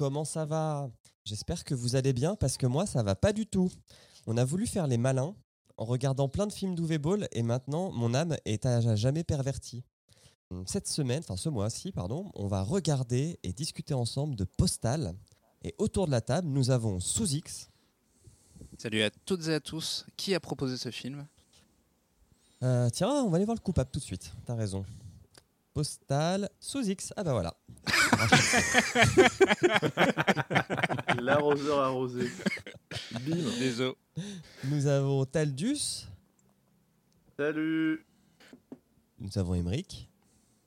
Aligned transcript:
Comment 0.00 0.24
ça 0.24 0.46
va? 0.46 0.90
J'espère 1.26 1.62
que 1.62 1.74
vous 1.74 1.94
allez 1.94 2.14
bien 2.14 2.34
parce 2.34 2.56
que 2.56 2.64
moi 2.66 2.86
ça 2.86 3.02
va 3.02 3.14
pas 3.14 3.34
du 3.34 3.44
tout. 3.46 3.70
On 4.26 4.38
a 4.38 4.46
voulu 4.46 4.66
faire 4.66 4.86
les 4.86 4.96
malins 4.96 5.36
en 5.76 5.84
regardant 5.84 6.26
plein 6.26 6.46
de 6.46 6.54
films 6.54 6.74
d'Uwe 6.74 6.96
Ball 6.96 7.28
et 7.32 7.42
maintenant 7.42 7.92
mon 7.92 8.14
âme 8.14 8.34
est 8.46 8.64
à 8.64 8.96
jamais 8.96 9.24
pervertie. 9.24 9.84
Cette 10.64 10.88
semaine, 10.88 11.18
enfin 11.18 11.36
ce 11.36 11.50
mois-ci, 11.50 11.92
pardon, 11.92 12.30
on 12.34 12.46
va 12.46 12.62
regarder 12.62 13.38
et 13.42 13.52
discuter 13.52 13.92
ensemble 13.92 14.36
de 14.36 14.44
Postal. 14.44 15.12
Et 15.64 15.74
autour 15.76 16.06
de 16.06 16.12
la 16.12 16.22
table, 16.22 16.48
nous 16.48 16.70
avons 16.70 16.98
Sous-X. 16.98 17.68
Salut 18.78 19.02
à 19.02 19.10
toutes 19.10 19.48
et 19.48 19.54
à 19.54 19.60
tous. 19.60 20.06
Qui 20.16 20.34
a 20.34 20.40
proposé 20.40 20.78
ce 20.78 20.90
film? 20.90 21.26
Euh, 22.62 22.88
tiens, 22.88 23.10
on 23.10 23.28
va 23.28 23.36
aller 23.36 23.44
voir 23.44 23.54
le 23.54 23.62
coupable 23.62 23.90
tout 23.90 23.98
de 23.98 24.04
suite. 24.04 24.32
T'as 24.46 24.54
raison. 24.54 24.82
Postal, 25.74 26.48
Sous-X. 26.58 27.12
Ah 27.16 27.24
bah 27.24 27.32
voilà. 27.32 27.56
L'arroseur 31.20 31.80
arrosé. 31.80 32.28
Bim. 33.26 33.36
Désolé. 33.58 33.94
Nous 34.64 34.86
avons 34.86 35.24
Taldus. 35.24 36.06
Salut. 37.38 38.04
Nous 39.18 39.38
avons 39.38 39.54
Emeric. 39.54 40.08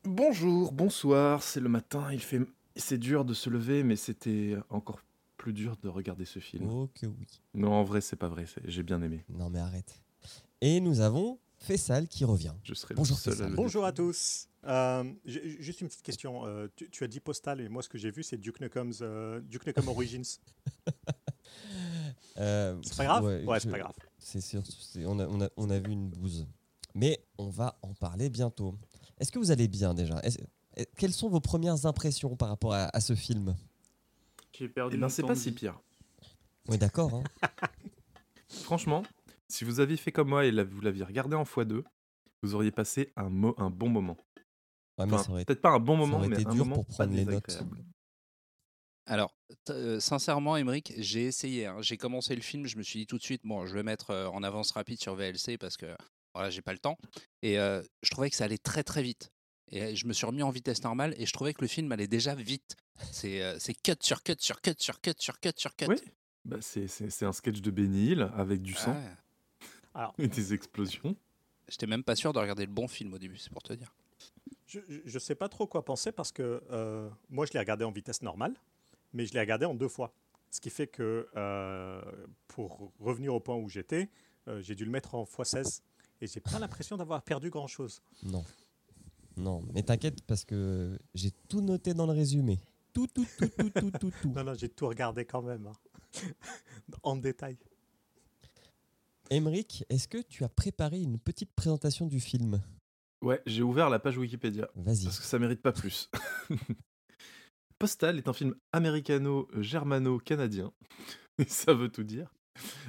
Bonjour, 0.03 0.71
bonsoir. 0.71 1.43
C'est 1.43 1.59
le 1.59 1.69
matin. 1.69 2.11
Il 2.11 2.21
fait. 2.21 2.41
C'est 2.75 2.97
dur 2.97 3.25
de 3.25 3.33
se 3.33 3.49
lever, 3.49 3.83
mais 3.83 3.95
c'était 3.95 4.55
encore 4.69 4.99
plus 5.37 5.53
dur 5.53 5.75
de 5.83 5.89
regarder 5.89 6.25
ce 6.25 6.39
film. 6.39 6.67
Oh 6.69 6.89
que 6.95 7.05
oui. 7.05 7.27
Non, 7.53 7.73
en 7.73 7.83
vrai, 7.83 8.01
c'est 8.01 8.15
pas 8.15 8.29
vrai. 8.29 8.45
c'est- 8.47 8.61
J'ai 8.65 8.83
bien 8.83 9.01
aimé. 9.01 9.23
Non 9.29 9.49
mais 9.49 9.59
arrête. 9.59 10.01
Et 10.61 10.79
nous 10.79 11.01
avons 11.01 11.39
Fessal 11.57 12.07
qui 12.07 12.25
revient. 12.25 12.53
Je 12.63 12.73
serai 12.73 12.95
Bonjour, 12.95 13.17
le 13.17 13.21
seul 13.21 13.33
Faisal. 13.33 13.47
à 13.47 13.49
le 13.49 13.55
Bonjour 13.55 13.85
à 13.85 13.91
tous. 13.91 14.47
Euh, 14.65 15.03
juste 15.25 15.81
une 15.81 15.87
petite 15.87 16.03
question. 16.03 16.45
Euh, 16.45 16.67
tu, 16.75 16.89
tu 16.89 17.03
as 17.03 17.07
dit 17.07 17.19
Postal 17.19 17.59
et 17.61 17.67
moi 17.69 17.83
ce 17.83 17.89
que 17.89 17.97
j'ai 17.97 18.11
vu 18.11 18.23
c'est 18.23 18.37
Duke 18.37 18.61
Nukem's 18.61 18.99
euh, 19.01 19.41
Duke 19.41 19.65
Nukem 19.67 19.87
Origins. 19.89 20.23
Euh, 22.37 22.77
C'est 22.83 22.97
pas 22.97 23.05
grave? 23.05 23.23
ouais, 23.25 23.43
Ouais, 23.43 23.59
c'est 23.59 23.69
pas 23.69 23.79
grave. 23.79 23.93
C'est 24.17 24.41
sûr, 24.41 24.63
c'est- 24.65 25.05
on 25.05 25.19
a, 25.19 25.27
on, 25.27 25.41
a, 25.41 25.49
on 25.57 25.69
a 25.69 25.79
vu 25.79 25.91
une 25.91 26.09
bouse. 26.09 26.47
Mais 26.95 27.23
on 27.37 27.49
va 27.49 27.77
en 27.81 27.93
parler 27.93 28.29
bientôt. 28.29 28.75
Est-ce 29.19 29.31
que 29.31 29.39
vous 29.39 29.51
allez 29.51 29.67
bien 29.67 29.93
déjà? 29.93 30.19
Est-ce- 30.23 30.39
est- 30.77 30.89
Quelles 30.95 31.13
sont 31.13 31.29
vos 31.29 31.39
premières 31.41 31.85
impressions 31.85 32.35
par 32.35 32.49
rapport 32.49 32.73
à, 32.73 32.85
à 32.95 32.99
ce 33.01 33.15
film? 33.15 33.55
J'ai 34.57 34.69
perdu 34.69 34.95
Eh 34.95 34.99
ben, 34.99 35.09
c'est 35.09 35.23
pas 35.23 35.35
si 35.35 35.51
pire. 35.51 35.79
Oui, 36.69 36.77
d'accord. 36.77 37.13
hein. 37.15 37.23
Franchement, 38.47 39.03
si 39.47 39.63
vous 39.65 39.79
aviez 39.79 39.97
fait 39.97 40.11
comme 40.11 40.29
moi 40.29 40.45
et 40.45 40.51
la- 40.51 40.63
vous 40.63 40.79
l'aviez 40.81 41.03
regardé 41.03 41.35
en 41.35 41.43
x2, 41.43 41.83
vous 42.43 42.55
auriez 42.55 42.71
passé 42.71 43.11
un, 43.15 43.29
mo- 43.29 43.55
un 43.57 43.69
bon 43.69 43.89
moment. 43.89 44.17
Ouais, 44.97 45.05
Enfin, 45.11 45.31
aurait 45.31 45.45
peut-être 45.45 45.61
pas 45.61 45.71
un 45.71 45.79
bon 45.79 45.97
moment, 45.97 46.17
aurait 46.17 46.27
mais 46.29 46.37
un 46.37 46.51
dur 46.51 46.65
moment 46.65 46.75
pour 46.75 46.85
prendre 46.85 47.13
les 47.13 47.25
notes. 47.25 47.63
Alors, 49.05 49.35
euh, 49.69 49.99
sincèrement, 49.99 50.55
Emeric, 50.55 50.93
j'ai 50.97 51.23
essayé. 51.25 51.65
hein. 51.65 51.77
J'ai 51.81 51.97
commencé 51.97 52.35
le 52.35 52.41
film, 52.41 52.67
je 52.67 52.77
me 52.77 52.83
suis 52.83 52.99
dit 52.99 53.07
tout 53.07 53.17
de 53.17 53.23
suite, 53.23 53.41
bon, 53.43 53.65
je 53.65 53.73
vais 53.73 53.83
mettre 53.83 54.11
euh, 54.11 54.27
en 54.27 54.43
avance 54.43 54.71
rapide 54.71 55.01
sur 55.01 55.15
VLC 55.15 55.57
parce 55.57 55.75
que 55.75 55.87
voilà, 56.33 56.49
j'ai 56.49 56.61
pas 56.61 56.71
le 56.71 56.79
temps. 56.79 56.97
Et 57.41 57.59
euh, 57.59 57.81
je 58.01 58.09
trouvais 58.11 58.29
que 58.29 58.35
ça 58.35 58.45
allait 58.45 58.57
très 58.57 58.83
très 58.83 59.03
vite. 59.03 59.29
Et 59.71 59.81
euh, 59.81 59.95
je 59.95 60.05
me 60.07 60.13
suis 60.13 60.25
remis 60.25 60.41
en 60.43 60.51
vitesse 60.51 60.83
normale 60.83 61.13
et 61.17 61.25
je 61.25 61.33
trouvais 61.33 61.53
que 61.53 61.61
le 61.61 61.67
film 61.67 61.91
allait 61.91 62.07
déjà 62.07 62.33
vite. 62.33 62.75
C'est 63.11 63.41
euh, 63.43 63.57
c'est 63.59 63.73
cut 63.73 63.95
sur 64.01 64.23
cut 64.23 64.35
sur 64.39 64.61
cut 64.61 64.75
sur 64.77 65.01
cut 65.01 65.13
sur 65.19 65.39
cut 65.39 65.51
sur 65.57 65.75
cut. 65.75 65.85
Oui, 65.89 65.95
bah, 66.45 66.57
c'est 66.61 66.87
c'est- 66.87 67.09
c'est 67.09 67.25
un 67.25 67.33
sketch 67.33 67.59
de 67.59 67.71
Benny 67.71 68.11
Hill 68.11 68.29
avec 68.35 68.61
du 68.61 68.73
sang 68.73 68.93
Ouais. 68.93 69.11
Alors, 69.95 70.13
et 70.17 70.27
des 70.29 70.53
explosions. 70.53 71.15
J'étais 71.67 71.87
même 71.87 72.03
pas 72.03 72.15
sûr 72.15 72.31
de 72.31 72.39
regarder 72.39 72.65
le 72.65 72.71
bon 72.71 72.87
film 72.87 73.13
au 73.13 73.17
début, 73.19 73.37
c'est 73.37 73.51
pour 73.51 73.63
te 73.63 73.73
dire. 73.73 73.93
Je, 74.73 74.99
je 75.05 75.19
sais 75.19 75.35
pas 75.35 75.49
trop 75.49 75.67
quoi 75.67 75.85
penser 75.85 76.11
parce 76.11 76.31
que 76.31 76.63
euh, 76.71 77.09
moi 77.29 77.45
je 77.45 77.53
l'ai 77.53 77.59
regardé 77.59 77.83
en 77.83 77.91
vitesse 77.91 78.21
normale, 78.21 78.55
mais 79.13 79.25
je 79.25 79.33
l'ai 79.33 79.39
regardé 79.39 79.65
en 79.65 79.75
deux 79.75 79.87
fois. 79.87 80.13
Ce 80.49 80.61
qui 80.61 80.69
fait 80.69 80.87
que 80.87 81.27
euh, 81.35 82.01
pour 82.47 82.91
revenir 82.99 83.33
au 83.33 83.39
point 83.39 83.55
où 83.55 83.69
j'étais, 83.69 84.09
euh, 84.47 84.61
j'ai 84.61 84.75
dû 84.75 84.85
le 84.85 84.91
mettre 84.91 85.15
en 85.15 85.23
x16 85.23 85.81
et 86.21 86.27
j'ai 86.27 86.39
pas 86.39 86.59
l'impression 86.59 86.97
d'avoir 86.97 87.23
perdu 87.23 87.49
grand 87.49 87.67
chose. 87.67 88.01
Non. 88.23 88.43
Non, 89.35 89.63
mais 89.73 89.81
t'inquiète 89.81 90.21
parce 90.27 90.45
que 90.45 90.97
j'ai 91.15 91.31
tout 91.31 91.61
noté 91.61 91.95
dans 91.95 92.05
le 92.05 92.13
résumé. 92.13 92.59
Tout, 92.93 93.07
tout, 93.07 93.25
tout, 93.39 93.47
tout, 93.47 93.69
tout, 93.71 93.91
tout, 93.91 94.11
tout. 94.21 94.29
Non, 94.29 94.43
non, 94.43 94.53
j'ai 94.53 94.69
tout 94.69 94.87
regardé 94.87 95.25
quand 95.25 95.41
même, 95.41 95.65
hein. 95.65 96.21
en 97.03 97.15
détail. 97.15 97.57
Emeric, 99.31 99.83
est-ce 99.89 100.07
que 100.07 100.21
tu 100.21 100.43
as 100.43 100.49
préparé 100.49 101.01
une 101.01 101.17
petite 101.17 101.51
présentation 101.55 102.05
du 102.05 102.19
film? 102.19 102.61
Ouais, 103.23 103.41
j'ai 103.45 103.63
ouvert 103.63 103.89
la 103.89 103.99
page 103.99 104.17
Wikipédia 104.17 104.69
Vas-y. 104.75 105.05
parce 105.05 105.19
que 105.19 105.25
ça 105.25 105.39
mérite 105.39 105.61
pas 105.61 105.71
plus. 105.71 106.11
Postal 107.79 108.17
est 108.17 108.27
un 108.27 108.33
film 108.33 108.53
américano-germano-canadien, 108.73 110.73
et 111.37 111.45
ça 111.45 111.73
veut 111.73 111.87
tout 111.87 112.03
dire, 112.03 112.35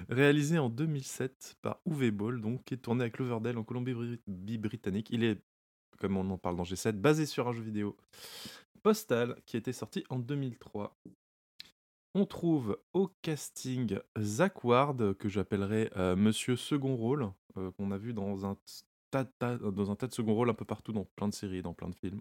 réalisé 0.08 0.58
en 0.58 0.70
2007 0.70 1.58
par 1.62 1.78
Uwe 1.86 2.10
Boll, 2.10 2.40
donc 2.40 2.64
qui 2.64 2.74
est 2.74 2.78
tourné 2.78 3.04
à 3.04 3.10
Cloverdale 3.10 3.58
en 3.58 3.62
Colombie-Britannique. 3.62 5.06
Il 5.10 5.22
est, 5.22 5.40
comme 6.00 6.16
on 6.16 6.28
en 6.28 6.38
parle 6.38 6.56
dans 6.56 6.64
G7, 6.64 6.94
basé 6.94 7.26
sur 7.26 7.46
un 7.46 7.52
jeu 7.52 7.62
vidéo 7.62 7.96
Postal 8.82 9.40
qui 9.46 9.54
a 9.56 9.60
été 9.60 9.72
sorti 9.72 10.02
en 10.10 10.18
2003. 10.18 10.98
On 12.14 12.26
trouve 12.26 12.80
au 12.92 13.06
casting 13.22 14.00
Zach 14.18 14.64
Ward, 14.64 15.14
que 15.14 15.28
j'appellerais 15.28 15.92
euh, 15.96 16.16
Monsieur 16.16 16.56
Second 16.56 16.96
Rôle, 16.96 17.30
euh, 17.56 17.70
qu'on 17.72 17.92
a 17.92 17.98
vu 17.98 18.12
dans 18.12 18.46
un, 18.46 18.56
tas, 19.22 19.30
tas- 19.38 19.58
dans 19.58 19.90
un 19.90 19.96
tas 19.96 20.06
de 20.08 20.12
second 20.14 20.34
rôles 20.34 20.50
un 20.50 20.54
peu 20.54 20.64
partout, 20.64 20.92
dans 20.92 21.04
plein 21.16 21.28
de 21.28 21.34
séries, 21.34 21.62
dans 21.62 21.74
plein 21.74 21.88
de 21.88 21.94
films. 21.96 22.20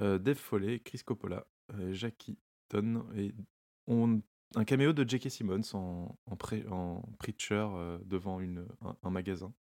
Euh, 0.00 0.18
Dave 0.18 0.36
Foley, 0.38 0.80
Chris 0.80 1.00
Coppola, 1.04 1.46
euh, 1.74 1.92
Jackie 1.92 2.38
Ton, 2.68 3.06
et 3.14 3.32
on, 3.86 4.20
un 4.56 4.64
caméo 4.64 4.92
de 4.92 5.08
J.K. 5.08 5.30
Simmons 5.30 5.60
en, 5.74 6.16
en, 6.26 6.36
pré- 6.36 6.66
en 6.68 7.02
preacher 7.18 7.66
euh, 7.74 7.98
devant 8.04 8.40
une, 8.40 8.66
un, 8.80 8.96
un 9.02 9.10
magasin. 9.10 9.52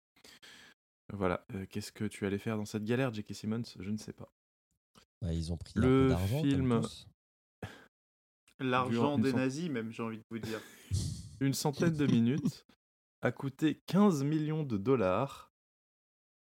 Voilà, 1.13 1.45
Euh, 1.53 1.65
qu'est-ce 1.69 1.91
que 1.91 2.05
tu 2.05 2.25
allais 2.25 2.39
faire 2.39 2.57
dans 2.57 2.65
cette 2.65 2.85
galère, 2.85 3.13
J.K. 3.13 3.33
Simmons? 3.35 3.63
Je 3.79 3.89
ne 3.91 3.97
sais 3.97 4.13
pas. 4.13 4.31
Ouais, 5.21 5.35
ils 5.37 5.51
ont 5.51 5.57
pris 5.57 5.73
un 5.75 5.81
Le 5.81 6.07
peu 6.09 6.41
film-. 6.41 6.81
L'argent 8.59 9.17
des 9.17 9.31
cent- 9.31 9.37
nazis, 9.37 9.69
même, 9.69 9.91
j'ai 9.91 10.03
envie 10.03 10.17
de 10.17 10.23
vous 10.29 10.39
dire. 10.39 10.59
une 11.39 11.53
centaine 11.53 11.95
de 11.95 12.05
minutes, 12.05 12.65
a 13.21 13.31
coûté 13.31 13.81
15 13.87 14.23
millions 14.23 14.63
de 14.63 14.77
dollars. 14.77 15.50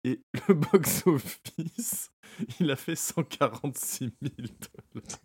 Et 0.03 0.21
le 0.47 0.53
box-office, 0.55 2.11
il 2.59 2.69
a 2.71 2.75
fait 2.75 2.95
146 2.95 4.11
000 4.21 4.33
dollars. 4.37 5.19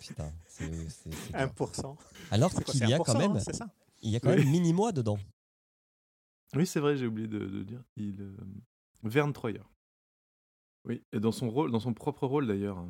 Putain, 0.00 0.32
c'est 0.46 0.70
c'est- 0.90 1.10
c'est 1.12 1.32
dur. 1.32 1.38
1%. 1.38 1.96
Alors 2.30 2.52
qu'il 2.54 2.64
c'est 2.66 2.78
y 2.88 2.92
a 2.92 2.98
1%, 2.98 3.02
quand 3.04 3.18
même, 3.18 3.32
hein, 3.36 3.40
c'est 3.40 3.54
ça 3.54 3.66
il 4.02 4.10
y 4.10 4.16
a 4.16 4.20
quand 4.20 4.30
Oui. 4.30 4.36
même 4.36 4.50
mini-mois 4.50 4.92
dedans. 4.92 5.18
Oui, 6.54 6.66
c'est 6.66 6.78
vrai, 6.80 6.96
j'ai 6.96 7.06
oublié 7.06 7.26
de, 7.26 7.38
de 7.40 7.62
dire. 7.64 7.82
Il, 7.96 8.20
euh, 8.20 8.36
Vern 9.02 9.32
Troyer. 9.32 9.62
Oui, 10.84 11.02
et 11.12 11.18
dans 11.18 11.32
son 11.32 11.50
rôle, 11.50 11.72
dans 11.72 11.80
son 11.80 11.92
propre 11.94 12.26
rôle 12.26 12.46
d'ailleurs. 12.46 12.84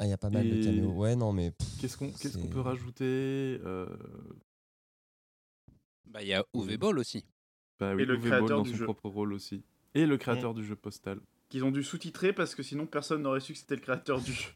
Ah, 0.00 0.06
il 0.06 0.10
y 0.10 0.12
a 0.12 0.18
pas 0.18 0.28
mal 0.28 0.48
de 0.50 0.62
caméos. 0.64 0.90
Ouais, 0.92 1.14
non, 1.14 1.32
mais 1.32 1.52
Qu'est-ce 1.80 1.96
qu'on 1.96 2.48
peut 2.48 2.60
rajouter 2.60 3.60
Euh, 3.64 3.86
Bah, 6.06 6.20
il 6.20 6.28
y 6.28 6.34
a 6.34 6.44
Uwe 6.52 6.76
Boll 6.76 6.98
aussi. 6.98 7.24
Bah 7.80 7.94
oui, 7.94 8.02
Et 8.02 8.04
le 8.06 8.16
créateur 8.18 8.58
dans 8.58 8.62
du 8.62 8.70
son 8.70 8.76
jeu. 8.76 8.84
propre 8.84 9.08
rôle 9.08 9.32
aussi. 9.32 9.62
Et 9.94 10.06
le 10.06 10.16
créateur 10.16 10.52
Mm. 10.52 10.56
du 10.56 10.64
jeu 10.64 10.76
Postal. 10.76 11.20
Qu'ils 11.48 11.64
ont 11.64 11.70
dû 11.70 11.82
sous-titrer 11.82 12.32
parce 12.32 12.54
que 12.54 12.62
sinon 12.62 12.86
personne 12.86 13.22
n'aurait 13.22 13.40
su 13.40 13.52
que 13.52 13.58
c'était 13.58 13.76
le 13.76 13.80
créateur 13.82 14.20
du 14.20 14.32
jeu. 14.32 14.50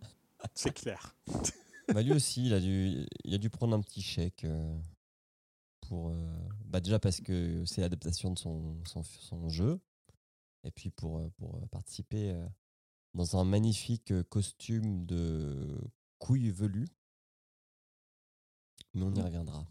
C'est 0.54 0.72
clair. 0.74 1.14
bah, 1.94 2.02
lui 2.02 2.12
aussi, 2.12 2.46
il 2.46 2.54
a, 2.54 2.60
dû, 2.60 3.06
il 3.24 3.34
a 3.34 3.38
dû 3.38 3.50
prendre 3.50 3.74
un 3.76 3.80
petit 3.80 4.02
chèque 4.02 4.44
euh, 4.44 4.78
pour. 5.82 6.10
euh, 6.10 6.38
bah, 6.64 6.80
déjà 6.80 6.98
parce 6.98 7.20
que 7.20 7.64
c'est 7.66 7.80
l'adaptation 7.82 8.32
de 8.32 8.38
son, 8.38 8.76
son, 8.84 9.02
son 9.02 9.48
jeu. 9.48 9.78
Et 10.64 10.70
puis 10.70 10.90
pour, 10.90 11.18
euh, 11.18 11.28
pour 11.38 11.68
participer 11.68 12.30
euh, 12.30 12.46
dans 13.14 13.36
un 13.36 13.44
magnifique 13.44 14.12
costume 14.28 15.04
de 15.06 15.78
couille 16.18 16.50
velue. 16.50 16.86
Mais 18.94 19.02
on 19.04 19.14
y 19.14 19.20
reviendra. 19.20 19.66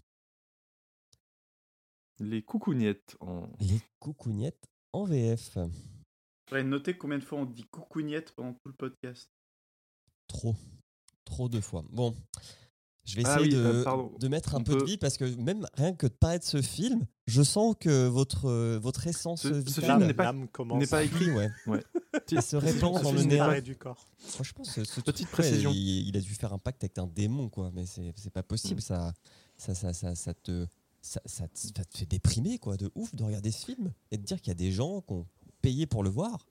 Les 2.19 2.41
coucougnettes 2.41 3.15
en. 3.21 3.47
Les 3.59 3.81
coucougnettes 3.99 4.65
en 4.93 5.03
VF. 5.05 5.57
J'aurais 6.49 6.63
noté 6.63 6.97
combien 6.97 7.17
de 7.19 7.23
fois 7.23 7.39
on 7.39 7.45
dit 7.45 7.63
coucougnette 7.65 8.31
pendant 8.33 8.53
tout 8.53 8.67
le 8.67 8.73
podcast. 8.73 9.29
Trop. 10.27 10.55
Trop 11.25 11.47
de 11.49 11.61
fois. 11.61 11.83
Bon. 11.91 12.15
Je 13.05 13.15
vais 13.15 13.23
Ah 13.25 13.35
essayer 13.39 13.55
oui, 13.55 13.63
de, 13.63 13.65
euh, 13.65 13.83
pardon. 13.83 14.11
de 14.19 14.27
mettre 14.27 14.53
un 14.53 14.59
On 14.59 14.63
peu 14.63 14.75
de 14.77 14.83
vie 14.83 14.97
parce 14.97 15.17
que 15.17 15.23
même 15.41 15.65
rien 15.73 15.93
que 15.95 16.05
de 16.05 16.11
parler 16.11 16.37
de 16.37 16.43
ce 16.43 16.61
film, 16.61 17.05
je 17.25 17.41
sens 17.41 17.75
que 17.79 18.07
votre, 18.07 18.45
euh, 18.45 18.77
votre 18.79 19.07
essence 19.07 19.41
Ce- 19.41 19.47
ce 19.47 19.53
vitale 19.61 19.97
film 19.97 20.07
n'est 20.07 20.13
pas- 20.13 20.23
L'âme 20.25 20.47
commence 20.49 20.79
n'est 20.79 20.85
pas 20.87 21.03
écrit. 21.03 21.31
ouais. 21.31 21.49
Ouais. 21.65 21.83
Il 22.31 22.41
se 22.43 22.55
répand 22.55 23.01
dans 23.01 23.11
le 23.11 23.17
film 23.17 23.17
à 23.17 23.21
n'est 23.21 23.25
néant. 23.27 23.37
pas- 23.45 23.45
séparer 23.45 23.61
du 23.63 23.75
corps. 23.77 24.05
Franchement, 24.19 24.63
ce, 24.63 24.81
Petite 24.81 25.03
truc, 25.03 25.19
ouais, 25.19 25.25
précision. 25.31 25.71
il, 25.73 26.09
il 26.09 26.17
a 26.17 26.21
dû 26.21 26.33
faire 26.35 26.53
un 26.53 26.59
pacte 26.59 26.83
avec 26.83 26.97
un 26.99 27.07
démon, 27.07 27.49
quoi. 27.49 27.71
Mais 27.73 27.85
c'est 27.87 28.11
c'est 28.15 28.29
pas 28.33 28.43
possible. 28.43 28.77
Mm. 28.79 28.81
Ça, 28.81 29.13
ça, 29.57 29.73
ça, 29.73 29.93
ça, 29.93 30.13
ça 30.15 30.33
te, 30.35 30.67
ça, 31.01 31.21
ça 31.25 31.47
te- 31.47 31.57
ça 31.57 31.85
te 31.85 31.97
fait 31.97 32.05
déprimer, 32.05 32.57
quoi, 32.59 32.77
de 32.77 32.91
ouf, 32.95 33.13
de 33.15 33.23
regarder 33.23 33.51
ce 33.51 33.65
film 33.65 33.91
et 34.11 34.17
de 34.17 34.23
dire 34.23 34.39
qu'il 34.41 34.49
y 34.49 34.51
a 34.51 34.55
des 34.55 34.71
gens 34.71 35.01
qui 35.01 35.13
ont 35.13 35.25
payé 35.61 35.85
pour 35.85 36.03
le 36.03 36.09
voir. 36.09 36.45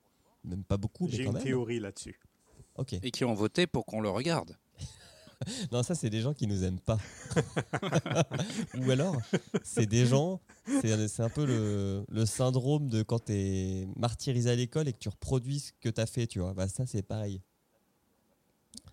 Même 0.45 0.65
pas 0.65 0.77
beaucoup, 0.77 1.07
mais 1.07 1.13
J'ai 1.13 1.25
quand 1.25 1.31
une 1.31 1.37
même. 1.37 1.43
théorie 1.45 1.81
là-dessus. 1.81 2.19
Ok. 2.77 2.95
Et 3.03 3.11
qui 3.11 3.25
ont 3.25 3.35
voté 3.35 3.67
pour 3.67 3.85
qu'on 3.87 4.01
le 4.01 4.11
regarde. 4.11 4.57
Non, 5.71 5.85
ça, 5.85 5.95
c'est 5.95 6.11
des 6.11 6.21
gens 6.21 6.35
qui 6.35 6.49
nous 6.49 6.65
aiment 6.65 6.81
pas. 6.81 6.99
Ou 8.77 8.91
alors, 8.91 9.17
c'est 9.63 9.87
des 9.87 10.05
gens. 10.05 10.41
C'est 10.83 11.21
un 11.21 11.29
peu 11.29 11.47
le, 11.47 12.05
le 12.09 12.27
syndrome 12.27 12.89
de 12.89 13.05
quand 13.05 13.21
t'es 13.21 13.87
martyrisé 13.97 14.51
à 14.51 14.57
l'école 14.57 14.89
et 14.89 14.93
que 14.93 14.99
tu 14.99 15.09
reproduis 15.09 15.61
ce 15.61 15.73
que 15.81 15.89
t'as 15.91 16.07
fait, 16.07 16.27
tu 16.27 16.41
vois. 16.41 16.55
Bah, 16.55 16.67
ça, 16.67 16.87
c'est 16.87 17.03
pareil. 17.03 17.41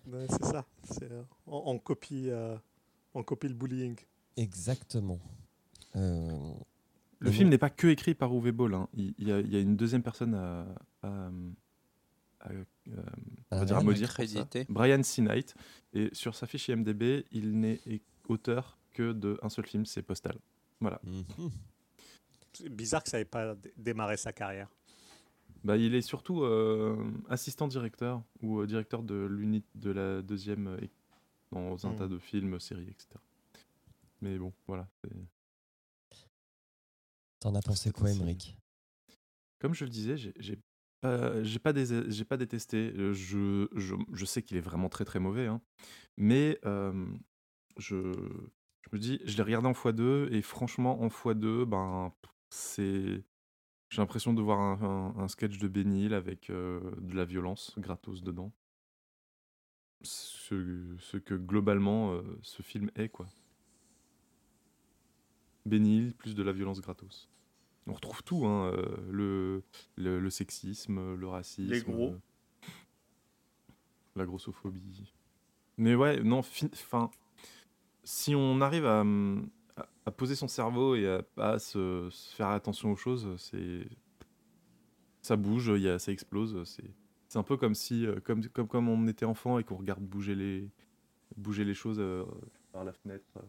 Ouais, 0.06 0.26
c'est 0.30 0.44
ça. 0.44 0.64
Euh, 1.02 1.22
on, 1.48 1.62
on 1.66 1.78
copie, 1.80 2.28
euh, 2.30 2.56
on 3.12 3.24
copie 3.24 3.48
le 3.48 3.54
bullying. 3.54 3.96
Exactement. 4.36 5.18
Euh, 5.96 6.52
Le 7.18 7.30
film 7.30 7.48
n'est 7.48 7.58
pas 7.58 7.70
que 7.70 7.86
écrit 7.86 8.14
par 8.14 8.32
Uwe 8.32 8.52
Boll. 8.52 8.74
hein. 8.74 8.88
Il, 8.94 9.14
il 9.18 9.28
y 9.28 9.32
a, 9.32 9.40
il 9.40 9.52
y 9.52 9.56
a 9.56 9.60
une 9.60 9.76
deuxième 9.76 10.02
personne 10.02 10.34
à, 10.34 10.66
à- 11.02 11.30
à, 12.40 12.50
euh, 12.52 12.64
on 12.86 13.56
va 13.56 13.62
Ah, 13.62 13.64
dire 13.64 13.76
à 13.78 13.82
maudire. 13.82 14.14
Brian 14.68 15.02
C. 15.02 15.22
Knight. 15.22 15.54
Et 15.94 16.10
sur 16.12 16.34
sa 16.34 16.46
fiche 16.46 16.68
IMDb, 16.68 17.24
il 17.32 17.58
n'est 17.58 17.80
auteur 18.28 18.78
que 18.92 19.12
d'un 19.12 19.48
seul 19.48 19.66
film, 19.66 19.84
c'est 19.86 20.02
Postal. 20.02 20.36
Voilà. 20.80 21.00
mhm. 21.04 21.50
C'est 22.52 22.68
bizarre 22.68 23.02
que 23.02 23.10
ça 23.10 23.18
n'ait 23.18 23.24
pas 23.24 23.54
dé- 23.54 23.72
démarré 23.76 24.16
sa 24.16 24.32
carrière. 24.32 24.68
Bah, 25.64 25.76
il 25.76 25.94
est 25.94 26.02
surtout 26.02 26.42
euh, 26.44 26.96
assistant 27.28 27.66
directeur 27.68 28.22
ou 28.42 28.60
euh, 28.60 28.66
directeur 28.66 29.02
de 29.02 29.26
l'unité 29.26 29.66
de 29.74 29.90
la 29.90 30.22
deuxième 30.22 30.68
euh, 30.68 30.78
dans 31.52 31.86
un 31.86 31.92
Hmm. 31.92 31.96
tas 31.96 32.06
de 32.08 32.18
films, 32.18 32.58
séries, 32.60 32.88
etc. 32.88 33.08
Mais 34.22 34.38
bon, 34.38 34.52
voilà. 34.66 34.86
T'en 37.40 37.54
as 37.54 37.62
pensé 37.62 37.92
quoi. 37.92 38.10
Emmerich 38.10 38.56
Comme 39.60 39.74
je 39.74 39.84
le 39.84 39.90
disais, 39.90 40.16
j'ai 40.16 40.58
pas, 41.00 41.42
j'ai 41.42 41.58
pas, 41.58 41.72
dés- 41.72 42.10
j'ai 42.10 42.24
pas 42.24 42.36
détesté. 42.36 42.92
Euh, 42.96 43.12
Je, 43.12 43.68
je, 43.74 43.94
je 44.12 44.24
sais 44.24 44.42
qu'il 44.42 44.56
est 44.56 44.60
vraiment 44.62 44.88
très 44.88 45.04
très 45.04 45.18
mauvais, 45.20 45.46
hein. 45.46 45.60
mais 46.16 46.58
euh, 46.64 47.06
je, 47.76 47.96
je 48.12 48.88
me 48.92 48.98
dis, 48.98 49.20
je 49.24 49.36
l'ai 49.36 49.42
regardé 49.42 49.68
en 49.68 49.72
x2 49.72 50.32
et 50.32 50.42
franchement 50.42 51.00
en 51.02 51.08
x2, 51.08 51.64
ben 51.66 52.12
c'est, 52.50 53.24
j'ai 53.90 53.98
l'impression 53.98 54.32
de 54.32 54.40
voir 54.42 54.58
un, 54.60 54.82
un- 55.16 55.22
un 55.22 55.28
sketch 55.28 55.58
de 55.58 55.68
Ben 55.68 55.92
Hill 55.92 56.14
avec 56.14 56.48
euh, 56.50 56.80
de 57.00 57.14
la 57.14 57.24
violence 57.24 57.74
gratos 57.78 58.22
dedans. 58.22 58.52
Ce, 60.02 60.94
ce 60.98 61.16
que 61.16 61.34
globalement 61.34 62.12
euh, 62.12 62.22
ce 62.42 62.62
film 62.62 62.90
est 62.94 63.08
quoi. 63.08 63.26
Hill 65.86 66.14
plus 66.14 66.34
de 66.34 66.42
la 66.42 66.52
violence 66.52 66.80
gratos. 66.80 67.28
On 67.86 67.92
retrouve 67.92 68.22
tout, 68.24 68.46
hein, 68.46 68.72
euh, 68.74 68.96
le, 69.10 69.62
le, 69.96 70.18
le 70.18 70.30
sexisme, 70.30 71.14
le 71.14 71.26
racisme, 71.28 71.70
Les 71.72 71.80
gros. 71.82 72.10
euh, 72.10 72.18
la 74.16 74.24
grossophobie. 74.24 75.12
Mais 75.76 75.94
ouais, 75.94 76.22
non, 76.22 76.42
fin, 76.42 76.68
fin- 76.74 77.10
si 78.02 78.34
on 78.34 78.60
arrive 78.60 78.86
à, 78.86 79.00
à- 79.76 79.88
à 80.06 80.10
poser 80.10 80.34
son 80.34 80.48
cerveau 80.48 80.94
et 80.96 81.06
à 81.08 81.22
pas 81.22 81.58
se, 81.58 82.08
se 82.10 82.34
faire 82.34 82.48
attention 82.48 82.90
aux 82.92 82.96
choses, 82.96 83.28
c'est 83.38 83.86
ça 85.22 85.36
bouge, 85.36 85.72
y 85.76 85.88
a, 85.88 85.98
ça 85.98 86.12
explose. 86.12 86.62
C'est 87.28 87.38
un 87.38 87.42
peu 87.42 87.56
comme 87.56 87.74
si, 87.74 88.06
euh, 88.06 88.20
comme, 88.20 88.46
comme, 88.48 88.68
comme 88.68 88.88
on 88.88 89.06
était 89.08 89.24
enfant 89.26 89.58
et 89.58 89.64
qu'on 89.64 89.76
regarde 89.76 90.02
bouger 90.02 90.34
les, 90.34 90.70
bouger 91.36 91.64
les 91.64 91.74
choses 91.74 91.98
euh, 92.00 92.24
par 92.72 92.84
la 92.84 92.92
fenêtre. 92.92 93.24
euh, 93.36 93.42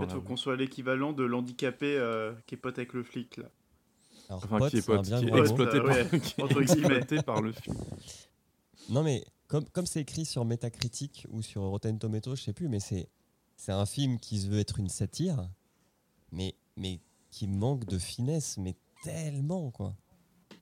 dans 0.00 0.06
En 0.06 0.08
fait, 0.08 0.14
la 0.14 0.20
faut 0.20 0.26
qu'on 0.26 0.36
soit 0.36 0.56
l'équivalent 0.56 1.12
de 1.12 1.24
l'handicapé 1.24 1.96
euh, 1.96 2.32
qui 2.46 2.54
est 2.54 2.58
pote 2.58 2.78
avec 2.78 2.92
le 2.92 3.02
flic, 3.02 3.36
là. 3.36 3.50
Alors, 4.28 4.44
Enfin, 4.44 4.58
pote, 4.58 4.70
qui 4.70 4.76
est 4.78 4.86
pote, 4.86 5.04
qui 5.04 5.12
est 5.12 5.38
exploité, 5.38 5.80
par, 5.80 5.88
ouais, 5.88 6.20
qui 6.20 6.40
est 6.40 6.60
exploité 6.60 7.22
par 7.22 7.42
le 7.42 7.52
film. 7.52 7.76
Non, 8.88 9.02
mais 9.02 9.24
comme 9.48 9.64
comme 9.66 9.86
c'est 9.86 10.00
écrit 10.00 10.24
sur 10.24 10.44
Metacritic 10.44 11.26
ou 11.30 11.42
sur 11.42 11.62
Rotten 11.62 11.98
Tomatoes, 11.98 12.36
je 12.36 12.42
sais 12.42 12.52
plus, 12.52 12.68
mais 12.68 12.80
c'est 12.80 13.08
c'est 13.56 13.72
un 13.72 13.86
film 13.86 14.18
qui 14.18 14.38
se 14.38 14.48
veut 14.48 14.58
être 14.58 14.78
une 14.78 14.88
satire, 14.88 15.48
mais 16.32 16.54
mais 16.76 17.00
qui 17.30 17.46
manque 17.48 17.84
de 17.84 17.98
finesse, 17.98 18.56
mais 18.56 18.76
tellement 19.02 19.70
quoi. 19.70 19.96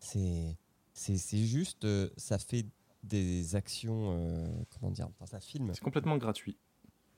C'est 0.01 0.57
c'est 0.93 1.17
c'est 1.17 1.45
juste, 1.45 1.85
euh, 1.85 2.11
ça 2.17 2.39
fait 2.39 2.67
des 3.05 3.55
actions, 3.55 4.17
euh, 4.19 4.49
comment 4.71 4.91
dire, 4.91 5.09
enfin, 5.09 5.27
ça 5.27 5.41
filme. 5.41 5.71
C'est 5.75 5.81
complètement 5.81 6.17
gratuit. 6.17 6.59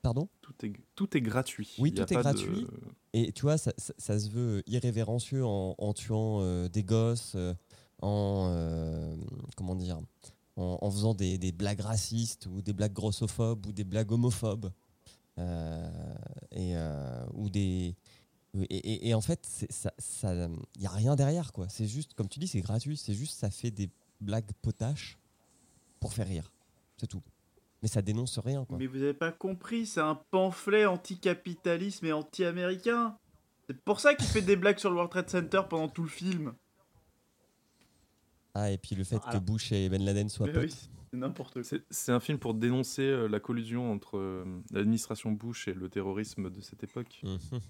Pardon. 0.02 0.28
Tout 0.40 0.54
est, 0.64 0.72
tout 0.94 1.16
est 1.16 1.20
gratuit. 1.20 1.74
Oui, 1.78 1.90
Il 1.90 1.94
tout 1.94 2.02
est 2.12 2.16
de- 2.16 2.20
gratuit. 2.20 2.66
Et 3.12 3.32
tu 3.32 3.42
vois, 3.42 3.58
ça, 3.58 3.72
ça- 3.76 3.92
ça 3.98 4.18
se 4.18 4.28
veut 4.30 4.62
irrévérencieux 4.66 5.44
en, 5.44 5.74
en 5.76 5.92
tuant 5.92 6.40
euh, 6.40 6.68
des 6.68 6.82
gosses, 6.84 7.32
euh, 7.34 7.54
en 8.00 8.48
euh, 8.50 9.14
comment 9.56 9.74
dire, 9.74 10.00
en, 10.56 10.78
en 10.80 10.90
faisant 10.90 11.14
des, 11.14 11.36
des 11.38 11.52
blagues 11.52 11.80
racistes 11.80 12.46
ou 12.46 12.62
des 12.62 12.72
blagues 12.72 12.92
grossophobes 12.94 13.66
ou 13.66 13.72
des 13.72 13.84
blagues 13.84 14.10
homophobes, 14.12 14.70
et 16.52 16.74
ou 17.34 17.48
des 17.50 17.94
et, 18.54 18.62
et- 18.76 19.08
et 19.08 19.14
en 19.14 19.20
fait, 19.20 19.46
c'est- 19.46 19.70
ça, 19.70 19.92
ça, 19.98 20.34
y 20.78 20.86
a 20.86 20.90
rien 20.90 21.14
derrière 21.14 21.52
quoi. 21.52 21.68
C'est 21.68 21.86
juste, 21.86 22.14
comme 22.14 22.28
tu 22.28 22.40
dis, 22.40 22.48
c'est 22.48 22.60
gratuit. 22.60 22.96
C'est 22.96 23.14
juste, 23.14 23.38
ça 23.38 23.48
fait 23.50 23.70
des 23.70 23.88
blagues 24.20 24.50
potaches 24.60 25.18
pour 26.00 26.12
faire 26.12 26.26
rire. 26.26 26.50
C'est 26.96 27.06
tout. 27.06 27.22
Mais 27.82 27.88
ça 27.88 28.02
dénonce 28.02 28.38
rien 28.38 28.64
quoi. 28.64 28.76
Mais 28.78 28.86
vous 28.86 29.02
avez 29.02 29.14
pas 29.14 29.32
compris, 29.32 29.86
c'est 29.86 30.00
un 30.00 30.14
pamphlet 30.30 30.84
anti-capitalisme 30.86 32.04
et 32.06 32.12
anti-américain. 32.12 33.16
C'est 33.66 33.80
pour 33.82 34.00
ça 34.00 34.14
qu'il 34.14 34.26
fait 34.26 34.42
des 34.42 34.56
blagues 34.56 34.78
sur 34.78 34.90
le 34.90 34.96
World 34.96 35.10
Trade 35.12 35.30
Center 35.30 35.62
pendant 35.68 35.88
tout 35.88 36.02
le 36.02 36.08
film. 36.08 36.52
Ah 38.54 38.70
et 38.70 38.78
puis 38.78 38.96
le 38.96 39.04
fait 39.04 39.18
que 39.20 39.26
Alors- 39.28 39.40
Bush 39.42 39.72
et 39.72 39.88
Ben 39.88 40.02
Laden 40.04 40.28
soient 40.28 40.46
Mais 40.48 40.52
potes. 40.52 40.62
oui, 40.64 40.88
c'est 41.12 41.16
n'importe 41.16 41.52
quoi. 41.54 41.64
C'est 41.64 41.82
c'est 41.88 42.12
un 42.12 42.20
film 42.20 42.38
pour 42.38 42.52
dénoncer 42.54 43.02
euh, 43.02 43.28
la 43.28 43.38
collusion 43.40 43.90
entre 43.92 44.18
euh, 44.18 44.44
l'administration 44.72 45.30
Bush 45.32 45.68
et 45.68 45.72
le 45.74 45.88
terrorisme 45.88 46.50
de 46.50 46.60
cette 46.60 46.82
époque. 46.82 47.20
Mhm. 47.22 47.60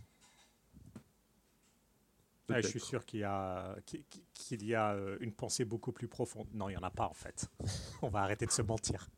Ah, 2.53 2.61
je 2.61 2.67
suis 2.67 2.81
sûr 2.81 3.07
qu'il 3.07 3.21
y 3.21 3.25
a, 3.25 3.77
qu'il- 3.87 4.03
qu'il 4.35 4.65
y 4.65 4.75
a 4.75 4.95
euh, 4.95 5.17
une 5.21 5.33
pensée 5.33 5.65
beaucoup 5.65 5.93
plus 5.93 6.09
profonde. 6.09 6.49
Non, 6.53 6.69
il 6.69 6.73
n'y 6.73 6.79
en 6.79 6.83
a 6.83 6.91
pas 6.91 7.07
en 7.07 7.15
fait. 7.15 7.49
On 8.03 8.09
va 8.09 8.23
arrêter 8.23 8.45
de 8.45 8.51
se 8.51 8.63
mentir. 8.63 9.09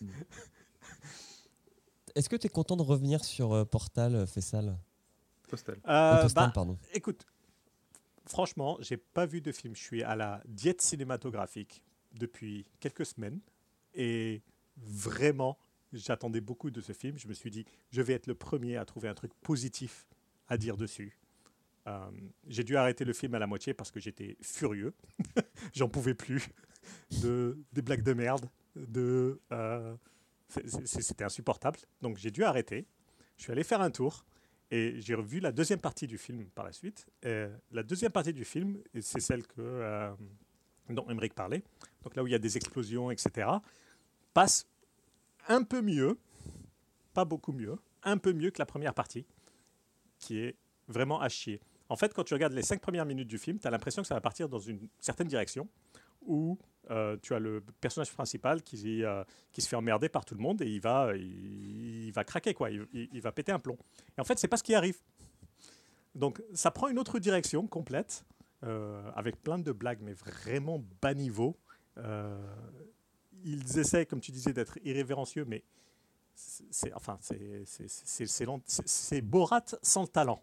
Est-ce 2.14 2.28
que 2.28 2.36
tu 2.36 2.46
es 2.46 2.50
content 2.50 2.76
de 2.76 2.82
revenir 2.82 3.24
sur 3.24 3.52
euh, 3.52 3.64
Portal, 3.64 4.14
euh, 4.14 4.26
Fessal 4.26 4.76
Postal. 5.48 5.76
Euh, 5.86 6.18
Euh, 6.18 6.22
Postal, 6.22 6.46
bah, 6.46 6.52
pardon. 6.54 6.78
écoute, 6.92 7.26
franchement, 8.26 8.76
j'ai 8.80 8.96
pas 8.96 9.26
vu 9.26 9.40
de 9.40 9.52
film. 9.52 9.74
Je 9.74 9.82
suis 9.82 10.02
à 10.02 10.16
la 10.16 10.42
diète 10.46 10.80
cinématographique 10.80 11.82
depuis 12.12 12.66
quelques 12.80 13.06
semaines 13.06 13.40
et 13.94 14.42
vraiment, 14.76 15.58
j'attendais 15.92 16.40
beaucoup 16.40 16.70
de 16.70 16.80
ce 16.80 16.92
film. 16.92 17.18
Je 17.18 17.28
me 17.28 17.34
suis 17.34 17.50
dit, 17.50 17.64
je 17.90 18.02
vais 18.02 18.14
être 18.14 18.26
le 18.26 18.34
premier 18.34 18.76
à 18.76 18.84
trouver 18.84 19.08
un 19.08 19.14
truc 19.14 19.32
positif 19.42 20.06
à 20.48 20.56
dire 20.56 20.76
dessus. 20.76 21.16
Euh, 21.86 22.10
j'ai 22.48 22.64
dû 22.64 22.76
arrêter 22.76 23.04
le 23.04 23.12
film 23.12 23.34
à 23.34 23.38
la 23.38 23.46
moitié 23.46 23.74
parce 23.74 23.90
que 23.90 24.00
j'étais 24.00 24.36
furieux. 24.42 24.94
J'en 25.74 25.88
pouvais 25.88 26.14
plus 26.14 26.48
de 27.22 27.58
des 27.72 27.82
blagues 27.82 28.02
de 28.02 28.12
merde. 28.12 28.48
Euh, 28.76 29.96
c'était 30.84 31.24
insupportable. 31.24 31.78
Donc 32.02 32.16
j'ai 32.18 32.30
dû 32.30 32.44
arrêter. 32.44 32.86
Je 33.36 33.44
suis 33.44 33.52
allé 33.52 33.64
faire 33.64 33.80
un 33.80 33.90
tour. 33.90 34.24
Et 34.72 35.00
j'ai 35.00 35.14
revu 35.14 35.40
la 35.40 35.50
deuxième 35.50 35.80
partie 35.80 36.06
du 36.06 36.16
film 36.16 36.44
par 36.46 36.64
la 36.64 36.72
suite. 36.72 37.06
Et 37.24 37.46
la 37.72 37.82
deuxième 37.82 38.12
partie 38.12 38.32
du 38.32 38.44
film, 38.44 38.78
c'est 39.00 39.20
celle 39.20 39.46
que, 39.46 39.60
euh, 39.60 40.12
dont 40.88 41.08
Emmerich 41.08 41.34
parlait, 41.34 41.62
donc 42.02 42.14
là 42.14 42.22
où 42.22 42.28
il 42.28 42.30
y 42.30 42.36
a 42.36 42.38
des 42.38 42.56
explosions, 42.56 43.10
etc., 43.10 43.48
passe 44.32 44.68
un 45.48 45.64
peu 45.64 45.82
mieux, 45.82 46.18
pas 47.14 47.24
beaucoup 47.24 47.52
mieux, 47.52 47.76
un 48.04 48.16
peu 48.16 48.32
mieux 48.32 48.50
que 48.50 48.58
la 48.60 48.66
première 48.66 48.94
partie, 48.94 49.26
qui 50.18 50.38
est 50.38 50.56
vraiment 50.86 51.20
à 51.20 51.28
chier. 51.28 51.60
En 51.88 51.96
fait, 51.96 52.14
quand 52.14 52.22
tu 52.22 52.34
regardes 52.34 52.52
les 52.52 52.62
cinq 52.62 52.80
premières 52.80 53.06
minutes 53.06 53.28
du 53.28 53.38
film, 53.38 53.58
tu 53.58 53.66
as 53.66 53.70
l'impression 53.70 54.02
que 54.02 54.08
ça 54.08 54.14
va 54.14 54.20
partir 54.20 54.48
dans 54.48 54.60
une 54.60 54.88
certaine 55.00 55.26
direction, 55.26 55.68
où 56.22 56.58
euh, 56.90 57.16
tu 57.22 57.34
as 57.34 57.38
le 57.38 57.62
personnage 57.80 58.12
principal 58.12 58.62
qui, 58.62 59.04
euh, 59.04 59.22
qui 59.52 59.62
se 59.62 59.68
fait 59.68 59.76
emmerder 59.76 60.08
par 60.08 60.24
tout 60.24 60.34
le 60.34 60.40
monde 60.40 60.60
et 60.62 60.66
il 60.68 60.80
va, 60.80 61.12
il, 61.16 62.04
il 62.06 62.12
va 62.12 62.24
craquer, 62.24 62.52
quoi. 62.54 62.70
Il, 62.70 62.86
il- 62.92 63.08
il 63.12 63.20
va 63.20 63.32
péter 63.32 63.52
un 63.52 63.58
plomb. 63.58 63.78
Et 64.16 64.20
en 64.20 64.24
fait, 64.24 64.38
c'est 64.38 64.48
pas 64.48 64.56
ce 64.56 64.62
qui 64.62 64.74
arrive. 64.74 64.98
Donc, 66.14 66.42
ça 66.54 66.70
prend 66.70 66.88
une 66.88 66.98
autre 66.98 67.18
direction 67.20 67.66
complète, 67.68 68.24
euh, 68.64 69.10
avec 69.14 69.40
plein 69.42 69.58
de 69.58 69.72
blagues, 69.72 70.00
mais 70.02 70.12
vraiment 70.14 70.82
bas 71.00 71.14
niveau. 71.14 71.56
Ils 73.44 73.78
essaient, 73.78 74.04
comme 74.06 74.20
tu 74.20 74.32
disais, 74.32 74.52
d'être 74.52 74.78
irrévérencieux, 74.84 75.44
mais 75.46 75.62
c'est 76.34 76.92
enfin, 76.94 77.18
Borat 79.22 79.64
sans 79.82 80.02
le 80.02 80.08
talent. 80.08 80.42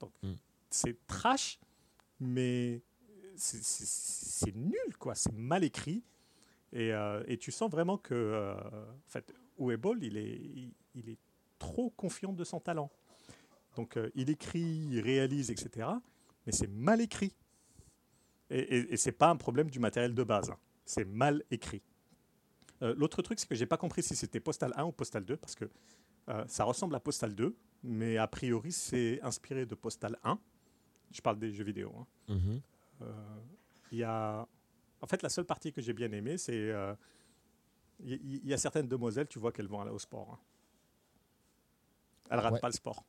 Donc, 0.00 0.12
Mm. 0.22 0.32
c'est 0.70 1.06
trash, 1.06 1.58
mais 2.20 2.82
c'est- 3.36 4.54
nul, 4.56 4.96
quoi. 4.98 5.14
C'est 5.14 5.32
mal 5.32 5.64
écrit. 5.64 6.02
Et, 6.72 6.92
euh, 6.92 7.22
tu 7.36 7.50
sens 7.52 7.70
vraiment 7.70 7.98
que, 7.98 8.14
euh, 8.14 8.54
en 8.54 9.08
fait, 9.08 9.32
il 9.58 10.16
est, 10.16 11.18
trop 11.58 11.90
confiant 11.90 12.32
de 12.32 12.42
son 12.42 12.58
talent. 12.58 12.90
Donc, 13.76 13.96
euh, 13.96 14.10
il 14.16 14.30
écrit, 14.30 14.60
il 14.90 15.00
réalise, 15.00 15.50
etc. 15.50 15.88
Mais 16.44 16.52
c'est 16.52 16.66
mal 16.68 17.00
écrit. 17.00 17.32
Et, 18.50 18.58
et, 18.58 18.92
et 18.94 18.96
c'est 18.96 19.12
pas 19.12 19.30
un 19.30 19.36
problème 19.36 19.70
du 19.70 19.78
matériel 19.78 20.12
de 20.14 20.24
base. 20.24 20.50
hein. 20.50 20.58
C'est 20.84 21.04
mal 21.04 21.42
écrit. 21.50 21.82
L'autre 22.80 23.22
truc, 23.22 23.38
c'est 23.38 23.46
que 23.48 23.54
j'ai 23.54 23.64
pas 23.66 23.76
compris 23.76 24.02
si 24.02 24.16
c'était 24.16 24.40
Postal 24.40 24.72
1 24.76 24.84
ou 24.86 24.90
Postal 24.90 25.24
2, 25.24 25.36
parce 25.36 25.54
que 25.54 25.70
ça 26.48 26.64
ressemble 26.64 26.96
à 26.96 27.00
Postal 27.00 27.32
2, 27.32 27.54
mais 27.84 28.16
a 28.16 28.26
priori, 28.26 28.72
c'est 28.72 29.20
inspiré 29.22 29.66
de 29.66 29.76
Postal 29.76 30.18
1. 30.24 30.36
Je 31.12 31.20
parle 31.20 31.38
des 31.38 31.52
jeux 31.52 31.62
vidéo. 31.62 31.92
hein. 31.96 32.06
Mhm. 32.34 32.54
Euh, 32.56 32.60
Il 33.90 33.98
y 33.98 34.04
a... 34.04 34.46
En 35.00 35.06
fait, 35.06 35.22
la 35.22 35.28
seule 35.28 35.44
partie 35.44 35.72
que 35.72 35.80
j'ai 35.82 35.92
bien 35.92 36.10
aimée, 36.12 36.38
c'est... 36.38 36.52
euh, 36.70 36.94
Il 38.04 38.12
y, 38.44 38.48
y 38.48 38.54
a 38.54 38.58
certaines 38.58 38.88
demoiselles, 38.88 39.28
tu 39.28 39.38
vois 39.38 39.52
qu'elles 39.52 39.68
vont 39.68 39.80
aller 39.80 39.90
au 39.90 39.98
sport. 39.98 40.30
hein. 40.32 40.38
Elles 42.30 42.38
ratent 42.38 42.54
Ouais. 42.54 42.60
pas 42.60 42.68
le 42.68 42.74
sport. 42.74 43.04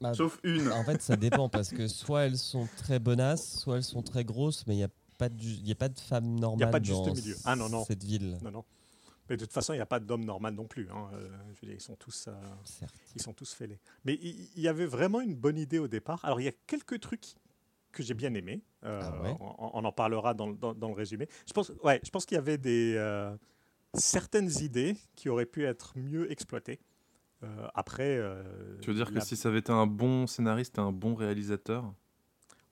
Bah, 0.00 0.12
Sauf 0.12 0.38
une. 0.42 0.70
En 0.72 0.84
fait, 0.84 1.00
ça 1.00 1.16
dépend 1.16 1.48
parce 1.48 1.70
que 1.70 1.86
soit 1.88 2.22
elles 2.26 2.36
sont 2.36 2.68
très 2.76 2.98
bonasses, 2.98 3.60
soit 3.60 3.76
elles 3.76 3.84
sont 3.84 4.02
très 4.02 4.24
grosses, 4.24 4.66
mais 4.66 4.74
il 4.74 4.78
n'y 4.78 4.84
a 4.84 4.90
pas 5.18 5.28
de, 5.28 5.42
y 5.42 5.70
a 5.72 5.76
pas 5.76 5.88
de 5.88 5.98
femme 5.98 6.38
normale 6.38 6.70
pas 6.70 6.80
de 6.80 6.84
juste 6.84 7.04
dans 7.04 7.14
milieu. 7.14 7.36
Ah, 7.44 7.56
non, 7.56 7.68
non. 7.68 7.84
cette 7.84 8.02
ville. 8.02 8.38
Non, 8.42 8.50
non. 8.50 8.64
Mais 9.30 9.36
de 9.38 9.44
toute 9.44 9.54
façon, 9.54 9.72
il 9.72 9.76
n'y 9.76 9.82
a 9.82 9.86
pas 9.86 10.00
d'homme 10.00 10.24
normal 10.24 10.52
non 10.54 10.66
plus. 10.66 10.90
hein. 10.90 11.08
Euh, 11.14 11.28
je 11.54 11.60
veux 11.62 11.68
dire, 11.68 11.76
ils 11.76 11.80
sont 11.80 11.96
tous... 11.96 12.26
euh. 12.28 12.32
Ils 13.14 13.22
sont 13.22 13.32
tous 13.32 13.54
fêlés. 13.54 13.78
Mais 14.04 14.18
il 14.20 14.48
il 14.56 14.62
y 14.62 14.68
avait 14.68 14.84
vraiment 14.84 15.20
une 15.22 15.34
bonne 15.36 15.56
idée 15.56 15.78
au 15.78 15.88
départ. 15.88 16.22
Alors, 16.24 16.40
il 16.40 16.44
y 16.44 16.48
a 16.48 16.52
quelques 16.66 17.00
trucs 17.00 17.34
que 17.94 18.02
j'ai 18.02 18.14
bien 18.14 18.34
aimés. 18.34 18.62
Euh, 18.84 19.00
Ah 19.02 19.22
ouais 19.22 19.34
on, 19.40 19.70
on 19.74 19.84
en 19.84 19.92
parlera 19.92 20.34
dans, 20.34 20.48
le- 20.48 20.56
dans- 20.56 20.74
dans 20.74 20.88
le 20.88 20.94
résumé. 20.94 21.26
Je 21.46 21.52
pense, 21.52 21.72
ouais, 21.82 22.00
je 22.04 22.10
pense 22.10 22.26
qu'il 22.26 22.34
y 22.34 22.38
avait 22.38 22.58
des, 22.58 22.94
euh, 22.96 23.34
certaines 23.94 24.50
idées 24.60 24.96
qui 25.16 25.28
auraient 25.28 25.46
pu 25.46 25.64
être 25.64 25.92
mieux 25.96 26.30
exploitées. 26.30 26.80
Euh, 27.42 27.68
après. 27.74 28.16
euh, 28.18 28.42
Tu 28.80 28.90
veux 28.90 28.96
dire 28.96 29.12
que 29.12 29.20
si 29.20 29.36
ça 29.36 29.48
avait 29.48 29.58
été 29.58 29.70
un 29.72 29.86
bon 29.86 30.26
scénariste 30.26 30.78
et 30.78 30.80
un 30.80 30.92
bon 30.92 31.14
réalisateur, 31.14 31.92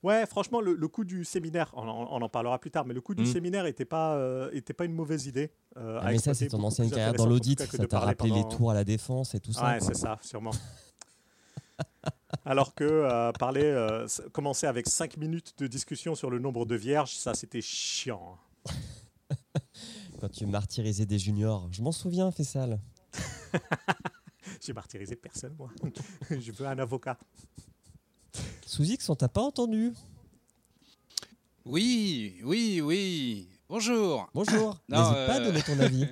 Ouais, 0.01 0.25
franchement, 0.25 0.59
le, 0.59 0.73
le 0.73 0.87
coup 0.89 1.05
du 1.05 1.23
séminaire, 1.23 1.71
on, 1.77 1.87
en- 1.87 2.07
on 2.11 2.21
en 2.21 2.27
parlera 2.27 2.59
plus 2.59 2.69
tard, 2.71 2.83
mais 2.85 2.93
le 2.93 2.99
coup 2.99 3.15
du 3.15 3.23
Mm. 3.23 3.25
séminaire 3.25 3.63
n'était 3.63 3.85
pas, 3.85 4.15
euh, 4.17 4.49
était 4.51 4.73
pas 4.73 4.83
une 4.83 4.91
mauvaise 4.91 5.27
idée. 5.27 5.49
euh, 5.77 5.99
Ah, 6.01 6.11
mais 6.11 6.17
ça, 6.17 6.33
c'est 6.33 6.47
ton 6.49 6.61
ancienne 6.61 6.89
carrière 6.89 7.13
dans 7.13 7.25
l'audit. 7.25 7.57
Ça 7.61 7.87
t'a 7.87 7.99
rappelé 7.99 8.29
les 8.31 8.41
pendant- 8.41 8.49
tours 8.49 8.71
à 8.71 8.73
la 8.73 8.83
défense 8.83 9.33
et 9.33 9.39
tout 9.39 9.53
ça. 9.53 9.65
Ouais, 9.65 9.79
c'est 9.79 9.95
ça, 9.95 10.17
sûrement. 10.21 10.51
Alors 12.45 12.73
que 12.75 12.83
euh, 12.83 13.31
parler, 13.31 13.63
euh, 13.63 14.07
commencer 14.31 14.67
avec 14.67 14.89
5 14.89 15.17
minutes 15.17 15.53
de 15.57 15.67
discussion 15.67 16.15
sur 16.15 16.29
le 16.29 16.39
nombre 16.39 16.65
de 16.65 16.75
vierges, 16.75 17.15
ça 17.15 17.33
c'était 17.33 17.61
chiant. 17.61 18.37
Quand 20.19 20.29
tu 20.29 20.45
martyrisais 20.45 21.05
des 21.05 21.19
juniors. 21.19 21.67
Je 21.71 21.81
m'en 21.81 21.91
souviens, 21.91 22.31
Fessal. 22.31 22.79
J'ai 24.61 24.73
martyrisé 24.73 25.15
personne, 25.15 25.55
moi. 25.57 25.69
Je 26.29 26.51
veux 26.51 26.65
un 26.65 26.79
avocat. 26.79 27.17
Sous 28.65 28.83
X, 28.83 29.09
on 29.09 29.15
t'a 29.15 29.29
pas 29.29 29.41
entendu. 29.41 29.93
Oui, 31.65 32.41
oui, 32.43 32.81
oui. 32.81 33.47
Bonjour. 33.69 34.29
Bonjour. 34.33 34.77
N'hésite 34.89 35.13
pas 35.13 35.33
à 35.33 35.39
euh, 35.39 35.45
donner 35.45 35.61
ton 35.61 35.79
avis. 35.79 36.07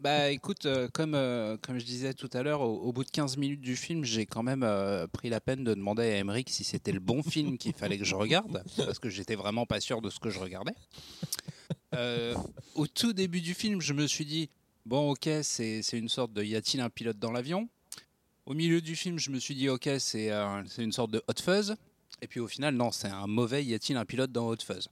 Bah 0.00 0.30
écoute, 0.30 0.64
euh, 0.66 0.88
comme, 0.92 1.16
euh, 1.16 1.56
comme 1.60 1.80
je 1.80 1.84
disais 1.84 2.14
tout 2.14 2.30
à 2.32 2.44
l'heure, 2.44 2.60
au, 2.60 2.92
bout 2.92 3.02
de 3.02 3.10
15 3.10 3.36
minutes 3.36 3.60
du 3.60 3.74
film, 3.74 4.04
j'ai 4.04 4.26
quand 4.26 4.44
même 4.44 4.62
euh, 4.62 5.08
pris 5.08 5.28
la 5.28 5.40
peine 5.40 5.64
de 5.64 5.74
demander 5.74 6.04
à 6.04 6.18
Emmerich 6.18 6.50
si 6.50 6.62
c'était 6.62 6.92
le 6.92 7.00
bon 7.00 7.20
film 7.20 7.58
qu'il 7.58 7.72
fallait 7.72 7.98
que 7.98 8.04
je 8.04 8.14
regarde, 8.14 8.62
parce 8.76 9.00
que 9.00 9.10
j'étais 9.10 9.34
vraiment 9.34 9.66
pas 9.66 9.80
sûr 9.80 10.00
de 10.00 10.08
ce 10.08 10.20
que 10.20 10.30
je 10.30 10.38
regardais. 10.38 10.74
Au 12.76 12.86
tout 12.86 13.12
début 13.12 13.40
du 13.40 13.54
film, 13.54 13.80
je 13.80 13.92
me 13.92 14.06
suis 14.06 14.24
dit, 14.24 14.50
bon 14.86 15.10
ok, 15.10 15.28
c'est 15.42 15.82
une 15.92 16.08
sorte 16.08 16.32
de 16.32 16.44
y 16.44 16.54
a-t-il 16.54 16.80
un 16.80 16.90
pilote 16.90 17.18
dans 17.18 17.32
l'avion? 17.32 17.68
Au 18.46 18.54
milieu 18.54 18.80
du 18.80 18.94
film, 18.94 19.18
je 19.18 19.30
me 19.30 19.40
suis 19.40 19.56
dit, 19.56 19.68
ok, 19.68 19.90
c'est 19.98 20.30
une 20.78 20.92
sorte 20.92 21.10
de 21.10 21.20
Hot 21.26 21.42
Fuzz. 21.42 21.74
Et 22.22 22.28
puis 22.28 22.38
au 22.38 22.46
final, 22.46 22.76
non, 22.76 22.92
c'est 22.92 23.08
un 23.08 23.26
mauvais 23.26 23.64
y 23.64 23.74
a-t-il 23.74 23.96
un 23.96 24.04
pilote 24.04 24.30
dans 24.30 24.48
Hot 24.48 24.62
Fuzz? 24.64 24.88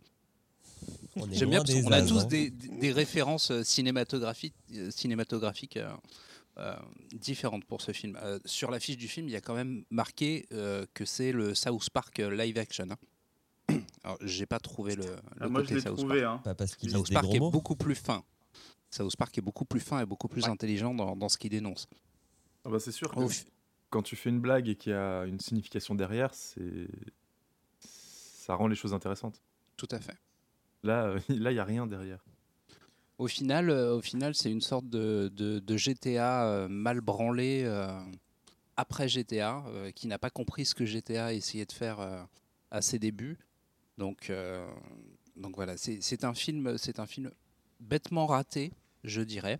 J'aime 1.32 1.50
bien 1.50 1.62
parce 1.64 1.82
qu'on 1.82 1.92
a 1.92 2.02
tous 2.02 2.20
hein. 2.20 2.24
des, 2.26 2.50
des 2.50 2.92
références 2.92 3.50
euh, 3.50 3.62
cinématographiques, 3.64 4.54
euh, 4.74 4.90
cinématographiques 4.90 5.76
euh, 5.78 5.90
euh, 6.58 6.76
différentes 7.14 7.64
pour 7.64 7.80
ce 7.82 7.92
film. 7.92 8.18
Euh, 8.22 8.38
sur 8.44 8.70
la 8.70 8.80
fiche 8.80 8.96
du 8.96 9.08
film, 9.08 9.28
il 9.28 9.32
y 9.32 9.36
a 9.36 9.40
quand 9.40 9.54
même 9.54 9.84
marqué 9.90 10.46
euh, 10.52 10.84
que 10.94 11.04
c'est 11.04 11.32
le 11.32 11.54
South 11.54 11.90
Park 11.90 12.18
live 12.18 12.58
action. 12.58 12.86
hein. 12.90 12.96
Alors, 14.04 14.18
j'ai 14.20 14.46
pas 14.46 14.58
trouvé 14.60 14.94
le, 14.96 15.04
le 15.04 15.16
Ah, 15.40 15.48
moi, 15.48 15.62
je 15.62 15.64
côté 15.68 15.74
l'ai 15.76 15.80
South 15.80 15.96
trouvé. 15.98 16.20
Park. 16.22 16.38
Hein. 16.38 16.42
Pas 16.44 16.54
parce 16.54 16.76
disent 16.76 16.92
South 16.92 17.12
Park 17.12 17.26
est 17.34 17.38
mots. 17.40 17.50
beaucoup 17.50 17.76
plus 17.76 17.94
fin. 17.94 18.22
South 18.90 19.16
Park 19.16 19.36
est 19.36 19.42
beaucoup 19.42 19.64
plus 19.64 19.80
fin 19.80 20.00
et 20.00 20.06
beaucoup 20.06 20.28
plus 20.28 20.44
Ouais. 20.44 20.50
intelligent 20.50 20.94
dans, 20.94 21.16
dans 21.16 21.28
ce 21.28 21.36
qu'il 21.38 21.50
dénonce. 21.50 21.88
ah 22.64 22.70
bah 22.70 22.78
c'est 22.78 22.92
sûr 22.92 23.10
que 23.14 23.20
quand 23.90 24.02
tu 24.02 24.16
fais 24.16 24.30
une 24.30 24.40
blague 24.40 24.68
et 24.68 24.76
qu'il 24.76 24.92
y 24.92 24.94
a 24.94 25.24
une 25.24 25.40
signification 25.40 25.94
derrière, 25.94 26.32
c'est 26.34 26.86
ça 27.80 28.54
rend 28.54 28.68
les 28.68 28.76
choses 28.76 28.94
intéressantes. 28.94 29.40
tout 29.76 29.88
à 29.90 29.98
fait. 30.00 30.16
Là, 30.86 31.06
euh, 31.06 31.20
là, 31.28 31.52
il 31.52 31.56
y 31.56 31.58
a 31.58 31.64
rien 31.64 31.86
derrière. 31.86 32.24
Au 33.18 33.26
final, 33.26 33.70
euh, 33.70 33.96
au 33.96 34.00
final, 34.00 34.34
c'est 34.34 34.50
une 34.50 34.60
sorte 34.60 34.88
de, 34.88 35.30
de- 35.34 35.58
de 35.58 35.76
GTA 35.76 36.46
euh, 36.46 36.68
mal 36.68 37.00
branlé 37.00 37.62
euh, 37.64 37.88
après 38.76 39.08
GTA, 39.08 39.64
euh, 39.68 39.90
qui 39.90 40.06
n'a 40.06 40.18
pas 40.18 40.30
compris 40.30 40.64
ce 40.66 40.74
que 40.74 40.84
GTA 40.84 41.32
essayait 41.32 41.64
de 41.64 41.72
faire 41.72 41.98
euh, 42.00 42.22
à 42.70 42.82
ses 42.82 42.98
débuts. 42.98 43.38
Donc, 43.96 44.28
euh, 44.28 44.66
donc 45.36 45.56
voilà, 45.56 45.76
c'est 45.78 46.02
c'est 46.02 46.24
un 46.24 46.34
film, 46.34 46.76
c'est 46.76 47.00
un 47.00 47.06
film 47.06 47.30
bêtement 47.80 48.26
raté, 48.26 48.72
je 49.02 49.22
dirais. 49.22 49.58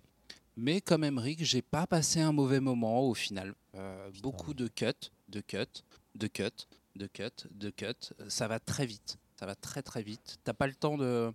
Mais 0.55 0.81
comme 0.81 1.03
Emmerich, 1.03 1.43
j'ai 1.43 1.61
pas 1.63 1.87
passé 1.87 2.19
un 2.19 2.31
mauvais 2.31 2.59
moment 2.59 3.01
au 3.01 3.13
final. 3.15 3.53
Euh, 3.75 4.09
beaucoup 4.21 4.53
de 4.53 4.67
cuts, 4.67 5.11
de 5.29 5.41
cuts, 5.41 5.83
de 6.15 6.27
cuts, 6.27 6.67
de 6.95 7.07
cuts, 7.07 7.47
de 7.51 7.69
cuts. 7.71 8.13
Ça 8.27 8.47
va 8.47 8.59
très 8.59 8.85
vite. 8.85 9.17
Ça 9.39 9.45
va 9.45 9.55
très 9.55 9.81
très 9.83 10.01
vite. 10.03 10.39
T'as 10.43 10.53
pas 10.53 10.67
le 10.67 10.73
temps 10.73 10.97
de, 10.97 11.31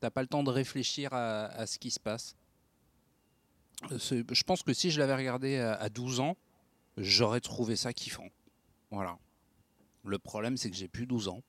t'as 0.00 0.10
pas 0.10 0.20
le 0.22 0.28
temps 0.28 0.42
de 0.42 0.50
réfléchir 0.50 1.12
à, 1.12 1.46
à 1.46 1.66
ce 1.66 1.78
qui 1.78 1.90
se 1.90 1.98
passe. 2.00 2.36
Euh, 3.90 3.98
Je 4.30 4.42
pense 4.44 4.62
que 4.62 4.74
si 4.74 4.90
je 4.90 4.98
l'avais 5.00 5.14
regardé 5.16 5.56
à, 5.58 5.74
à 5.74 5.88
12 5.88 6.20
ans, 6.20 6.36
j'aurais 6.98 7.40
trouvé 7.40 7.76
ça 7.76 7.92
kiffant. 7.94 8.28
Voilà. 8.90 9.18
Le 10.04 10.18
problème, 10.18 10.56
c'est 10.56 10.70
que 10.70 10.76
j'ai 10.76 10.88
plus 10.88 11.06
12 11.06 11.28
ans. 11.28 11.42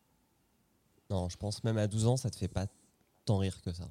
Non, 1.10 1.28
je 1.28 1.36
pense 1.38 1.62
même 1.66 1.78
à 1.78 1.88
12 1.88 2.08
ans, 2.08 2.16
ça 2.18 2.30
te 2.30 2.38
fait 2.38 2.48
pas 2.48 2.68
tant 3.26 3.38
rire 3.38 3.62
que 3.62 3.74
ça. 3.74 3.90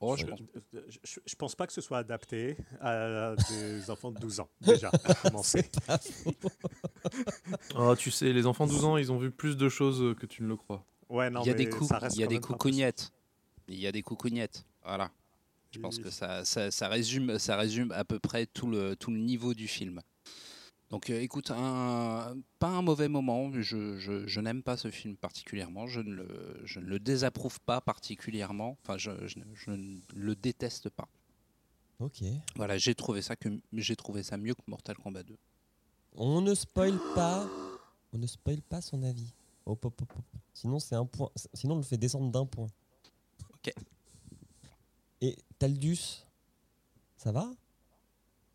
Oh, 0.00 0.14
je 0.14 0.26
Je, 0.26 0.30
pense- 0.30 0.40
je- 0.72 0.98
je- 1.02 1.20
je 1.26 1.34
pense 1.34 1.54
pas 1.56 1.66
que 1.66 1.72
ce 1.72 1.80
soit 1.80 1.98
adapté 1.98 2.56
à 2.80 3.34
des 3.48 3.90
enfants 3.90 4.12
de 4.12 4.18
12 4.18 4.40
ans, 4.40 4.48
déjà, 4.60 4.90
commencer. 5.22 5.70
Oh, 7.74 7.94
tu 7.96 8.10
sais, 8.10 8.32
les 8.32 8.46
enfants 8.46 8.66
de 8.66 8.72
12 8.72 8.84
ans, 8.84 8.96
ils 8.96 9.10
ont 9.10 9.18
vu 9.18 9.30
plus 9.30 9.56
de 9.56 9.68
choses 9.68 10.02
euh, 10.02 10.14
que 10.14 10.26
tu 10.26 10.42
ne 10.42 10.48
le 10.48 10.56
crois. 10.56 10.84
Ouais, 11.08 11.30
non, 11.30 11.42
il 11.42 11.46
y 11.48 11.50
a 11.50 11.54
des, 11.54 11.64
mais 11.64 11.70
cou- 11.70 11.86
ça 11.86 11.98
reste 11.98 12.16
il 12.16 12.20
y 12.20 12.24
a 12.24 12.26
des 12.26 12.34
coucougnettes. 12.40 13.12
Il 13.68 13.78
y 13.78 13.86
a 13.86 13.92
des 13.92 14.02
coucougnettes. 14.02 14.64
Voilà. 14.84 15.10
Je 15.70 15.78
pense 15.80 15.98
que 15.98 16.10
ça, 16.10 16.44
ça, 16.44 16.70
ça 16.70 16.88
résume, 16.88 17.38
ça 17.38 17.56
résume 17.56 17.92
à 17.92 18.04
peu 18.04 18.18
près 18.18 18.46
tout 18.46 18.66
le, 18.68 18.96
tout 18.96 19.10
le 19.10 19.18
niveau 19.18 19.52
du 19.54 19.68
film. 19.68 20.00
Donc 20.90 21.10
euh, 21.10 21.20
écoute, 21.20 21.50
un, 21.50 22.34
pas 22.58 22.68
un 22.68 22.80
mauvais 22.80 23.08
moment. 23.08 23.52
Je, 23.52 23.98
je- 23.98 24.26
je 24.26 24.40
n'aime 24.40 24.62
pas 24.62 24.78
ce 24.78 24.90
film 24.90 25.16
particulièrement. 25.16 25.86
Je 25.86 26.00
ne, 26.00 26.12
le, 26.14 26.60
je 26.64 26.80
ne 26.80 26.86
le 26.86 26.98
désapprouve 26.98 27.60
pas 27.60 27.82
particulièrement. 27.82 28.78
Enfin, 28.82 28.96
je, 28.96 29.10
je 29.26 29.38
ne- 29.38 29.44
je 29.54 29.70
ne 29.70 29.98
le 30.14 30.34
déteste 30.34 30.88
pas. 30.88 31.08
Ok. 32.00 32.22
Voilà, 32.56 32.78
j'ai 32.78 32.94
trouvé 32.94 33.20
ça 33.20 33.36
que 33.36 33.48
j'ai 33.74 33.96
trouvé 33.96 34.22
ça 34.22 34.38
mieux 34.38 34.54
que 34.54 34.62
Mortal 34.66 34.96
Kombat 34.96 35.24
2. 35.24 35.36
On 36.16 36.40
ne 36.40 36.54
spoil 36.54 36.98
pas. 37.14 37.46
On 38.14 38.18
ne 38.18 38.26
spoil 38.26 38.62
pas 38.62 38.80
son 38.80 39.02
avis. 39.02 39.34
Hop, 39.68 39.84
hop, 39.84 40.00
hop, 40.00 40.12
hop. 40.16 40.24
Sinon, 40.54 40.78
c'est 40.78 40.94
un 40.94 41.04
point. 41.04 41.30
Sinon, 41.52 41.74
on 41.74 41.78
le 41.78 41.82
fait 41.82 41.98
descendre 41.98 42.32
d'un 42.32 42.46
point. 42.46 42.68
Ok. 43.52 43.72
Et 45.20 45.36
Taldus, 45.58 46.24
ça 47.16 47.32
va? 47.32 47.50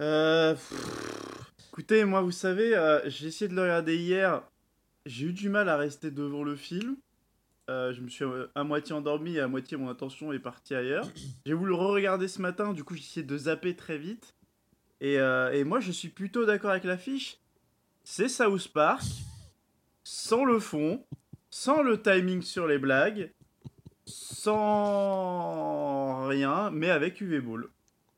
Euh, 0.02 0.54
pff, 0.54 1.54
écoutez, 1.70 2.04
moi, 2.04 2.22
vous 2.22 2.32
savez, 2.32 2.76
euh, 2.76 3.08
j'ai 3.10 3.28
essayé 3.28 3.48
de 3.48 3.54
le 3.54 3.62
regarder 3.62 3.96
hier. 3.96 4.42
J'ai 5.06 5.28
eu 5.28 5.34
du 5.34 5.50
mal 5.50 5.70
à 5.70 5.78
rester 5.78 6.10
devant 6.10 6.44
le 6.44 6.56
film. 6.56 6.98
Euh, 7.70 7.94
je 7.94 8.02
me 8.02 8.10
suis 8.10 8.26
euh, 8.26 8.48
à 8.56 8.64
moitié 8.64 8.94
endormi 8.94 9.36
et 9.36 9.40
à 9.40 9.48
moitié 9.48 9.78
mon 9.78 9.90
attention 9.90 10.34
est 10.34 10.40
partie 10.40 10.76
ailleurs. 10.76 11.08
J'ai 11.46 11.54
voulu 11.54 11.72
le 11.72 11.76
re-regarder 11.76 12.28
ce 12.28 12.42
matin, 12.42 12.74
du 12.74 12.84
coup 12.84 12.94
j'ai 12.94 13.02
essayé 13.02 13.26
de 13.26 13.38
zapper 13.38 13.74
très 13.74 13.98
vite. 13.98 14.34
Et, 15.00 15.18
euh, 15.18 15.50
et 15.54 15.64
moi 15.64 15.80
je 15.80 15.92
suis 15.92 16.10
plutôt 16.10 16.46
d'accord 16.46 16.72
avec 16.72 16.84
l'affiche. 16.84 17.38
C'est 18.04 18.28
South 18.28 18.68
Park, 18.68 19.04
sans 20.04 20.44
le 20.46 20.60
fond, 20.60 21.04
sans 21.50 21.82
le 21.82 22.02
timing 22.02 22.42
sur 22.42 22.68
les 22.68 22.78
blagues, 22.80 23.32
sans 24.64 26.28
rien, 26.28 26.70
mais 26.72 26.90
avec 26.90 27.20
UV 27.22 27.40
Ball. 27.42 27.66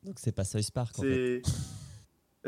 Donc, 0.03 0.15
c'est 0.17 0.35
pas 0.35 0.43
South 0.43 0.71
Park 0.71 0.99
en 0.99 1.01
fait. 1.03 1.41
C'est. 1.43 1.51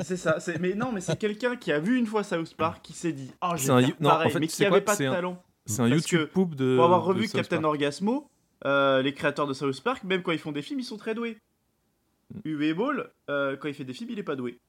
C'est 0.04 0.16
ça, 0.16 0.40
c'est... 0.40 0.60
mais 0.60 0.76
non, 0.76 0.92
mais 0.92 1.02
c'est 1.02 1.18
quelqu'un 1.18 1.56
qui 1.56 1.72
a 1.72 1.80
vu 1.80 1.98
une 1.98 2.06
fois 2.06 2.24
South 2.24 2.54
Park 2.54 2.84
qui 2.84 2.94
s'est 2.94 3.14
dit 3.14 3.32
Oh, 3.42 3.54
je 3.56 3.62
C'est 3.64 3.68
vais 3.70 3.74
un 3.74 3.80
faire 3.80 3.90
you- 3.90 3.96
non, 4.00 4.10
en 4.10 4.12
pareil, 4.12 4.32
fait, 4.32 4.40
mais 4.40 4.46
qui 4.48 4.64
pas 4.64 4.80
de 4.80 4.90
c'est 4.92 5.06
un- 5.08 5.12
talent. 5.12 5.44
C'est 5.66 5.82
un 5.82 5.90
Parce 5.90 6.02
YouTube 6.12 6.30
poop 6.30 6.54
de. 6.54 6.76
Pour 6.76 6.86
avoir 6.86 7.04
revu 7.04 7.28
Captain 7.28 7.56
Park. 7.56 7.66
Orgasmo, 7.74 8.30
euh, 8.66 9.02
les 9.02 9.16
créateurs 9.16 9.48
de 9.48 9.54
South 9.56 9.82
Park, 9.82 10.04
même 10.04 10.22
quand 10.22 10.32
ils 10.34 10.38
font 10.38 10.52
des 10.52 10.62
films, 10.62 10.82
ils 10.82 10.84
sont 10.86 10.98
très 10.98 11.16
doués. 11.16 11.40
Mm. 12.32 12.40
Uwe 12.48 12.74
Ball, 12.76 13.10
euh, 13.32 13.58
quand 13.58 13.70
il 13.70 13.74
fait 13.74 13.86
des 13.86 13.94
films, 13.94 14.12
il 14.12 14.20
est 14.20 14.24
pas 14.24 14.36
doué. 14.36 14.60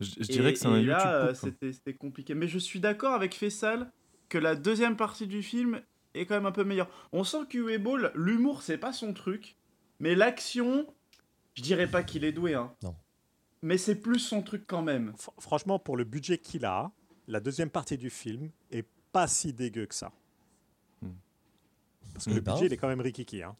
Je, 0.00 0.10
je 0.18 0.26
dirais 0.30 0.50
Et- 0.50 0.52
que 0.52 0.58
c'est 0.58 0.66
un 0.66 0.74
et 0.76 0.80
YouTube 0.80 0.88
là, 0.88 1.14
euh, 1.14 1.24
quoi. 1.26 1.34
c'était, 1.34 1.72
c'était 1.72 1.94
compliqué. 1.94 2.34
Mais 2.34 2.48
je 2.48 2.58
suis 2.58 2.80
d'accord 2.80 3.12
avec 3.14 3.34
Fessal 3.34 3.90
que 4.28 4.38
la 4.38 4.54
deuxième 4.56 4.96
partie 4.96 5.26
du 5.26 5.42
film 5.42 5.80
est 6.14 6.26
quand 6.26 6.34
même 6.34 6.46
un 6.46 6.52
peu 6.52 6.64
meilleur. 6.64 6.88
On 7.12 7.24
sent 7.24 7.46
qu'Uwe 7.48 7.78
Ball, 7.78 8.12
l'humour, 8.14 8.62
c'est 8.62 8.78
pas 8.78 8.92
son 8.92 9.12
truc. 9.14 9.56
Mais 10.00 10.14
l'action, 10.14 10.86
je 11.54 11.62
dirais 11.62 11.90
pas 11.90 12.02
qu'il 12.02 12.24
est 12.24 12.32
doué. 12.32 12.54
Hein. 12.54 12.74
Non. 12.82 12.94
Mais 13.62 13.78
c'est 13.78 13.96
plus 13.96 14.18
son 14.18 14.42
truc 14.42 14.64
quand 14.66 14.82
même. 14.82 15.12
Fr- 15.18 15.30
franchement, 15.40 15.78
pour 15.78 15.96
le 15.96 16.04
budget 16.04 16.38
qu'il 16.38 16.64
a, 16.66 16.92
la 17.26 17.40
deuxième 17.40 17.70
partie 17.70 17.96
du 17.96 18.10
film 18.10 18.50
est 18.70 18.86
pas 19.12 19.26
si 19.26 19.52
dégueu 19.54 19.86
que 19.86 19.94
ça. 19.94 20.12
Hmm. 21.00 21.10
Parce 22.12 22.26
que 22.26 22.30
Eh 22.30 22.34
le 22.34 22.40
ben. 22.42 22.52
budget, 22.52 22.66
il 22.66 22.72
est 22.72 22.76
quand 22.76 22.88
même 22.88 23.00
rikiki. 23.00 23.42
Hein. 23.42 23.56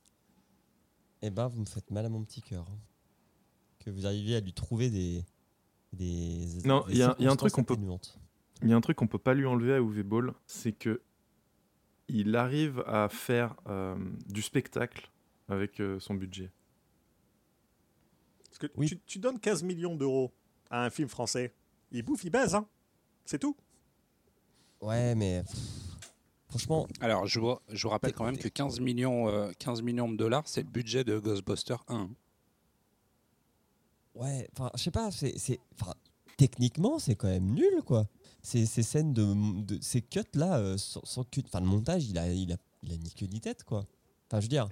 Eh 1.22 1.30
ben, 1.30 1.46
vous 1.48 1.60
me 1.60 1.66
faites 1.66 1.90
mal 1.90 2.04
à 2.04 2.08
mon 2.10 2.22
petit 2.24 2.42
cœur. 2.42 2.66
hein. 2.70 2.78
Que 3.78 3.90
vous 3.90 4.06
arriviez 4.06 4.36
à 4.36 4.40
lui 4.40 4.52
trouver 4.52 4.90
des. 4.90 5.24
Des 5.96 6.62
Non, 6.64 6.84
il 6.88 6.96
y 6.98 7.02
a- 7.02 7.16
il 7.18 7.24
y 7.24 7.28
a 7.28 7.32
un 7.32 7.36
truc 7.36 7.52
qu'on 7.52 7.64
peut- 7.64 7.74
atténuantes. 7.74 8.18
Il 8.62 8.68
y 8.68 8.72
a 8.72 8.76
un 8.76 8.80
truc 8.80 8.96
qu'on 8.96 9.06
peut 9.06 9.18
pas 9.18 9.34
lui 9.34 9.44
enlever 9.46 9.74
à 9.74 9.78
Uwe 9.78 10.02
Ball, 10.02 10.32
c'est 10.46 10.72
que 10.72 11.00
il 12.08 12.36
arrive 12.36 12.82
à 12.86 13.08
faire 13.08 13.54
euh, 13.66 13.96
du 14.28 14.40
spectacle 14.42 15.10
avec 15.48 15.80
euh, 15.80 15.98
son 16.00 16.14
budget. 16.14 16.50
Parce 18.46 18.58
que 18.58 18.66
Oui. 18.76 18.86
tu, 18.86 18.98
tu 19.06 19.18
donnes 19.18 19.38
15 19.38 19.62
millions 19.62 19.96
d'euros 19.96 20.32
à 20.70 20.84
un 20.84 20.90
film 20.90 21.08
français, 21.08 21.52
il 21.90 22.02
bouffe, 22.02 22.24
il 22.24 22.30
baise. 22.30 22.54
Hein. 22.54 22.66
C'est 23.24 23.38
tout. 23.38 23.56
Ouais, 24.80 25.14
mais. 25.14 25.42
Franchement, 26.48 26.86
Alors, 27.00 27.26
je 27.26 27.40
vous, 27.40 27.56
je 27.68 27.82
vous 27.82 27.90
rappelle 27.90 28.12
quand 28.14 28.24
même 28.24 28.38
que 28.38 28.48
15 28.48 28.80
millions, 28.80 29.28
euh, 29.28 29.50
15 29.58 29.82
millions 29.82 30.08
de 30.08 30.16
dollars, 30.16 30.46
c'est 30.46 30.62
le 30.62 30.68
budget 30.68 31.04
de 31.04 31.18
Ghostbusters 31.18 31.84
1. 31.88 32.08
Ouais, 34.16 34.48
enfin, 34.52 34.70
je 34.74 34.82
sais 34.82 34.90
pas, 34.90 35.10
c'est. 35.10 35.60
techniquement, 36.36 36.98
c'est 36.98 37.14
quand 37.14 37.28
même 37.28 37.50
nul, 37.50 37.82
quoi. 37.84 38.06
Ces, 38.42 38.66
ces 38.66 38.82
scènes 38.82 39.12
de. 39.12 39.78
ces 39.80 40.02
cuts-là, 40.02 40.58
euh, 40.58 40.76
sans, 40.78 41.24
cut. 41.24 41.42
Enfin, 41.46 41.60
le 41.60 41.66
montage, 41.66 42.04
il 42.06 42.18
a, 42.18 42.30
il, 42.30 42.52
a, 42.52 42.56
il 42.82 42.92
a 42.92 42.96
ni 42.96 43.10
queue 43.10 43.26
ni 43.26 43.40
tête, 43.40 43.64
quoi. 43.64 43.86
Enfin, 44.26 44.40
je 44.40 44.44
veux 44.44 44.48
dire, 44.48 44.68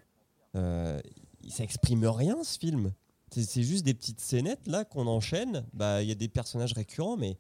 euh, 0.57 1.01
ça 1.49 1.65
exprime 1.65 2.05
rien, 2.07 2.43
ce 2.43 2.59
film. 2.59 2.93
C'est 3.31 3.65
juste 3.65 3.85
des 3.85 3.95
petites 3.95 4.21
scénettes, 4.21 4.67
là, 4.69 4.85
qu'on 4.85 5.09
enchaîne. 5.09 5.65
Bah, 5.73 6.03
il 6.03 6.09
y 6.09 6.13
a 6.13 6.15
des 6.15 6.29
personnages 6.29 6.73
récurrents, 6.73 7.17
mais 7.17 7.37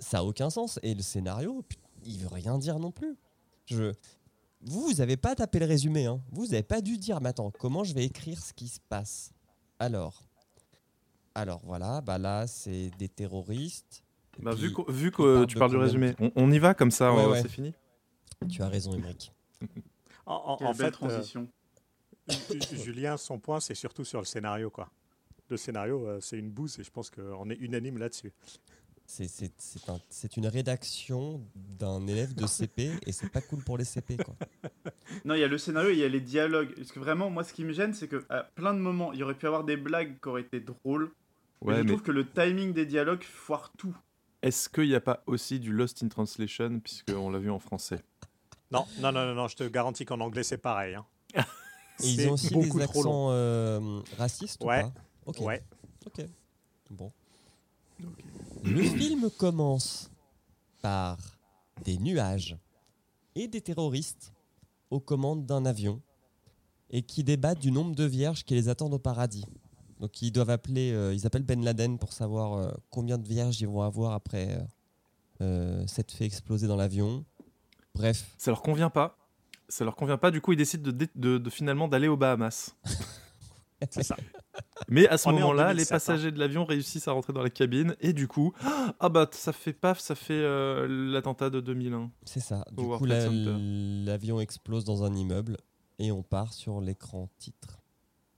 ça 0.00 0.18
a 0.18 0.22
aucun 0.24 0.50
sens. 0.50 0.80
Et 0.82 0.94
le 0.94 1.02
scénario, 1.02 1.64
il 2.04 2.18
veut 2.18 2.28
rien 2.28 2.58
dire 2.58 2.78
non 2.78 2.90
plus. 2.90 3.16
Je. 3.66 3.92
Vous, 4.62 4.80
vous 4.80 5.00
avez 5.00 5.16
pas 5.16 5.36
tapé 5.36 5.60
le 5.60 5.66
résumé, 5.66 6.06
hein. 6.06 6.20
Vous, 6.32 6.46
vous 6.46 6.54
avez 6.54 6.64
pas 6.64 6.80
dû 6.80 6.98
dire, 6.98 7.20
mais 7.20 7.28
attends, 7.28 7.52
comment 7.52 7.84
je 7.84 7.94
vais 7.94 8.04
écrire 8.04 8.42
ce 8.42 8.52
qui 8.52 8.66
se 8.66 8.80
passe? 8.88 9.30
Alors. 9.78 10.27
Alors 11.38 11.60
voilà, 11.64 12.00
bah 12.00 12.18
là, 12.18 12.46
c'est 12.46 12.90
des 12.98 13.08
terroristes. 13.08 14.02
Bah, 14.40 14.52
puis, 14.54 14.62
vu 14.66 14.72
que, 14.74 14.90
vu 14.90 15.10
que 15.12 15.44
tu 15.44 15.56
parles 15.56 15.70
du 15.70 15.76
résumé, 15.76 16.14
on, 16.20 16.30
on 16.36 16.50
y 16.50 16.58
va 16.58 16.74
comme 16.74 16.90
ça, 16.90 17.12
Ouais, 17.14 17.26
ouais. 17.26 17.42
c'est 17.42 17.48
fini 17.48 17.72
Tu 18.48 18.62
as 18.62 18.68
raison, 18.68 18.92
Emmerich. 18.94 19.32
En, 20.26 20.56
en- 20.60 20.74
fait, 20.74 20.84
euh, 20.86 20.90
transition. 20.90 21.48
Ju- 22.28 22.60
Ju- 22.70 22.76
Julien, 22.84 23.16
son 23.16 23.38
point, 23.38 23.60
c'est 23.60 23.74
surtout 23.74 24.04
sur 24.04 24.18
le 24.18 24.24
scénario. 24.26 24.68
quoi. 24.70 24.90
Le 25.48 25.56
scénario, 25.56 26.06
euh, 26.06 26.18
c'est 26.20 26.38
une 26.38 26.50
bouse 26.50 26.78
et 26.78 26.84
je 26.84 26.90
pense 26.90 27.08
qu'on 27.10 27.48
est 27.50 27.56
unanime 27.56 27.98
là-dessus. 27.98 28.32
C'est- 29.06 29.26
C'est 29.26 29.50
c'est 29.56 29.88
un- 29.88 30.00
c'est 30.10 30.36
une 30.36 30.46
rédaction 30.46 31.40
d'un 31.54 32.06
élève 32.06 32.34
de 32.34 32.46
CP 32.46 32.90
et 33.06 33.12
c'est 33.12 33.30
pas 33.30 33.40
cool 33.40 33.64
pour 33.64 33.78
les 33.78 33.84
CP. 33.84 34.18
Quoi. 34.18 34.34
Non, 35.24 35.34
il 35.34 35.40
y 35.40 35.44
a 35.44 35.48
le 35.48 35.56
scénario 35.56 35.88
et 35.90 35.94
il 35.94 35.98
y 36.00 36.04
a 36.04 36.08
les 36.08 36.20
dialogues. 36.20 36.74
Parce 36.76 36.92
que 36.92 36.98
vraiment, 37.00 37.30
moi, 37.30 37.42
ce 37.42 37.54
qui 37.54 37.64
me 37.64 37.72
gêne, 37.72 37.94
c'est 37.94 38.06
que 38.08 38.22
à 38.28 38.42
plein 38.44 38.74
de 38.74 38.78
moments, 38.78 39.12
il 39.14 39.18
y 39.20 39.22
aurait 39.22 39.34
pu 39.38 39.46
avoir 39.46 39.64
des 39.64 39.78
blagues 39.78 40.20
qui 40.22 40.28
auraient 40.28 40.42
été 40.42 40.60
drôles. 40.60 41.10
Mais 41.64 41.76
je 41.76 41.80
mais 41.82 41.86
trouve 41.86 42.02
que 42.02 42.12
le 42.12 42.28
timing 42.30 42.72
des 42.72 42.86
dialogues 42.86 43.22
foire 43.24 43.72
tout. 43.76 43.96
est-ce 44.42 44.68
qu'il 44.68 44.88
n'y 44.88 44.94
a 44.94 45.00
pas 45.00 45.22
aussi 45.26 45.58
du 45.60 45.72
Lost 45.72 46.02
in 46.02 46.08
Translation, 46.08 46.80
puisqu'on 46.80 47.30
l'a 47.30 47.38
vu 47.38 47.50
en 47.50 47.58
français? 47.58 48.00
Non, 48.70 48.84
non, 49.00 49.12
non, 49.12 49.24
non, 49.26 49.34
non, 49.34 49.48
je 49.48 49.56
te 49.56 49.64
garantis 49.64 50.04
qu'en 50.04 50.20
anglais, 50.20 50.42
c'est 50.42 50.58
pareil. 50.58 50.94
hein. 50.94 51.06
Ils 52.02 52.28
ont 52.28 52.32
aussi 52.34 52.50
beaucoup 52.54 52.78
des 52.78 52.86
trop 52.86 53.00
accents 53.00 53.26
euh, 53.30 54.00
racistes 54.18 54.62
Ouais. 54.62 54.84
ou 55.26 55.32
pas. 55.32 55.40
Ouais. 55.42 55.62
Ok. 56.06 56.24
Bon. 56.90 57.12
Le 58.64 58.82
film 58.82 59.28
commence 59.30 60.10
par 60.80 61.18
des 61.84 61.98
nuages 61.98 62.56
et 63.34 63.48
des 63.48 63.60
terroristes 63.60 64.32
aux 64.90 65.00
commandes 65.00 65.44
d'un 65.46 65.64
avion 65.66 66.00
et 66.90 67.02
qui 67.02 67.24
débattent 67.24 67.58
du 67.60 67.70
nombre 67.72 67.94
de 67.96 68.04
vierges 68.04 68.44
qui 68.44 68.54
les 68.54 68.68
attendent 68.68 68.94
au 68.94 68.98
paradis. 68.98 69.44
Donc 70.00 70.22
ils 70.22 70.30
doivent 70.30 70.50
appeler, 70.50 70.92
euh, 70.92 71.12
ils 71.14 71.26
appellent 71.26 71.42
Ben 71.42 71.62
Laden 71.64 71.98
pour 71.98 72.12
savoir 72.12 72.52
euh, 72.54 72.70
combien 72.90 73.18
de 73.18 73.26
vierges 73.26 73.60
ils 73.60 73.66
vont 73.68 73.82
avoir 73.82 74.12
après 74.12 74.56
euh, 75.40 75.82
euh, 75.84 75.86
fait 75.88 76.24
exploser 76.24 76.66
dans 76.68 76.76
l'avion. 76.76 77.24
Bref, 77.94 78.32
Ça 78.38 78.50
leur 78.50 78.62
convient 78.62 78.90
pas. 78.90 79.16
Ça 79.68 79.84
leur 79.84 79.96
convient 79.96 80.16
pas, 80.18 80.30
du 80.30 80.40
coup 80.40 80.52
ils 80.52 80.56
décident 80.56 80.84
de, 80.84 80.90
dé- 80.92 81.10
de- 81.14 81.38
de 81.38 81.50
finalement 81.50 81.88
d'aller 81.88 82.08
aux 82.08 82.16
Bahamas. 82.16 82.74
C'est 83.90 84.02
ça. 84.02 84.16
Mais 84.88 85.06
à 85.08 85.18
ce 85.18 85.28
On 85.28 85.32
moment-là, 85.32 85.68
les 85.68 85.84
2007, 85.84 85.92
hein. 85.92 85.94
passagers 85.94 86.32
de 86.32 86.38
l'avion 86.40 86.64
réussissent 86.64 87.06
à 87.06 87.12
rentrer 87.12 87.32
dans 87.32 87.42
la 87.42 87.50
cabine 87.50 87.94
et 88.00 88.12
du 88.12 88.26
coup, 88.26 88.52
ah 89.00 89.08
bah 89.08 89.28
ça 89.30 89.52
fait 89.52 89.72
paf, 89.72 90.00
ça 90.00 90.14
fait 90.16 90.32
euh, 90.34 90.86
l'attentat 91.12 91.48
de 91.50 91.60
2001. 91.60 92.10
c'est 92.24 92.40
ça. 92.40 92.64
Du 92.72 92.84
coup, 92.84 93.04
la- 93.04 93.28
l'avion 93.28 94.40
explose 94.40 94.84
dans 94.84 95.04
un 95.04 95.14
immeuble 95.14 95.58
et 96.00 96.10
on 96.10 96.22
part 96.24 96.52
sur 96.54 96.80
l'écran 96.80 97.28
titre. 97.38 97.78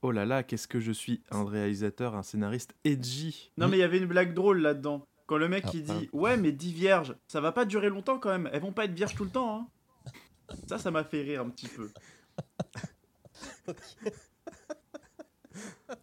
Oh 0.03 0.11
là 0.13 0.25
là, 0.25 0.43
qu'est-ce 0.43 0.67
que 0.67 0.81
je 0.81 0.93
suis 0.93 1.23
un 1.31 1.45
réalisateur, 1.45 2.15
un 2.15 2.23
scénariste 2.23 2.75
edgy. 2.85 3.53
Non, 3.59 3.69
mais 3.69 3.77
il 3.77 3.81
y 3.81 3.83
avait 3.83 3.99
une 3.99 4.07
blague 4.07 4.33
drôle 4.35 4.61
là-dedans. 4.61 5.07
Quand 5.27 5.37
le 5.37 5.49
mec 5.49 5.65
Ah, 5.67 5.71
il 5.75 5.83
dit 5.85 6.09
Ouais, 6.13 6.37
mais 6.37 6.53
10 6.53 6.73
vierges, 6.73 7.15
ça 7.29 7.41
va 7.41 7.53
pas 7.53 7.65
durer 7.65 7.89
longtemps 7.91 8.19
quand 8.19 8.31
même. 8.31 8.49
Elles 8.53 8.63
vont 8.63 8.73
pas 8.73 8.87
être 8.87 8.95
vierges 8.95 9.15
tout 9.15 9.25
le 9.25 9.31
temps. 9.31 9.57
Hein. 9.57 9.67
Ça, 10.67 10.79
ça 10.79 10.91
m'a 10.91 11.05
fait 11.05 11.23
rire 11.23 11.43
un 11.43 11.51
petit 11.51 11.69
peu. 11.69 11.91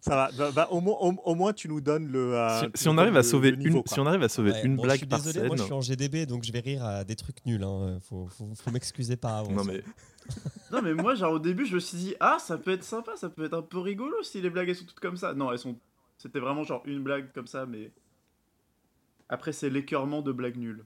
Ça 0.00 0.14
va. 0.14 0.30
Bah, 0.36 0.50
bah, 0.54 0.68
au, 0.70 0.80
moins, 0.80 0.96
au, 1.00 1.12
au 1.24 1.34
moins, 1.34 1.52
tu 1.52 1.66
nous 1.68 1.80
donnes 1.80 2.06
le. 2.08 2.34
euh, 2.36 2.68
si, 2.74 2.88
on 2.88 2.98
arrive 2.98 3.14
à 3.14 3.20
le- 3.20 3.22
sauver 3.22 3.50
le 3.50 3.56
niveau, 3.56 3.78
une, 3.78 3.82
quoi. 3.84 3.94
si 3.94 4.00
on 4.00 4.06
arrive 4.06 4.22
à 4.22 4.28
sauver 4.28 4.52
Ouais, 4.52 4.62
une 4.64 4.76
bon, 4.76 4.82
blague 4.82 4.96
je 4.96 4.98
suis 5.00 5.06
par 5.06 5.18
désolé, 5.20 5.38
scène. 5.40 5.46
moi 5.48 5.56
je 5.56 5.62
suis 5.62 5.72
en 5.72 5.80
GDB 5.80 6.26
donc 6.26 6.44
je 6.44 6.52
vais 6.52 6.60
rire 6.60 6.84
à 6.84 7.04
des 7.04 7.16
trucs 7.16 7.44
nuls. 7.46 7.62
Hein. 7.64 7.98
Faut, 8.02 8.26
faut, 8.28 8.50
faut 8.54 8.70
m'excuser 8.70 9.16
par 9.16 9.36
avance. 9.36 9.52
Non 9.52 9.64
mais 9.64 9.82
Non, 10.70 10.82
mais 10.82 10.92
moi, 10.92 11.14
genre 11.14 11.32
au 11.32 11.38
début, 11.38 11.64
je 11.64 11.74
me 11.74 11.80
suis 11.80 11.96
dit 11.96 12.14
Ah, 12.20 12.36
ça 12.38 12.58
peut 12.58 12.72
être 12.72 12.84
sympa, 12.84 13.16
ça 13.16 13.30
peut 13.30 13.44
être 13.46 13.54
un 13.54 13.62
peu 13.62 13.78
rigolo 13.78 14.22
si 14.22 14.40
les 14.42 14.50
blagues 14.50 14.72
sont 14.74 14.84
toutes 14.84 15.00
comme 15.00 15.16
ça. 15.16 15.32
Non, 15.32 15.50
elles 15.50 15.58
sont. 15.58 15.78
C'était 16.18 16.40
vraiment 16.40 16.62
genre 16.62 16.82
une 16.84 17.02
blague 17.02 17.32
comme 17.32 17.46
ça, 17.46 17.64
mais. 17.64 17.90
Après, 19.30 19.52
c'est 19.52 19.70
l'écœurement 19.70 20.20
de 20.20 20.32
blagues 20.32 20.56
nulles. 20.56 20.84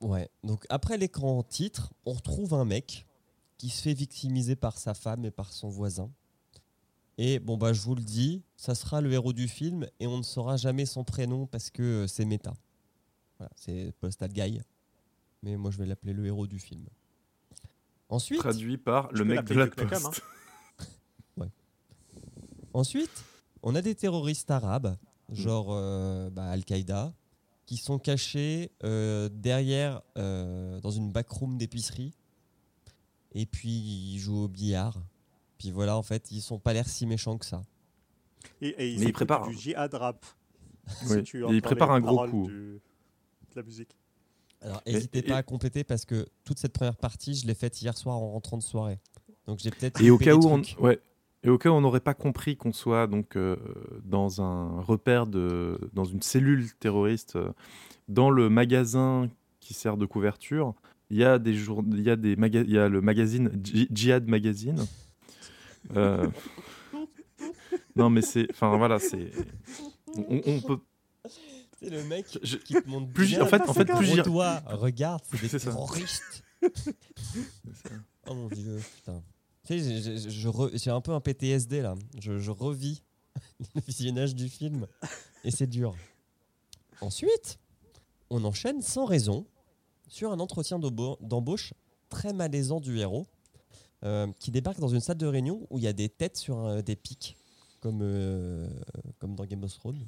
Ouais, 0.00 0.30
donc 0.44 0.64
après 0.68 0.96
l'écran 0.96 1.42
titre, 1.42 1.92
on 2.06 2.12
retrouve 2.12 2.54
un 2.54 2.64
mec 2.64 3.06
qui 3.56 3.68
se 3.68 3.82
fait 3.82 3.94
victimiser 3.94 4.54
par 4.54 4.78
sa 4.78 4.94
femme 4.94 5.24
et 5.24 5.30
par 5.30 5.52
son 5.52 5.68
voisin. 5.68 6.10
Et 7.18 7.40
bon, 7.40 7.56
bah 7.56 7.72
je 7.72 7.82
vous 7.82 7.96
le 7.96 8.02
dis, 8.02 8.44
ça 8.56 8.76
sera 8.76 9.00
le 9.00 9.12
héros 9.12 9.32
du 9.32 9.48
film 9.48 9.88
et 9.98 10.06
on 10.06 10.18
ne 10.18 10.22
saura 10.22 10.56
jamais 10.56 10.86
son 10.86 11.02
prénom 11.02 11.46
parce 11.46 11.70
que 11.70 11.82
euh, 11.82 12.06
c'est 12.06 12.24
méta. 12.24 12.54
Voilà, 13.38 13.50
c'est 13.56 13.92
Postal 14.00 14.32
Guy. 14.32 14.60
Mais 15.42 15.56
moi 15.56 15.72
je 15.72 15.78
vais 15.78 15.86
l'appeler 15.86 16.12
le 16.12 16.24
héros 16.26 16.46
du 16.46 16.60
film. 16.60 16.86
Ensuite, 18.08 18.38
traduit 18.40 18.78
par 18.78 19.10
le 19.12 19.24
mec 19.24 19.44
de 19.44 19.54
la 19.54 19.66
poste. 19.66 20.22
Ensuite, 22.74 23.24
on 23.62 23.74
a 23.74 23.82
des 23.82 23.94
terroristes 23.94 24.50
arabes, 24.50 24.96
genre 25.32 25.68
euh, 25.70 26.30
bah, 26.30 26.44
Al-Qaïda, 26.50 27.12
qui 27.66 27.76
sont 27.76 27.98
cachés 27.98 28.70
euh, 28.84 29.28
derrière, 29.32 30.02
euh, 30.16 30.78
dans 30.80 30.90
une 30.90 31.10
backroom 31.10 31.58
d'épicerie. 31.58 32.14
Et 33.32 33.46
puis, 33.46 33.70
ils 33.70 34.18
jouent 34.18 34.44
au 34.44 34.48
billard. 34.48 34.96
Puis 35.58 35.70
voilà, 35.70 35.96
en 35.96 36.02
fait, 36.02 36.30
ils 36.30 36.40
sont 36.40 36.58
pas 36.58 36.72
l'air 36.72 36.88
si 36.88 37.04
méchants 37.06 37.36
que 37.36 37.46
ça. 37.46 37.62
Et, 38.60 38.68
et 38.68 38.74
Mais 38.76 38.92
il 38.92 39.02
écoutent 39.02 39.14
prépare. 39.14 39.48
du 39.48 39.54
jihad 39.56 39.92
rap. 39.94 40.24
Oui, 41.06 41.16
si 41.18 41.22
tu 41.24 41.38
et 41.38 41.40
il 41.40 41.44
entends 41.46 41.60
prépare 41.60 41.88
les 41.90 41.96
un 41.96 42.00
gros 42.00 42.26
coup. 42.28 42.46
du- 42.46 42.80
de 43.50 43.56
la 43.56 43.62
musique. 43.62 43.96
Alors, 44.60 44.82
n'hésitez 44.86 45.18
et- 45.20 45.22
pas 45.22 45.36
à 45.36 45.42
compléter 45.42 45.84
parce 45.84 46.04
que 46.04 46.26
toute 46.44 46.58
cette 46.58 46.72
première 46.72 46.96
partie, 46.96 47.34
je 47.34 47.46
l'ai 47.46 47.54
faite 47.54 47.80
hier 47.80 47.96
soir 47.96 48.16
en 48.16 48.30
rentrant 48.32 48.56
de 48.58 48.62
soirée. 48.62 48.98
Donc, 49.46 49.58
j'ai 49.60 49.70
peut-être. 49.70 50.00
Et 50.02 50.10
au 50.10 50.18
cas 50.18 50.34
où 50.34 50.44
on, 50.46 50.62
ouais, 50.82 51.00
et 51.44 51.48
au 51.48 51.58
cas 51.58 51.70
où 51.70 51.72
on 51.74 51.80
n'aurait 51.80 52.00
pas 52.00 52.14
compris 52.14 52.56
qu'on 52.56 52.72
soit 52.72 53.06
donc 53.06 53.36
euh, 53.36 53.56
dans 54.04 54.42
un 54.42 54.80
repère 54.80 55.26
de, 55.26 55.78
dans 55.92 56.04
une 56.04 56.22
cellule 56.22 56.66
terroriste, 56.80 57.36
euh, 57.36 57.50
dans 58.08 58.30
le 58.30 58.48
magasin 58.50 59.28
qui 59.60 59.74
sert 59.74 59.96
de 59.96 60.06
couverture, 60.06 60.74
il 61.10 61.18
y 61.18 61.24
a 61.24 61.38
des 61.38 61.54
jour, 61.54 61.84
il 61.92 62.02
y 62.02 62.10
a 62.10 62.16
des 62.16 62.34
maga- 62.36 62.62
il 62.66 62.70
y 62.72 62.78
a 62.78 62.88
le 62.88 63.00
magazine 63.00 63.50
Ji- 63.62 63.88
Jihad 63.92 64.26
Magazine. 64.28 64.84
Euh, 65.96 66.26
non 67.96 68.10
mais 68.10 68.22
c'est, 68.22 68.46
enfin 68.50 68.76
voilà, 68.76 68.98
c'est, 68.98 69.30
on, 70.16 70.40
on 70.46 70.60
peut, 70.60 70.78
C'est 71.80 71.90
le 71.90 72.02
mec 72.04 72.26
je- 72.42 72.56
qui 72.56 72.74
te 72.74 72.88
montre 72.88 73.12
plus 73.12 73.26
bien 73.28 73.42
en 73.42 73.46
fait- 73.46 73.60
en 73.62 73.72
fait, 73.72 73.84
plus 73.84 74.14
gros 74.14 74.22
doigt. 74.22 74.60
Regarde, 74.66 75.22
c'est 75.30 75.40
des 75.40 75.48
ça. 75.48 75.58
terroristes. 75.60 76.42
Oh 78.26 78.34
mon 78.34 78.48
dieu, 78.48 78.80
putain. 78.96 79.22
Tu 79.64 79.78
sais, 79.80 80.02
j'ai- 80.02 80.18
j'ai- 80.18 80.30
je 80.30 80.48
re- 80.48 80.70
j'ai 80.76 80.90
un 80.90 81.00
peu 81.00 81.12
un 81.12 81.20
PTSD 81.20 81.80
là. 81.82 81.94
Je, 82.20 82.38
je 82.38 82.50
revis 82.50 83.02
le 83.74 83.80
visionnage 83.86 84.34
du 84.34 84.48
film 84.48 84.86
et 85.44 85.50
c'est 85.50 85.66
dur. 85.66 85.94
Ensuite, 87.00 87.58
on 88.30 88.44
enchaîne 88.44 88.82
sans 88.82 89.04
raison 89.04 89.46
sur 90.08 90.32
un 90.32 90.40
entretien 90.40 90.78
d'embauche 90.78 91.74
très 92.08 92.32
malaisant 92.32 92.80
du 92.80 92.98
héros 92.98 93.26
euh, 94.04 94.26
qui 94.38 94.50
débarque 94.50 94.80
dans 94.80 94.88
une 94.88 95.00
salle 95.00 95.18
de 95.18 95.26
réunion 95.26 95.66
où 95.70 95.78
il 95.78 95.84
y 95.84 95.88
a 95.88 95.92
des 95.92 96.08
têtes 96.08 96.36
sur 96.36 96.58
euh, 96.64 96.82
des 96.82 96.96
pics, 96.96 97.36
comme, 97.80 98.00
euh, 98.02 98.68
comme 99.18 99.34
dans 99.36 99.44
Game 99.44 99.62
of 99.64 99.72
Thrones. 99.74 100.06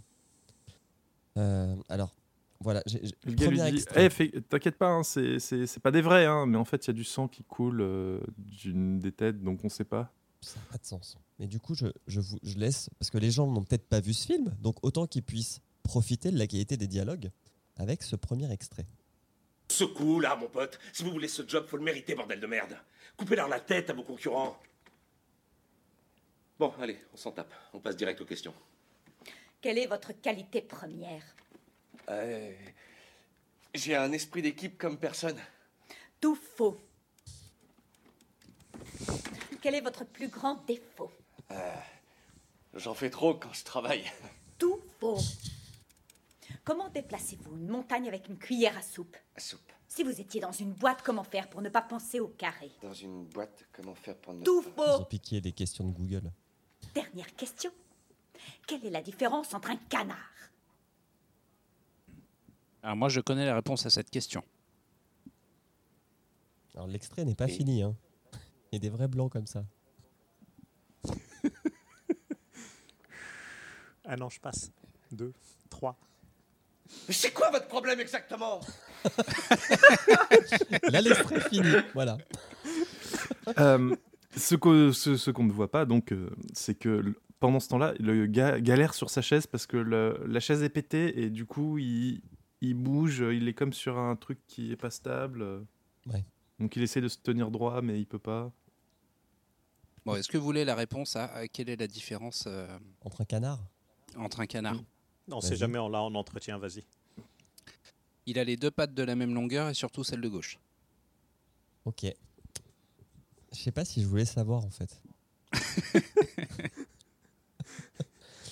Euh, 1.36 1.74
alors, 1.88 2.14
voilà. 2.60 2.82
j'ai- 2.86 3.00
j'ai- 3.04 3.14
Le 3.24 3.32
gars 3.34 3.46
lui 3.48 3.56
dit 3.60 3.66
extrait. 3.68 4.06
Eh, 4.06 4.10
fais- 4.10 4.40
T'inquiète 4.48 4.76
pas, 4.76 4.88
hein, 4.88 5.02
c'est- 5.02 5.78
pas 5.82 5.90
des 5.90 6.02
vrais, 6.02 6.26
hein, 6.26 6.46
mais 6.46 6.56
en 6.58 6.64
fait, 6.64 6.84
il 6.86 6.88
y 6.88 6.90
a 6.90 6.94
du 6.94 7.04
sang 7.04 7.28
qui 7.28 7.44
coule 7.44 7.80
euh, 7.80 8.20
d'une 8.38 8.98
des 8.98 9.12
têtes, 9.12 9.42
donc 9.42 9.64
on 9.64 9.68
sait 9.68 9.84
pas. 9.84 10.12
Ça 10.42 10.58
n'a 10.58 10.66
pas 10.72 10.78
de 10.78 10.86
sens. 10.86 11.16
Mais 11.38 11.46
du 11.46 11.60
coup, 11.60 11.74
je, 11.74 11.86
je 12.06 12.20
vous 12.20 12.38
je 12.42 12.56
laisse, 12.58 12.88
parce 12.98 13.10
que 13.10 13.18
les 13.18 13.30
gens 13.30 13.46
n'ont 13.46 13.62
peut-être 13.62 13.86
pas 13.88 14.00
vu 14.00 14.12
ce 14.14 14.26
film, 14.26 14.54
donc 14.60 14.76
autant 14.82 15.06
qu'ils 15.06 15.22
puissent 15.22 15.60
profiter 15.82 16.30
de 16.30 16.38
la 16.38 16.46
qualité 16.46 16.76
des 16.76 16.86
dialogues 16.86 17.30
avec 17.76 18.02
ce 18.02 18.16
premier 18.16 18.50
extrait. 18.52 18.86
Ce 19.68 19.84
coup, 19.84 20.18
là, 20.20 20.36
mon 20.36 20.48
pote, 20.48 20.78
si 20.92 21.04
vous 21.04 21.10
voulez 21.10 21.28
ce 21.28 21.46
job, 21.46 21.66
faut 21.66 21.76
le 21.76 21.82
mériter, 21.84 22.14
bordel 22.14 22.40
de 22.40 22.46
merde. 22.46 22.76
Coupez-leur 23.16 23.48
la 23.48 23.60
tête 23.60 23.88
à 23.90 23.92
vos 23.92 24.02
concurrents. 24.02 24.58
Bon, 26.58 26.72
allez, 26.80 26.98
on 27.14 27.16
s'en 27.16 27.32
tape. 27.32 27.52
On 27.72 27.78
passe 27.80 27.96
direct 27.96 28.20
aux 28.20 28.24
questions. 28.26 28.52
Quelle 29.60 29.78
est 29.78 29.86
votre 29.86 30.12
qualité 30.12 30.62
première? 30.62 31.22
Euh, 32.08 32.52
J'ai 33.74 33.94
un 33.94 34.12
esprit 34.12 34.42
d'équipe 34.42 34.78
comme 34.78 34.98
personne. 34.98 35.38
Tout 36.20 36.34
faux. 36.36 36.78
Quel 39.62 39.74
est 39.74 39.80
votre 39.80 40.04
plus 40.04 40.28
grand 40.28 40.64
défaut? 40.66 41.10
J'en 42.74 42.94
fais 42.94 43.10
trop 43.10 43.34
quand 43.34 43.52
je 43.52 43.64
travaille. 43.64 44.04
Tout 44.58 44.80
faux. 44.98 45.18
Comment 46.64 46.88
déplacez-vous 46.88 47.56
une 47.56 47.68
montagne 47.68 48.06
avec 48.08 48.28
une 48.28 48.38
cuillère 48.38 48.76
à 48.78 48.82
soupe? 48.82 49.16
Soupe. 49.36 49.60
Si 49.88 50.04
vous 50.04 50.20
étiez 50.20 50.40
dans 50.40 50.52
une 50.52 50.72
boîte, 50.72 51.02
comment 51.02 51.24
faire 51.24 51.48
pour 51.50 51.62
ne 51.62 51.68
pas 51.68 51.82
penser 51.82 52.20
au 52.20 52.28
carré? 52.28 52.70
Dans 52.82 52.92
une 52.94 53.24
boîte, 53.24 53.64
comment 53.72 53.94
faire 53.94 54.16
pour 54.16 54.34
ne 54.34 54.44
Tout 54.44 54.62
Ils 54.64 54.80
ont 54.80 54.98
faux. 54.98 55.04
piqué 55.06 55.40
les 55.40 55.52
questions 55.52 55.84
de 55.84 55.92
Google. 55.92 56.30
Dernière 56.94 57.34
question. 57.34 57.72
Quelle 58.66 58.84
est 58.86 58.90
la 58.90 59.02
différence 59.02 59.52
entre 59.54 59.70
un 59.70 59.76
canard? 59.76 60.16
Alors 62.82 62.96
moi, 62.96 63.08
je 63.08 63.20
connais 63.20 63.44
la 63.46 63.54
réponse 63.54 63.84
à 63.86 63.90
cette 63.90 64.10
question. 64.10 64.42
Alors, 66.74 66.86
l'extrait 66.86 67.24
n'est 67.24 67.34
pas 67.34 67.46
Et- 67.48 67.52
fini. 67.52 67.82
Hein. 67.82 67.94
Il 68.72 68.74
y 68.74 68.76
a 68.76 68.78
des 68.78 68.88
vrais 68.88 69.08
blancs 69.08 69.30
comme 69.32 69.46
ça. 69.46 69.64
Un 74.04 74.20
an, 74.20 74.28
je 74.30 74.40
passe. 74.40 74.70
Deux, 75.12 75.32
trois. 75.68 75.96
Mais 77.06 77.14
c'est 77.14 77.32
quoi 77.32 77.50
votre 77.50 77.68
problème 77.68 78.00
exactement? 78.00 78.60
Là, 80.90 81.00
l'extrait 81.00 81.36
est 81.36 81.48
fini. 81.48 81.72
Voilà. 81.94 82.18
Euh, 83.58 83.94
ce 84.36 84.54
qu'on 84.56 84.92
ce, 84.92 85.16
ce 85.16 85.30
qu'on 85.30 85.44
ne 85.44 85.52
voit 85.52 85.70
pas, 85.70 85.84
donc, 85.84 86.12
euh, 86.12 86.30
c'est 86.52 86.74
que 86.74 87.14
pendant 87.40 87.58
ce 87.60 87.68
temps-là, 87.68 87.94
le 87.98 88.26
gars 88.26 88.60
galère 88.60 88.94
sur 88.94 89.10
sa 89.10 89.22
chaise 89.22 89.46
parce 89.46 89.66
que 89.66 89.76
le- 89.76 90.22
la 90.26 90.40
chaise 90.40 90.62
est 90.62 90.68
pétée 90.68 91.20
et 91.22 91.30
du 91.30 91.46
coup, 91.46 91.78
il, 91.78 92.22
il 92.60 92.74
bouge, 92.74 93.20
il 93.32 93.48
est 93.48 93.54
comme 93.54 93.72
sur 93.72 93.98
un 93.98 94.14
truc 94.16 94.38
qui 94.46 94.70
est 94.72 94.76
pas 94.76 94.90
stable. 94.90 95.66
Ouais. 96.06 96.24
Donc, 96.58 96.76
il 96.76 96.82
essaie 96.82 97.00
de 97.00 97.08
se 97.08 97.18
tenir 97.18 97.50
droit, 97.50 97.80
mais 97.82 97.98
il 97.98 98.06
peut 98.06 98.18
pas. 98.18 98.52
Bon, 100.04 100.14
est-ce 100.16 100.28
que 100.28 100.38
vous 100.38 100.44
voulez 100.44 100.64
la 100.64 100.74
réponse 100.74 101.16
à, 101.16 101.26
à 101.26 101.48
quelle 101.48 101.68
est 101.70 101.76
la 101.76 101.86
différence 101.86 102.44
euh, 102.46 102.78
Entre 103.02 103.20
un 103.22 103.24
canard? 103.24 103.58
entre 104.16 104.40
un 104.40 104.46
canard? 104.46 104.74
Oui. 104.74 104.84
Non, 105.28 105.40
sait 105.40 105.56
jamais, 105.56 105.78
on 105.78 105.88
l'a 105.88 106.02
en 106.02 106.14
entretien, 106.14 106.58
vas-y. 106.58 106.84
Il 108.26 108.38
a 108.38 108.44
les 108.44 108.56
deux 108.56 108.70
pattes 108.70 108.92
de 108.94 109.02
la 109.02 109.14
même 109.14 109.32
longueur 109.34 109.68
et 109.68 109.74
surtout 109.74 110.02
celle 110.04 110.20
de 110.20 110.28
gauche. 110.28 110.58
Ok. 111.84 112.04
Je 113.52 113.58
sais 113.58 113.70
pas 113.72 113.84
si 113.84 114.02
je 114.02 114.06
voulais 114.06 114.24
savoir 114.24 114.64
en 114.64 114.70
fait. 114.70 115.00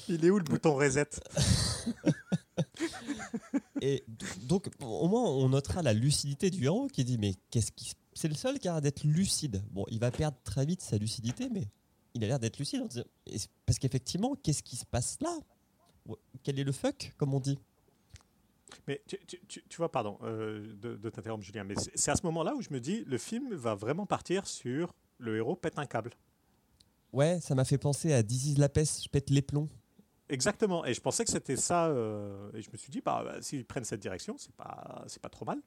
Il 0.09 0.25
est 0.25 0.31
où 0.31 0.39
le 0.39 0.45
bouton 0.45 0.75
reset? 0.75 1.09
Et 3.81 4.05
donc, 4.43 4.69
au 4.81 5.09
moins, 5.09 5.25
on 5.25 5.49
notera 5.51 5.83
la 5.83 5.93
lucidité 5.93 6.51
du 6.51 6.65
héros 6.65 6.89
qui 6.89 7.05
dit 7.05 7.19
Mais 7.19 7.35
qu'est-ce 7.51 7.73
qui. 7.73 7.93
C'est 8.15 8.29
le 8.29 8.35
seul 8.35 8.59
qui 8.59 8.69
a 8.69 8.73
l'air 8.73 8.81
d'être 8.83 9.05
lucide. 9.05 9.63
Bon, 9.71 9.85
il 9.91 10.01
va 10.01 10.11
perdre 10.11 10.37
très 10.43 10.67
vite 10.67 10.83
sa 10.83 10.99
lucidité, 10.99 11.49
mais 11.53 11.69
il 12.15 12.25
a 12.25 12.27
l'air 12.27 12.39
d'être 12.41 12.59
lucide. 12.59 12.83
Parce 13.65 13.79
qu'effectivement, 13.79 14.35
qu'est-ce 14.43 14.63
qui 14.63 14.77
se 14.77 14.85
passe 14.85 15.19
là? 15.21 15.37
Quel 16.43 16.59
est 16.59 16.65
le 16.65 16.73
fuck, 16.73 17.13
comme 17.17 17.35
on 17.35 17.41
dit? 17.41 17.59
Mais 18.87 19.01
tu, 19.07 19.19
tu- 19.27 19.41
tu- 19.47 19.63
tu 19.69 19.77
vois, 19.77 19.91
pardon 19.91 20.19
euh, 20.25 20.75
de, 20.81 20.97
de 20.97 21.11
t'interrompre, 21.11 21.45
Julien, 21.45 21.65
mais 21.65 21.75
c'est 21.79 21.97
c'est 21.97 22.11
à 22.11 22.17
ce 22.17 22.23
moment-là 22.25 22.55
où 22.55 22.61
je 22.63 22.69
me 22.71 22.81
dis 22.81 23.05
le 23.07 23.17
film 23.19 23.55
va 23.55 23.75
vraiment 23.75 24.05
partir 24.05 24.47
sur 24.47 24.93
le 25.19 25.37
héros 25.37 25.57
pète 25.57 25.79
un 25.79 25.87
câble. 25.87 26.11
Ouais, 27.13 27.41
ça 27.41 27.55
m'a 27.55 27.65
fait 27.65 27.79
penser 27.79 28.13
à 28.13 28.23
This 28.23 28.47
is 28.47 28.55
la 28.57 28.69
peste, 28.69 29.05
je 29.05 29.09
pète 29.09 29.31
les 29.31 29.41
plombs. 29.43 29.69
Exactement. 30.29 30.85
Et 30.85 30.95
je 30.95 31.01
pensais 31.01 31.25
que 31.25 31.31
c'était 31.31 31.57
ça. 31.57 31.87
euh, 31.87 32.51
et 32.55 32.63
je 32.63 32.71
me 32.71 32.77
suis 32.77 32.91
dit, 32.91 33.01
bah, 33.01 33.23
bah, 33.25 33.41
s'ils 33.41 33.65
prennent 33.65 33.85
cette 33.85 34.01
direction, 34.01 34.37
c'est 34.39 34.53
pas, 34.55 35.05
c'est 35.07 35.23
pas 35.23 35.29
trop 35.31 35.45
mal. 35.45 35.61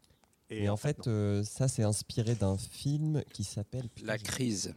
Et, 0.50 0.68
en 0.70 0.76
fait, 0.78 1.08
euh, 1.08 1.44
ça, 1.44 1.68
c'est 1.70 1.84
inspiré 1.84 2.36
d'un 2.36 2.58
film 2.58 3.24
qui 3.32 3.44
s'appelle. 3.46 3.88
La 4.04 4.18
crise 4.18 4.76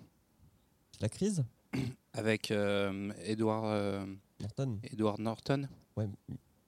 La 1.00 1.08
crise? 1.08 1.44
Avec 2.12 2.50
euh, 2.52 3.12
Edward, 3.24 3.64
euh, 3.66 4.06
Norton 4.40 4.78
Edward 4.84 5.18
Norton. 5.20 5.68
Ouais. 5.96 6.06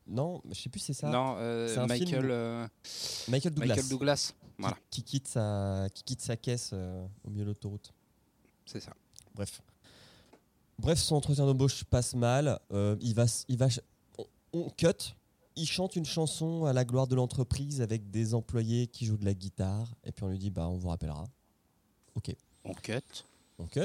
Non, 0.08 0.40
je 0.50 0.54
sais 0.60 0.68
plus 0.68 0.80
si 0.80 0.86
c'est 0.94 1.02
ça. 1.02 1.08
non, 1.08 1.36
euh, 1.38 1.68
c'est 1.68 1.78
un 1.78 1.88
film 1.88 2.04
Michael, 2.10 2.30
euh, 2.30 2.68
Michael 3.28 3.54
Douglas. 3.54 3.68
Michael 3.74 3.88
Douglas. 3.88 4.32
qui- 4.38 4.46
Voilà, 4.58 4.76
Qui, 4.90 5.02
quitte 5.02 5.28
sa, 5.28 5.86
qui 5.94 6.02
quitte 6.02 6.20
sa 6.20 6.36
caisse 6.36 6.70
euh, 6.72 7.06
au 7.24 7.30
milieu 7.30 7.42
de 7.44 7.48
l'autoroute. 7.50 7.92
c'est 8.64 8.80
ça. 8.80 8.92
Bref. 9.34 9.60
Bref, 10.78 10.98
son 10.98 11.16
entretien 11.16 11.46
d'embauche 11.46 11.84
passe 11.84 12.14
mal. 12.14 12.58
euh, 12.72 12.96
il 13.00 13.14
va, 13.14 13.24
il 13.48 13.56
va, 13.56 13.68
on, 14.18 14.26
on 14.52 14.70
cut. 14.70 15.14
Il 15.56 15.66
chante 15.66 15.96
une 15.96 16.04
chanson 16.04 16.66
à 16.66 16.72
la 16.74 16.84
gloire 16.84 17.06
de 17.06 17.14
l'entreprise 17.14 17.80
avec 17.80 18.10
des 18.10 18.34
employés 18.34 18.86
qui 18.88 19.06
jouent 19.06 19.16
de 19.16 19.24
la 19.24 19.32
guitare. 19.34 19.88
Et 20.04 20.12
puis 20.12 20.24
on 20.24 20.28
lui 20.28 20.38
dit, 20.38 20.50
bah, 20.50 20.68
on 20.68 20.76
vous 20.76 20.88
rappellera. 20.88 21.24
Ok. 22.14 22.34
On 22.64 22.74
cut. 22.74 23.00
On 23.58 23.66
cut. 23.66 23.80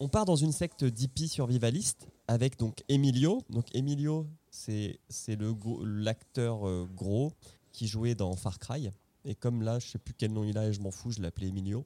On 0.00 0.08
part 0.08 0.24
dans 0.24 0.36
une 0.36 0.52
secte 0.52 0.84
d'hippies 0.84 1.28
survivalistes 1.28 2.06
avec 2.26 2.58
donc 2.58 2.82
Emilio. 2.88 3.42
Donc 3.50 3.66
Emilio, 3.74 4.26
c'est 4.50 4.98
c'est 5.08 5.36
le 5.36 5.54
gros- 5.54 5.84
l'acteur 5.84 6.66
euh, 6.68 6.88
gros 6.96 7.32
qui 7.72 7.86
jouait 7.86 8.14
dans 8.16 8.34
Far 8.34 8.58
Cry. 8.58 8.90
Et 9.24 9.34
comme 9.36 9.62
là, 9.62 9.78
je 9.78 9.86
sais 9.88 9.98
plus 9.98 10.14
quel 10.14 10.32
nom 10.32 10.42
il 10.44 10.56
a 10.58 10.66
et 10.68 10.72
je 10.72 10.80
m'en 10.80 10.90
fous, 10.90 11.10
je 11.12 11.20
l'appelais 11.20 11.48
Emilio. 11.48 11.84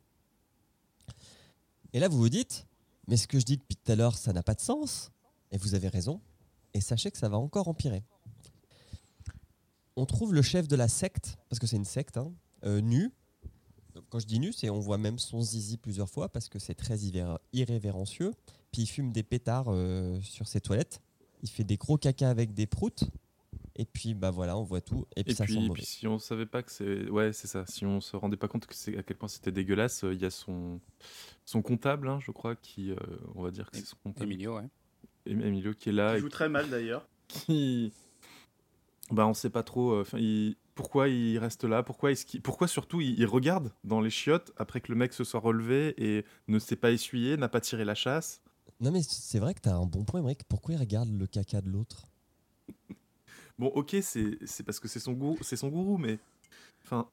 Et 1.93 1.99
là, 2.01 2.09
vous 2.09 2.17
vous 2.19 2.29
dites, 2.29 2.67
mais 3.09 3.17
ce 3.17 3.27
que 3.27 3.39
je 3.39 3.45
dis 3.45 3.57
depuis 3.57 3.77
tout 3.77 3.91
à 3.93 3.97
l'heure, 3.97 4.17
ça 4.17 4.33
n'a 4.33 4.43
pas 4.43 4.55
de 4.55 4.61
sens. 4.61 5.11
Et 5.51 5.59
vous 5.59 5.75
avez 5.75 5.89
raison. 5.89 6.21
Et 6.75 6.81
sachez 6.81 7.11
que 7.11 7.19
ça 7.19 7.29
va 7.29 7.37
encore 7.37 7.69
empirer. 7.69 8.03
On 9.97 10.07
trouve 10.07 10.33
le 10.35 10.43
chef 10.43 10.69
de 10.69 10.77
la 10.77 10.89
secte, 10.89 11.37
parce 11.49 11.59
que 11.59 11.67
c'est 11.67 11.77
une 11.77 11.85
secte, 11.85 12.17
hein, 12.17 12.33
euh, 12.65 12.81
nu. 12.81 13.13
Quand 14.09 14.19
je 14.19 14.27
dis 14.27 14.39
nu, 14.39 14.53
c'est 14.53 14.71
on 14.71 14.81
voit 14.81 14.97
même 14.97 15.19
son 15.19 15.43
zizi 15.43 15.77
plusieurs 15.77 16.09
fois 16.09 16.31
parce 16.31 16.49
que 16.49 16.59
c'est 16.59 16.75
très 16.75 16.97
irré- 17.01 17.37
irrévérencieux. 17.53 18.33
Puis 18.71 18.83
il 18.83 18.87
fume 18.87 19.13
des 19.13 19.23
pétards 19.23 19.67
euh, 19.69 20.19
sur 20.23 20.49
ses 20.49 20.63
toilettes. 20.63 21.03
Il 21.43 21.51
fait 21.51 21.65
des 21.65 21.77
gros 21.77 21.99
caca 21.99 22.31
avec 22.31 22.55
des 22.55 22.67
proutes. 22.67 23.05
Et 23.77 23.85
puis 23.87 24.13
bah 24.15 24.31
voilà, 24.31 24.57
on 24.59 24.63
voit 24.63 24.81
tout. 24.83 25.07
Et 25.17 25.25
puis 25.25 25.33
Et 25.33 25.35
ça 25.35 25.45
puis, 25.45 25.55
sent 25.55 25.61
et 25.61 25.63
mauvais. 25.63 25.75
puis 25.75 25.87
si 25.87 26.07
on 26.07 26.19
savait 26.19 26.47
pas 26.47 26.63
que 26.63 26.71
c'est. 26.71 27.09
Ouais, 27.09 27.33
c'est 27.33 27.47
ça. 27.47 27.65
Si 27.67 27.87
on 27.87 28.01
se 28.01 28.17
rendait 28.17 28.37
pas 28.37 28.49
compte 28.49 28.67
que 28.67 28.75
c'est 28.75 28.99
à 28.99 29.03
quel 29.03 29.17
point 29.17 29.29
c'était 29.29 29.53
dégueulasse, 29.53 30.05
euh, 30.05 30.13
il 30.15 30.21
y 30.21 30.27
a 30.27 30.31
son, 30.31 30.81
son 31.47 31.63
comptable, 31.63 32.09
hein, 32.09 32.19
je 32.21 32.31
crois, 32.33 32.55
qui. 32.57 32.91
euh, 32.91 32.97
on 33.35 33.43
va 33.43 33.51
dire 33.51 33.71
que 33.71 33.77
c'est 33.79 33.87
son 33.87 33.97
comptable. 34.05 34.27
Emilio, 34.31 34.57
ouais. 34.57 34.69
Em- 35.27 35.41
Emilio 35.41 35.73
qui 35.73 35.89
est 35.89 35.93
là. 35.93 36.15
Il 36.15 36.19
et 36.19 36.21
joue 36.21 36.29
très 36.29 36.49
mal 36.49 36.69
d'ailleurs. 36.69 37.07
qui. 37.29 37.93
Bah, 39.11 39.27
on 39.27 39.35
sait 39.35 39.51
pas 39.51 39.63
trop. 39.63 39.93
euh, 39.93 40.05
il- 40.19 40.57
Pourquoi 40.75 41.09
il 41.09 41.37
reste 41.39 41.65
là 41.65 41.83
Pourquoi, 41.83 42.13
est-ce 42.13 42.25
qu'il- 42.25 42.41
Pourquoi 42.41 42.67
surtout 42.67 43.01
il, 43.03 43.25
regarde 43.27 43.73
dans 43.85 44.01
les 44.01 44.09
chiottes 44.11 44.53
après 44.57 44.81
que 44.81 44.91
le 44.91 44.97
mec 44.97 45.13
se 45.13 45.23
soit 45.23 45.41
relevé 45.41 45.95
et 46.03 46.25
ne 46.49 46.59
s'est 46.59 46.77
pas 46.77 46.91
essuyé, 46.93 47.37
n'a 47.37 47.49
pas 47.51 47.61
tiré 47.61 47.85
la 47.85 47.95
chasse? 47.95 48.41
Non 48.81 48.91
mais 48.91 49.03
c'est 49.03 49.39
vrai 49.39 49.53
que 49.55 49.61
t'as 49.61 49.75
un 49.77 49.85
bon 49.87 50.05
point, 50.05 50.21
Émeric. 50.21 50.45
Pourquoi 50.45 50.75
il 50.75 50.79
regarde 50.79 51.11
le 51.11 51.27
caca 51.27 51.61
de 51.61 51.69
l'autre? 51.69 52.07
Bon, 53.63 53.69
ok, 53.77 53.97
c'est 54.03 54.39
c'est 54.45 54.65
parce 54.65 54.81
que 54.81 54.89
c'est 54.89 54.99
son, 54.99 55.13
gourou, 55.13 55.39
c'est 55.41 55.55
son 55.57 55.69
gourou, 55.69 55.97
mais. 55.99 56.19
Enfin, 56.85 57.07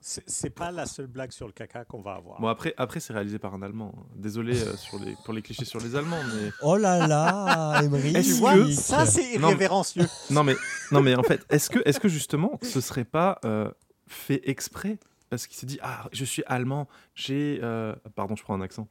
C'est 0.00 0.28
c'est 0.28 0.50
pas 0.50 0.72
la 0.72 0.86
seule 0.86 1.06
blague 1.06 1.30
sur 1.30 1.46
le 1.46 1.52
caca 1.52 1.84
qu'on 1.84 2.00
va 2.02 2.14
avoir. 2.16 2.40
bon, 2.40 2.48
après, 2.48 2.74
après 2.76 2.98
c'est 2.98 3.12
réalisé 3.12 3.38
par 3.38 3.54
un 3.54 3.62
Allemand. 3.62 3.94
Désolé 4.16 4.60
euh, 4.60 4.76
sur 4.76 4.98
les, 4.98 5.14
pour 5.24 5.32
les 5.32 5.40
clichés 5.40 5.64
sur 5.64 5.78
les 5.80 5.94
Allemands, 5.94 6.22
mais. 6.34 6.50
Oh 6.62 6.76
là 6.76 7.06
là, 7.06 7.80
tu 7.80 8.32
vois, 8.32 8.54
que- 8.54 8.70
ça 8.72 9.06
c'est 9.06 9.38
Non, 9.38 9.48
irrévérencieux. 9.50 10.08
Non 10.30 10.42
mais, 10.42 10.56
non 10.90 11.00
mais 11.00 11.14
en 11.14 11.22
fait, 11.22 11.46
est-ce 11.48 11.70
que, 11.70 11.78
est 11.88 11.96
que 11.98 12.08
justement, 12.08 12.58
ce 12.62 12.80
serait 12.80 13.04
pas 13.04 13.38
euh, 13.44 13.70
fait 14.08 14.42
exprès 14.50 14.98
Parce 15.34 15.46
qu'il 15.46 15.56
s'est 15.56 15.66
dit, 15.66 15.78
ah, 15.82 16.08
je 16.12 16.24
suis 16.24 16.42
allemand, 16.46 16.88
j'ai... 17.14 17.58
euh, 17.62 17.94
Pardon, 18.14 18.36
je 18.36 18.42
prends 18.42 18.54
un 18.54 18.60
accent. 18.60 18.88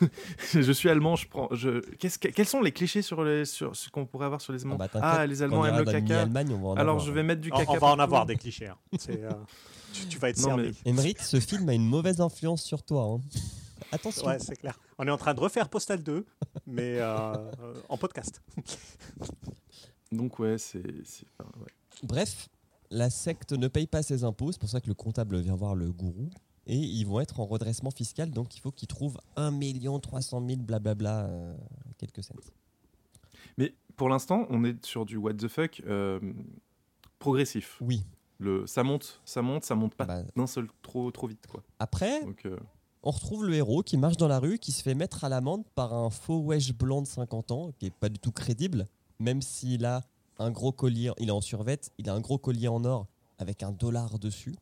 je 0.52 0.72
suis 0.72 0.88
allemand, 0.88 1.16
je 1.16 1.28
prends... 1.28 1.48
Je... 1.52 1.80
Qu'est-ce 1.96 2.18
que- 2.18 2.28
quels 2.28 2.46
sont 2.46 2.60
les 2.62 2.72
clichés 2.72 3.02
sur, 3.02 3.22
les, 3.24 3.44
sur 3.44 3.74
ce 3.76 3.88
qu'on 3.90 4.06
pourrait 4.06 4.26
avoir 4.26 4.40
sur 4.40 4.52
les 4.52 4.62
Allemands 4.62 4.76
bah, 4.76 4.88
Ah, 4.94 5.26
les 5.26 5.42
Allemands 5.42 5.66
aiment 5.66 5.78
le 5.78 5.84
caca. 5.84 6.22
Allemagne, 6.22 6.52
on 6.54 6.58
va 6.62 6.68
en 6.68 6.74
Alors 6.76 6.80
avoir, 6.94 7.04
je 7.04 7.10
hein. 7.10 7.14
vais 7.14 7.22
mettre 7.22 7.40
du 7.40 7.50
caca 7.50 7.64
on 7.68 7.72
va 7.72 7.76
en 7.78 7.80
partout. 7.80 8.00
avoir 8.02 8.26
des 8.26 8.36
clichés. 8.36 8.68
hein. 8.68 8.76
C'est, 8.98 9.22
euh, 9.22 9.30
tu, 9.92 10.06
tu 10.06 10.18
vas 10.18 10.30
être 10.30 10.38
Non, 10.38 10.56
servi. 10.56 10.72
mais- 10.86 11.14
ce 11.18 11.40
film 11.40 11.68
a 11.68 11.74
une 11.74 11.86
mauvaise 11.86 12.20
influence 12.20 12.62
sur 12.62 12.82
toi. 12.82 13.04
hein. 13.04 13.20
Attention. 13.90 14.26
Ouais, 14.26 14.38
c'est 14.38 14.56
clair. 14.56 14.78
On 14.98 15.06
est 15.06 15.10
en 15.10 15.16
train 15.18 15.34
de 15.34 15.40
refaire 15.40 15.68
Postal 15.68 16.02
2, 16.02 16.24
mais 16.66 16.98
euh, 17.00 17.34
euh, 17.60 17.74
en 17.88 17.96
podcast. 17.98 18.40
Donc 20.10 20.38
ouais, 20.38 20.58
c'est... 20.58 20.82
c'est- 21.04 21.26
enfin, 21.40 21.50
ouais. 21.60 21.66
Bref, 22.02 22.48
la 22.92 23.10
secte 23.10 23.52
ne 23.52 23.68
paye 23.68 23.86
pas 23.86 24.02
ses 24.02 24.22
impôts, 24.22 24.52
c'est 24.52 24.60
pour 24.60 24.68
ça 24.68 24.80
que 24.80 24.88
le 24.88 24.94
comptable 24.94 25.40
vient 25.40 25.56
voir 25.56 25.74
le 25.74 25.90
gourou. 25.90 26.30
Et 26.66 26.76
ils 26.76 27.04
vont 27.04 27.18
être 27.18 27.40
en 27.40 27.44
redressement 27.46 27.90
fiscal, 27.90 28.30
donc 28.30 28.54
il 28.56 28.60
faut 28.60 28.70
qu'ils 28.70 28.86
trouvent 28.86 29.18
1 29.36 29.50
300 29.98 30.46
000 30.46 30.60
blablabla, 30.60 31.24
euh, 31.24 31.56
quelques 31.98 32.22
cents. 32.22 32.36
Mais 33.58 33.74
pour 33.96 34.08
l'instant, 34.08 34.46
on 34.48 34.62
est 34.62 34.84
sur 34.86 35.04
du 35.04 35.16
what 35.16 35.34
the 35.34 35.48
fuck 35.48 35.82
euh, 35.86 36.20
progressif. 37.18 37.78
Oui. 37.80 38.04
Le, 38.38 38.66
ça 38.66 38.84
monte, 38.84 39.20
ça 39.24 39.42
monte, 39.42 39.64
ça 39.64 39.74
monte 39.74 39.94
pas 39.94 40.04
Bah, 40.04 40.22
d'un 40.36 40.46
seul 40.46 40.68
trop, 40.82 41.10
trop 41.10 41.26
vite. 41.26 41.46
Quoi. 41.48 41.62
après, 41.78 42.24
Donc, 42.24 42.44
euh, 42.46 42.58
on 43.02 43.10
retrouve 43.10 43.46
le 43.46 43.54
héros 43.54 43.82
qui 43.82 43.96
marche 43.96 44.16
dans 44.16 44.28
la 44.28 44.38
rue, 44.38 44.58
qui 44.58 44.72
se 44.72 44.82
fait 44.82 44.94
mettre 44.94 45.24
à 45.24 45.28
l'amende 45.28 45.64
par 45.74 45.92
un 45.92 46.10
faux 46.10 46.38
wesh 46.38 46.72
blanc 46.72 47.02
de 47.02 47.06
50 47.08 47.50
ans, 47.50 47.72
qui 47.78 47.86
est 47.86 47.94
pas 47.94 48.08
du 48.08 48.18
tout 48.20 48.32
crédible, 48.32 48.86
même 49.18 49.42
s'il 49.42 49.84
a 49.84 50.02
un 50.38 50.50
gros 50.50 50.72
collier, 50.72 51.12
il 51.18 51.28
est 51.28 51.32
en 51.32 51.40
survette, 51.40 51.92
il 51.98 52.08
a 52.08 52.14
un 52.14 52.20
gros 52.20 52.38
collier 52.38 52.68
en 52.68 52.84
or 52.84 53.06
avec 53.38 53.62
un 53.62 53.72
dollar 53.72 54.18
dessus. 54.18 54.54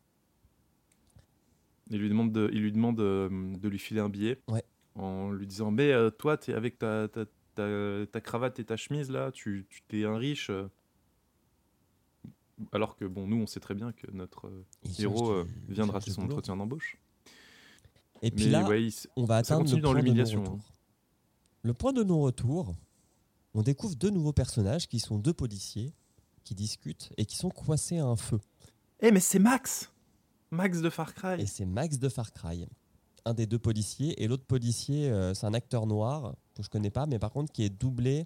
il 1.89 1.97
lui 1.99 2.09
demande, 2.09 2.31
de, 2.31 2.49
il 2.53 2.61
lui 2.61 2.71
demande 2.71 2.99
euh, 2.99 3.29
de 3.57 3.67
lui 3.69 3.79
filer 3.79 3.99
un 4.01 4.09
billet 4.09 4.41
Ouais. 4.47 4.63
en 4.95 5.31
lui 5.31 5.47
disant 5.47 5.71
Mais 5.71 5.91
euh, 5.91 6.09
toi, 6.09 6.37
es 6.47 6.53
avec 6.53 6.77
ta, 6.79 7.07
ta, 7.07 7.25
ta- 7.55 8.05
ta 8.11 8.21
cravate 8.21 8.59
et 8.59 8.65
ta 8.65 8.77
chemise 8.77 9.09
là, 9.11 9.31
tu, 9.31 9.65
tu 9.69 9.81
t'es 9.87 10.05
un 10.05 10.17
riche. 10.17 10.49
euh. 10.49 10.67
Alors 12.71 12.95
que 12.95 13.05
bon, 13.05 13.27
nous, 13.27 13.37
on 13.37 13.47
sait 13.47 13.59
très 13.59 13.73
bien 13.73 13.91
que 13.91 14.09
notre 14.11 14.47
euh, 14.47 14.65
Il 14.83 15.01
héros 15.01 15.31
euh, 15.31 15.47
rater 15.91 16.11
du 16.11 16.15
son 16.15 16.23
entretien 16.23 16.55
d'embauche. 16.55 16.97
Et 18.21 18.29
puis 18.29 18.45
Mais 18.45 18.51
là, 18.51 18.67
ouais, 18.69 18.83
il 18.83 18.87
s- 18.87 19.07
on 19.15 19.25
va 19.25 19.37
atteindre 19.37 19.63
le 19.69 19.81
dans 19.81 19.91
point 19.93 19.99
de 19.99 20.05
l'humiliation, 20.05 20.43
non-retour. 20.43 20.59
hein. 20.69 20.73
Le 21.63 21.73
point 21.73 21.91
de 21.93 22.03
non-retour, 22.03 22.73
on 23.53 23.61
découvre 23.61 23.95
deux 23.95 24.09
nouveaux 24.09 24.33
personnages 24.33 24.87
qui 24.87 24.99
sont 24.99 25.17
deux 25.19 25.33
policiers 25.33 25.93
qui 26.43 26.55
discutent 26.55 27.11
et 27.17 27.25
qui 27.25 27.35
sont 27.37 27.49
coincés 27.49 27.97
à 27.99 28.05
un 28.05 28.15
feu. 28.15 28.39
Eh, 29.01 29.11
mais 29.11 29.19
c'est 29.19 29.39
Max 29.39 29.91
Max 30.51 30.81
de 30.81 30.89
Far 30.89 31.13
Cry 31.13 31.41
Et 31.41 31.45
c'est 31.45 31.65
Max 31.65 31.97
de 31.99 32.09
Far 32.09 32.33
Cry, 32.33 32.67
un 33.25 33.33
des 33.33 33.45
deux 33.45 33.59
policiers. 33.59 34.21
Et 34.21 34.27
l'autre 34.27 34.43
policier, 34.45 35.09
euh, 35.09 35.33
c'est 35.33 35.45
un 35.45 35.53
acteur 35.53 35.85
noir 35.85 36.35
que 36.55 36.63
je 36.63 36.69
connais 36.69 36.89
pas, 36.89 37.05
mais 37.05 37.19
par 37.19 37.31
contre 37.31 37.51
qui 37.53 37.63
est 37.63 37.69
doublé 37.69 38.25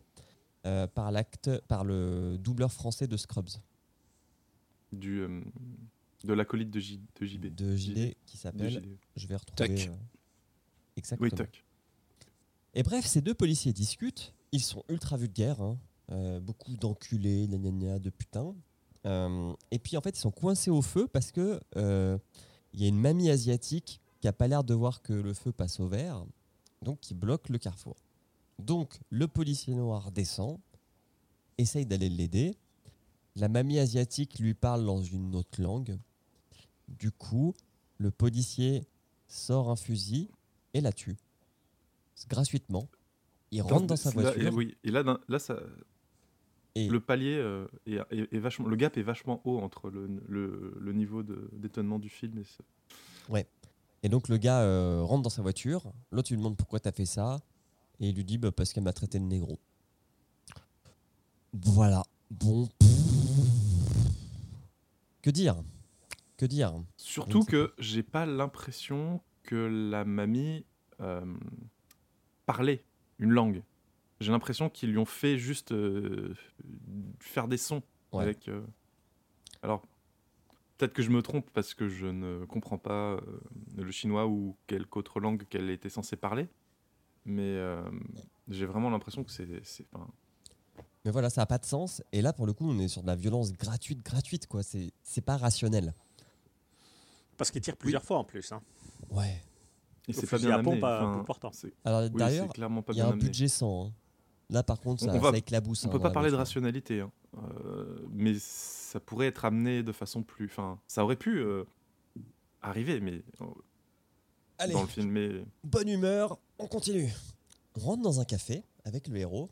euh, 0.66 0.88
par, 0.88 1.12
l'acte- 1.12 1.62
par 1.68 1.84
le 1.84 2.38
doubleur 2.40 2.72
français 2.72 3.06
de 3.08 3.16
Scrubs, 3.18 3.50
du, 4.92 5.20
euh, 5.22 5.42
de 6.24 6.34
l'acolyte 6.34 6.72
de, 6.72 6.80
J, 6.80 7.00
de 7.20 7.26
JB. 7.26 7.46
de 7.56 7.76
JD, 7.76 8.16
qui 8.26 8.38
s'appelle. 8.38 8.84
Je 9.16 9.28
vais 9.28 9.36
retrouver. 9.36 9.76
Tuck. 9.76 9.88
euh, 9.90 9.96
exactement. 10.98 11.30
Oui, 11.30 11.36
toc. 11.36 11.64
Et 12.74 12.82
bref, 12.84 13.06
ces 13.06 13.22
deux 13.22 13.34
policiers 13.36 13.74
discutent. 13.74 14.34
Ils 14.56 14.62
sont 14.62 14.84
ultra 14.88 15.18
vulgaires. 15.18 15.62
hein. 15.62 15.78
Euh, 16.14 16.40
beaucoup 16.40 16.78
d'enculés, 16.78 17.46
gna 17.48 17.58
gna 17.58 17.72
gna, 17.72 18.00
de 18.00 18.10
putain. 18.10 18.56
Euh, 19.06 19.54
et 19.70 19.80
puis 19.80 19.98
en 19.98 20.02
fait, 20.02 20.18
ils 20.18 20.22
sont 20.22 20.32
coincés 20.32 20.72
au 20.72 20.82
feu 20.82 21.08
parce 21.08 21.34
que 21.34 21.60
euh, 21.76 22.18
il 22.74 22.82
y 22.82 22.86
a 22.86 22.88
une 22.88 23.00
mamie 23.00 23.30
asiatique 23.30 24.00
qui 24.22 24.30
a 24.30 24.34
pas 24.34 24.48
l'air 24.48 24.64
de 24.64 24.74
voir 24.74 25.02
que 25.02 25.12
le 25.12 25.34
feu 25.34 25.52
passe 25.52 25.82
au 25.82 25.88
vert, 25.88 26.24
donc 26.82 27.02
qui 27.02 27.14
bloque 27.14 27.50
le 27.50 27.58
carrefour. 27.58 27.98
Donc 28.58 28.98
le 29.10 29.28
policier 29.28 29.76
noir 29.76 30.10
descend, 30.12 30.58
essaye 31.58 31.86
d'aller 31.86 32.08
l'aider. 32.10 32.56
La 33.36 33.50
mamie 33.50 33.80
asiatique 33.80 34.40
lui 34.40 34.54
parle 34.54 34.86
dans 34.86 35.04
une 35.04 35.36
autre 35.36 35.62
langue. 35.62 36.00
Du 36.88 37.12
coup, 37.12 37.54
le 37.98 38.10
policier 38.10 38.86
sort 39.28 39.70
un 39.70 39.76
fusil 39.76 40.30
et 40.74 40.80
la 40.80 40.94
tue. 40.94 41.18
Gratuitement. 42.30 42.88
Il 43.52 43.62
rentre 43.62 43.88
dans 43.88 43.96
sa 43.96 44.10
Là, 44.12 44.22
voiture. 44.22 44.42
et 44.42 44.50
oui, 44.50 44.78
et 44.84 44.92
là, 44.92 45.20
là 45.28 45.40
ça, 45.40 45.60
Et 46.76 46.90
le 46.90 47.00
palier 47.00 47.36
euh, 47.38 47.68
est, 47.86 48.00
est- 48.12 48.34
est 48.34 48.40
vachement, 48.40 48.68
le 48.68 48.76
gap 48.76 48.98
est 48.98 49.02
vachement 49.04 49.42
haut 49.46 49.60
entre 49.60 49.90
le, 49.90 50.08
le- 50.28 50.76
le 50.80 50.94
niveau 50.94 51.24
de- 51.24 51.50
d'étonnement 51.54 52.00
du 52.00 52.10
film 52.10 52.38
et 52.40 52.44
ce. 52.44 52.62
Et 54.04 54.10
donc 54.10 54.28
le 54.28 54.38
gars 54.38 54.62
euh, 54.62 55.02
rentre 55.04 55.24
dans 55.24 55.30
sa 55.32 55.42
voiture, 55.42 55.92
l'autre 56.12 56.32
lui 56.32 56.38
demande 56.38 56.58
pourquoi 56.58 56.80
t'as 56.80 56.92
fait 56.92 57.06
ça, 57.08 57.40
et 58.00 58.10
il 58.10 58.16
lui 58.16 58.24
dit 58.26 58.38
bah, 58.38 58.52
parce 58.52 58.72
qu'elle 58.74 58.84
m'a 58.84 58.94
traité 58.94 59.18
de 59.20 59.24
négro. 59.24 59.58
Voilà. 61.54 62.04
Bon. 62.30 62.68
Que 65.24 65.30
dire? 65.32 65.56
Que 66.38 66.46
dire? 66.46 66.74
Surtout 66.98 67.44
que 67.46 67.74
j'ai 67.80 68.04
pas 68.04 68.26
l'impression 68.28 69.22
que 69.44 69.56
la 69.56 70.06
mamie 70.06 70.66
euh, 71.00 71.26
parlait 72.46 72.84
une 73.20 73.32
langue. 73.32 73.62
J'ai 74.20 74.32
l'impression 74.32 74.70
qu'ils 74.70 74.92
lui 74.92 74.98
ont 74.98 75.06
fait 75.06 75.38
juste 75.38 75.72
euh, 75.72 76.34
faire 77.20 77.48
des 77.48 77.58
sons 77.58 77.82
Ouais. 78.12 78.24
avec. 78.24 78.48
euh, 78.48 78.62
Alors, 79.62 79.82
peut-être 80.78 80.94
que 80.94 81.02
je 81.02 81.10
me 81.10 81.22
trompe 81.22 81.50
parce 81.54 81.74
que 81.74 81.90
je 81.90 82.06
ne 82.08 82.46
comprends 82.46 82.78
pas 82.78 83.14
euh, 83.14 83.20
le 83.78 83.92
chinois 83.92 84.26
ou 84.28 84.56
quelque 84.68 84.98
autre 84.98 85.20
langue 85.20 85.44
qu'elle 85.50 85.70
était 85.70 85.90
censée 85.90 86.16
parler. 86.16 86.48
Mais 87.26 87.42
euh, 87.42 87.82
j'ai 88.48 88.66
vraiment 88.66 88.90
l'impression 88.90 89.24
que 89.24 89.32
c'est. 89.32 89.48
c'est- 89.66 89.86
enfin, 89.94 90.08
Mais 91.04 91.12
voilà, 91.12 91.30
ça 91.30 91.42
n'a 91.42 91.46
pas 91.46 91.58
de 91.58 91.66
sens. 91.66 92.02
Et 92.14 92.22
là, 92.22 92.32
pour 92.34 92.46
le 92.46 92.54
coup, 92.54 92.70
on 92.70 92.78
est 92.80 92.88
sur 92.88 93.02
de 93.02 93.08
la 93.08 93.16
violence 93.16 93.52
gratuite, 93.52 94.02
gratuite, 94.04 94.48
quoi. 94.48 94.64
C'est 94.64 94.92
c'est 95.04 95.22
pas 95.26 95.36
rationnel. 95.38 95.94
Parce 97.38 97.52
qu'il 97.52 97.62
tire 97.62 97.76
plusieurs 97.76 98.04
fois 98.04 98.18
en 98.20 98.24
plus. 98.24 98.52
Hein. 98.54 98.62
Ouais. 99.10 99.42
Et 100.08 100.14
c'est 100.14 100.28
pas 100.30 100.38
bien 100.38 100.52
à 100.52 100.64
pompe 100.64 100.84
amené. 100.84 100.86
à 100.88 101.08
enfin, 101.10 101.24
portant. 101.24 101.52
c'est- 101.52 101.74
Alors 101.84 102.02
oui, 102.04 102.10
d'ailleurs, 102.12 102.48
il 102.56 102.96
y 102.98 103.02
a 103.02 103.06
un 103.06 103.10
amené. 103.12 103.24
budget 103.24 103.48
100. 103.48 103.86
hein. 103.88 103.94
Là, 104.50 104.62
par 104.62 104.80
contre, 104.80 105.04
On- 105.04 105.08
ça, 105.08 105.14
on 105.16 105.20
va- 105.20 105.32
ça 105.32 105.38
éclabousse. 105.38 105.86
On 105.86 105.90
hein, 105.90 105.92
peut 105.92 106.00
pas 106.00 106.12
parler 106.12 106.30
de 106.30 106.36
rationalité, 106.36 107.02
hein. 107.02 107.12
Euh, 107.38 108.06
mais 108.12 108.36
ça 108.40 109.00
pourrait 109.00 109.28
être 109.28 109.44
amené 109.46 109.82
de 109.84 109.92
façon 109.92 110.22
plus. 110.24 110.46
Enfin, 110.46 110.80
ça 110.88 111.04
aurait 111.04 111.16
pu 111.16 111.40
euh, 111.40 111.64
arriver, 112.62 113.00
mais 113.02 113.24
euh, 113.42 113.46
Allez. 114.60 114.74
dans 114.74 114.82
le 114.84 114.88
film. 114.88 115.10
Mais 115.10 115.44
bonne 115.64 115.90
humeur, 115.90 116.38
on 116.60 116.68
continue. 116.68 117.12
On 117.76 117.80
rentre 117.82 118.04
dans 118.04 118.20
un 118.20 118.26
café 118.26 118.64
avec 118.86 119.08
le 119.08 119.18
héros 119.18 119.50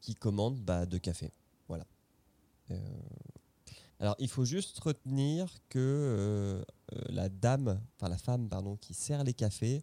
qui 0.00 0.14
commande 0.14 0.60
bah, 0.60 0.86
deux 0.86 0.98
cafés. 1.00 1.32
Voilà. 1.68 1.84
Euh, 2.70 2.78
Alors, 3.98 4.14
il 4.18 4.28
faut 4.28 4.44
juste 4.44 4.78
retenir 4.80 5.48
que 5.70 6.62
la 7.08 7.28
dame, 7.30 7.80
enfin 7.96 8.08
la 8.10 8.18
femme, 8.18 8.48
pardon, 8.48 8.76
qui 8.76 8.92
sert 8.94 9.24
les 9.24 9.32
cafés 9.34 9.82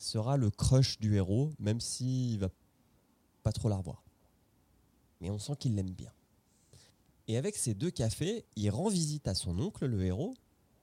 sera 0.00 0.36
le 0.36 0.50
crush 0.50 0.98
du 0.98 1.14
héros, 1.14 1.52
même 1.58 1.80
s'il 1.80 2.40
va 2.40 2.48
pas 3.42 3.52
trop 3.52 3.68
la. 3.68 3.80
Mais 5.20 5.30
on 5.30 5.38
sent 5.38 5.52
qu'il 5.58 5.74
l'aime 5.74 5.92
bien. 5.92 6.12
Et 7.28 7.36
avec 7.36 7.56
ces 7.56 7.74
deux 7.74 7.90
cafés, 7.90 8.44
il 8.56 8.70
rend 8.70 8.88
visite 8.88 9.28
à 9.28 9.34
son 9.34 9.58
oncle, 9.60 9.86
le 9.86 10.02
héros, 10.02 10.34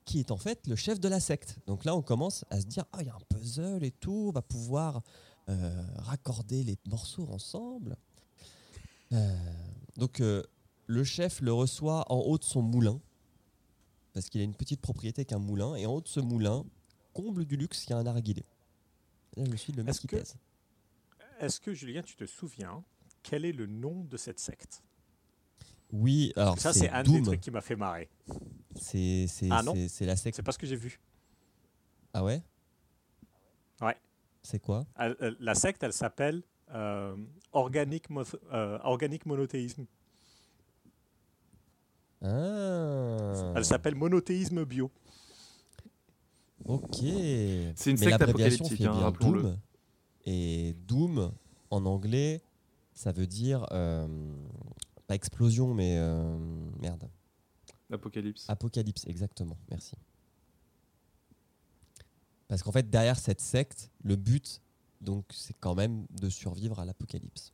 qui 0.06 0.20
est 0.20 0.32
en 0.32 0.38
fait 0.38 0.66
le 0.68 0.76
chef 0.76 1.00
de 1.00 1.10
la 1.10 1.20
secte. 1.20 1.58
Donc 1.66 1.84
là, 1.84 1.96
on 1.96 2.02
commence 2.02 2.46
à 2.50 2.62
se 2.62 2.66
dire, 2.66 2.86
ah, 2.94 3.00
il 3.02 3.08
y 3.08 3.10
a 3.10 3.16
un 3.16 3.20
puzzle 3.28 3.84
et 3.84 3.92
tout, 3.92 4.28
on 4.30 4.32
va 4.32 4.42
pouvoir 4.42 5.02
euh, 5.50 5.84
raccorder 5.98 6.64
les 6.64 6.78
morceaux 6.86 7.28
ensemble. 7.30 7.98
Euh, 9.12 9.36
donc 9.98 10.22
euh, 10.22 10.44
le 10.86 11.04
chef 11.04 11.42
le 11.42 11.52
reçoit 11.52 12.06
en 12.12 12.20
haut 12.20 12.38
de 12.38 12.44
son 12.44 12.62
moulin, 12.62 13.02
parce 14.14 14.30
qu'il 14.30 14.42
a 14.42 14.44
une 14.44 14.56
petite 14.56 14.80
propriété 14.80 15.22
avec 15.22 15.34
un 15.34 15.40
moulin, 15.40 15.76
et 15.76 15.86
en 15.86 15.96
haut 15.96 16.02
de 16.02 16.08
ce 16.08 16.20
moulin, 16.20 16.64
comble 17.14 17.46
du 17.46 17.58
luxe, 17.58 17.86
il 17.86 17.90
y 17.90 17.94
a 17.94 17.98
un 17.98 18.04
narguilé. 18.04 18.46
Là, 19.38 19.44
je 19.52 19.56
suis 19.56 19.74
le 19.74 19.84
mec 19.84 19.92
Est-ce 19.92 20.02
qui 20.02 20.08
que- 20.08 20.16
pèse. 20.18 20.36
Est-ce 21.40 21.60
que, 21.62 21.74
Julien, 21.74 22.02
tu 22.02 22.16
te 22.16 22.26
souviens 22.26 22.84
quel 23.24 23.46
est 23.46 23.52
le 23.52 23.68
nom 23.68 24.04
de 24.04 24.18
cette 24.18 24.40
secte? 24.40 24.84
Oui, 25.92 26.34
alors 26.36 26.60
Ça, 26.60 26.74
c'est 26.74 26.80
c'est 26.80 26.90
un 26.90 27.04
des 27.04 27.12
Doom. 27.12 27.24
trucs 27.24 27.40
qui 27.42 27.52
m'a 27.52 27.62
fait 27.62 27.76
marrer. 27.76 28.10
C'est 28.76 29.26
c'est- 29.28 29.48
Ah 29.52 29.64
non 29.64 29.74
c'est- 29.74 29.88
c'est 29.88 30.06
la 30.06 30.16
secte. 30.18 30.36
C'est 30.36 30.44
pas 30.44 30.52
ce 30.52 30.58
que 30.58 30.68
j'ai 30.68 30.76
vu. 30.76 31.00
Ah 32.14 32.24
ouais? 32.24 32.42
Ouais. 33.82 33.96
C'est 34.44 34.60
quoi? 34.60 34.86
Elle- 34.98 35.38
La 35.40 35.56
secte, 35.56 35.84
elle 35.84 35.94
s'appelle 35.94 36.44
euh, 36.72 37.16
Organic, 37.54 38.10
Mo- 38.10 38.24
euh, 38.52 38.78
Organic 38.84 39.26
Monothéisme. 39.26 39.86
Ah. 42.22 43.54
Elle 43.56 43.66
s'appelle 43.66 43.96
Monothéisme 43.96 44.66
Bio. 44.66 44.92
Ok. 46.66 46.98
C'est 47.00 47.92
une 47.92 47.98
secte 47.98 48.22
apocalyptique, 48.22 48.82
hein, 48.82 48.92
rappelons-le. 48.92 49.42
Doom. 49.44 49.58
Et 50.26 50.76
Doom, 50.88 51.32
en 51.70 51.86
anglais, 51.86 52.42
ça 52.94 53.12
veut 53.12 53.28
dire. 53.28 53.66
euh, 53.72 54.08
pas 55.08 55.16
explosion, 55.16 55.74
mais. 55.74 55.96
euh, 55.98 56.38
merde. 56.82 57.10
Apocalypse. 57.92 58.46
Apocalypse, 58.50 59.06
exactement. 59.08 59.58
Merci. 59.70 59.96
Parce 62.50 62.64
qu'en 62.64 62.72
fait, 62.72 62.90
derrière 62.90 63.18
cette 63.18 63.40
secte, 63.42 63.90
le 64.04 64.16
but, 64.18 64.62
donc, 65.00 65.26
c'est 65.32 65.56
quand 65.60 65.76
même 65.76 66.06
de 66.10 66.30
survivre 66.30 66.80
à 66.80 66.86
l'apocalypse. 66.86 67.54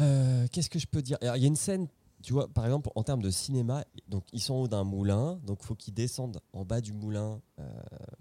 Euh, 0.00 0.46
Qu'est-ce 0.52 0.70
que 0.70 0.78
je 0.78 0.86
peux 0.86 1.02
dire? 1.02 1.16
Il 1.22 1.26
y 1.26 1.44
a 1.44 1.46
une 1.48 1.56
scène 1.56 1.88
tu 2.26 2.32
vois, 2.32 2.52
par 2.52 2.64
exemple, 2.64 2.90
en 2.96 3.04
termes 3.04 3.22
de 3.22 3.30
cinéma, 3.30 3.84
donc 4.08 4.24
ils 4.32 4.40
sont 4.40 4.54
en 4.54 4.62
haut 4.62 4.66
d'un 4.66 4.82
moulin, 4.82 5.38
donc 5.44 5.62
faut 5.62 5.76
qu'ils 5.76 5.94
descendent 5.94 6.40
en 6.52 6.64
bas 6.64 6.80
du 6.80 6.92
moulin 6.92 7.40
euh, 7.60 7.70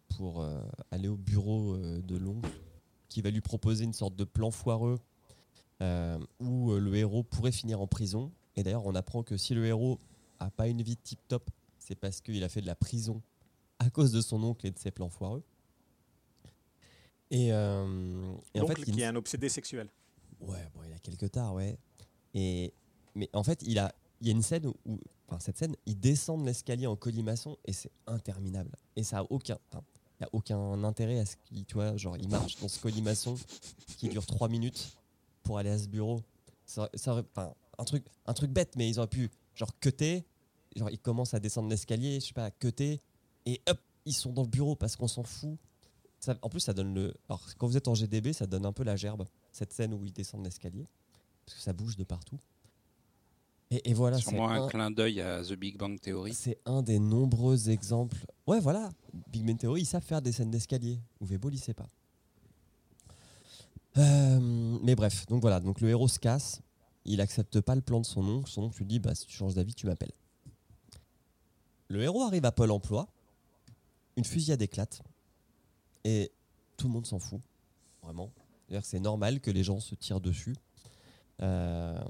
pour 0.10 0.42
euh, 0.42 0.62
aller 0.92 1.08
au 1.08 1.18
bureau 1.18 1.74
euh, 1.74 2.04
de 2.04 2.16
l'oncle, 2.16 2.52
qui 3.10 3.24
va 3.24 3.32
lui 3.32 3.42
proposer 3.42 3.84
une 3.84 3.94
sorte 3.94 4.16
de 4.16 4.24
plan 4.24 4.52
foireux 4.52 5.00
où 6.40 6.72
le 6.72 6.96
héros 6.96 7.24
pourrait 7.24 7.52
finir 7.52 7.82
en 7.82 7.88
prison. 7.88 8.32
Et 8.56 8.62
d'ailleurs, 8.62 8.86
on 8.86 8.94
apprend 8.94 9.24
que 9.24 9.38
si 9.38 9.56
le 9.56 9.66
héros 9.66 9.98
a 10.38 10.52
pas 10.52 10.68
une 10.68 10.84
vie 10.84 10.98
tip 10.98 11.20
top, 11.28 11.50
c'est 11.80 11.96
parce 11.96 12.22
qu'il 12.22 12.44
a 12.44 12.50
fait 12.50 12.62
de 12.62 12.68
la 12.68 12.76
prison 12.76 13.24
à 13.80 13.90
cause 13.90 14.12
de 14.12 14.22
son 14.22 14.44
oncle 14.44 14.68
et 14.68 14.72
de 14.72 14.78
ses 14.78 14.92
plans 14.92 15.10
foireux. 15.10 15.44
Et, 17.32 17.48
et 17.48 17.52
en 17.52 18.68
fait, 18.68 18.78
il 18.86 18.94
qui 18.94 19.02
est 19.02 19.06
un 19.06 19.16
obsédé 19.16 19.50
sexuel. 19.50 19.90
Ouais, 20.42 20.70
bon, 20.76 20.82
il 20.88 20.94
a 20.94 21.00
quelques 21.00 21.32
tares, 21.32 21.56
ouais. 21.56 21.80
Et 22.36 22.72
mais 23.16 23.30
en 23.34 23.44
fait, 23.44 23.62
il 23.64 23.80
a, 23.80 23.94
il 24.22 24.28
y 24.28 24.30
a 24.30 24.34
une 24.34 24.42
scène 24.42 24.68
où, 24.68 25.00
enfin 25.28 25.40
cette 25.40 25.58
scène, 25.58 25.76
il 25.86 26.00
descend 26.00 26.42
de 26.42 26.46
l'escalier 26.46 26.88
en 26.88 26.96
colimaçon 26.96 27.58
et 27.66 27.74
c'est 27.74 27.92
interminable. 28.08 28.72
Et 28.96 29.04
ça 29.04 29.20
a 29.20 29.24
aucun, 29.30 29.58
il 30.20 30.24
a 30.26 30.30
aucun 30.34 30.84
intérêt 30.84 31.20
à 31.20 31.26
ce 31.26 31.36
qu'il, 31.38 31.66
tu 31.66 31.76
vois, 31.76 31.96
genre 31.98 32.18
marche 32.30 32.58
dans 32.60 32.68
ce 32.68 32.80
colimaçon 32.80 33.36
qui 33.98 34.10
dure 34.10 34.26
3 34.26 34.50
minutes 34.50 34.98
pour 35.44 35.58
aller 35.58 35.70
à 35.70 35.78
ce 35.78 35.88
bureau. 35.88 36.22
Ça, 36.66 36.90
un 37.78 37.84
truc, 37.84 38.06
un 38.26 38.34
truc 38.34 38.52
bête, 38.52 38.76
mais 38.76 38.90
ils 38.90 38.98
auraient 39.00 39.08
pu 39.08 39.30
genre 39.54 39.78
cutter, 39.80 40.26
genre 40.76 40.90
ils 40.90 41.00
commencent 41.00 41.34
à 41.34 41.40
descendre 41.40 41.70
l'escalier, 41.70 42.20
je 42.20 42.28
sais 42.28 42.34
pas, 42.34 42.50
cutter 42.52 43.02
et 43.46 43.62
hop, 43.68 43.80
ils 44.06 44.14
sont 44.14 44.34
dans 44.34 44.42
le 44.42 44.48
bureau 44.48 44.76
parce 44.76 44.96
qu'on 44.96 45.08
s'en 45.08 45.24
fout. 45.24 45.58
En 46.42 46.50
plus, 46.50 46.60
ça 46.60 46.74
donne 46.74 46.96
le. 46.96 47.14
Alors, 47.30 47.46
quand 47.60 47.68
vous 47.68 47.78
êtes 47.78 47.88
en 47.88 47.94
GDB, 47.94 48.34
ça 48.34 48.48
donne 48.48 48.66
un 48.66 48.74
peu 48.74 48.84
la 48.84 48.96
gerbe, 48.96 49.28
cette 49.52 49.72
scène 49.72 49.94
où 49.94 50.04
ils 50.04 50.12
descendent 50.14 50.44
l'escalier, 50.44 50.88
parce 51.46 51.58
que 51.58 51.64
ça 51.64 51.72
bouge 51.72 51.98
de 51.98 52.04
partout. 52.04 52.40
Et, 53.72 53.90
et 53.90 53.94
voilà, 53.94 54.18
c'est 54.18 54.30
Sûrement 54.30 54.50
un 54.50 54.64
un, 54.64 54.68
clin 54.68 54.92
d'œil 54.92 55.22
à 55.22 55.44
The 55.44 55.54
Big 55.54 55.78
Bang 55.78 56.00
Theory. 56.00 56.34
c'est 56.34 56.60
un 56.66 56.84
des 56.84 57.00
nombreux 57.00 57.70
exemples. 57.70 58.26
Ouais, 58.46 58.60
voilà, 58.60 58.92
Big 59.32 59.46
Bang 59.46 59.58
Theory, 59.58 59.82
ils 59.82 59.86
savent 59.86 60.04
faire 60.04 60.22
des 60.22 60.32
scènes 60.32 60.52
d'escalier. 60.52 61.00
Boll, 61.20 61.56
il 61.56 61.60
sait 61.60 61.74
pas. 61.74 61.88
Euh, 63.98 64.78
mais 64.84 64.96
bref, 64.96 65.26
donc 65.28 65.42
voilà, 65.42 65.60
donc 65.60 65.82
le 65.82 65.90
héros 65.90 66.08
se 66.08 66.20
casse, 66.20 66.62
il 67.06 67.22
accepte 67.22 67.62
pas 67.62 67.76
le 67.76 67.82
plan 67.82 68.02
de 68.02 68.06
son 68.06 68.28
oncle, 68.28 68.50
son 68.50 68.64
oncle 68.64 68.78
lui 68.80 68.86
dit 68.86 69.00
bah 69.00 69.16
si 69.16 69.26
tu 69.26 69.36
changes 69.36 69.56
d'avis, 69.56 69.74
tu 69.74 69.86
m'appelles. 69.86 70.12
Le 71.88 72.02
héros 72.04 72.24
arrive 72.24 72.46
à 72.46 72.52
Pôle 72.52 72.72
emploi, 72.72 73.08
une 74.18 74.26
fusillade 74.26 74.62
éclate 74.62 75.02
et 76.04 76.32
tout 76.78 76.88
le 76.88 76.94
monde 76.94 77.06
s'en 77.06 77.20
fout, 77.20 77.42
vraiment. 78.04 78.32
C'est 78.82 79.00
normal 79.00 79.40
que 79.40 79.52
les 79.52 79.64
gens 79.64 79.80
se 79.80 79.96
tirent 79.96 80.20
dessus. 80.20 80.56
Euh, 81.42 82.04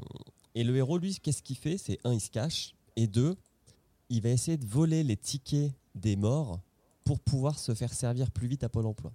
et 0.56 0.63
le 0.63 0.76
héros, 0.76 0.98
lui, 0.98 1.20
qu'est-ce 1.20 1.44
qu'il 1.44 1.58
fait? 1.58 1.78
C'est 1.78 2.00
un, 2.04 2.13
il 2.13 2.22
se 2.22 2.32
cache, 2.32 2.74
et 2.96 3.06
deux, 3.08 3.36
il 4.10 4.22
va 4.22 4.30
essayer 4.30 4.58
de 4.58 4.65
voler 4.65 5.04
les 5.04 5.18
tickets 5.18 5.74
des 5.94 6.15
morts 6.15 6.60
pour 7.04 7.20
pouvoir 7.20 7.60
se 7.60 7.74
faire 7.76 7.94
servir 7.94 8.32
plus 8.32 8.48
vite 8.48 8.63
à 8.63 8.70
Pôle 8.70 8.88
emploi. 8.88 9.13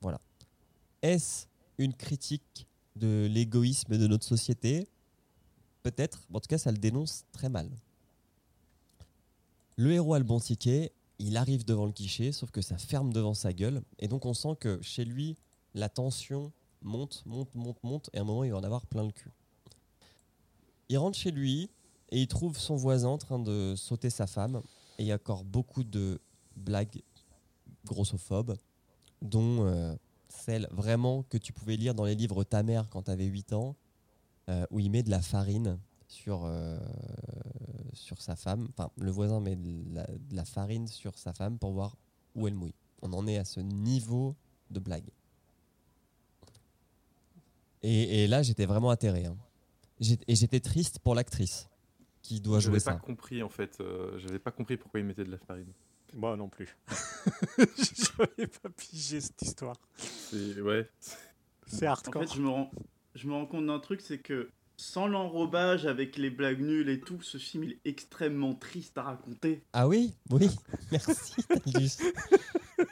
Voilà. 0.00 0.20
Est-ce 1.02 1.46
une 1.78 1.94
critique 1.94 2.66
de 2.96 3.28
l'égoïsme 3.30 3.98
de 3.98 4.06
notre 4.06 4.24
société? 4.24 4.86
Peut-être. 5.82 6.20
En 6.32 6.40
tout 6.40 6.46
cas, 6.46 6.58
ça 6.58 6.70
le 6.70 6.78
dénonce 6.78 7.24
très 7.32 7.48
mal. 7.48 7.68
Le 9.76 9.92
héros 9.92 10.14
a 10.14 10.18
le 10.18 10.24
bon 10.24 10.38
ticket, 10.38 10.92
il 11.18 11.36
arrive 11.36 11.64
devant 11.64 11.86
le 11.86 11.92
guichet, 11.92 12.30
sauf 12.30 12.50
que 12.50 12.60
ça 12.60 12.78
ferme 12.78 13.12
devant 13.12 13.34
sa 13.34 13.52
gueule. 13.52 13.82
Et 13.98 14.06
donc, 14.06 14.26
on 14.26 14.34
sent 14.34 14.56
que 14.60 14.80
chez 14.82 15.04
lui, 15.04 15.36
la 15.74 15.88
tension 15.88 16.52
monte, 16.82 17.22
monte, 17.26 17.54
monte, 17.54 17.82
monte, 17.82 18.10
et 18.12 18.18
à 18.18 18.20
un 18.20 18.24
moment, 18.24 18.44
il 18.44 18.52
va 18.52 18.58
en 18.58 18.64
avoir 18.64 18.86
plein 18.86 19.04
le 19.04 19.12
cul. 19.12 19.30
Il 20.92 20.98
rentre 20.98 21.16
chez 21.16 21.30
lui 21.30 21.70
et 22.10 22.20
il 22.20 22.28
trouve 22.28 22.58
son 22.58 22.76
voisin 22.76 23.08
en 23.08 23.16
train 23.16 23.38
de 23.38 23.72
sauter 23.78 24.10
sa 24.10 24.26
femme. 24.26 24.60
Et 24.98 25.04
il 25.04 25.06
y 25.06 25.12
a 25.12 25.14
encore 25.14 25.42
beaucoup 25.42 25.84
de 25.84 26.20
blagues 26.54 27.00
grossophobes, 27.86 28.58
dont 29.22 29.64
euh, 29.64 29.94
celle 30.28 30.68
vraiment 30.70 31.22
que 31.22 31.38
tu 31.38 31.54
pouvais 31.54 31.76
lire 31.76 31.94
dans 31.94 32.04
les 32.04 32.14
livres 32.14 32.44
Ta 32.44 32.62
mère 32.62 32.90
quand 32.90 33.04
tu 33.04 33.10
avais 33.10 33.24
8 33.24 33.54
ans, 33.54 33.74
euh, 34.50 34.66
où 34.70 34.80
il 34.80 34.90
met 34.90 35.02
de 35.02 35.08
la 35.08 35.22
farine 35.22 35.78
sur, 36.08 36.42
euh, 36.44 36.78
sur 37.94 38.20
sa 38.20 38.36
femme. 38.36 38.68
Enfin, 38.76 38.90
le 38.98 39.10
voisin 39.10 39.40
met 39.40 39.56
de 39.56 40.36
la, 40.36 40.44
farine 40.44 40.88
sur 40.88 41.16
sa 41.16 41.32
femme 41.32 41.58
pour 41.58 41.72
voir 41.72 41.96
où 42.34 42.46
elle 42.46 42.54
mouille. 42.54 42.74
On 43.00 43.14
en 43.14 43.26
est 43.26 43.38
à 43.38 43.46
ce 43.46 43.60
niveau 43.60 44.36
de 44.70 44.78
blague. 44.78 45.08
Et, 47.80 48.24
et 48.24 48.26
là, 48.26 48.42
j'étais 48.42 48.66
vraiment 48.66 48.90
atterré. 48.90 49.24
hein. 49.24 49.38
Et 50.28 50.34
j'étais 50.34 50.60
triste 50.60 50.98
pour 50.98 51.14
l'actrice 51.14 51.68
qui 52.22 52.40
doit 52.40 52.60
jouer 52.60 52.78
J'avais 52.80 52.84
pas 52.84 52.92
ça. 52.92 52.98
compris 52.98 53.42
en 53.42 53.48
fait. 53.48 53.78
euh, 53.80 54.18
J'avais 54.18 54.38
pas 54.38 54.50
compris 54.50 54.76
pourquoi 54.76 55.00
ils 55.00 55.06
mettaient 55.06 55.24
de 55.24 55.30
la 55.30 55.38
farine. 55.38 55.72
Moi 56.14 56.36
non 56.36 56.48
plus. 56.48 56.76
J'avais 57.58 58.46
pas 58.46 58.68
pigé 58.70 59.20
cette 59.20 59.40
histoire. 59.42 59.76
C'est 59.96 60.60
ouais. 60.60 60.88
C'est 61.66 61.88
En 61.88 61.92
hardcore. 61.92 62.22
fait, 62.28 62.34
je 62.36 62.40
me 62.42 62.48
rends, 62.48 62.70
je 63.14 63.26
me 63.28 63.32
rends 63.32 63.46
compte 63.46 63.66
d'un 63.66 63.78
truc, 63.78 64.00
c'est 64.00 64.18
que 64.18 64.50
sans 64.82 65.06
l'enrobage 65.06 65.86
avec 65.86 66.16
les 66.16 66.28
blagues 66.28 66.60
nulles 66.60 66.88
et 66.88 66.98
tout, 66.98 67.22
ce 67.22 67.38
film 67.38 67.62
il 67.62 67.70
est 67.72 67.78
extrêmement 67.84 68.54
triste 68.54 68.98
à 68.98 69.02
raconter. 69.02 69.62
Ah 69.72 69.86
oui 69.86 70.12
Oui, 70.30 70.50
merci. 70.90 71.34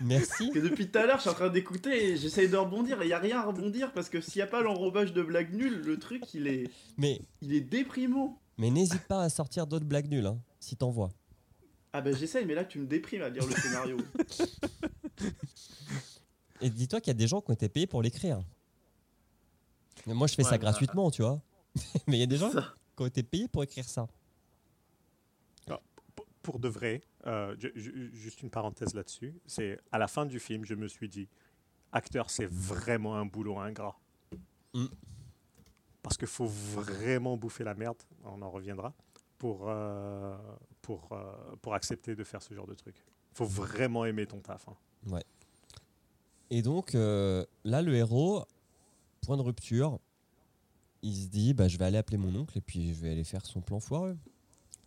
Merci. 0.00 0.50
Que 0.50 0.61
depuis 0.61 0.88
tout 0.88 0.98
à 0.98 1.07
l'heure, 1.07 1.16
je 1.16 1.22
suis 1.22 1.31
en 1.31 1.35
train 1.35 1.48
d'écouter 1.48 2.12
et 2.12 2.16
j'essaye 2.16 2.48
de 2.48 2.57
rebondir 2.57 3.03
et 3.03 3.07
il 3.07 3.09
n'y 3.09 3.12
a 3.12 3.18
rien 3.18 3.40
à 3.40 3.44
rebondir 3.44 3.92
parce 3.92 4.09
que 4.09 4.20
s'il 4.20 4.37
n'y 4.38 4.42
a 4.42 4.46
pas 4.46 4.62
l'enrobage 4.62 5.12
de 5.12 5.22
blagues 5.22 5.53
nulles, 5.53 5.81
le 5.85 5.98
truc 5.98 6.33
il 6.33 6.46
est, 6.46 6.70
Mais, 6.96 7.20
il 7.42 7.53
est 7.55 7.61
déprimant. 7.61 8.40
mais 8.57 8.70
n'hésite 8.70 9.07
pas 9.09 9.22
à 9.22 9.29
sortir 9.29 9.66
d'autres 9.66 9.87
blagues 9.87 10.09
nulles, 10.09 10.26
hein, 10.26 10.38
si 10.61 10.76
t'en 10.76 10.90
vois. 10.90 11.11
Ah 11.92 12.00
bah 12.00 12.12
j'essaye, 12.12 12.46
mais 12.46 12.55
là 12.55 12.64
tu 12.64 12.79
me 12.79 12.87
déprimes 12.87 13.22
à 13.22 13.29
lire 13.31 13.44
le 13.44 13.53
scénario. 13.53 13.96
Et 16.61 16.70
dis-toi 16.70 17.00
qu'il 17.00 17.09
y 17.09 17.16
a 17.16 17.18
des 17.18 17.26
gens 17.26 17.40
qui 17.40 17.50
ont 17.50 17.55
été 17.55 17.68
payés 17.68 17.88
pour 17.88 18.00
l'écrire. 18.03 18.40
Moi, 20.07 20.26
je 20.29 20.35
fais 20.35 20.44
Ouais, 20.44 20.50
ça 20.50 20.57
bah. 20.57 20.70
gratuitement, 20.70 21.11
tu 21.11 21.22
vois. 21.22 21.42
mais 22.06 22.16
il 22.16 22.20
y 22.20 22.22
a 22.22 22.26
des 22.26 22.37
gens 22.37 22.50
Ça. 22.50 22.74
qui 22.96 23.02
ont 23.02 23.06
été 23.06 23.22
payés 23.22 23.48
pour 23.48 23.62
écrire 23.62 23.85
ça. 23.88 24.06
P- 25.66 26.22
Pour 26.42 26.59
de 26.59 26.68
vrai, 26.68 27.02
euh, 27.26 27.54
ju- 27.59 27.72
ju- 27.76 28.11
juste 28.14 28.42
une 28.42 28.50
parenthèse 28.50 28.94
là-dessus, 28.94 29.35
c'est 29.46 29.78
à 29.92 29.98
la 29.98 30.09
fin 30.09 30.26
du 30.26 30.40
film, 30.40 30.64
je 30.64 30.74
me 30.74 30.88
suis 30.88 31.09
dit, 31.09 31.28
acteur, 31.92 32.30
c'est 32.30 32.46
vraiment 32.50 33.16
un 33.16 33.26
boulot 33.26 33.59
ingrat. 33.59 33.98
Mm. 34.74 34.87
Parce 36.02 36.16
qu'il 36.16 36.26
faut 36.28 36.46
vraiment 36.46 37.37
bouffer 37.37 37.62
la 37.64 37.74
merde, 37.74 37.98
on 38.24 38.40
en 38.42 38.50
reviendra, 38.50 38.92
pour, 39.38 39.66
euh, 39.68 40.37
pour, 40.83 41.09
euh, 41.12 41.33
pour 41.62 41.74
accepter 41.74 42.14
de 42.16 42.24
faire 42.24 42.42
ce 42.42 42.54
genre 42.54 42.66
de 42.66 42.74
truc. 42.74 42.96
Il 43.33 43.37
faut 43.37 43.44
vraiment 43.46 44.04
aimer 44.04 44.26
ton 44.26 44.40
taf. 44.40 44.66
hein. 44.68 45.20
Et 46.50 46.62
donc, 46.62 46.94
euh, 46.94 47.44
là, 47.64 47.80
le 47.83 47.94
héros, 47.94 48.44
point 49.22 49.37
de 49.37 49.42
rupture, 49.42 50.00
il 51.02 51.14
se 51.16 51.28
dit 51.28 51.54
bah, 51.54 51.68
je 51.68 51.78
vais 51.78 51.84
aller 51.86 51.98
appeler 51.98 52.18
mon 52.18 52.34
oncle 52.34 52.56
et 52.58 52.60
puis 52.60 52.92
je 52.94 53.00
vais 53.00 53.10
aller 53.10 53.24
faire 53.24 53.44
son 53.46 53.60
plan 53.60 53.80
foireux. 53.80 54.16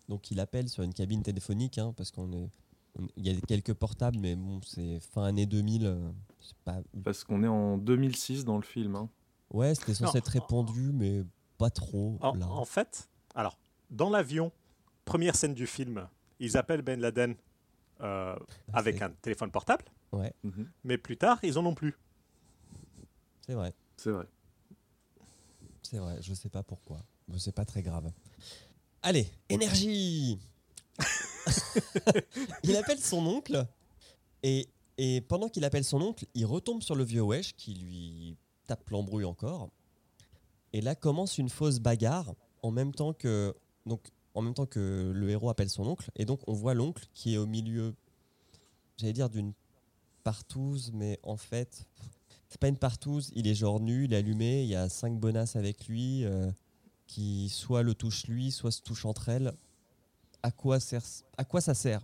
Donc, 0.09 0.31
il 0.31 0.39
appelle 0.39 0.67
sur 0.69 0.83
une 0.83 0.93
cabine 0.93 1.23
téléphonique 1.23 1.77
hein, 1.77 1.93
parce 1.95 2.11
qu'on 2.11 2.31
est. 2.33 2.49
Il 3.17 3.25
y 3.25 3.35
a 3.35 3.41
quelques 3.41 3.73
portables, 3.73 4.19
mais 4.19 4.35
bon, 4.35 4.59
c'est 4.63 4.99
fin 4.99 5.23
année 5.23 5.47
2000. 5.47 5.85
euh, 5.87 6.11
c'est 6.39 6.55
pas... 6.63 6.77
Parce 7.03 7.23
qu'on 7.23 7.43
est 7.43 7.47
en 7.47 7.77
2006 7.79 8.45
dans 8.45 8.57
le 8.57 8.61
film. 8.63 8.95
hein. 8.95 9.09
Ouais, 9.49 9.73
c'était 9.73 9.95
censé 9.95 10.13
Non. 10.13 10.19
être 10.19 10.27
répandu, 10.27 10.91
mais 10.93 11.23
pas 11.57 11.71
trop. 11.71 12.17
En, 12.21 12.35
là. 12.35 12.47
en 12.47 12.65
fait, 12.65 13.09
alors, 13.33 13.57
dans 13.89 14.11
l'avion, 14.11 14.51
première 15.05 15.35
scène 15.35 15.55
du 15.55 15.65
film, 15.65 16.07
ils 16.39 16.55
appellent 16.55 16.83
Ben 16.83 16.99
Laden 16.99 17.35
euh, 18.01 18.35
avec 18.73 19.01
un 19.01 19.09
téléphone 19.09 19.49
portable, 19.49 19.85
Ouais, 20.11 20.31
Mhm. 20.43 20.69
mais 20.83 20.99
plus 20.99 21.17
tard, 21.17 21.39
ils 21.41 21.57
en 21.57 21.65
ont 21.65 21.73
plus. 21.73 21.95
c'est 23.47 23.53
vrai. 23.53 23.73
C'est 23.97 24.11
vrai. 24.11 24.25
C'est 25.83 25.97
vrai, 25.97 26.17
je 26.21 26.33
sais 26.33 26.49
pas 26.49 26.63
pourquoi. 26.63 27.03
Mais 27.27 27.39
c'est 27.39 27.51
pas 27.51 27.65
très 27.65 27.81
grave. 27.81 28.11
Allez, 29.01 29.29
énergie 29.49 30.39
Il 32.63 32.75
appelle 32.75 32.99
son 32.99 33.25
oncle 33.25 33.67
et, 34.43 34.69
et 34.97 35.21
pendant 35.21 35.49
qu'il 35.49 35.65
appelle 35.65 35.83
son 35.83 36.01
oncle, 36.01 36.25
il 36.33 36.45
retombe 36.45 36.81
sur 36.81 36.95
le 36.95 37.03
vieux 37.03 37.21
Wesh 37.21 37.55
qui 37.55 37.75
lui 37.75 38.37
tape 38.65 38.89
l'embrouille 38.89 39.25
encore. 39.25 39.69
Et 40.71 40.81
là 40.81 40.95
commence 40.95 41.37
une 41.37 41.49
fausse 41.49 41.79
bagarre 41.79 42.33
en 42.61 42.71
même 42.71 42.93
temps 42.93 43.13
que 43.13 43.55
donc 43.85 44.09
en 44.33 44.41
même 44.41 44.53
temps 44.53 44.65
que 44.65 45.11
le 45.13 45.29
héros 45.29 45.49
appelle 45.49 45.69
son 45.69 45.85
oncle 45.85 46.09
et 46.15 46.25
donc 46.25 46.39
on 46.47 46.53
voit 46.53 46.73
l'oncle 46.73 47.05
qui 47.13 47.35
est 47.35 47.37
au 47.37 47.45
milieu 47.45 47.93
j'allais 48.97 49.13
dire 49.13 49.29
d'une 49.29 49.53
partouze 50.23 50.91
mais 50.93 51.19
en 51.21 51.37
fait 51.37 51.85
c'est 52.53 52.59
pas 52.59 52.67
une 52.67 52.77
partouze, 52.77 53.31
il 53.35 53.47
est 53.47 53.55
genre 53.55 53.79
nu, 53.79 54.05
il 54.05 54.13
est 54.13 54.17
allumé, 54.17 54.61
il 54.61 54.69
y 54.69 54.75
a 54.75 54.87
cinq 54.87 55.19
bonasses 55.19 55.55
avec 55.55 55.87
lui 55.87 56.23
euh, 56.23 56.51
qui 57.07 57.49
soit 57.49 57.81
le 57.81 57.95
touchent 57.95 58.27
lui, 58.27 58.51
soit 58.51 58.69
se 58.69 58.83
touchent 58.83 59.05
entre 59.07 59.29
elles. 59.29 59.53
À 60.43 60.51
quoi, 60.51 60.79
sert, 60.79 61.01
à 61.35 61.45
quoi 61.45 61.61
ça 61.61 61.73
sert? 61.73 62.01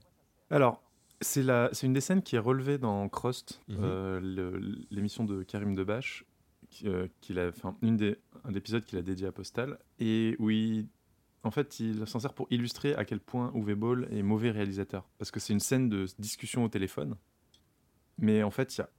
Alors, 0.50 0.82
c'est 1.22 1.43
une 1.84 1.93
des 1.93 2.02
scènes 2.02 2.24
qui 2.24 2.36
est 2.36 2.39
relevée 2.39 2.80
dans 2.80 3.08
Crust, 3.10 3.62
Mhm. 3.68 3.78
euh, 3.84 4.60
l'émission 4.89 5.24
de 5.24 5.43
Karim 5.43 5.76
Debache, 5.76 6.26
qui, 6.72 6.88
euh, 6.88 7.08
qu'il 7.22 7.38
a, 7.38 7.50
enfin, 7.50 7.78
une 7.84 7.97
des, 7.97 8.18
un 8.43 8.56
épisode 8.56 8.84
qu'il 8.86 8.97
a 8.97 9.04
dédié 9.04 9.28
à 9.28 9.32
Postal, 9.32 9.78
et 10.00 10.36
où 10.39 10.50
il, 10.50 10.88
en 11.43 11.52
fait, 11.52 11.80
il 11.80 12.08
s'en 12.08 12.20
sert 12.20 12.34
pour 12.34 12.47
illustrer 12.50 12.95
à 12.95 13.06
quel 13.06 13.20
point 13.20 13.52
Uwe 13.54 13.76
Boll 13.76 14.08
est 14.10 14.24
mauvais 14.24 14.50
réalisateur. 14.50 15.08
Parce 15.20 15.30
que 15.30 15.39
c'est 15.39 15.54
une 15.54 15.60
scène 15.60 15.89
de 15.89 16.08
discussion 16.18 16.64
au 16.64 16.70
téléphone. 16.70 17.16
Mais 18.18 18.41
en 18.41 18.50
fait, 18.52 18.76
il 18.76 18.82
n'y 18.82 18.86
a 18.86 18.89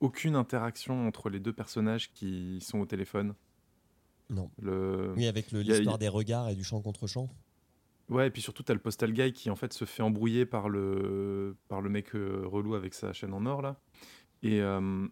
aucune 0.00 0.34
interaction 0.36 1.06
entre 1.06 1.30
les 1.30 1.40
deux 1.40 1.52
personnages 1.52 2.12
qui 2.12 2.58
sont 2.60 2.78
au 2.80 2.86
téléphone. 2.86 3.34
Non. 4.30 4.50
Le... 4.60 5.12
Oui, 5.16 5.26
avec 5.26 5.52
a- 5.52 5.58
l'histoire 5.58 5.98
des 5.98 6.08
regards 6.08 6.48
et 6.48 6.54
du 6.56 6.64
chant 6.64 6.80
contre 6.82 7.06
chant. 7.06 7.28
Ouais, 8.08 8.28
et 8.28 8.30
puis 8.30 8.42
surtout, 8.42 8.62
t'as 8.62 8.74
le 8.74 8.80
postal 8.80 9.12
guy 9.12 9.32
qui 9.32 9.50
en 9.50 9.56
fait 9.56 9.72
se 9.72 9.84
fait 9.84 10.02
embrouiller 10.02 10.46
par 10.46 10.68
le, 10.68 11.56
par 11.68 11.80
le 11.80 11.90
mec 11.90 12.14
euh, 12.14 12.42
relou 12.44 12.74
avec 12.74 12.94
sa 12.94 13.12
chaîne 13.12 13.32
en 13.32 13.46
or 13.46 13.62
là. 13.62 13.80
Et, 14.42 14.60
euh, 14.60 15.08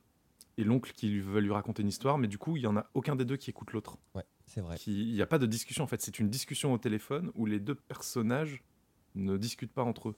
et 0.58 0.64
l'oncle 0.64 0.92
qui 0.92 1.08
lui- 1.08 1.20
veut 1.20 1.40
lui 1.40 1.50
raconter 1.50 1.82
une 1.82 1.88
histoire, 1.88 2.18
mais 2.18 2.28
du 2.28 2.38
coup, 2.38 2.56
il 2.56 2.62
y 2.62 2.66
en 2.68 2.76
a 2.76 2.88
aucun 2.94 3.16
des 3.16 3.24
deux 3.24 3.36
qui 3.36 3.50
écoute 3.50 3.72
l'autre. 3.72 3.98
Ouais, 4.14 4.22
c'est 4.46 4.60
vrai. 4.60 4.76
Il 4.86 5.12
n'y 5.12 5.22
a 5.22 5.26
pas 5.26 5.38
de 5.38 5.46
discussion 5.46 5.82
en 5.82 5.88
fait, 5.88 6.00
c'est 6.02 6.18
une 6.20 6.28
discussion 6.30 6.72
au 6.72 6.78
téléphone 6.78 7.32
où 7.34 7.46
les 7.46 7.58
deux 7.58 7.74
personnages 7.74 8.62
ne 9.16 9.36
discutent 9.36 9.72
pas 9.72 9.82
entre 9.82 10.10
eux. 10.10 10.16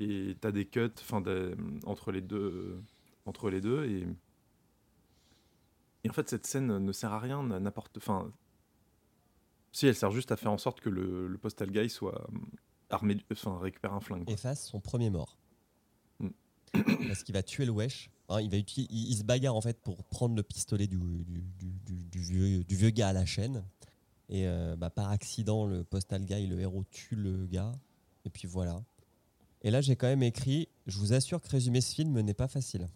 Et 0.00 0.34
t'as 0.40 0.50
des 0.50 0.64
cuts 0.66 0.88
des- 1.24 1.54
entre, 1.84 2.10
les 2.10 2.20
deux, 2.22 2.82
entre 3.26 3.50
les 3.50 3.60
deux. 3.60 3.84
Et, 3.86 4.06
et 6.04 6.10
en 6.10 6.12
fait, 6.12 6.28
cette 6.28 6.46
scène 6.46 6.78
ne 6.78 6.92
sert 6.92 7.12
à 7.12 7.18
rien, 7.20 7.42
n'a- 7.42 7.60
n'apporte. 7.60 7.96
Enfin, 7.96 8.32
si 9.72 9.86
elle 9.86 9.94
sert 9.96 10.10
juste 10.10 10.30
à 10.32 10.36
faire 10.36 10.52
en 10.52 10.58
sorte 10.58 10.80
que 10.80 10.90
le, 10.90 11.26
le 11.26 11.38
postal 11.38 11.70
guy 11.70 11.88
soit 11.88 12.28
hum, 12.28 12.46
armé, 12.90 13.16
enfin 13.32 13.58
récupère 13.58 13.92
un 13.94 14.00
flingue. 14.00 14.24
quoi. 14.24 14.34
efface 14.34 14.66
son 14.68 14.80
premier 14.80 15.10
mort. 15.10 15.38
Mm. 16.20 16.28
Parce 17.08 17.22
qu'il 17.22 17.34
va 17.34 17.42
tuer 17.42 17.64
le 17.64 17.72
wesh. 17.72 18.10
Hein, 18.28 18.40
il, 18.40 18.50
va 18.50 18.56
il, 18.56 18.66
il 18.90 19.16
se 19.16 19.22
bagarre 19.24 19.54
en 19.54 19.60
fait 19.60 19.80
pour 19.82 20.02
prendre 20.04 20.34
le 20.34 20.42
pistolet 20.42 20.86
du, 20.86 20.96
du, 20.98 21.42
du- 21.58 21.72
du- 21.84 22.04
du 22.04 22.18
vieux, 22.20 22.64
du 22.64 22.76
vieux 22.76 22.90
gars 22.90 23.08
à 23.08 23.12
la 23.12 23.26
chaîne. 23.26 23.64
Et 24.30 24.46
euh, 24.48 24.74
bah, 24.76 24.88
par 24.90 25.10
accident, 25.10 25.66
le 25.66 25.84
postal 25.84 26.24
guy, 26.24 26.46
le 26.46 26.58
héros, 26.60 26.84
tue 26.90 27.16
le 27.16 27.46
gars. 27.46 27.72
Et 28.24 28.30
puis 28.30 28.46
voilà. 28.48 28.82
Et 29.62 29.70
là, 29.70 29.80
j'ai 29.82 29.96
quand 29.96 30.06
même 30.06 30.22
écrit 30.22 30.68
Je 30.86 30.98
vous 30.98 31.12
assure 31.12 31.42
que 31.42 31.48
résumer 31.48 31.80
ce 31.82 31.94
film 31.94 32.18
n'est 32.20 32.32
pas 32.34 32.48
facile. 32.48 32.88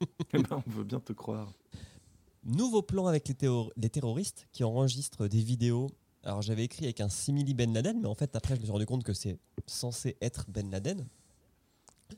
Eh 0.32 0.42
ben, 0.42 0.62
on 0.66 0.70
veut 0.70 0.84
bien 0.84 1.00
te 1.00 1.12
croire. 1.12 1.52
Nouveau 2.44 2.82
plan 2.82 3.06
avec 3.06 3.28
les, 3.28 3.88
terroristes 3.90 4.46
qui 4.52 4.62
enregistrent 4.64 5.26
des 5.28 5.40
vidéos. 5.40 5.88
Alors 6.22 6.42
j'avais 6.42 6.64
écrit 6.64 6.84
avec 6.84 7.00
un 7.00 7.08
simili 7.08 7.54
Ben 7.54 7.72
Laden, 7.72 8.00
mais 8.00 8.06
en 8.08 8.14
fait 8.14 8.34
après 8.36 8.54
je 8.56 8.60
me 8.60 8.64
suis 8.66 8.72
rendu 8.72 8.86
compte 8.86 9.04
que 9.04 9.12
c'est 9.12 9.38
censé 9.66 10.16
être 10.20 10.46
Ben 10.48 10.70
Laden. 10.70 11.06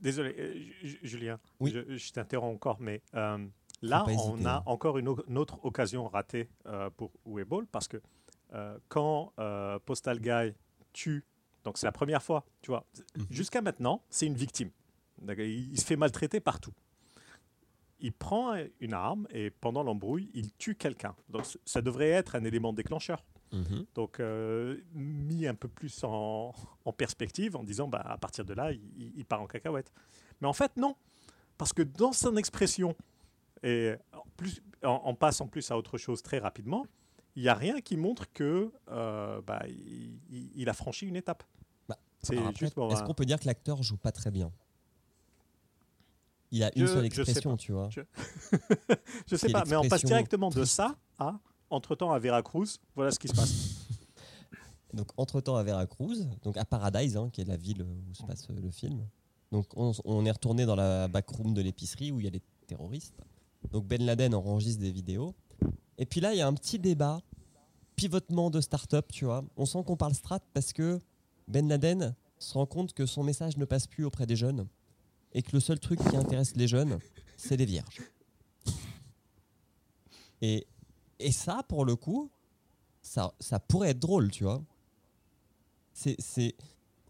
Désolé, 0.00 0.34
euh, 0.38 0.54
Ju- 0.82 0.98
Julien, 1.02 1.38
Oui. 1.60 1.70
je, 1.72 1.96
je 1.96 2.12
t'interromps 2.12 2.54
encore, 2.54 2.76
mais 2.80 3.00
euh, 3.14 3.38
là, 3.80 4.04
on 4.06 4.08
hésiter, 4.34 4.46
a 4.46 4.56
hein. 4.56 4.62
encore 4.66 4.98
une, 4.98 5.08
autre 5.08 5.58
occasion 5.64 6.06
ratée 6.08 6.48
euh, 6.66 6.90
pour 6.90 7.10
Webull 7.24 7.66
parce 7.66 7.88
que 7.88 7.96
euh, 8.52 8.78
quand 8.88 9.32
euh, 9.38 9.78
Postal 9.78 10.20
Guy 10.20 10.54
tue, 10.92 11.24
donc 11.64 11.78
c'est 11.78 11.86
la 11.86 11.92
première 11.92 12.22
fois, 12.22 12.44
tu 12.60 12.70
vois, 12.70 12.84
Mhm. 13.16 13.26
jusqu'à 13.30 13.62
maintenant, 13.62 14.02
c'est 14.10 14.26
une 14.26 14.34
victime. 14.36 14.70
Il 15.38 15.80
se 15.80 15.84
fait 15.86 15.96
maltraiter 15.96 16.40
partout. 16.40 16.72
Il 18.00 18.12
prend 18.12 18.54
une 18.80 18.92
arme 18.94 19.26
et 19.30 19.50
pendant 19.50 19.82
l'embrouille, 19.82 20.30
il 20.34 20.52
tue 20.54 20.74
quelqu'un. 20.76 21.14
Donc 21.28 21.44
ça 21.64 21.82
devrait 21.82 22.10
être 22.10 22.36
un 22.36 22.44
élément 22.44 22.72
déclencheur. 22.72 23.24
Mhm. 23.52 23.86
Donc, 23.94 24.20
euh, 24.20 24.76
mis 24.92 25.46
un 25.46 25.54
peu 25.54 25.68
plus 25.68 26.04
en, 26.04 26.52
en 26.84 26.92
perspective, 26.92 27.56
en 27.56 27.62
disant, 27.64 27.88
bah, 27.88 28.02
à 28.04 28.18
partir 28.18 28.44
de 28.44 28.52
là, 28.54 28.72
il, 28.72 29.24
part 29.24 29.40
en 29.40 29.46
cacahuète. 29.46 29.90
Mais 30.40 30.48
en 30.48 30.52
fait, 30.52 30.76
non. 30.76 30.96
Parce 31.56 31.72
que 31.72 31.82
dans 31.82 32.12
son 32.12 32.36
expression, 32.36 32.94
et 33.62 33.94
en, 34.12 34.24
plus, 34.36 34.62
en, 34.84 35.00
en 35.04 35.14
passe 35.14 35.40
en 35.40 35.48
plus 35.48 35.70
à 35.70 35.76
autre 35.76 35.98
chose 35.98 36.22
très 36.22 36.38
rapidement, 36.38 36.86
il 37.36 37.42
n'y 37.42 37.48
a 37.48 37.54
rien 37.54 37.80
qui 37.80 37.96
montre 37.96 38.30
que 38.32 38.70
euh, 38.90 39.40
bah, 39.42 39.62
il, 39.68 40.68
a 40.68 40.72
franchi 40.72 41.06
une 41.06 41.16
étape. 41.16 41.42
Bah, 41.88 41.98
Est-ce 42.22 42.34
un- 42.34 43.04
qu'on 43.04 43.14
peut 43.14 43.24
dire 43.24 43.40
que 43.40 43.46
l'acteur 43.46 43.82
joue 43.82 43.96
pas 43.96 44.12
très 44.12 44.30
bien? 44.30 44.52
Il 46.50 46.62
a 46.64 46.70
une 46.76 46.86
seule 46.86 47.00
je 47.00 47.06
expression, 47.06 47.56
tu 47.56 47.72
vois. 47.72 47.88
Je- 47.90 48.00
Je 49.26 49.36
sais 49.36 49.48
pas, 49.50 49.64
mais 49.66 49.76
on 49.76 49.82
passe 49.88 50.00
directement 50.08 50.48
de 50.50 50.64
ça 50.64 50.96
à, 51.18 51.38
entre-temps, 51.70 52.10
à 52.12 52.18
Veracruz, 52.18 52.78
voilà 52.94 53.10
ce 53.10 53.18
qui 53.18 53.28
se 53.28 53.34
passe. 53.34 53.86
Donc, 54.94 55.08
entre-temps 55.18 55.56
à 55.56 55.62
Veracruz, 55.62 56.26
donc 56.42 56.56
à 56.56 56.64
Paradise, 56.64 57.18
hein, 57.18 57.28
qui 57.30 57.42
est 57.42 57.44
la 57.44 57.58
ville 57.58 57.82
où 57.82 58.14
se 58.14 58.22
passe 58.22 58.48
euh, 58.48 58.54
le 58.58 58.70
film. 58.70 59.06
Donc, 59.52 59.66
on, 59.76 59.92
on 60.06 60.24
est 60.24 60.30
retourné 60.30 60.64
dans 60.64 60.76
la 60.76 61.08
backroom 61.08 61.52
de 61.52 61.60
l'épicerie 61.60 62.10
où 62.10 62.20
il 62.20 62.24
y 62.24 62.26
a 62.26 62.30
les 62.30 62.40
terroristes. 62.66 63.14
Donc, 63.70 63.84
Ben 63.86 64.02
Laden 64.02 64.34
enregistre 64.34 64.80
des 64.80 64.90
vidéos. 64.90 65.34
Et 65.98 66.06
puis 66.06 66.20
là, 66.22 66.32
il 66.32 66.38
y 66.38 66.40
a 66.40 66.46
un 66.46 66.54
petit 66.54 66.78
débat, 66.78 67.20
pivotement 67.96 68.48
de 68.48 68.62
start-up, 68.62 69.06
tu 69.12 69.26
vois. 69.26 69.44
On 69.58 69.66
sent 69.66 69.82
qu'on 69.86 69.96
parle 69.96 70.14
strat 70.14 70.40
parce 70.54 70.72
que 70.72 70.98
Ben 71.48 71.68
Laden 71.68 72.14
se 72.38 72.54
rend 72.54 72.64
compte 72.66 72.94
que 72.94 73.04
son 73.04 73.22
message 73.22 73.58
ne 73.58 73.66
passe 73.66 73.86
plus 73.86 74.04
auprès 74.04 74.24
des 74.24 74.36
jeunes 74.36 74.66
et 75.32 75.42
que 75.42 75.50
le 75.52 75.60
seul 75.60 75.78
truc 75.78 76.00
qui 76.00 76.16
intéresse 76.16 76.54
les 76.56 76.68
jeunes, 76.68 76.98
c'est 77.36 77.56
les 77.56 77.66
vierges. 77.66 78.00
Et, 80.40 80.66
et 81.18 81.32
ça, 81.32 81.62
pour 81.68 81.84
le 81.84 81.96
coup, 81.96 82.30
ça, 83.02 83.32
ça 83.40 83.58
pourrait 83.58 83.90
être 83.90 83.98
drôle, 83.98 84.30
tu 84.30 84.44
vois. 84.44 84.62
C'est, 85.92 86.16
c'est... 86.20 86.54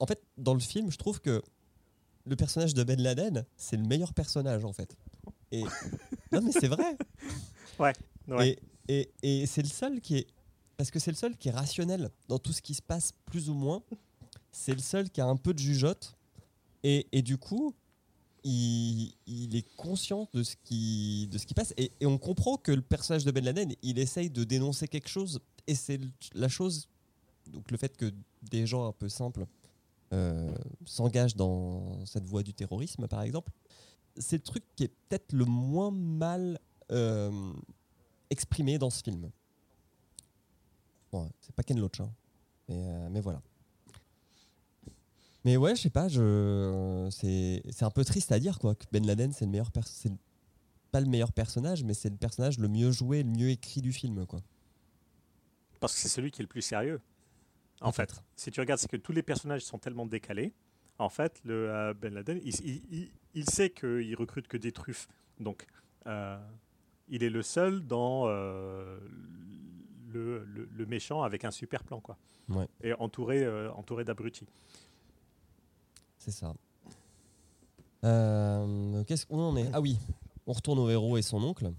En 0.01 0.07
fait, 0.07 0.23
dans 0.37 0.55
le 0.55 0.61
film, 0.61 0.91
je 0.91 0.97
trouve 0.97 1.21
que 1.21 1.43
le 2.25 2.37
personnage 2.37 2.75
de 2.75 2.83
Ben 2.85 3.01
Laden, 3.01 3.45
c'est 3.57 3.77
le 3.77 3.83
meilleur 3.85 4.15
personnage, 4.15 4.65
en 4.65 4.73
fait. 4.73 4.97
Et... 5.51 5.63
non, 6.33 6.43
mais 6.43 6.53
c'est 6.53 6.69
vrai. 6.69 6.97
Ouais. 7.79 7.93
Et, 8.41 8.59
et, 8.89 9.13
et 9.23 9.47
c'est 9.47 9.63
le 9.63 9.69
seul 9.69 10.01
qui 10.01 10.17
est... 10.17 10.27
Parce 10.77 10.91
que 10.91 10.99
c'est 10.99 11.13
le 11.13 11.17
seul 11.17 11.37
qui 11.37 11.49
est 11.49 11.53
rationnel 11.53 12.11
dans 12.27 12.41
tout 12.41 12.53
ce 12.53 12.61
qui 12.61 12.75
se 12.75 12.83
passe, 12.83 13.13
plus 13.25 13.49
ou 13.51 13.55
moins. 13.55 13.85
C'est 14.51 14.73
le 14.73 14.81
seul 14.81 15.11
qui 15.11 15.21
a 15.21 15.27
un 15.27 15.37
peu 15.37 15.55
de 15.55 15.61
jugeote. 15.61 16.17
Et, 16.83 17.07
et 17.13 17.23
du 17.23 17.39
coup, 17.39 17.73
il, 18.49 19.57
est 19.57 19.77
conscient 19.77 20.29
de 20.33 20.43
ce 20.43 20.57
qui, 20.65 21.29
de 21.31 21.39
ce 21.39 21.47
qui 21.47 21.55
passe. 21.55 21.75
Et, 21.77 21.91
on 22.05 22.19
comprend 22.19 22.57
que 22.57 22.73
le 22.73 22.83
personnage 22.83 23.25
de 23.25 23.31
Ben 23.31 23.45
Laden, 23.45 23.75
il 23.83 23.99
essaye 23.99 24.31
de 24.31 24.45
dénoncer 24.45 24.89
quelque 24.89 25.09
chose. 25.09 25.41
Et 25.67 25.75
c'est 25.75 26.01
la 26.35 26.49
chose. 26.49 26.89
Donc 27.47 27.71
le 27.71 27.77
fait 27.77 27.97
que 27.97 28.13
des 28.43 28.67
gens 28.67 28.87
un 28.87 28.93
peu 28.93 29.09
simples 29.09 29.47
euh, 30.13 30.51
s'engagent 30.87 31.37
dans 31.37 32.05
cette 32.07 32.25
voie 32.25 32.43
du 32.43 32.55
terrorisme, 32.55 33.07
par 33.07 33.23
exemple, 33.23 33.53
c'est 34.17 34.37
le 34.37 34.43
truc 34.43 34.65
qui 34.77 34.85
est 34.85 34.93
peut-être 35.09 35.33
le 35.33 35.45
moins 35.45 35.91
mal 35.91 36.59
euh, 36.91 37.53
exprimé 38.31 38.79
dans 38.79 38.91
ce 38.91 39.03
film. 39.03 39.31
Bon, 41.13 41.31
c'est 41.41 41.55
pas 41.55 41.63
Ken 41.63 41.79
Loach, 41.79 42.01
hein. 42.01 42.11
mais, 42.69 42.87
euh, 42.87 43.09
mais 43.11 43.21
voilà. 43.21 43.41
Mais 45.49 45.57
ouais, 45.57 45.75
je 45.75 45.81
sais 45.81 45.89
pas, 45.89 46.09
je... 46.09 47.09
c'est 47.11 47.63
c'est 47.71 47.87
un 47.87 47.91
peu 47.91 48.05
triste 48.05 48.33
à 48.33 48.39
dire 48.39 48.59
quoi, 48.59 48.75
que 48.75 48.85
Ben 48.93 49.07
Laden 49.07 49.33
c'est 49.33 49.47
le 49.47 49.51
meilleur 49.51 49.71
perso- 49.71 49.95
c'est 49.95 50.11
le- 50.11 50.19
pas 50.93 51.01
le 51.01 51.07
meilleur 51.07 51.33
personnage, 51.33 51.85
mais 51.85 51.95
c'est 51.95 52.11
le 52.11 52.17
personnage 52.19 52.59
le 52.59 52.69
mieux 52.69 52.91
joué, 52.91 53.23
le 53.23 53.31
mieux 53.31 53.49
écrit 53.49 53.81
du 53.81 53.95
film 53.95 54.27
quoi. 54.27 54.41
Parce 55.81 55.95
que 55.95 56.01
c'est 56.01 56.09
celui 56.09 56.31
qui 56.31 56.43
est 56.43 56.45
le 56.45 56.49
plus 56.49 56.61
sérieux. 56.61 57.01
En 57.81 57.93
fait, 57.93 58.23
si 58.37 58.51
tu 58.51 58.61
regardes, 58.61 58.79
c'est 58.79 58.91
que 58.91 58.99
tous 58.99 59.13
les 59.13 59.23
personnages 59.23 59.63
sont 59.65 59.79
tellement 59.79 60.05
décalés. 60.05 60.53
En 60.99 61.09
fait, 61.09 61.41
le 61.45 61.71
euh, 61.71 61.95
Ben 61.95 62.13
Laden, 62.13 62.39
il, 62.45 62.55
il- 62.67 62.83
il- 62.91 63.11
il 63.33 63.49
sait 63.49 63.71
qu'il 63.71 64.15
recrute 64.17 64.49
que 64.49 64.59
des 64.59 64.73
truffes. 64.73 65.09
Donc, 65.41 65.65
euh, 66.07 66.37
il 67.09 67.23
est 67.23 67.31
le 67.31 67.41
seul 67.43 67.87
dans 67.87 68.25
euh, 68.27 68.99
le, 70.13 70.45
le- 70.45 70.69
le 70.71 70.85
méchant 70.87 71.23
avec 71.23 71.47
un 71.47 71.51
super 71.53 71.85
plan, 71.85 72.01
quoi. 72.01 72.19
Ouais. 72.51 72.69
Et 72.83 72.93
entouré, 72.93 73.45
euh, 73.45 73.73
entouré 73.73 74.05
d'abrutis. 74.05 74.47
C'est 76.19 76.31
ça. 76.31 76.55
Euh, 78.05 79.03
Qu'est-ce 79.05 79.27
qu'on 79.27 79.41
en 79.41 79.57
est? 79.57 79.69
Ah 79.73 79.81
oui, 79.81 79.99
on 80.47 80.53
retourne 80.53 80.79
au 80.79 80.89
héros 80.89 81.17
et 81.17 81.23
son 81.23 81.43
oncle 81.43 81.73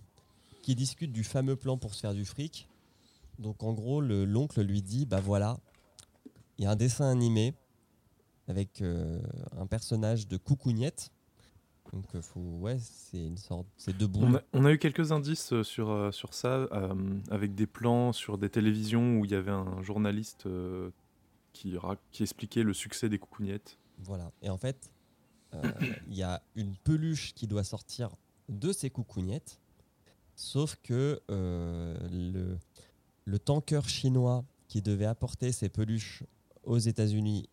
qui 0.62 0.76
discutent 0.76 1.14
du 1.14 1.24
fameux 1.24 1.56
plan 1.56 1.78
pour 1.78 1.94
se 1.94 2.02
faire 2.02 2.14
du 2.14 2.26
fric. 2.26 2.68
Donc 3.38 3.64
en 3.64 3.74
gros, 3.74 4.02
le- 4.02 4.26
l'oncle 4.26 4.62
lui 4.62 4.82
dit 4.82 5.06
bah 5.06 5.22
voilà, 5.22 5.58
il 6.58 6.66
y 6.66 6.68
a 6.68 6.72
un 6.72 6.76
dessin 6.76 7.10
animé 7.10 7.54
avec 8.48 8.82
euh, 8.82 9.20
un 9.58 9.66
personnage 9.66 10.28
de 10.28 10.36
coucougnette. 10.38 11.12
Donc 11.94 12.04
euh, 12.16 12.22
faut 12.22 12.42
ouais, 12.42 12.78
c'est 12.80 13.26
une 13.26 13.38
sorte, 13.38 13.66
c'est 13.78 13.98
deux 13.98 14.10
On 14.16 14.36
a, 14.36 14.42
on 14.54 14.66
a 14.66 14.72
eu 14.74 14.78
quelques 14.78 15.12
indices 15.12 15.62
sur, 15.64 16.14
sur 16.14 16.34
ça, 16.34 16.68
avec 17.32 17.56
des 17.56 17.66
plans 17.66 18.12
sur 18.14 18.38
des 18.38 18.50
télévisions 18.50 19.18
où 19.18 19.26
il 19.26 19.32
y 19.32 19.36
avait 19.36 19.52
un 19.52 19.82
journaliste 19.82 20.48
qui, 21.54 21.76
qui 22.12 22.24
expliquait 22.24 22.64
le 22.64 22.74
succès 22.74 23.08
des 23.10 23.18
coucougnettes. 23.20 23.78
Voilà. 24.00 24.32
Et 24.42 24.50
en 24.50 24.58
fait, 24.58 24.92
euh, 25.54 25.62
il 26.08 26.16
y 26.16 26.24
a 26.24 26.42
une 26.56 26.76
peluche 26.76 27.34
qui 27.34 27.48
doit 27.48 27.64
sortir 27.64 28.16
de 28.48 28.72
ces 28.72 28.90
coucougnettes. 28.90 29.60
Sauf 30.36 30.78
que 30.84 31.22
euh, 31.30 31.98
le, 32.12 32.58
le 33.26 33.40
tanker 33.40 33.88
chinois 33.88 34.46
qui 34.68 34.82
devait 34.82 35.06
apporter 35.06 35.52
ces 35.52 35.70
peluches 35.70 36.24
aux 36.64 36.78
États-Unis 36.78 37.50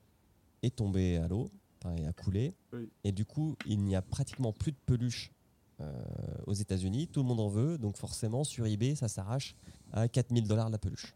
est 0.63 0.77
tombé 0.77 1.17
à 1.17 1.29
l'eau, 1.29 1.51
enfin, 1.83 1.97
a 2.07 2.13
coulé. 2.13 2.55
Oui. 2.73 2.89
Et 3.05 3.13
du 3.13 3.25
coup, 3.25 3.57
il 3.67 3.81
n'y 3.81 3.97
a 3.97 4.03
pratiquement 4.03 4.53
plus 4.53 4.73
de 4.73 4.79
peluches 4.87 5.33
euh, 5.81 5.93
aux 6.47 6.55
États-Unis. 6.55 7.09
Tout 7.09 7.21
le 7.21 7.27
monde 7.29 7.41
en 7.41 7.49
veut. 7.49 7.77
Donc 7.77 7.97
forcément, 7.97 8.45
sur 8.45 8.67
eBay, 8.67 8.95
ça 8.95 9.09
s'arrache 9.09 9.55
à 9.93 10.09
4000 10.09 10.47
dollars 10.47 10.71
la 10.71 10.79
peluche. 10.79 11.15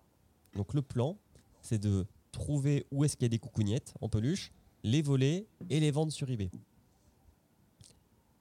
Donc 0.54 0.74
le 0.74 0.82
plan, 0.82 1.16
c'est 1.62 1.78
de 1.78 2.06
trouver 2.32 2.86
où 2.90 3.04
est-ce 3.04 3.16
qu'il 3.16 3.24
y 3.24 3.26
a 3.26 3.30
des 3.30 3.38
coucougnettes 3.38 3.94
en 4.00 4.08
peluche, 4.08 4.52
les 4.82 5.02
voler 5.02 5.46
et 5.68 5.80
les 5.80 5.90
vendre 5.90 6.12
sur 6.12 6.28
eBay. 6.30 6.50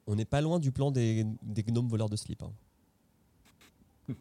On 0.08 0.16
n'est 0.16 0.26
pas 0.26 0.42
loin 0.42 0.60
du 0.60 0.72
plan 0.72 0.92
des, 0.92 1.26
des 1.44 1.64
gnomes 1.64 1.88
voleurs 1.88 2.10
de 2.10 2.16
slip. 2.16 2.42
hein. 2.44 2.52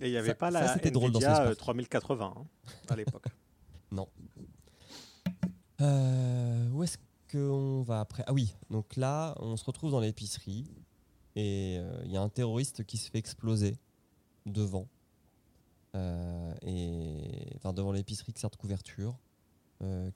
Et 0.00 0.08
il 0.08 0.10
n'y 0.10 0.16
avait 0.16 0.28
Ça- 0.30 0.34
pas 0.34 0.50
ça, 0.50 0.60
la 0.60 0.74
c'était 0.74 0.90
drôle 0.90 1.12
dans 1.12 1.20
Nvidia 1.20 1.34
South 1.36 1.42
euh, 1.44 1.48
Park. 1.50 1.58
3080 1.58 2.34
hein, 2.36 2.44
à 2.88 2.96
l'époque. 2.96 3.26
Euh, 5.80 6.68
où 6.70 6.82
est-ce 6.82 6.98
qu'on 7.30 7.82
va 7.82 8.00
après? 8.00 8.22
Ah 8.26 8.32
oui, 8.32 8.54
donc 8.70 8.96
là, 8.96 9.34
on 9.40 9.56
se 9.56 9.64
retrouve 9.64 9.90
dans 9.90 10.00
l'épicerie 10.00 10.66
et 11.36 11.76
euh, 11.78 12.02
il 12.04 12.12
y 12.12 12.16
a 12.16 12.22
un 12.22 12.28
terroriste 12.28 12.84
qui 12.84 12.96
se 12.96 13.10
fait 13.10 13.18
exploser 13.18 13.76
devant. 14.46 14.86
Euh, 15.96 16.54
et, 16.62 17.52
enfin, 17.56 17.72
devant 17.72 17.92
l'épicerie 17.92 18.32
qui 18.32 18.40
sert 18.40 18.50
de 18.50 18.56
couverture, 18.56 19.10
euh, 19.10 19.33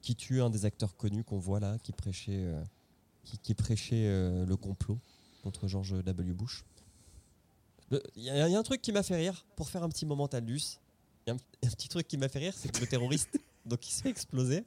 qui 0.03 0.17
tue 0.17 0.41
un 0.41 0.51
des 0.51 0.65
acteurs 0.65 0.97
connus 0.97 1.25
qu'on 1.25 1.39
voit 1.39 1.61
là, 1.61 1.77
qui 1.83 1.93
prêchait, 1.93 2.33
euh, 2.33 2.63
qui, 3.25 3.39
qui 3.39 3.55
prêchait 3.55 4.07
euh, 4.07 4.47
le 4.47 4.57
complot 4.57 4.99
contre 5.43 5.69
George 5.69 6.03
W. 6.03 6.33
Bush. 6.33 6.65
Il 7.91 8.23
y, 8.23 8.31
a 8.31 8.49
il 8.49 8.53
y 8.53 8.57
a 8.57 8.59
un 8.59 8.63
truc 8.63 8.83
qui 8.83 8.93
m'a 8.93 9.03
fait 9.03 9.17
rire, 9.17 9.47
pour 9.57 9.71
faire 9.71 9.83
un 9.83 9.89
petit 9.89 10.07
moment 10.07 10.29
Taldus. 10.29 10.79
Il 11.27 11.31
y 11.31 11.33
a 11.33 11.35
un, 11.35 11.67
un 11.67 11.71
petit 11.71 11.89
truc 11.89 12.07
qui 12.07 12.19
m'a 12.19 12.29
fait 12.29 12.39
rire, 12.39 12.55
c'est 12.57 12.71
que 12.71 12.81
le 12.81 12.87
terroriste, 12.87 13.41
donc 13.67 13.87
il 13.89 13.93
se 13.93 14.03
fait 14.03 14.11
exploser. 14.11 14.65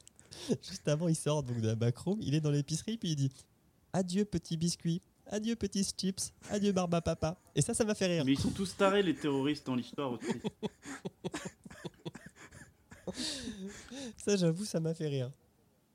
Juste 0.62 0.88
avant, 0.88 1.08
il 1.08 1.16
sort 1.16 1.42
donc 1.42 1.60
de 1.60 1.66
la 1.66 1.74
backroom, 1.74 2.18
il 2.22 2.34
est 2.34 2.40
dans 2.40 2.50
l'épicerie, 2.50 2.96
puis 2.96 3.10
il 3.10 3.16
dit 3.16 3.30
Adieu 3.92 4.24
petit 4.24 4.56
biscuit, 4.56 5.02
adieu 5.26 5.56
petits 5.56 5.86
chips, 5.96 6.32
adieu 6.50 6.72
barba 6.72 7.00
papa. 7.00 7.38
Et 7.54 7.62
ça, 7.62 7.74
ça 7.74 7.84
m'a 7.84 7.94
fait 7.94 8.06
rire. 8.06 8.24
Mais 8.24 8.32
ils 8.32 8.40
sont 8.40 8.50
tous 8.50 8.76
tarés, 8.76 9.02
les 9.02 9.14
terroristes, 9.14 9.66
dans 9.66 9.74
l'histoire 9.74 10.12
aussi. 10.12 10.26
Ça, 14.16 14.36
j'avoue, 14.36 14.64
ça 14.64 14.80
m'a 14.80 14.94
fait 14.94 15.08
rire. 15.08 15.30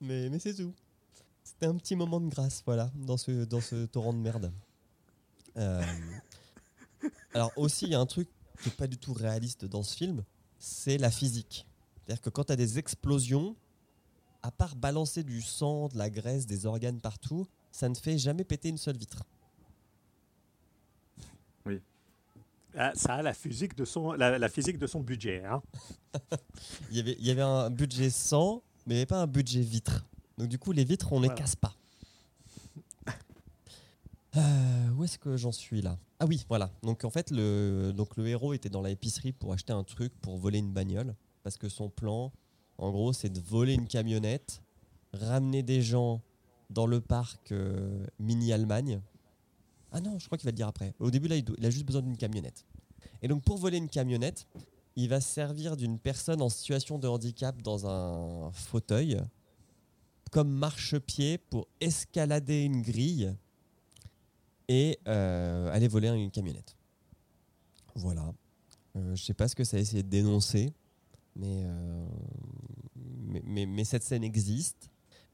Mais, 0.01 0.29
mais 0.29 0.39
c'est 0.39 0.53
tout. 0.53 0.73
C'était 1.43 1.65
un 1.65 1.75
petit 1.75 1.95
moment 1.95 2.19
de 2.19 2.29
grâce, 2.29 2.61
voilà, 2.65 2.91
dans 2.95 3.17
ce, 3.17 3.45
dans 3.45 3.61
ce 3.61 3.85
torrent 3.85 4.13
de 4.13 4.19
merde. 4.19 4.51
Euh, 5.55 5.81
Alors 7.33 7.51
aussi, 7.55 7.85
il 7.85 7.91
y 7.91 7.95
a 7.95 7.99
un 7.99 8.05
truc 8.05 8.29
qui 8.61 8.69
n'est 8.69 8.75
pas 8.75 8.87
du 8.87 8.97
tout 8.97 9.13
réaliste 9.13 9.65
dans 9.65 9.83
ce 9.83 9.95
film, 9.95 10.23
c'est 10.59 10.97
la 10.97 11.11
physique. 11.11 11.65
C'est-à-dire 11.95 12.21
que 12.21 12.29
quand 12.29 12.45
tu 12.45 12.53
as 12.53 12.55
des 12.55 12.79
explosions, 12.79 13.55
à 14.43 14.51
part 14.51 14.75
balancer 14.75 15.23
du 15.23 15.41
sang, 15.41 15.87
de 15.87 15.97
la 15.97 16.09
graisse, 16.09 16.45
des 16.45 16.65
organes 16.65 16.99
partout, 16.99 17.47
ça 17.71 17.89
ne 17.89 17.95
fait 17.95 18.17
jamais 18.17 18.43
péter 18.43 18.69
une 18.69 18.77
seule 18.77 18.97
vitre. 18.97 19.23
Ah, 21.65 21.71
ça 22.95 23.15
a 23.15 23.21
la 23.21 23.33
physique 23.33 23.75
de 23.75 23.85
son, 23.85 24.11
la, 24.13 24.37
la 24.37 24.49
physique 24.49 24.77
de 24.77 24.87
son 24.87 25.01
budget. 25.01 25.43
Hein. 25.45 25.61
Il 26.91 26.97
y 26.97 26.99
avait, 26.99 27.15
il 27.19 27.25
y 27.25 27.31
avait 27.31 27.41
un 27.41 27.69
budget 27.69 28.09
100, 28.09 28.63
mais 28.85 28.93
il 28.93 28.97
n'y 28.97 28.99
avait 29.01 29.05
pas 29.05 29.21
un 29.21 29.27
budget 29.27 29.61
vitre. 29.61 30.05
Donc 30.37 30.47
du 30.47 30.57
coup, 30.59 30.71
les 30.71 30.83
vitres, 30.83 31.11
on 31.13 31.19
ne 31.19 31.27
les 31.27 31.33
casse 31.35 31.55
pas. 31.55 31.73
Euh, 34.35 34.89
où 34.95 35.03
est-ce 35.03 35.17
que 35.17 35.35
j'en 35.37 35.51
suis 35.51 35.81
là? 35.81 35.97
Ah 36.19 36.25
oui, 36.25 36.45
voilà. 36.49 36.69
Donc 36.83 37.03
en 37.05 37.09
fait, 37.09 37.31
le, 37.31 37.91
donc, 37.95 38.17
le 38.17 38.27
héros 38.27 38.53
était 38.53 38.69
dans 38.69 38.81
la 38.81 38.89
épicerie 38.91 39.31
pour 39.31 39.53
acheter 39.53 39.73
un 39.73 39.83
truc 39.83 40.13
pour 40.21 40.37
voler 40.37 40.59
une 40.59 40.71
bagnole. 40.73 41.15
Parce 41.43 41.57
que 41.57 41.69
son 41.69 41.89
plan, 41.89 42.31
en 42.77 42.91
gros, 42.91 43.13
c'est 43.13 43.29
de 43.29 43.39
voler 43.39 43.73
une 43.73 43.87
camionnette, 43.87 44.61
ramener 45.13 45.63
des 45.63 45.81
gens 45.81 46.21
dans 46.69 46.85
le 46.85 46.99
parc 47.01 47.51
euh, 47.51 48.05
mini-Allemagne. 48.19 49.01
Ah 49.91 50.01
non, 50.01 50.19
je 50.19 50.25
crois 50.25 50.37
qu'il 50.37 50.45
va 50.45 50.51
le 50.51 50.57
dire 50.57 50.67
après. 50.67 50.93
Au 50.99 51.09
début, 51.09 51.27
là, 51.29 51.37
il, 51.37 51.43
doit- 51.45 51.55
il 51.57 51.65
a 51.65 51.69
juste 51.69 51.85
besoin 51.85 52.01
d'une 52.01 52.17
camionnette. 52.17 52.65
Et 53.21 53.27
donc 53.27 53.43
pour 53.43 53.57
voler 53.57 53.77
une 53.77 53.89
camionnette, 53.89 54.47
il 54.95 55.09
va 55.09 55.21
se 55.21 55.31
servir 55.31 55.77
d'une 55.77 55.99
personne 55.99 56.41
en 56.41 56.49
situation 56.49 56.97
de 56.97 57.07
handicap 57.07 57.61
dans 57.61 57.87
un 57.87 58.51
fauteuil 58.51 59.21
comme 60.31 60.49
marchepied 60.49 61.37
pour 61.37 61.67
escalader 61.79 62.63
une 62.63 62.81
grille 62.81 63.33
et 64.67 64.99
euh, 65.07 65.71
aller 65.71 65.87
voler 65.87 66.09
une 66.09 66.31
camionnette. 66.31 66.75
Voilà. 67.95 68.33
Euh, 68.95 69.15
je 69.15 69.23
sais 69.23 69.33
pas 69.33 69.47
ce 69.47 69.55
que 69.55 69.63
ça 69.63 69.77
a 69.77 69.79
essayé 69.79 70.03
de 70.03 70.09
dénoncer, 70.09 70.73
mais, 71.35 71.63
euh, 71.63 72.07
mais, 73.43 73.65
mais- 73.65 73.85
cette 73.85 74.03
scène 74.03 74.23
existe. 74.23 74.89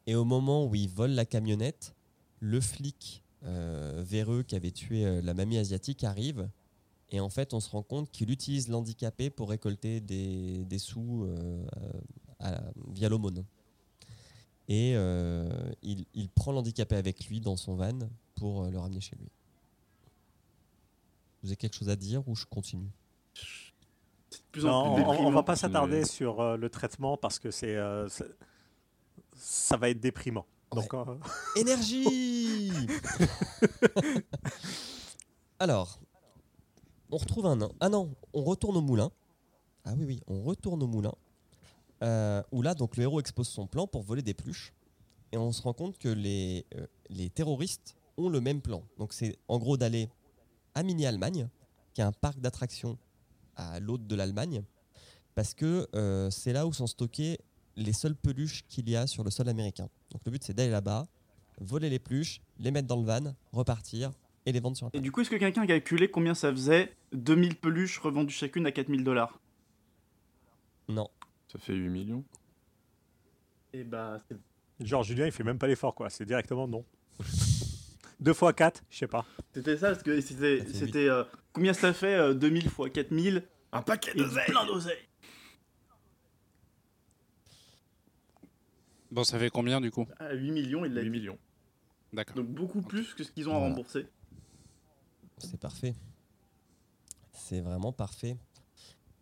Et 0.05 0.15
au 0.15 0.25
moment 0.25 0.65
où 0.65 0.75
il 0.75 0.89
vole 0.89 1.11
la 1.11 1.25
camionnette, 1.25 1.95
le 2.39 2.59
flic 2.59 3.23
euh, 3.45 4.03
véreux 4.05 4.43
qui 4.43 4.55
avait 4.55 4.71
tué 4.71 5.21
la 5.21 5.33
mamie 5.33 5.57
asiatique 5.57 6.03
arrive. 6.03 6.49
Et 7.13 7.19
en 7.19 7.29
fait, 7.29 7.53
on 7.53 7.59
se 7.59 7.69
rend 7.69 7.83
compte 7.83 8.09
qu'il 8.11 8.29
utilise 8.31 8.67
l'handicapé 8.69 9.29
pour 9.29 9.49
récolter 9.49 10.01
des, 10.01 10.65
des 10.65 10.79
sous 10.79 11.23
euh, 11.25 11.63
à- 12.39 12.59
via 12.89 13.07
l'aumône. 13.07 13.45
Et 14.67 14.93
euh, 14.95 15.47
il, 15.83 16.05
il 16.15 16.27
prend 16.29 16.51
l'handicapé 16.51 16.95
avec 16.95 17.27
lui 17.27 17.39
dans 17.39 17.55
son 17.55 17.75
van 17.75 17.97
pour 18.35 18.63
euh, 18.63 18.71
le 18.71 18.79
ramener 18.79 18.99
chez 18.99 19.15
lui. 19.15 19.29
Vous 21.43 21.49
avez 21.49 21.55
quelque 21.55 21.75
chose 21.75 21.89
à 21.89 21.95
dire 21.95 22.27
ou 22.27 22.35
je 22.35 22.45
continue? 22.45 22.89
Non, 22.89 23.33
on, 24.43 24.51
plus 24.53 24.63
on- 24.65 24.79
on 24.81 24.95
déprimant. 24.97 25.31
va 25.31 25.43
pas 25.43 25.55
s'attarder 25.55 25.99
mais- 25.99 26.05
sur 26.05 26.39
euh, 26.41 26.57
le 26.57 26.69
traitement 26.69 27.15
parce 27.17 27.37
que 27.37 27.51
c'est, 27.51 27.75
euh, 27.75 28.07
ça 29.35 29.77
va 29.77 29.89
être 29.89 29.99
déprimant. 29.99 30.45
Donc, 30.71 30.91
euh, 30.95 31.03
Énergie 31.55 32.71
Alors, 35.59 35.99
on 37.13 37.17
retrouve 37.17 37.45
un... 37.45 37.69
Ah 37.79 37.89
non, 37.89 38.13
on 38.33 38.43
retourne 38.43 38.75
au 38.77 38.81
moulin. 38.81 39.11
Ah 39.85 39.93
oui, 39.97 40.05
oui, 40.05 40.21
on 40.27 40.43
retourne 40.43 40.81
au 40.83 40.87
moulin. 40.87 41.13
euh, 42.01 42.43
où 42.51 42.61
là, 42.61 42.73
donc, 42.73 42.97
le 42.97 43.03
héros 43.03 43.19
expose 43.19 43.47
son 43.47 43.65
plan 43.67 43.87
pour 43.87 44.01
voler 44.01 44.21
des 44.21 44.33
pluches. 44.33 44.73
Et 45.31 45.37
on 45.37 45.51
se 45.51 45.61
rend 45.61 45.73
compte 45.73 45.97
que 45.97 46.09
les, 46.09 46.65
euh, 46.75 47.29
terroristes 47.33 47.95
ont 48.17 48.29
le 48.29 48.41
même 48.41 48.61
plan. 48.61 48.83
Donc 48.97 49.13
c'est 49.13 49.35
en 49.47 49.57
gros 49.57 49.77
d'aller 49.77 50.09
à 50.75 50.83
Mini-Allemagne, 50.83 51.47
qui 51.93 52.01
est 52.01 52.03
un 52.03 52.11
parc 52.11 52.39
d'attractions 52.39 52.97
à 53.55 53.79
l'autre 53.79 54.03
de 54.03 54.15
l'Allemagne, 54.15 54.63
parce 55.33 55.53
que 55.53 55.87
euh, 55.95 56.29
c'est 56.29 56.53
là 56.53 56.67
où 56.67 56.73
sont 56.73 56.87
stockées 56.87 57.39
les 57.75 57.93
seules 57.93 58.15
peluches 58.15 58.63
qu'il 58.67 58.89
y 58.89 58.95
a 58.95 59.07
sur 59.07 59.23
le 59.23 59.31
sol 59.31 59.49
américain. 59.49 59.89
Donc 60.11 60.21
le 60.25 60.31
but 60.31 60.43
c'est 60.43 60.53
d'aller 60.53 60.69
là-bas, 60.69 61.07
voler 61.59 61.89
les 61.89 61.99
peluches, 61.99 62.41
les 62.59 62.69
mettre 62.69 62.87
dans 62.87 62.97
le 62.97 63.05
van, 63.05 63.33
repartir 63.51 64.11
et 64.45 64.51
les 64.51 64.59
vendre 64.59 64.75
sur 64.77 64.85
Et 64.85 64.87
Internet. 64.87 65.03
du 65.03 65.11
coup, 65.11 65.21
est-ce 65.21 65.29
que 65.29 65.35
quelqu'un 65.35 65.61
a 65.63 65.67
calculé 65.67 66.09
combien 66.09 66.33
ça 66.33 66.51
faisait 66.51 66.93
2000 67.13 67.55
peluches 67.55 67.97
revendues 67.99 68.33
chacune 68.33 68.65
à 68.65 68.71
4000 68.71 69.03
dollars 69.03 69.39
Non. 70.89 71.09
Ça 71.51 71.59
fait 71.59 71.73
8 71.73 71.89
millions. 71.89 72.23
Et 73.73 73.83
bah, 73.83 74.19
c'est 74.27 74.37
genre, 74.85 75.03
Julien, 75.03 75.25
il 75.25 75.31
fait 75.31 75.43
même 75.43 75.57
pas 75.59 75.67
l'effort, 75.67 75.95
quoi. 75.95 76.09
C'est 76.09 76.25
directement 76.25 76.67
non. 76.67 76.83
Deux 78.19 78.33
fois 78.33 78.53
4, 78.53 78.83
je 78.89 78.97
sais 78.97 79.07
pas. 79.07 79.25
C'était 79.53 79.77
ça, 79.77 79.91
parce 79.91 80.03
que 80.03 80.21
c'était. 80.21 80.65
C'était 80.71 81.09
euh, 81.09 81.23
combien 81.51 81.73
ça 81.73 81.93
fait 81.93 82.15
euh, 82.15 82.33
2000 82.33 82.69
fois 82.69 82.89
4000 82.89 83.43
Un 83.71 83.81
paquet 83.81 84.11
Et 84.15 84.17
d'oseille 84.17 84.45
plein 84.47 84.65
d'oseille 84.65 84.97
Bon, 89.11 89.23
ça 89.23 89.37
fait 89.37 89.49
combien 89.49 89.79
du 89.81 89.91
coup? 89.91 90.07
À 90.19 90.33
8 90.33 90.51
millions, 90.51 90.85
il 90.85 90.93
l'a 90.93 91.01
8 91.01 91.05
dit. 91.05 91.11
millions. 91.11 91.37
D'accord. 92.13 92.35
Donc 92.35 92.47
beaucoup 92.47 92.81
plus 92.81 93.13
que 93.13 93.23
ce 93.23 93.31
qu'ils 93.31 93.47
ont 93.49 93.55
à 93.55 93.59
rembourser. 93.59 94.05
C'est 95.49 95.59
parfait. 95.59 95.93
C'est 97.31 97.61
vraiment 97.61 97.91
parfait. 97.91 98.37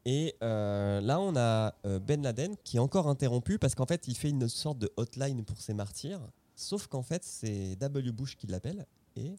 Et 0.05 0.35
euh, 0.41 0.99
là, 1.01 1.19
on 1.19 1.35
a 1.35 1.75
euh, 1.85 1.99
Ben 1.99 2.21
Laden 2.21 2.55
qui 2.63 2.77
est 2.77 2.79
encore 2.79 3.07
interrompu 3.07 3.59
parce 3.59 3.75
qu'en 3.75 3.85
fait, 3.85 4.07
il 4.07 4.15
fait 4.15 4.29
une 4.29 4.47
sorte 4.47 4.79
de 4.79 4.91
hotline 4.97 5.43
pour 5.45 5.59
ses 5.59 5.73
martyrs. 5.73 6.21
Sauf 6.55 6.87
qu'en 6.87 7.03
fait, 7.03 7.23
c'est 7.23 7.75
W. 7.75 8.11
Bush 8.11 8.35
qui 8.35 8.47
l'appelle. 8.47 8.85
Et 9.15 9.35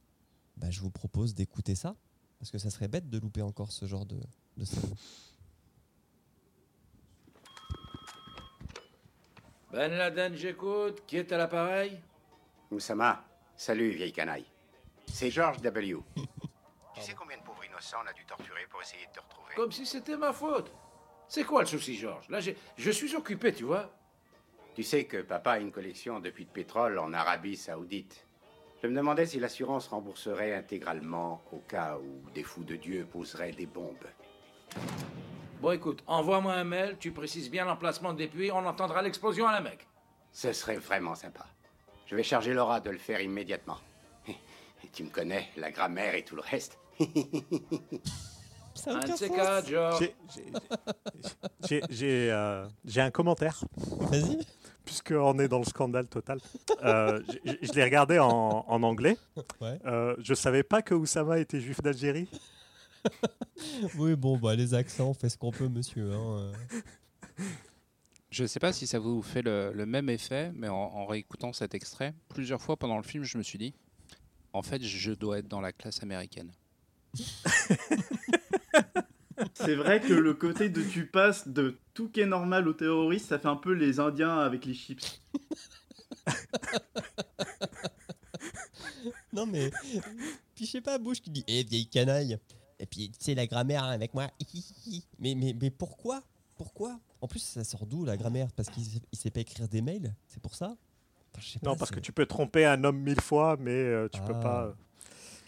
bah, 0.56 0.70
je 0.70 0.80
vous 0.80 0.90
propose 0.90 1.34
d'écouter 1.34 1.74
ça. 1.74 1.96
Parce 2.38 2.50
que 2.50 2.58
ça 2.58 2.70
serait 2.70 2.88
bête 2.88 3.08
de 3.08 3.18
louper 3.18 3.42
encore 3.42 3.70
ce 3.70 3.86
genre 3.86 4.06
de, 4.06 4.20
de 4.56 4.64
scène. 4.64 4.94
Ben 9.72 9.90
Laden, 9.90 10.34
j'écoute. 10.36 11.02
Qui 11.06 11.16
est 11.16 11.32
à 11.32 11.38
l'appareil? 11.38 12.00
Oussama, 12.70 13.24
salut 13.56 13.90
vieille 13.90 14.12
canaille. 14.12 14.46
C'est 15.06 15.30
George 15.30 15.60
W. 15.60 15.98
tu 16.94 17.00
sais 17.00 17.14
combien 17.14 17.36
de 17.38 17.42
pauvres 17.42 17.64
innocents 17.64 17.98
on 18.04 18.06
a 18.06 18.12
dû 18.12 18.24
torturer 18.24 18.66
pour 18.70 18.80
essayer 18.82 19.06
de 19.06 19.12
te 19.12 19.20
retrouver? 19.20 19.54
Comme 19.56 19.72
si 19.72 19.86
c'était 19.86 20.16
ma 20.16 20.32
faute. 20.32 20.70
C'est 21.28 21.44
quoi 21.44 21.60
le 21.62 21.66
souci, 21.66 21.96
Georges? 21.96 22.28
Là, 22.28 22.40
j'ai- 22.40 22.56
je 22.76 22.90
suis 22.90 23.14
occupé, 23.16 23.52
tu 23.54 23.64
vois. 23.64 23.90
Tu 24.74 24.82
sais 24.82 25.04
que 25.04 25.22
papa 25.22 25.52
a 25.52 25.58
une 25.58 25.72
collection 25.72 26.20
de 26.20 26.30
puits 26.30 26.44
de 26.46 26.50
pétrole 26.50 26.98
en 26.98 27.12
Arabie 27.12 27.56
Saoudite. 27.56 28.26
Je 28.82 28.88
me 28.88 28.96
demandais 28.96 29.26
si 29.26 29.38
l'assurance 29.38 29.88
rembourserait 29.88 30.54
intégralement 30.54 31.42
au 31.52 31.58
cas 31.58 31.96
où 31.98 32.28
des 32.30 32.42
fous 32.42 32.64
de 32.64 32.76
Dieu 32.76 33.06
poseraient 33.06 33.52
des 33.52 33.66
bombes. 33.66 34.06
Bon, 35.60 35.70
écoute, 35.70 36.02
envoie-moi 36.06 36.54
un 36.54 36.64
mail, 36.64 36.96
tu 36.98 37.12
précises 37.12 37.50
bien 37.50 37.64
l'emplacement 37.64 38.12
des 38.12 38.26
puits, 38.26 38.50
on 38.50 38.66
entendra 38.66 39.00
l'explosion 39.02 39.46
à 39.46 39.52
la 39.52 39.60
Mecque. 39.60 39.86
Ce 40.32 40.52
serait 40.52 40.76
vraiment 40.76 41.14
sympa. 41.14 41.46
Je 42.06 42.16
vais 42.16 42.22
charger 42.24 42.52
Laura 42.52 42.80
de 42.80 42.90
le 42.90 42.98
faire 42.98 43.20
immédiatement. 43.20 43.78
Et 44.28 44.88
tu 44.92 45.04
me 45.04 45.10
connais, 45.10 45.48
la 45.56 45.70
grammaire 45.70 46.14
et 46.16 46.24
tout 46.24 46.34
le 46.34 46.42
reste. 46.42 46.78
Ça. 48.74 49.00
J'ai- 51.90 52.30
euh, 52.32 52.66
j'ai 52.84 53.00
un 53.00 53.10
commentaire, 53.10 53.62
Vas-y. 54.10 54.38
puisqu'on 54.84 55.38
est 55.38 55.48
dans 55.48 55.58
le 55.58 55.64
scandale 55.64 56.06
total. 56.08 56.40
Euh, 56.84 57.20
je 57.62 57.72
l'ai 57.72 57.84
regardé 57.84 58.18
en, 58.18 58.64
en 58.66 58.82
anglais. 58.82 59.16
Ouais. 59.60 59.78
Euh, 59.86 60.16
je 60.18 60.34
savais 60.34 60.62
pas 60.62 60.82
que 60.82 60.94
Oussama 60.94 61.38
était 61.38 61.60
juif 61.60 61.80
d'Algérie. 61.82 62.28
Oui, 63.98 64.14
bon, 64.14 64.38
bah, 64.38 64.54
les 64.54 64.74
accents, 64.74 65.08
on 65.08 65.14
fait 65.14 65.28
ce 65.28 65.36
qu'on 65.36 65.50
peut, 65.50 65.68
monsieur. 65.68 66.12
hein, 66.12 66.52
euh. 67.38 67.44
Je 68.30 68.42
ne 68.44 68.46
sais 68.48 68.60
pas 68.60 68.72
si 68.72 68.86
ça 68.86 68.98
vous 69.00 69.22
fait 69.22 69.42
le, 69.42 69.72
le 69.74 69.86
même 69.86 70.08
effet, 70.08 70.52
mais 70.54 70.68
en, 70.68 70.74
en 70.76 71.06
réécoutant 71.06 71.52
cet 71.52 71.74
extrait, 71.74 72.14
plusieurs 72.28 72.62
fois 72.62 72.76
pendant 72.76 72.96
le 72.96 73.02
film, 73.02 73.24
je 73.24 73.38
me 73.38 73.42
suis 73.42 73.58
dit, 73.58 73.74
en 74.52 74.62
fait, 74.62 74.82
je 74.82 75.12
dois 75.12 75.38
être 75.38 75.48
dans 75.48 75.60
la 75.60 75.72
classe 75.72 76.00
américaine. 76.02 76.52
C'est 79.54 79.74
vrai 79.74 80.00
que 80.00 80.12
le 80.12 80.34
côté 80.34 80.68
de 80.68 80.82
tu 80.82 81.06
passes 81.06 81.48
de 81.48 81.78
tout 81.94 82.10
qui 82.10 82.20
est 82.20 82.26
normal 82.26 82.68
aux 82.68 82.74
terroristes, 82.74 83.28
ça 83.28 83.38
fait 83.38 83.48
un 83.48 83.56
peu 83.56 83.72
les 83.72 83.98
Indiens 84.00 84.38
avec 84.38 84.66
les 84.66 84.74
chips. 84.74 85.22
Non, 89.32 89.46
mais. 89.46 89.70
Puis 90.54 90.66
je 90.66 90.70
sais 90.72 90.80
pas, 90.80 90.98
Bush 90.98 91.20
qui 91.20 91.30
dit 91.30 91.44
Eh, 91.48 91.64
vieille 91.64 91.86
canaille. 91.88 92.38
Et 92.78 92.86
puis, 92.86 93.10
tu 93.10 93.18
sais, 93.24 93.34
la 93.34 93.46
grammaire 93.46 93.84
hein, 93.84 93.90
avec 93.90 94.12
moi. 94.14 94.28
mais, 95.18 95.34
mais, 95.34 95.54
mais 95.60 95.70
pourquoi? 95.70 96.22
Pourquoi? 96.56 97.00
En 97.20 97.28
plus, 97.28 97.40
ça 97.40 97.64
sort 97.64 97.86
d'où 97.86 98.04
la 98.04 98.16
grammaire? 98.16 98.48
Parce 98.54 98.68
qu'il 98.68 98.84
sait- 98.84 99.00
il 99.10 99.18
sait 99.18 99.30
pas 99.30 99.40
écrire 99.40 99.68
des 99.68 99.80
mails 99.80 100.14
C'est 100.28 100.42
pour 100.42 100.54
ça? 100.54 100.66
Enfin, 101.32 101.40
je 101.40 101.48
sais 101.52 101.58
Non, 101.62 101.76
parce 101.76 101.90
que 101.90 102.00
tu 102.00 102.12
peux 102.12 102.26
tromper 102.26 102.66
un 102.66 102.84
homme 102.84 102.98
mille 103.00 103.20
fois, 103.20 103.56
mais 103.58 103.70
euh, 103.72 104.08
tu 104.12 104.20
peux 104.20 104.34
Ah. 104.36 104.40
pas. 104.42 104.76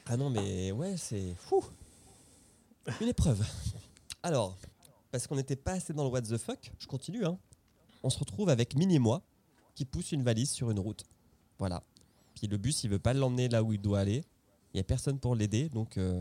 Ah 0.06 0.16
non, 0.16 0.30
mais 0.30 0.72
ouais, 0.72 0.96
c'est. 0.96 1.34
Fou 1.36 1.64
Une 3.00 3.08
épreuve. 3.08 3.44
Alors, 4.22 4.56
parce 5.10 5.26
qu'on 5.26 5.36
n'était 5.36 5.56
pas 5.56 5.72
assez 5.72 5.92
dans 5.92 6.04
le 6.04 6.10
what 6.10 6.22
the 6.22 6.36
fuck, 6.36 6.72
je 6.78 6.86
continue. 6.86 7.24
Hein. 7.24 7.38
On 8.02 8.10
se 8.10 8.18
retrouve 8.18 8.48
avec 8.48 8.74
Mini 8.76 8.96
et 8.96 8.98
moi 8.98 9.22
qui 9.74 9.84
pousse 9.84 10.12
une 10.12 10.22
valise 10.22 10.50
sur 10.50 10.70
une 10.70 10.78
route. 10.78 11.04
Voilà. 11.58 11.82
Puis 12.34 12.46
le 12.46 12.58
bus, 12.58 12.84
il 12.84 12.90
veut 12.90 12.98
pas 12.98 13.14
l'emmener 13.14 13.48
là 13.48 13.62
où 13.62 13.72
il 13.72 13.80
doit 13.80 14.00
aller. 14.00 14.24
Il 14.72 14.76
y 14.76 14.80
a 14.80 14.84
personne 14.84 15.18
pour 15.18 15.34
l'aider, 15.36 15.68
donc 15.68 15.96
euh, 15.98 16.20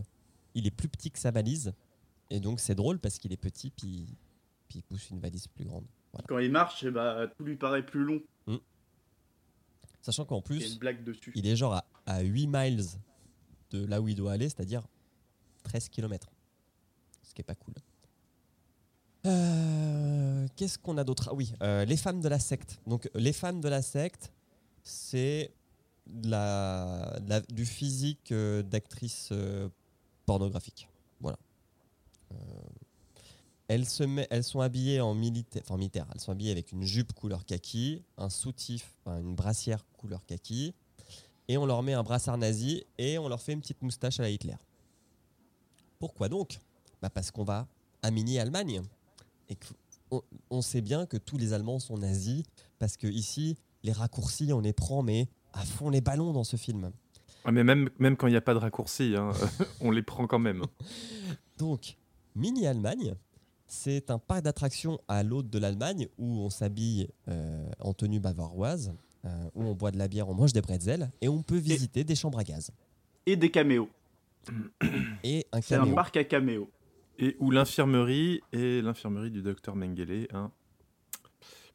il 0.53 0.65
est 0.67 0.71
plus 0.71 0.87
petit 0.87 1.11
que 1.11 1.19
sa 1.19 1.31
valise. 1.31 1.73
Et 2.29 2.39
donc 2.39 2.59
c'est 2.59 2.75
drôle 2.75 2.99
parce 2.99 3.19
qu'il 3.19 3.33
est 3.33 3.37
petit, 3.37 3.69
puis, 3.71 4.07
puis 4.67 4.79
il 4.79 4.83
pousse 4.83 5.09
une 5.09 5.19
valise 5.19 5.47
plus 5.47 5.65
grande. 5.65 5.85
Voilà. 6.13 6.25
Quand 6.27 6.37
il 6.39 6.51
marche, 6.51 6.83
eh 6.83 6.91
bah, 6.91 7.27
tout 7.37 7.43
lui 7.43 7.55
paraît 7.57 7.85
plus 7.85 8.03
long. 8.03 8.21
Sachant 10.01 10.25
qu'en 10.25 10.35
Il 10.49 10.55
y 10.55 10.57
a 10.57 10.65
plus, 10.65 10.73
une 10.73 10.79
blague 10.79 11.03
dessus. 11.03 11.31
il 11.33 11.47
est 11.47 11.55
genre 11.55 11.75
à, 11.75 11.85
à 12.05 12.21
8 12.21 12.47
miles 12.47 12.83
de 13.73 13.85
là 13.85 13.99
où 14.01 14.07
il 14.07 14.15
doit 14.15 14.31
aller, 14.33 14.47
c'est-à-dire 14.49 14.83
13 15.63 15.89
km. 15.89 16.29
Ce 17.23 17.33
qui 17.33 17.41
est 17.41 17.45
pas 17.45 17.55
cool. 17.55 17.73
Euh, 19.25 20.47
Qu'est-ce 20.55 20.77
qu'on 20.77 20.97
a 20.97 21.03
d'autre? 21.03 21.29
Ah 21.31 21.33
oui, 21.33 21.53
euh, 21.61 21.85
les 21.85 21.97
femmes 21.97 22.21
de 22.21 22.27
la 22.29 22.39
secte. 22.39 22.79
Donc 22.87 23.09
les 23.15 23.33
femmes 23.33 23.61
de 23.61 23.69
la 23.69 23.81
secte, 23.81 24.31
c'est 24.83 25.51
la, 26.23 27.19
du 27.49 27.65
physique 27.65 28.31
euh, 28.31 28.61
d'actrices 28.61 29.29
euh, 29.31 29.69
pornographiques. 30.25 30.87
Voilà. 31.21 31.37
Elles, 33.69 33.85
se 33.87 34.03
met- 34.03 34.27
elles 34.29 34.43
sont 34.43 34.59
habillées 34.59 34.99
en 34.99 35.13
militaire, 35.15 35.63
militaire. 35.77 36.05
Elles 36.13 36.19
sont 36.19 36.31
habillées 36.33 36.51
avec 36.51 36.71
une 36.73 36.83
jupe 36.83 37.13
couleur 37.13 37.45
kaki, 37.45 38.03
un 38.17 38.29
soutif, 38.29 38.97
une 39.05 39.33
brassière 39.35 39.85
couleur 39.97 40.25
kaki, 40.25 40.73
et 41.47 41.57
on 41.57 41.65
leur 41.65 41.83
met 41.83 41.93
un 41.93 42.03
brassard 42.03 42.37
nazi 42.37 42.83
et 42.97 43.17
on 43.17 43.27
leur 43.27 43.41
fait 43.41 43.53
une 43.53 43.61
petite 43.61 43.81
moustache 43.81 44.19
à 44.19 44.23
la 44.23 44.29
Hitler. 44.29 44.55
Pourquoi 45.99 46.29
donc? 46.29 46.59
Bah 47.01 47.09
Parce 47.09 47.31
qu'on 47.31 47.43
va 47.43 47.67
à 48.01 48.11
mini-Allemagne. 48.11 48.81
Et 49.49 49.57
on 50.49 50.61
sait 50.61 50.81
bien 50.81 51.05
que 51.05 51.17
tous 51.17 51.37
les 51.37 51.53
Allemands 51.53 51.79
sont 51.79 51.97
nazis, 51.97 52.43
parce 52.79 52.97
que 52.97 53.07
ici, 53.07 53.57
les 53.83 53.91
raccourcis, 53.91 54.53
on 54.53 54.59
les 54.59 54.73
prend, 54.73 55.01
mais 55.01 55.27
à 55.53 55.63
fond 55.63 55.89
les 55.89 56.01
ballons 56.01 56.33
dans 56.33 56.43
ce 56.43 56.55
film. 56.55 56.91
Ah, 57.45 57.51
mais 57.51 57.63
même, 57.63 57.89
même 57.99 58.15
quand 58.15 58.27
il 58.27 58.31
n'y 58.31 58.37
a 58.37 58.41
pas 58.41 58.53
de 58.53 58.59
raccourci, 58.59 59.15
hein, 59.17 59.31
on 59.81 59.91
les 59.91 60.01
prend 60.01 60.27
quand 60.27 60.39
même. 60.39 60.63
Donc, 61.57 61.97
Mini 62.35 62.67
Allemagne, 62.67 63.15
c'est 63.67 64.11
un 64.11 64.19
parc 64.19 64.43
d'attractions 64.43 64.99
à 65.07 65.23
l'autre 65.23 65.49
de 65.49 65.59
l'Allemagne 65.59 66.07
où 66.17 66.39
on 66.39 66.49
s'habille 66.49 67.09
euh, 67.27 67.65
en 67.79 67.93
tenue 67.93 68.19
bavaroise, 68.19 68.93
euh, 69.25 69.49
où 69.55 69.63
on 69.63 69.73
boit 69.73 69.91
de 69.91 69.97
la 69.97 70.07
bière, 70.07 70.27
on 70.29 70.33
mange 70.33 70.53
des 70.53 70.61
bretzels 70.61 71.11
et 71.21 71.29
on 71.29 71.41
peut 71.43 71.57
visiter 71.57 72.03
des 72.03 72.15
chambres 72.15 72.39
à 72.39 72.43
gaz. 72.43 72.71
Et 73.25 73.35
des 73.35 73.49
caméos. 73.51 73.89
Et 75.23 75.45
un 75.53 75.61
C'est 75.61 75.75
un 75.75 75.87
parc 75.93 76.17
à 76.17 76.23
caméos. 76.25 76.69
Et 77.17 77.37
où 77.39 77.51
l'infirmerie 77.51 78.41
est 78.51 78.83
l'infirmerie 78.83 79.31
du 79.31 79.41
docteur 79.41 79.75
Mengele. 79.75 80.27
Hein. 80.33 80.51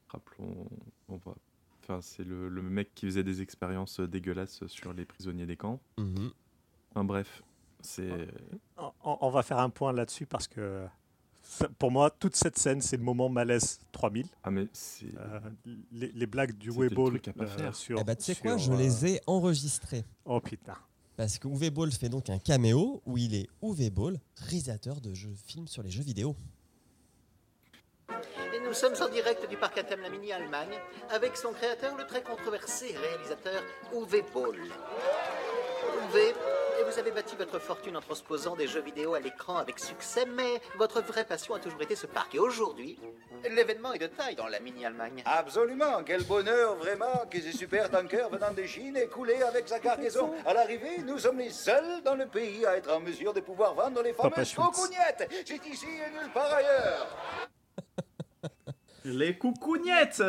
Rappelons, 0.09 0.69
on 1.09 1.17
va. 1.17 1.35
Enfin, 1.83 2.01
c'est 2.03 2.25
le, 2.25 2.49
le 2.51 2.61
mec 2.61 2.95
qui 2.95 3.07
faisait 3.07 3.25
des 3.25 3.41
expériences 3.41 4.01
dégueulasses 4.01 4.67
sur 4.67 4.93
les 4.93 5.07
prisonniers 5.07 5.47
des 5.47 5.57
camps. 5.57 5.81
Mhm. 5.97 6.31
Enfin, 6.91 7.05
bref, 7.05 7.43
c'est. 7.81 8.29
On, 8.77 8.93
on 9.23 9.31
va 9.31 9.43
faire 9.43 9.59
un 9.59 9.71
point 9.71 9.93
là-dessus 9.93 10.27
parce 10.27 10.49
que 10.49 10.87
ça- 11.49 11.69
pour 11.79 11.91
moi, 11.91 12.11
toute 12.11 12.37
cette 12.37 12.59
scène, 12.59 12.81
c'est 12.83 12.99
le 12.99 13.03
moment 13.03 13.29
malaise 13.31 13.81
3000. 13.93 14.27
Ah, 14.45 14.51
mais 14.51 14.67
c'est. 14.73 15.07
Euh, 15.17 15.41
les, 15.93 16.13
les 16.15 16.27
blagues 16.27 16.57
du 16.59 16.71
pas 17.33 17.47
faire. 17.47 17.75
sur. 17.75 17.99
Eh 17.99 18.05
bah, 18.05 18.15
tu 18.15 18.25
sais 18.25 18.35
quoi, 18.35 18.59
je 18.59 18.65
sur, 18.65 18.77
les 18.77 19.05
euh, 19.05 19.09
ai 19.09 19.21
enregistrés. 19.27 20.05
Oh 20.27 20.41
putain. 20.41 20.77
Parce 21.17 21.39
que 21.39 21.49
Uwe 21.49 21.71
Ball 21.71 21.91
fait 21.91 22.09
donc 22.11 22.31
un 22.31 22.39
caméo 22.39 23.03
où 23.07 23.17
il 23.19 23.35
est 23.35 23.49
Uwe 23.63 23.91
Ball, 23.91 24.21
réalisateur 24.37 25.01
de 25.01 25.15
jeux, 25.15 25.35
films 25.47 25.67
sur 25.67 25.83
les 25.83 25.91
jeux 25.91 26.05
vidéo. 26.05 26.37
Et 28.55 28.61
nous 28.65 28.73
sommes 28.73 28.95
en 29.01 29.09
direct 29.09 29.49
du 29.49 29.57
parc 29.57 29.79
à 29.79 29.85
thème 29.85 30.01
La 30.01 30.11
Mini 30.11 30.33
Allemagne 30.33 30.79
avec 31.11 31.37
son 31.37 31.53
créateur, 31.53 31.97
le 31.97 32.07
très 32.07 32.23
controversé 32.23 32.95
réalisateur 32.97 33.63
Uwe 33.95 34.23
Boll. 34.33 34.59
Uwe, 34.59 36.35
vous 36.89 36.99
avez 36.99 37.11
bâti 37.11 37.37
votre 37.37 37.59
fortune 37.59 37.97
en 37.99 38.01
transposant 38.01 38.57
des 38.57 38.67
jeux 38.67 38.81
vidéo 38.81 39.13
à 39.13 39.21
l'écran 39.21 39.57
avec 39.57 39.79
succès, 39.79 40.25
mais 40.25 40.61
votre 40.79 41.03
vraie 41.03 41.25
passion 41.25 41.55
a 41.55 41.59
toujours 41.59 41.83
été 41.83 41.95
ce 41.95 42.07
parc. 42.07 42.35
Et 42.35 42.39
aujourd'hui, 42.39 42.99
l'événement 43.51 43.93
est 43.93 43.99
de 43.99 44.07
taille 44.07 44.35
dans 44.35 44.47
la 44.47 44.59
Mini 44.59 44.87
Allemagne. 44.87 45.23
Absolument, 45.27 46.03
quel 46.05 46.25
bonheur 46.25 46.77
vraiment 46.77 47.27
que 47.31 47.41
ces 47.41 47.53
super 47.53 47.91
tankers 47.91 48.31
venant 48.31 48.53
de 48.53 48.63
Chine 48.63 48.97
aient 48.97 49.07
coulé 49.07 49.35
avec 49.43 49.69
sa 49.69 49.81
cargaison. 49.81 50.33
À 50.47 50.55
l'arrivée, 50.55 51.03
nous 51.05 51.19
sommes 51.19 51.39
les 51.39 51.51
seuls 51.51 52.03
dans 52.05 52.15
le 52.15 52.27
pays 52.27 52.65
à 52.65 52.77
être 52.79 52.91
en 52.91 53.01
mesure 53.01 53.35
de 53.35 53.41
pouvoir 53.41 53.75
vendre 53.75 54.03
les 54.03 54.15
fameuses 54.15 54.55
cocognettes. 54.55 55.31
C'est 55.45 55.67
ici 55.67 55.87
et 55.87 56.11
nulle 56.11 56.33
part 56.33 56.53
ailleurs. 56.55 57.19
Les 59.05 59.39
coucougnettes. 59.39 60.23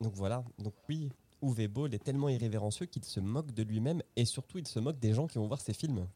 Donc 0.00 0.12
voilà, 0.14 0.42
donc 0.58 0.74
oui, 0.88 1.10
Uwe 1.42 1.68
Ball 1.68 1.94
est 1.94 2.02
tellement 2.02 2.28
irrévérencieux 2.28 2.86
qu'il 2.86 3.04
se 3.04 3.20
moque 3.20 3.52
de 3.52 3.62
lui-même 3.62 4.02
et 4.16 4.24
surtout 4.24 4.58
il 4.58 4.66
se 4.66 4.78
moque 4.80 4.98
des 4.98 5.12
gens 5.14 5.26
qui 5.26 5.38
vont 5.38 5.46
voir 5.46 5.60
ses 5.60 5.72
films. 5.72 6.06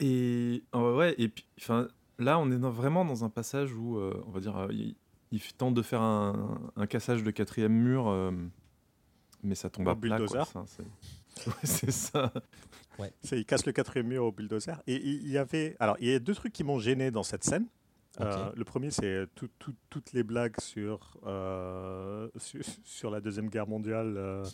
Et 0.00 0.62
euh, 0.74 0.96
ouais, 0.96 1.14
et 1.18 1.28
puis, 1.28 1.44
enfin, 1.60 1.88
là, 2.18 2.38
on 2.38 2.50
est 2.50 2.58
dans- 2.58 2.70
vraiment 2.70 3.04
dans 3.04 3.24
un 3.24 3.30
passage 3.30 3.72
où, 3.74 3.98
euh, 3.98 4.22
on 4.26 4.30
va 4.30 4.40
dire, 4.40 4.56
euh, 4.56 4.68
il, 4.70 4.94
il 5.32 5.40
tente 5.54 5.74
de 5.74 5.82
faire 5.82 6.00
un, 6.02 6.60
un 6.76 6.86
cassage 6.86 7.22
de 7.22 7.30
quatrième 7.30 7.72
mur, 7.72 8.08
euh, 8.08 8.30
mais 9.42 9.54
ça 9.54 9.68
tombe 9.70 9.86
Au 9.88 9.90
à 9.90 9.96
plat. 9.96 10.18
c'est 10.66 10.82
ouais, 11.46 11.52
c'est 11.64 11.90
ça. 11.92 12.32
C'est, 13.22 13.38
il 13.38 13.44
casse 13.44 13.64
le 13.66 13.70
quatrième 13.72 14.08
mur 14.08 14.24
au 14.24 14.32
bulldozer. 14.32 14.82
Et 14.88 14.96
il 14.96 15.22
il 15.26 15.28
y 15.30 15.38
avait. 15.38 15.76
Alors, 15.78 15.96
il 16.00 16.08
y 16.08 16.12
a 16.14 16.18
deux 16.18 16.34
trucs 16.34 16.52
qui 16.52 16.64
m'ont 16.64 16.80
gêné 16.80 17.10
dans 17.12 17.22
cette 17.22 17.44
scène. 17.44 17.66
Euh, 18.20 18.52
le 18.56 18.64
premier, 18.64 18.90
c'est 18.90 19.26
tout- 19.34 19.50
tout- 19.58 19.74
toutes 19.90 20.12
les 20.12 20.22
blagues 20.22 20.60
sur, 20.60 21.16
euh, 21.26 22.28
sur, 22.84 23.10
la 23.10 23.20
Deuxième 23.20 23.48
Guerre 23.48 23.66
mondiale. 23.68 24.14
euh. 24.16 24.44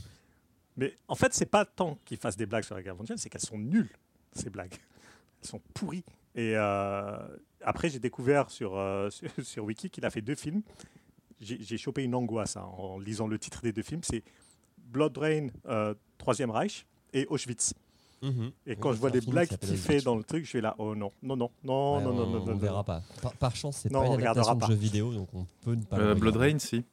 Mais 0.76 0.98
en 1.08 1.14
fait, 1.14 1.32
c'est 1.32 1.46
pas 1.46 1.64
tant 1.64 1.98
qu'ils 2.04 2.18
fassent 2.18 2.36
des 2.36 2.46
blagues 2.46 2.64
sur 2.64 2.74
la 2.74 2.82
guerre 2.82 2.96
mondiale, 2.96 3.18
c'est 3.18 3.28
qu'elles 3.30 3.40
sont 3.40 3.58
nulles, 3.58 3.90
ces 4.32 4.50
blagues. 4.50 4.74
Elles 5.40 5.48
sont 5.48 5.60
pourries. 5.72 6.04
Et 6.34 6.56
après, 6.56 7.88
j'ai 7.90 8.00
découvert 8.00 8.50
sur, 8.50 8.72
sur, 9.10 9.30
sur 9.42 9.64
Wiki 9.64 9.88
qu'il 9.88 10.04
a 10.04 10.10
fait 10.10 10.20
deux 10.22 10.34
films. 10.34 10.62
J'ai, 11.40 11.76
chopé 11.78 12.02
une 12.02 12.14
angoisse 12.14 12.56
hein, 12.56 12.62
en 12.76 12.98
lisant 12.98 13.26
le 13.28 13.38
titre 13.38 13.62
des 13.62 13.72
deux 13.72 13.82
films. 13.82 14.02
C'est 14.02 14.24
Blood 14.78 15.16
Rain, 15.16 15.48
Troisième 16.18 16.50
Reich, 16.50 16.86
et 17.12 17.26
Auschwitz. 17.28 17.72
Mhm. 18.24 18.52
Et 18.66 18.70
Oui, 18.70 18.76
quand 18.80 18.90
je 18.90 18.94
c'est 18.94 19.00
vois 19.00 19.10
qui 19.10 19.30
blagues 19.30 19.52
Auschwitz. 19.62 19.80
fait 19.80 20.00
dans 20.00 20.16
le 20.16 20.24
truc, 20.24 20.44
je 20.44 20.48
suis 20.48 20.60
là, 20.60 20.74
oh 20.78 20.94
non, 20.94 21.12
non, 21.22 21.36
non, 21.36 21.50
non, 21.62 21.96
Ouais, 21.98 22.02
non, 22.04 22.12
non, 22.14 22.22
on, 22.22 22.30
non, 22.30 22.42
on 22.42 22.46
non, 22.46 22.56
verra 22.56 22.78
non. 22.78 22.84
pas. 22.84 23.02
Par, 23.22 23.32
par 23.34 23.56
chance, 23.56 23.78
c'est 23.82 23.92
Non, 23.92 24.00
pas 24.00 24.06
une 24.14 24.26
adaptation 24.26 24.54
de 24.54 24.64
jeu 24.66 24.74
vidéo, 24.74 25.12
donc 25.12 25.28
on 25.34 25.46
peut 25.62 25.74
ne 25.74 25.82
pas. 25.84 25.98
le 25.98 26.04
Euh, 26.04 26.14
Blood. 26.14 26.36
Rain, 26.36 26.58
si. 26.58 26.84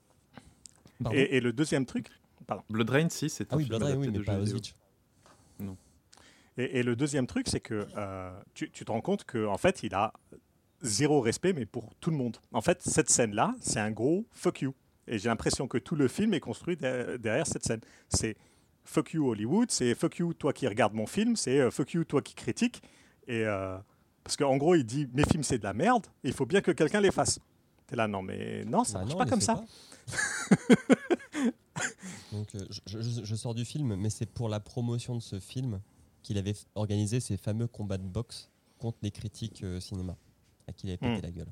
Pardon 1.02 1.18
Et, 1.18 1.38
et 1.38 1.40
le 1.42 1.54
deuxième 1.54 1.86
truc, 1.86 2.08
Blood 2.70 2.90
Rain, 2.90 3.08
si, 3.10 3.30
c'est 3.30 3.48
Ah 3.50 3.56
un 3.56 3.58
oui, 3.58 3.64
film 3.64 3.78
Blood 3.78 3.90
Rain, 3.90 3.98
oui, 3.98 4.08
mais 4.12 4.18
de 4.20 4.24
pas. 4.24 4.38
Auschwitz. 4.40 4.76
et, 6.58 6.80
et 6.80 6.84
le 6.84 6.96
deuxième 6.96 7.28
truc, 7.28 7.48
c'est 7.48 7.62
que 7.62 7.88
euh, 7.96 8.32
tu, 8.54 8.70
tu 8.72 8.84
te 8.86 8.92
rends 8.92 9.02
compte 9.02 9.24
qu'en 9.24 9.58
fait, 9.58 9.84
il 9.84 9.96
a 9.96 10.12
zéro 10.82 11.22
respect, 11.22 11.54
mais 11.54 11.66
pour 11.66 11.90
tout 12.00 12.10
le 12.12 12.18
monde. 12.18 12.38
En 12.52 12.62
fait, 12.62 12.82
cette 12.82 13.10
scène-là, 13.10 13.56
c'est 13.62 13.80
un 13.80 13.92
gros 13.92 14.26
fuck 14.32 14.62
you. 14.62 14.74
Et 15.08 15.18
j'ai 15.18 15.30
l'impression 15.30 15.68
que 15.68 15.78
tout 15.78 15.96
le 15.96 16.08
film 16.08 16.34
est 16.34 16.40
construit 16.40 16.76
de- 16.78 17.18
derrière 17.18 17.48
cette 17.48 17.64
scène. 17.66 17.82
C'est 18.10 18.36
fuck 18.92 19.14
you 19.14 19.26
Hollywood, 19.30 19.72
c'est 19.72 19.96
fuck 19.96 20.18
you 20.18 20.34
toi 20.34 20.52
qui 20.54 20.68
regardes 20.68 20.94
mon 20.94 21.06
film, 21.08 21.36
c'est 21.36 21.60
euh, 21.60 21.72
fuck 21.72 21.94
you 21.94 22.04
toi 22.04 22.22
qui 22.22 22.34
critique. 22.36 22.82
Et, 23.28 23.46
euh, 23.46 23.78
Parce 24.24 24.36
qu'en 24.38 24.58
gros, 24.58 24.76
il 24.76 24.84
dit 24.86 25.08
mes 25.14 25.24
films 25.24 25.44
c'est 25.44 25.58
de 25.58 25.64
la 25.64 25.74
merde, 25.74 26.06
et 26.24 26.28
il 26.28 26.34
faut 26.34 26.46
bien 26.46 26.62
que 26.62 26.72
quelqu'un 26.72 27.00
les 27.02 27.12
fasse. 27.12 27.40
T'es 27.88 27.96
là, 27.96 28.08
non, 28.08 28.22
mais 28.22 28.64
non, 28.66 28.84
ça 28.84 28.94
Bah 28.94 29.00
marche 29.06 29.12
non, 29.14 29.18
pas 29.18 29.26
comme 29.26 29.42
ça. 29.42 29.64
Donc 32.32 32.48
euh, 32.56 32.60
je, 32.86 33.02
je- 33.02 33.24
je 33.24 33.36
sors 33.36 33.54
du 33.54 33.66
film, 33.66 33.96
mais 33.96 34.10
c'est 34.10 34.26
pour 34.30 34.50
la 34.50 34.60
promotion 34.60 35.16
de 35.16 35.22
ce 35.22 35.40
film 35.40 35.80
qu'il 36.24 36.38
avait 36.38 36.54
organisé 36.76 37.20
ces 37.20 37.38
fameux 37.38 37.68
combats 37.68 37.98
de 37.98 38.08
boxe 38.08 38.50
contre 38.80 38.98
les 39.02 39.12
critiques 39.12 39.64
euh, 39.64 39.80
cinéma, 39.80 40.16
à 40.68 40.74
qui 40.74 40.88
il 40.88 40.90
avait 40.92 40.98
pété 40.98 41.20
Hmm. 41.20 41.24
la 41.24 41.32
gueule. 41.32 41.52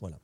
Voilà. 0.00 0.18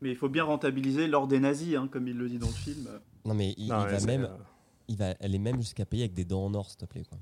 Mais 0.00 0.10
il 0.10 0.16
faut 0.16 0.28
bien 0.28 0.44
rentabiliser 0.44 1.06
l'ordre 1.06 1.28
des 1.28 1.40
nazis, 1.40 1.76
hein, 1.76 1.88
comme 1.90 2.06
il 2.08 2.16
le 2.16 2.28
dit 2.28 2.38
dans 2.38 2.48
le 2.48 2.52
film. 2.52 2.88
Non 3.24 3.34
mais 3.34 3.54
il, 3.56 3.68
Non, 3.68 3.80
il 3.80 3.86
mais 3.86 3.98
va 3.98 4.06
même, 4.06 4.24
euh, 4.24 4.36
il 4.88 4.96
va, 4.96 5.10
est 5.10 5.38
même 5.38 5.60
jusqu'à 5.60 5.86
payer 5.86 6.04
avec 6.04 6.14
des 6.14 6.24
dents 6.24 6.44
en 6.44 6.54
or, 6.54 6.68
s'il 6.68 6.78
te 6.78 6.84
plaît 6.84 7.04
quoi. 7.04 7.18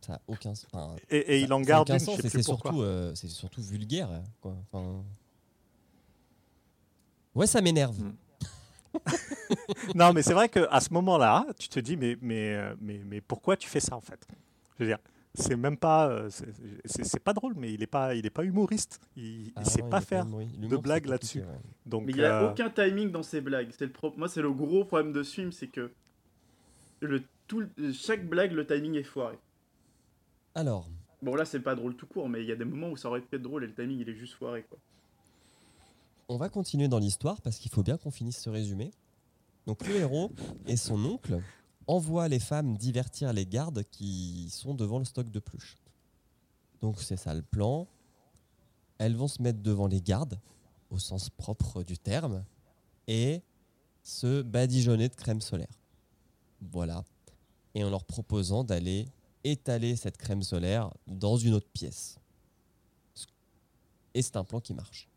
Ça 0.00 0.14
a 0.14 0.20
aucun 0.26 0.54
sens. 0.54 0.66
enfin, 0.72 0.96
Et, 1.10 1.16
et 1.36 1.40
ça- 1.40 1.46
il 1.46 1.52
en 1.52 1.60
garde 1.60 1.88
une, 1.90 1.98
sens, 2.00 2.20
c'est 2.20 2.42
surtout, 2.42 2.82
euh, 2.82 3.14
c'est 3.14 3.28
surtout 3.28 3.62
vulgaire 3.62 4.08
quoi. 4.40 4.54
Enfin, 4.72 5.02
ouais, 7.34 7.46
ça 7.46 7.60
m'énerve. 7.60 7.98
Mm. 8.00 8.14
non, 9.94 10.12
mais 10.12 10.22
c'est 10.22 10.34
vrai 10.34 10.48
qu'à 10.48 10.80
ce 10.80 10.92
moment-là, 10.92 11.46
tu 11.58 11.68
te 11.68 11.80
dis, 11.80 11.96
mais, 11.96 12.16
mais, 12.20 12.54
euh, 12.54 12.74
mais, 12.80 13.00
mais 13.06 13.20
pourquoi 13.22 13.56
tu 13.56 13.68
fais 13.68 13.80
ça 13.80 13.96
en 13.96 14.00
fait? 14.02 14.26
Je 14.78 14.84
veux 14.84 14.90
dire, 14.90 14.98
c'est 15.34 15.56
même 15.56 15.76
pas, 15.76 16.08
euh, 16.10 16.28
c'est- 16.84 17.18
pas 17.20 17.32
drôle, 17.32 17.54
mais 17.56 17.72
il 17.72 17.82
est 17.82 17.86
pas, 17.86 18.14
il 18.14 18.26
est 18.26 18.30
pas 18.30 18.44
humoriste. 18.44 19.00
Il, 19.16 19.46
il 19.46 19.52
Ah 19.56 19.64
sait 19.64 19.82
non, 19.82 19.88
pas 19.88 19.98
il 20.00 20.04
faire 20.04 20.26
de 20.26 20.76
blagues 20.76 21.06
là-dessus. 21.06 21.40
ouais. 21.40 21.60
Donc, 21.86 22.04
Mais 22.04 22.12
il 22.12 22.18
n'y 22.18 22.24
a 22.24 22.42
euh, 22.42 22.50
aucun 22.50 22.68
timing 22.70 23.10
dans 23.10 23.22
ces 23.22 23.40
blagues. 23.40 23.70
C'est 23.76 23.86
le 23.86 23.92
pro- 23.92 24.12
Moi, 24.16 24.28
c'est 24.28 24.42
le 24.42 24.52
gros 24.52 24.84
problème 24.84 25.12
de 25.12 25.22
ce 25.22 25.34
film, 25.34 25.52
c'est 25.52 25.68
que 25.68 25.90
le, 27.00 27.22
tout, 27.48 27.64
chaque 27.92 28.28
blague, 28.28 28.52
le 28.52 28.66
timing 28.66 28.94
est 28.96 29.02
foiré. 29.04 29.38
Alors, 30.54 30.88
Bon, 31.22 31.36
là, 31.36 31.44
c'est 31.44 31.60
pas 31.60 31.76
drôle 31.76 31.94
tout 31.94 32.06
court, 32.06 32.28
mais 32.28 32.42
il 32.42 32.48
y 32.48 32.52
a 32.52 32.56
des 32.56 32.64
moments 32.64 32.90
où 32.90 32.96
ça 32.96 33.08
aurait 33.08 33.20
pu 33.20 33.36
être 33.36 33.42
drôle 33.42 33.62
et 33.62 33.68
le 33.68 33.74
timing, 33.74 34.00
il 34.00 34.08
est 34.08 34.14
juste 34.16 34.34
foiré, 34.34 34.64
quoi. 34.68 34.78
On 36.28 36.36
va 36.36 36.48
continuer 36.48 36.88
dans 36.88 36.98
l'histoire 36.98 37.40
parce 37.42 37.58
qu'il 37.58 37.70
faut 37.70 37.82
bien 37.84 37.96
qu'on 37.96 38.10
finisse 38.10 38.38
ce 38.40 38.50
résumé. 38.50 38.90
Donc 39.66 39.86
le 39.86 39.94
héros 39.94 40.32
et 40.66 40.76
son 40.76 41.04
oncle 41.04 41.40
envoient 41.86 42.28
les 42.28 42.38
femmes 42.38 42.76
divertir 42.76 43.32
les 43.32 43.46
gardes 43.46 43.84
qui 43.90 44.48
sont 44.50 44.74
devant 44.74 44.98
le 44.98 45.04
stock 45.04 45.30
de 45.30 45.40
pluches. 45.40 45.76
Donc 46.80 47.00
c'est 47.00 47.16
ça 47.16 47.34
le 47.34 47.42
plan. 47.42 47.86
Elles 48.98 49.16
vont 49.16 49.28
se 49.28 49.42
mettre 49.42 49.60
devant 49.60 49.86
les 49.86 50.00
gardes, 50.00 50.38
au 50.90 50.98
sens 50.98 51.30
propre 51.30 51.82
du 51.82 51.98
terme, 51.98 52.44
et 53.08 53.42
se 54.02 54.42
badigeonner 54.42 55.08
de 55.08 55.14
crème 55.14 55.40
solaire. 55.40 55.80
Voilà. 56.60 57.04
Et 57.74 57.82
en 57.82 57.90
leur 57.90 58.04
proposant 58.04 58.64
d'aller 58.64 59.08
étaler 59.44 59.96
cette 59.96 60.16
crème 60.16 60.42
solaire 60.42 60.92
dans 61.06 61.36
une 61.36 61.54
autre 61.54 61.68
pièce. 61.72 62.18
Et 64.14 64.22
c'est 64.22 64.36
un 64.36 64.44
plan 64.44 64.60
qui 64.60 64.74
marche 64.74 65.08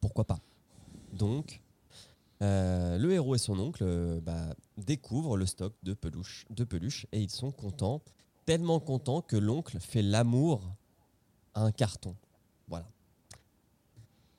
pourquoi 0.00 0.24
pas? 0.24 0.38
Donc, 1.12 1.60
euh, 2.40 2.98
le 2.98 3.12
héros 3.12 3.34
et 3.34 3.38
son 3.38 3.58
oncle 3.58 3.82
euh, 3.82 4.20
bah, 4.20 4.54
découvrent 4.76 5.36
le 5.36 5.46
stock 5.46 5.72
de 5.82 5.92
peluches, 5.92 6.46
de 6.50 6.62
peluches 6.62 7.06
et 7.10 7.20
ils 7.20 7.30
sont 7.30 7.50
contents, 7.50 8.00
tellement 8.46 8.78
contents 8.78 9.22
que 9.22 9.36
l'oncle 9.36 9.80
fait 9.80 10.02
l'amour 10.02 10.62
à 11.54 11.62
un 11.62 11.72
carton. 11.72 12.14
Voilà. 12.68 12.86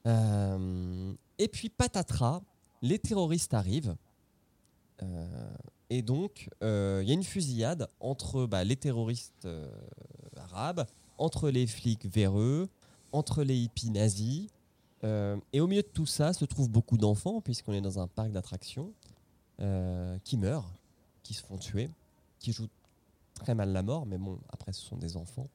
Euh, 0.08 1.14
et 1.38 1.50
puis 1.50 1.70
patatras, 1.70 2.42
les 2.82 3.00
terroristes 3.00 3.54
arrivent. 3.54 3.96
Et 5.90 6.02
donc, 6.02 6.50
il 6.62 6.68
y 7.08 7.12
a 7.12 7.14
une 7.14 7.24
fusillade 7.24 7.88
entre 8.02 8.46
bah, 8.46 8.66
les 8.66 8.76
terroristes 8.76 9.48
arabes, 10.36 10.86
entre 11.18 11.50
les 11.50 11.68
flics 11.68 12.06
véreux, 12.06 12.68
entre 13.14 13.44
les 13.44 13.58
hippies 13.58 13.92
nazis. 13.92 14.48
Euh, 15.04 15.38
et 15.54 15.62
au 15.62 15.68
milieu 15.68 15.82
de 15.82 15.88
tout 15.88 16.06
ça 16.06 16.34
se 16.34 16.46
trouvent 16.46 16.70
beaucoup 16.70 16.98
d'enfants, 16.98 17.42
puisqu'on 17.42 17.74
est 17.74 17.82
dans 17.82 18.00
un 18.00 18.08
parc 18.08 18.32
d'attractions, 18.32 18.94
euh, 19.62 20.18
qui 20.20 20.38
meurent, 20.38 20.72
qui 21.24 21.34
se 21.34 21.44
font 21.44 21.58
tuer, 21.58 21.90
qui 22.40 22.52
jouent 22.52 22.70
très 23.34 23.56
mal 23.56 23.72
la 23.72 23.84
mort, 23.84 24.06
mais 24.06 24.18
bon, 24.18 24.40
après 24.50 24.74
ce 24.74 24.82
sont 24.82 24.98
des 24.98 25.18
enfants. 25.18 25.50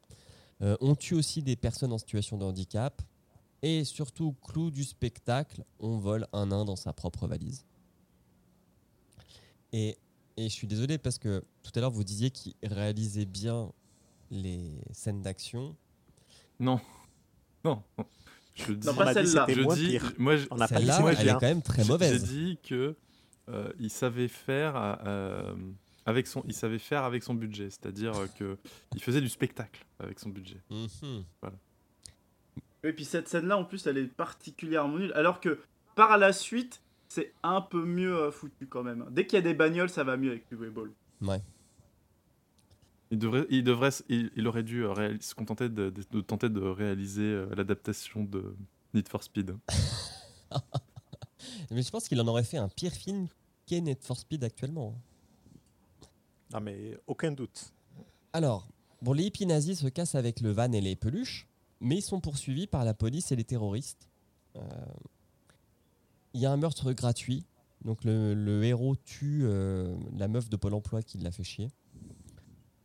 Euh, 0.62 0.76
on 0.80 0.94
tue 0.94 1.14
aussi 1.14 1.42
des 1.42 1.56
personnes 1.56 1.92
en 1.92 1.98
situation 1.98 2.38
de 2.38 2.44
handicap. 2.44 3.02
Et 3.62 3.84
surtout, 3.84 4.34
clou 4.42 4.70
du 4.70 4.84
spectacle, 4.84 5.64
on 5.80 5.96
vole 5.96 6.26
un 6.34 6.46
nain 6.46 6.66
dans 6.66 6.76
sa 6.76 6.92
propre 6.92 7.26
valise. 7.26 7.64
Et, 9.72 9.96
et 10.36 10.44
je 10.50 10.54
suis 10.54 10.66
désolé 10.66 10.98
parce 10.98 11.18
que 11.18 11.42
tout 11.62 11.72
à 11.74 11.80
l'heure 11.80 11.90
vous 11.90 12.04
disiez 12.04 12.30
qu'il 12.30 12.54
réalisait 12.62 13.24
bien 13.24 13.72
les 14.30 14.78
scènes 14.92 15.22
d'action. 15.22 15.74
Non. 16.60 16.78
Non. 17.64 17.82
Non. 18.58 18.64
Je 18.66 18.72
dis, 18.72 18.86
Non, 18.86 18.94
pas 18.94 19.08
a 19.08 19.14
celle-là. 19.14 19.46
je 19.48 19.60
moins 19.60 19.74
dis, 19.76 19.88
pire. 19.88 20.12
moi, 20.18 20.36
je- 20.36 20.46
On 20.50 20.56
n'a 20.56 20.68
pas 20.68 20.78
dit 20.80 20.86
moins 20.86 21.10
elle 21.12 21.28
est 21.28 21.32
quand 21.32 21.40
même 21.42 21.62
très 21.62 21.84
mauvaise. 21.84 22.12
J'ai 22.26 22.32
dit 22.34 22.58
que 22.62 22.94
euh, 23.48 23.72
il 23.78 23.90
savait 23.90 24.28
faire 24.28 24.74
euh, 25.06 25.54
avec 26.06 26.26
son, 26.26 26.42
il 26.46 26.54
savait 26.54 26.78
faire 26.78 27.04
avec 27.04 27.22
son 27.22 27.34
budget, 27.34 27.70
c'est-à-dire 27.70 28.14
euh, 28.16 28.26
que 28.38 28.56
il 28.94 29.02
faisait 29.02 29.20
du 29.20 29.28
spectacle 29.28 29.84
avec 29.98 30.18
son 30.20 30.28
budget. 30.30 30.60
Mhm. 30.70 31.24
Et 32.84 32.92
puis 32.92 33.04
cette 33.04 33.28
scène-là, 33.28 33.56
en 33.56 33.64
plus, 33.64 33.86
elle 33.86 33.98
est 33.98 34.04
particulièrement 34.06 34.98
nulle. 34.98 35.12
Alors 35.14 35.40
que 35.40 35.58
par 35.94 36.16
la 36.18 36.32
suite, 36.32 36.82
c'est 37.08 37.32
un 37.42 37.60
peu 37.60 37.84
mieux 37.84 38.14
euh, 38.16 38.30
foutu 38.30 38.66
quand 38.66 38.82
même. 38.82 39.06
Dès 39.10 39.26
qu'il 39.26 39.36
y 39.36 39.38
a 39.38 39.42
des 39.42 39.54
bagnoles, 39.54 39.88
ça 39.90 40.04
va 40.04 40.16
mieux 40.16 40.30
avec 40.30 40.44
UV 40.50 40.70
Ball. 40.70 40.90
Ouais. 41.22 41.40
Il 43.14 43.18
devrait, 43.20 43.46
il 43.48 43.62
devrait, 43.62 43.88
s- 43.88 44.02
il, 44.08 44.32
il 44.34 44.44
aurait 44.48 44.64
dû 44.64 44.84
euh, 44.84 45.16
se 45.20 45.36
contenter 45.36 45.68
de, 45.68 45.88
de- 45.90 46.02
de 46.10 46.20
tenter 46.20 46.48
de 46.48 46.60
réaliser 46.60 47.22
euh, 47.22 47.54
l'adaptation 47.54 48.24
de 48.24 48.56
Need 48.92 49.08
for 49.08 49.22
Speed. 49.22 49.54
Mais 51.70 51.82
je 51.82 51.90
pense 51.90 52.08
qu'il 52.08 52.20
en 52.20 52.26
aurait 52.26 52.42
fait 52.42 52.56
un 52.56 52.68
pire 52.68 52.92
film 52.92 53.28
qu'est 53.66 53.80
Need 53.80 54.02
for 54.02 54.18
Speed 54.18 54.42
actuellement. 54.42 55.00
Non, 56.52 56.60
mais 56.60 56.98
aucun 57.06 57.30
doute. 57.32 57.72
Alors, 58.32 58.66
bon, 59.00 59.12
les 59.12 59.24
hippies 59.24 59.46
nazis 59.46 59.78
se 59.80 59.86
cassent 59.88 60.14
avec 60.16 60.40
le 60.40 60.50
van 60.50 60.72
et 60.72 60.80
les 60.80 60.96
peluches, 60.96 61.46
mais 61.80 61.96
ils 61.98 62.02
sont 62.02 62.20
poursuivis 62.20 62.66
par 62.66 62.84
la 62.84 62.94
police 62.94 63.30
et 63.32 63.36
les 63.36 63.44
terroristes. 63.44 64.08
Euh, 64.56 64.60
Il 66.32 66.40
y 66.40 66.46
a 66.46 66.52
un 66.52 66.56
meurtre 66.56 66.92
gratuit. 66.92 67.44
Donc 67.84 68.02
le, 68.04 68.34
le 68.34 68.64
héros 68.64 68.96
tue 68.96 69.42
euh, 69.44 69.94
la 70.16 70.26
meuf 70.26 70.48
de 70.48 70.56
Pôle 70.56 70.74
Emploi 70.74 71.02
qui 71.02 71.18
l'a 71.18 71.30
fait 71.30 71.44
chier. 71.44 71.70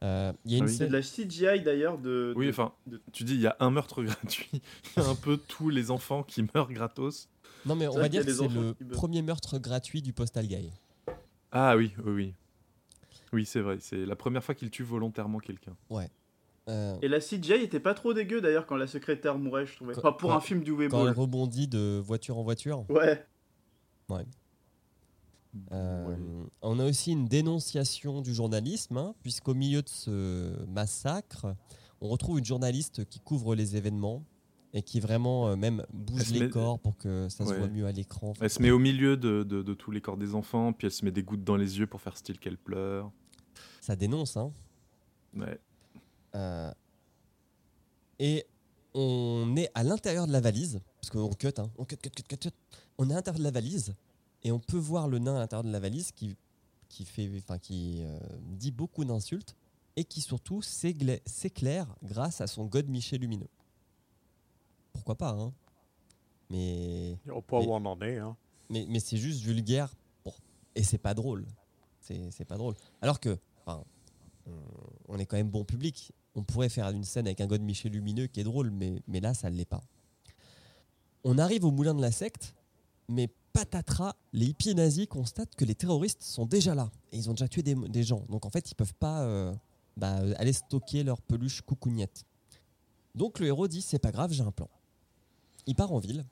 Euh, 0.04 0.32
Il 0.46 0.52
y 0.52 0.56
a 0.56 0.58
une 0.60 0.64
Ah 0.64 0.68
oui. 0.68 0.72
C'est 0.72 0.78
scène- 0.78 0.88
de 0.88 0.94
la 0.94 1.02
CGI 1.02 1.62
d'ailleurs 1.64 1.98
de. 1.98 2.34
Oui, 2.38 2.48
enfin, 2.50 2.72
de- 2.88 3.02
tu 3.12 3.24
dis 3.26 3.34
il 3.36 3.42
y 3.42 3.48
a 3.48 3.56
un 3.60 3.70
meurtre 3.70 4.02
gratuit, 4.04 4.50
il 4.54 5.04
y 5.04 5.06
a 5.06 5.10
un 5.10 5.16
peu 5.16 5.38
tous 5.38 5.70
les 5.70 5.92
enfants 5.92 6.24
qui 6.24 6.46
meurent 6.56 6.72
gratos. 6.72 7.28
Non 7.66 7.76
mais 7.76 7.88
on 7.88 7.96
va 7.98 8.08
dire 8.08 8.26
que 8.26 8.32
c'est 8.32 8.48
le 8.48 8.74
premier 8.94 9.22
meurtre 9.22 9.58
gratuit 9.60 10.02
du 10.02 10.14
Postal 10.14 10.48
Guy. 10.48 10.72
Ah 11.52 11.76
oui, 11.76 11.92
oui, 12.06 12.12
oui. 12.14 12.34
Oui, 13.34 13.46
c'est 13.46 13.60
vrai, 13.60 13.78
c'est 13.82 14.06
la 14.06 14.16
première 14.16 14.44
fois 14.44 14.56
qu'il 14.56 14.70
tue 14.72 14.84
volontairement 14.84 15.40
quelqu'un. 15.40 15.76
Euh, 16.70 16.96
Et 17.02 17.08
la 17.08 17.20
CGI 17.20 17.54
était 17.64 17.80
pas 17.80 17.94
trop 17.96 18.14
dégueu 18.14 18.42
d'ailleurs 18.42 18.66
quand 18.68 18.78
la 18.78 18.88
secrétaire 18.88 19.38
mourait, 19.38 19.66
je 19.66 19.76
trouvais. 19.76 19.94
Quand- 19.94 20.00
Enfin, 20.02 20.12
pour 20.14 20.30
quand- 20.30 20.38
un 20.38 20.42
film 20.42 20.64
du 20.64 20.74
quand 20.88 21.08
elle 21.08 21.14
rebondit 21.14 21.68
de 21.68 22.00
voiture 22.04 22.38
en 22.38 22.44
voiture. 22.44 22.86
Ouais. 22.90 23.26
Euh, 25.72 26.08
Ouais. 26.08 26.18
On 26.62 26.80
a 26.80 26.86
aussi 26.86 27.12
une 27.12 27.26
dénonciation 27.28 28.22
du 28.22 28.34
journalisme, 28.34 28.98
hein, 28.98 29.16
puisqu'au 29.24 29.54
milieu 29.56 29.82
de 29.82 29.90
ce 29.90 30.64
massacre, 30.68 31.56
on 32.02 32.08
retrouve 32.10 32.40
une 32.40 32.46
journaliste 32.46 33.06
qui 33.06 33.20
couvre 33.20 33.56
les 33.56 33.76
événements 33.76 34.24
et 34.74 34.84
qui 34.84 35.00
vraiment 35.00 35.48
euh, 35.48 35.56
même 35.56 35.84
bouge 35.92 36.26
se 36.26 36.34
les 36.34 36.42
met- 36.42 36.50
corps 36.50 36.80
pour 36.80 36.96
que 36.98 37.28
ça 37.30 37.44
se 37.46 37.50
Ouais. 37.50 37.58
voit 37.58 37.68
mieux 37.68 37.88
à 37.88 37.92
l'écran. 37.92 38.34
Elle 38.40 38.50
se 38.52 38.62
met 38.62 38.70
au 38.70 38.78
milieu 38.78 39.18
de, 39.18 39.42
de- 39.44 39.64
de 39.64 39.74
tous 39.74 39.90
les 39.90 40.00
corps 40.02 40.18
des 40.18 40.36
enfants, 40.36 40.72
puis 40.74 40.86
elle 40.86 40.94
se 40.94 41.04
met 41.04 41.12
des 41.12 41.24
gouttes 41.24 41.44
dans 41.44 41.56
les 41.58 41.80
yeux 41.80 41.88
pour 41.88 42.00
faire 42.02 42.16
style 42.16 42.38
qu'elle 42.38 42.58
pleure. 42.58 43.12
Ça 43.82 43.96
dénonce. 43.96 44.38
Hein. 44.38 44.52
Ouais. 45.36 45.60
Euh, 46.36 46.72
et 48.20 48.46
on 48.94 49.56
est 49.58 49.72
à 49.74 49.84
l'intérieur 49.84 50.28
de 50.28 50.32
la 50.32 50.42
valise, 50.42 50.80
parce 51.02 51.10
qu'on 51.10 51.30
cut, 51.30 51.48
hein, 51.58 51.70
on 51.78 51.86
cut, 51.86 51.98
cut, 51.98 52.10
cut, 52.12 52.24
cut, 52.24 52.38
cut. 52.38 52.50
On 53.00 53.10
est 53.10 53.14
à 53.14 53.16
l'intérieur 53.16 53.40
de 53.40 53.44
la 53.44 53.52
valise 53.52 53.96
et 54.44 54.52
on 54.52 54.60
peut 54.60 54.78
voir 54.78 55.08
le 55.08 55.20
nain 55.20 55.36
à 55.36 55.40
l'intérieur 55.40 55.64
de 55.64 55.72
la 55.72 55.80
valise 55.80 56.12
qui, 56.12 56.36
qui, 56.88 57.06
fait, 57.06 57.30
enfin, 57.38 57.58
qui 57.60 58.02
euh, 58.04 58.20
dit 58.52 58.72
beaucoup 58.72 59.04
d'insultes 59.06 59.56
et 59.96 60.04
qui 60.06 60.22
surtout 60.22 60.62
s'éclaire 60.62 61.88
grâce 62.04 62.42
à 62.42 62.48
son 62.48 62.66
godemiché 62.66 63.18
lumineux. 63.18 63.50
Pourquoi 64.94 65.16
pas, 65.16 65.32
hein 65.32 65.54
Mais, 66.50 67.18
point 67.48 67.60
Mais- 67.62 67.68
où 67.68 67.72
on 67.74 67.86
en 67.86 68.02
est. 68.02 68.18
Hein. 68.18 68.36
mais, 68.70 68.86
mais 68.90 69.00
c'est 69.00 69.18
juste 69.18 69.42
vulgaire 69.42 69.94
bon, 70.24 70.34
et 70.76 70.84
c'est 70.84 70.98
pas 70.98 71.14
drôle. 71.14 71.46
C'est 72.02 72.46
pas 72.46 72.58
drôle. 72.58 72.74
Alors 73.02 73.20
que, 73.20 73.38
enfin, 73.66 73.84
on- 74.48 74.52
on 75.10 75.20
est 75.20 75.26
quand 75.28 75.38
même 75.38 75.50
bon 75.52 75.64
public. 75.64 76.12
On 76.34 76.44
pourrait 76.44 76.70
faire 76.70 76.88
une 76.90 77.04
scène 77.04 77.28
avec 77.28 77.40
un 77.42 77.46
god 77.48 77.62
Michel 77.62 77.92
lumineux 77.92 78.26
qui 78.28 78.40
est 78.40 78.44
drôle, 78.44 78.72
mais, 78.72 79.02
mais 79.08 79.20
là, 79.20 79.34
ça 79.36 79.50
ne 79.52 79.56
l'est 79.56 79.66
pas. 79.66 79.84
On 81.24 81.38
arrive 81.38 81.66
au 81.66 81.72
moulin 81.72 81.94
de 81.94 82.02
la 82.02 82.12
secte, 82.12 82.56
mais 83.10 83.30
patatras, 83.54 84.16
les 84.34 84.48
hippies 84.48 84.76
nazis 84.76 85.08
constatent 85.08 85.56
que 85.56 85.66
les 85.66 85.76
terroristes 85.76 86.22
sont 86.24 86.46
déjà 86.46 86.76
là. 86.76 86.92
Et 87.12 87.18
ils 87.18 87.30
ont 87.30 87.34
déjà 87.34 87.48
tué 87.48 87.64
des, 87.64 88.04
gens. 88.04 88.26
Donc 88.30 88.46
en 88.46 88.50
fait, 88.50 88.72
ils 88.72 88.76
peuvent 88.76 88.94
pas 88.94 89.22
euh, 89.22 89.54
bah, 89.98 90.20
euh, 90.20 90.34
aller 90.38 90.54
stocker 90.54 91.04
leur 91.04 91.22
peluche 91.22 91.62
coucougnette. 91.62 92.26
Donc 93.16 93.40
le 93.40 93.48
héros 93.48 93.68
dit 93.68 93.82
c'est 93.82 94.00
pas 94.00 94.12
grave, 94.12 94.32
j'ai 94.32 94.44
un 94.44 94.52
plan. 94.52 94.70
Il 95.66 95.76
part 95.76 95.92
en 95.92 96.00
ville 96.00 96.26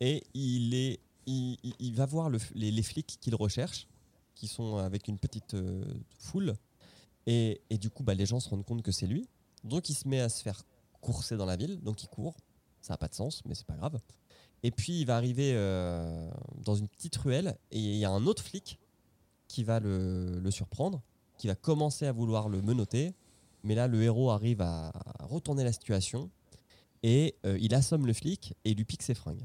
et 0.00 0.24
il, 0.34 0.74
est, 0.74 1.00
va 1.94 2.06
voir 2.06 2.30
les, 2.54 2.82
flics 2.82 3.18
qu'il 3.20 3.34
recherche, 3.34 3.86
qui 4.34 4.48
sont 4.48 4.76
avec 4.76 5.08
une 5.08 5.18
petite 5.18 5.54
euh, 5.54 5.84
foule. 6.18 6.54
Et, 7.26 7.60
et 7.70 7.78
du 7.78 7.90
coup, 7.90 8.02
bah, 8.02 8.14
les 8.14 8.26
gens 8.26 8.40
se 8.40 8.48
rendent 8.48 8.64
compte 8.64 8.82
que 8.82 8.92
c'est 8.92 9.06
lui. 9.06 9.28
Donc 9.62 9.88
il 9.90 9.94
se 9.94 10.08
met 10.08 10.20
à 10.20 10.28
se 10.28 10.42
faire 10.42 10.62
courser 11.00 11.36
dans 11.36 11.46
la 11.46 11.56
ville. 11.56 11.80
Donc 11.80 12.02
il 12.02 12.08
court. 12.08 12.36
Ça 12.80 12.94
n'a 12.94 12.98
pas 12.98 13.08
de 13.08 13.14
sens, 13.14 13.42
mais 13.44 13.54
c'est 13.54 13.66
pas 13.66 13.76
grave. 13.76 14.00
Et 14.62 14.70
puis 14.70 15.00
il 15.00 15.06
va 15.06 15.16
arriver 15.16 15.52
euh, 15.54 16.30
dans 16.64 16.74
une 16.74 16.88
petite 16.88 17.16
ruelle 17.16 17.56
et 17.70 17.78
il 17.78 17.96
y 17.96 18.04
a 18.04 18.10
un 18.10 18.26
autre 18.26 18.42
flic 18.42 18.78
qui 19.48 19.64
va 19.64 19.80
le, 19.80 20.38
le 20.38 20.50
surprendre, 20.50 21.02
qui 21.38 21.46
va 21.48 21.54
commencer 21.54 22.06
à 22.06 22.12
vouloir 22.12 22.48
le 22.48 22.60
menotter. 22.60 23.14
Mais 23.64 23.74
là, 23.74 23.88
le 23.88 24.02
héros 24.02 24.30
arrive 24.30 24.60
à, 24.62 24.88
à 25.18 25.24
retourner 25.24 25.64
la 25.64 25.72
situation 25.72 26.30
et 27.02 27.34
euh, 27.46 27.58
il 27.60 27.74
assomme 27.74 28.06
le 28.06 28.12
flic 28.12 28.54
et 28.64 28.70
il 28.72 28.76
lui 28.76 28.84
pique 28.84 29.02
ses 29.02 29.14
fringues. 29.14 29.44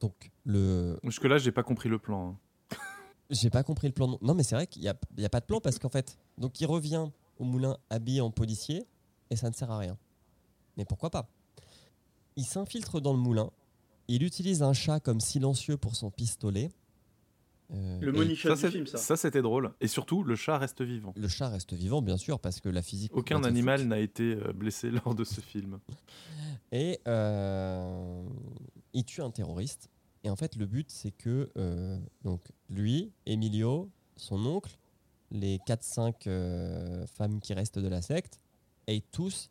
Donc 0.00 0.30
le, 0.44 0.98
Jusque-là, 1.02 1.38
j'ai 1.38 1.52
pas 1.52 1.62
compris 1.62 1.88
le 1.88 1.98
plan. 1.98 2.36
hein. 2.70 2.76
j'ai 3.30 3.50
pas 3.50 3.62
compris 3.62 3.88
le 3.88 3.94
plan. 3.94 4.08
Non, 4.08 4.18
non 4.22 4.34
mais 4.34 4.42
c'est 4.42 4.54
vrai 4.54 4.66
qu'il 4.66 4.82
n'y 4.82 4.88
a 5.24 5.28
pas 5.28 5.40
de 5.40 5.46
plan 5.46 5.60
parce 5.60 5.78
qu'en 5.78 5.88
fait, 5.88 6.16
donc 6.36 6.60
il 6.60 6.66
revient 6.66 7.08
au 7.38 7.44
moulin 7.44 7.76
habillé 7.90 8.20
en 8.20 8.30
policier 8.30 8.86
et 9.30 9.36
ça 9.36 9.48
ne 9.48 9.54
sert 9.54 9.70
à 9.70 9.78
rien. 9.78 9.96
Mais 10.76 10.84
pourquoi 10.84 11.10
pas? 11.10 11.28
Il 12.38 12.44
s'infiltre 12.44 13.00
dans 13.00 13.12
le 13.12 13.18
moulin. 13.18 13.50
Il 14.06 14.22
utilise 14.22 14.62
un 14.62 14.72
chat 14.72 15.00
comme 15.00 15.18
silencieux 15.18 15.76
pour 15.76 15.96
son 15.96 16.12
pistolet. 16.12 16.70
Euh, 17.74 17.98
Le 18.00 18.12
money 18.12 18.36
shot 18.36 18.54
Ça, 18.54 18.68
du 18.68 18.72
film, 18.74 18.86
ça. 18.86 18.96
ça, 18.96 19.16
c'était 19.16 19.42
drôle. 19.42 19.72
Et 19.80 19.88
surtout, 19.88 20.22
le 20.22 20.36
chat 20.36 20.56
reste 20.56 20.80
vivant. 20.80 21.12
Le 21.16 21.26
chat 21.26 21.48
reste 21.48 21.72
vivant, 21.72 22.00
bien 22.00 22.16
sûr, 22.16 22.38
parce 22.38 22.60
que 22.60 22.68
la 22.68 22.80
physique. 22.80 23.10
Aucun 23.12 23.42
animal 23.42 23.82
n'a 23.88 23.98
été 23.98 24.36
euh, 24.36 24.52
blessé 24.52 24.90
lors 25.04 25.16
de 25.16 25.24
ce 25.24 25.40
film. 25.40 25.80
Et 26.70 27.00
euh, 27.08 28.22
il 28.92 29.04
tue 29.04 29.20
un 29.20 29.32
terroriste. 29.32 29.90
Et 30.22 30.30
en 30.30 30.36
fait, 30.36 30.54
le 30.54 30.66
but, 30.66 30.88
c'est 30.92 31.10
que 31.10 31.50
euh, 31.56 31.98
donc 32.22 32.52
lui, 32.70 33.10
Emilio, 33.26 33.90
son 34.16 34.46
oncle, 34.46 34.78
les 35.32 35.58
4-5 35.58 36.14
euh, 36.28 37.04
femmes 37.08 37.40
qui 37.40 37.52
restent 37.52 37.80
de 37.80 37.88
la 37.88 38.00
secte, 38.00 38.40
aillent 38.86 39.02
tous 39.10 39.50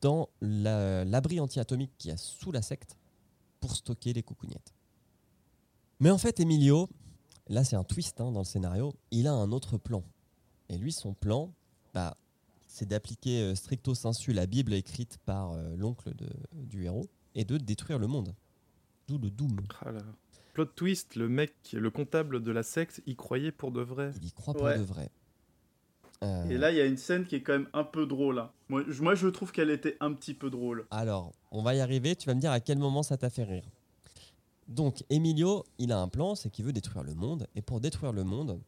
dans 0.00 0.28
la- 0.40 1.04
l'abri 1.04 1.40
anti-atomique 1.40 1.92
qu'il 1.98 2.10
y 2.10 2.14
a 2.14 2.16
sous 2.16 2.52
la 2.52 2.62
secte 2.62 2.96
pour 3.60 3.74
stocker 3.74 4.12
les 4.12 4.22
coucougnettes. 4.22 4.72
Mais 6.00 6.10
en 6.10 6.18
fait, 6.18 6.40
Emilio, 6.40 6.88
là 7.48 7.64
c'est 7.64 7.76
un 7.76 7.84
twist 7.84 8.20
hein, 8.20 8.30
dans 8.32 8.40
le 8.40 8.44
scénario, 8.44 8.94
il 9.10 9.26
a 9.26 9.32
un 9.32 9.50
autre 9.52 9.78
plan. 9.78 10.04
Et 10.68 10.78
lui, 10.78 10.92
son 10.92 11.14
plan, 11.14 11.52
bah, 11.94 12.16
c'est 12.66 12.86
d'appliquer 12.86 13.40
euh, 13.40 13.54
stricto 13.54 13.94
sensu 13.94 14.32
la 14.32 14.46
Bible 14.46 14.74
écrite 14.74 15.18
par 15.24 15.52
euh, 15.52 15.74
l'oncle 15.76 16.12
du 16.52 16.84
héros 16.84 17.06
et 17.34 17.44
de 17.44 17.56
détruire 17.56 17.98
le 17.98 18.06
monde. 18.06 18.34
D'où 19.08 19.16
le 19.18 19.30
Doom. 19.30 19.58
Ah 19.80 19.90
là. 19.90 20.02
Plot 20.52 20.66
twist, 20.66 21.14
le 21.16 21.28
mec, 21.28 21.54
le 21.72 21.90
comptable 21.90 22.42
de 22.42 22.50
la 22.50 22.62
secte, 22.62 23.00
y 23.06 23.16
croyait 23.16 23.52
pour 23.52 23.70
de 23.72 23.80
vrai. 23.80 24.12
Il 24.16 24.26
y 24.26 24.32
croit 24.32 24.54
pour 24.54 24.66
de 24.66 24.82
vrai. 24.82 25.10
Euh, 26.24 26.48
Et 26.50 26.58
là, 26.58 26.70
il 26.72 26.76
y 26.76 26.80
a 26.80 26.86
une 26.86 26.96
scène 26.96 27.24
qui 27.24 27.36
est 27.36 27.42
quand 27.42 27.52
même 27.52 27.68
un 27.72 27.84
peu 27.84 28.06
drôle. 28.06 28.38
hein. 28.40 28.50
Moi, 28.68 28.82
je, 28.88 29.02
moi, 29.02 29.14
je 29.14 29.28
trouve 29.28 29.52
qu'elle 29.52 29.70
était 29.70 29.96
un 30.00 30.12
petit 30.12 30.34
peu 30.34 30.50
drôle. 30.50 30.86
Alors, 30.90 31.32
on 31.52 31.62
va 31.62 31.74
y 31.74 31.80
arriver. 31.80 32.16
Tu 32.16 32.26
vas 32.26 32.34
me 32.34 32.40
dire 32.40 32.50
à 32.50 32.60
quel 32.60 32.78
moment 32.78 33.02
ça 33.02 33.16
t'a 33.16 33.30
fait 33.30 33.44
rire. 33.44 33.64
Donc, 34.66 35.04
Emilio, 35.10 35.64
il 35.78 35.92
a 35.92 35.98
un 36.00 36.08
plan, 36.08 36.34
c'est 36.34 36.50
qu'il 36.50 36.64
veut 36.64 36.72
détruire 36.72 37.04
le 37.04 37.14
monde. 37.14 37.46
Et 37.54 37.62
pour 37.62 37.80
détruire 37.80 38.12
le 38.12 38.24
monde, 38.24 38.60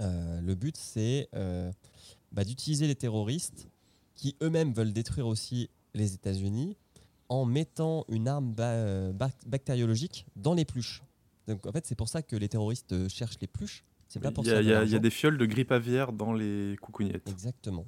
euh, 0.00 0.40
le 0.40 0.54
but, 0.54 0.76
c'est 0.76 1.28
euh, 1.34 1.70
bah, 2.32 2.44
d'utiliser 2.44 2.86
les 2.86 2.94
terroristes 2.96 3.68
qui 4.14 4.36
eux-mêmes 4.42 4.72
veulent 4.72 4.92
détruire 4.92 5.26
aussi 5.26 5.70
les 5.94 6.14
États-Unis 6.14 6.76
en 7.28 7.44
mettant 7.44 8.04
une 8.08 8.26
arme 8.28 8.52
ba- 8.52 9.12
bac- 9.12 9.46
bactériologique 9.46 10.26
dans 10.36 10.52
les 10.54 10.64
pluches. 10.64 11.02
Donc, 11.46 11.64
en 11.66 11.72
fait, 11.72 11.86
c'est 11.86 11.94
pour 11.94 12.08
ça 12.08 12.22
que 12.22 12.36
les 12.36 12.48
terroristes 12.48 13.08
cherchent 13.08 13.38
les 13.40 13.46
pluches. 13.46 13.84
C'est 14.10 14.20
pas 14.20 14.30
pour 14.32 14.44
Il 14.44 14.48
y, 14.48 14.50
a, 14.50 14.56
ça. 14.56 14.60
il 14.62 14.68
y 14.68 14.72
a- 14.74 14.84
il 14.84 14.90
y 14.90 14.96
a 14.96 14.98
des 14.98 15.08
fioles 15.10 15.38
de 15.38 15.46
grippe 15.46 15.70
aviaire 15.72 16.12
dans 16.12 16.32
les 16.34 16.76
coucougnettes. 16.82 17.26
Exactement. 17.30 17.86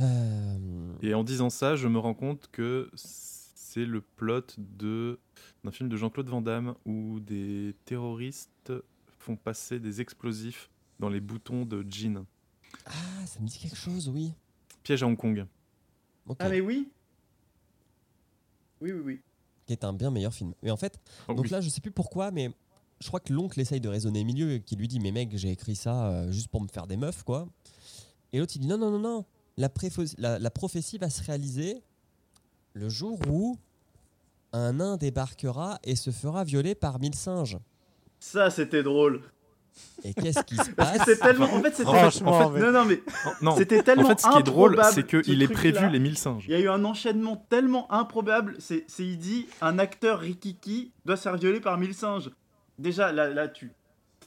Euh, 0.00 0.92
Et 1.02 1.14
en 1.14 1.24
disant 1.24 1.50
ça, 1.50 1.74
je 1.74 1.88
me 1.88 1.98
rends 1.98 2.14
compte 2.14 2.48
que 2.52 2.90
c'est 2.94 3.84
le 3.86 4.00
plot 4.00 4.42
de 4.58 5.18
d'un 5.64 5.70
film 5.70 5.88
de 5.88 5.96
Jean-Claude 5.96 6.28
Van 6.28 6.42
Damme 6.42 6.74
où 6.84 7.18
des 7.20 7.74
terroristes 7.86 8.72
font 9.18 9.36
passer 9.36 9.78
des 9.80 10.00
explosifs 10.02 10.68
dans 11.00 11.08
les 11.08 11.20
boutons 11.20 11.64
de 11.64 11.84
jeans. 11.88 12.24
Ah, 12.84 12.92
ça 13.26 13.40
me 13.40 13.46
dit 13.46 13.58
quelque 13.58 13.76
chose, 13.76 14.08
oui. 14.10 14.32
Piège 14.82 15.02
à 15.02 15.06
Hong 15.06 15.16
Kong. 15.16 15.46
Ok. 16.26 16.36
Ah, 16.40 16.48
mais 16.50 16.60
oui 16.60 16.88
Oui, 18.82 18.92
oui, 18.92 19.00
oui. 19.02 19.20
qui 19.66 19.72
est 19.72 19.84
un 19.84 19.94
bien 19.94 20.10
meilleur 20.10 20.34
film. 20.34 20.52
Et 20.62 20.70
en 20.70 20.76
fait, 20.76 21.00
Oh 21.28 21.32
donc 21.34 21.46
oui. 21.46 21.50
là, 21.50 21.60
je 21.62 21.70
sais 21.70 21.80
plus 21.80 21.90
pourquoi, 21.92 22.30
mais 22.30 22.50
je 23.04 23.08
crois 23.08 23.20
que 23.20 23.34
l'oncle 23.34 23.60
essaye 23.60 23.80
de 23.82 23.88
raisonner 23.90 24.24
milieu, 24.24 24.56
qui 24.56 24.76
lui 24.76 24.88
dit 24.88 24.98
Mais 24.98 25.12
mec, 25.12 25.28
j'ai 25.36 25.50
écrit 25.50 25.76
ça 25.76 26.06
euh, 26.08 26.32
juste 26.32 26.48
pour 26.48 26.62
me 26.62 26.68
faire 26.68 26.86
des 26.86 26.96
meufs, 26.96 27.22
quoi. 27.22 27.46
Et 28.32 28.38
l'autre, 28.38 28.54
il 28.56 28.60
dit 28.60 28.66
Non, 28.66 28.78
non, 28.78 28.90
non, 28.90 28.98
non, 28.98 29.24
la, 29.58 29.68
préfo- 29.68 30.14
la, 30.16 30.38
la 30.38 30.50
prophétie 30.50 30.96
va 30.96 31.10
se 31.10 31.22
réaliser 31.22 31.82
le 32.72 32.88
jour 32.88 33.20
où 33.30 33.58
un 34.54 34.72
nain 34.72 34.96
débarquera 34.96 35.78
et 35.84 35.96
se 35.96 36.10
fera 36.10 36.44
violer 36.44 36.74
par 36.74 36.98
mille 36.98 37.14
singes. 37.14 37.58
Ça, 38.20 38.48
c'était 38.48 38.82
drôle. 38.82 39.20
Et 40.02 40.14
qu'est-ce 40.14 40.42
qui 40.44 40.56
se 40.56 40.70
passe 40.76 41.02
c'est 41.04 41.18
tellement. 41.18 41.52
En 41.52 41.60
fait, 41.60 41.72
c'était. 41.74 41.82
Franchement, 41.90 42.30
en 42.38 42.52
fait- 42.54 42.60
mais- 42.60 42.66
Non, 42.66 42.72
non, 42.72 42.84
mais 42.86 43.02
Non, 43.42 43.56
c'était 43.56 43.82
tellement. 43.82 44.06
en 44.06 44.08
fait, 44.08 44.20
ce 44.20 44.30
qui 44.30 44.38
est 44.38 44.42
drôle, 44.44 44.80
c'est 44.94 45.10
ce 45.10 45.16
qu'il 45.20 45.42
est 45.42 45.48
prévu 45.48 45.90
les 45.90 45.98
mille 45.98 46.16
singes. 46.16 46.44
Il 46.48 46.52
y 46.52 46.54
a 46.54 46.60
eu 46.60 46.68
un 46.70 46.84
enchaînement 46.86 47.36
tellement 47.50 47.92
improbable. 47.92 48.56
C'est 48.60 48.86
il 48.98 49.18
dit 49.18 49.46
un 49.60 49.78
acteur 49.78 50.20
rikiki 50.20 50.92
doit 51.04 51.16
se 51.18 51.22
faire 51.22 51.36
violer 51.36 51.60
par 51.60 51.76
mille 51.76 51.92
singes. 51.94 52.30
Déjà, 52.78 53.12
là, 53.12 53.28
là 53.28 53.48
tu 53.48 53.72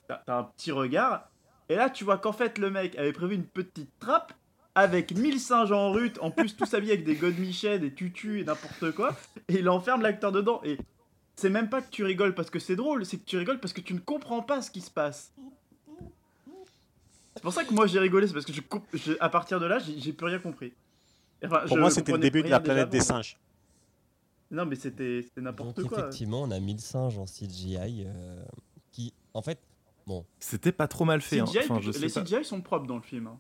t'as, 0.08 0.22
t'as 0.26 0.38
un 0.38 0.43
petit 0.43 0.72
regard. 0.72 1.30
Et 1.70 1.76
là, 1.76 1.89
tu 1.89 2.04
vois 2.04 2.18
qu'en 2.18 2.32
fait, 2.32 2.58
le 2.58 2.70
mec 2.70 2.98
avait 2.98 3.14
prévu 3.14 3.36
une 3.36 3.45
petite 3.45 3.91
trappe 4.00 4.34
avec 4.76 5.12
mille 5.16 5.39
singes 5.39 5.72
en 5.72 5.91
rut. 5.91 6.18
En 6.22 6.32
plus, 6.32 6.56
tous 6.56 6.74
habillés 6.74 6.93
avec 6.93 7.06
des 7.06 7.16
godemichets, 7.16 7.80
des 7.80 7.93
tutus 7.93 8.41
et 8.41 8.45
n'importe 8.45 8.91
quoi. 8.91 9.16
Et 9.50 9.60
il 9.60 9.70
enferme 9.70 10.02
l'acteur 10.02 10.32
dedans. 10.32 10.62
Et 10.64 10.78
c'est 11.36 11.50
même 11.50 11.70
pas 11.70 11.82
que 11.82 11.89
tu 11.89 12.04
rigoles 12.04 12.36
parce 12.36 12.50
que 12.50 12.60
c'est 12.60 12.76
drôle, 12.76 13.06
c'est 13.06 13.18
que 13.18 13.26
tu 13.26 13.38
rigoles 13.38 13.60
parce 13.60 13.74
que 13.74 13.82
tu 13.82 13.93
ne 13.93 14.00
comprends 14.00 14.41
pas 14.41 14.62
ce 14.62 14.72
qui 14.72 14.82
se 14.82 14.91
passe. 14.91 15.34
C'est 17.36 17.43
pour 17.43 17.54
ça 17.54 17.64
que 17.64 17.74
moi 17.74 17.86
j'ai 17.86 18.00
rigolé, 18.00 18.28
c'est 18.28 18.34
parce 18.34 18.45
que 18.45 18.54
je, 18.54 19.12
à 19.20 19.30
partir 19.30 19.60
de 19.60 19.68
là, 19.68 19.78
j'ai, 19.80 20.14
plus 20.14 20.26
rien 20.26 20.39
compris. 20.39 20.74
Enfin, 21.45 21.60
Pour 21.68 21.78
je 21.78 21.82
moi, 21.82 21.91
c'était 21.91 22.12
le 22.12 22.18
début 22.18 22.41
de 22.41 22.50
la 22.50 22.60
planète 22.60 22.89
des 22.89 23.02
singes. 23.02 23.38
Non, 24.52 24.66
mais 24.66 24.76
c'était 24.76 25.26
n'importe 25.38 25.84
quoi. 25.84 26.00
effectivement, 26.00 26.41
on 26.43 26.52
a 26.52 26.60
1000 26.60 26.80
singes 26.80 27.18
en 27.18 27.26
CGI 27.26 28.04
euh, 28.06 28.43
qui, 28.91 29.14
en 29.34 29.41
fait, 29.41 29.60
bon, 30.06 30.26
C'était 30.39 30.72
pas 30.72 30.88
trop 30.88 31.04
mal 31.06 31.22
fait. 31.22 31.39
hein. 31.39 31.45
CGI, 31.45 31.60
Enfin, 31.60 31.80
je 31.82 31.91
les 31.91 32.10
sais 32.10 32.22
pas. 32.22 32.26
CGI 32.26 32.45
sont 32.45 32.62
propres 32.62 32.88
dans 32.88 32.95
le 32.95 33.02
film. 33.02 33.28
hein. 33.28 33.39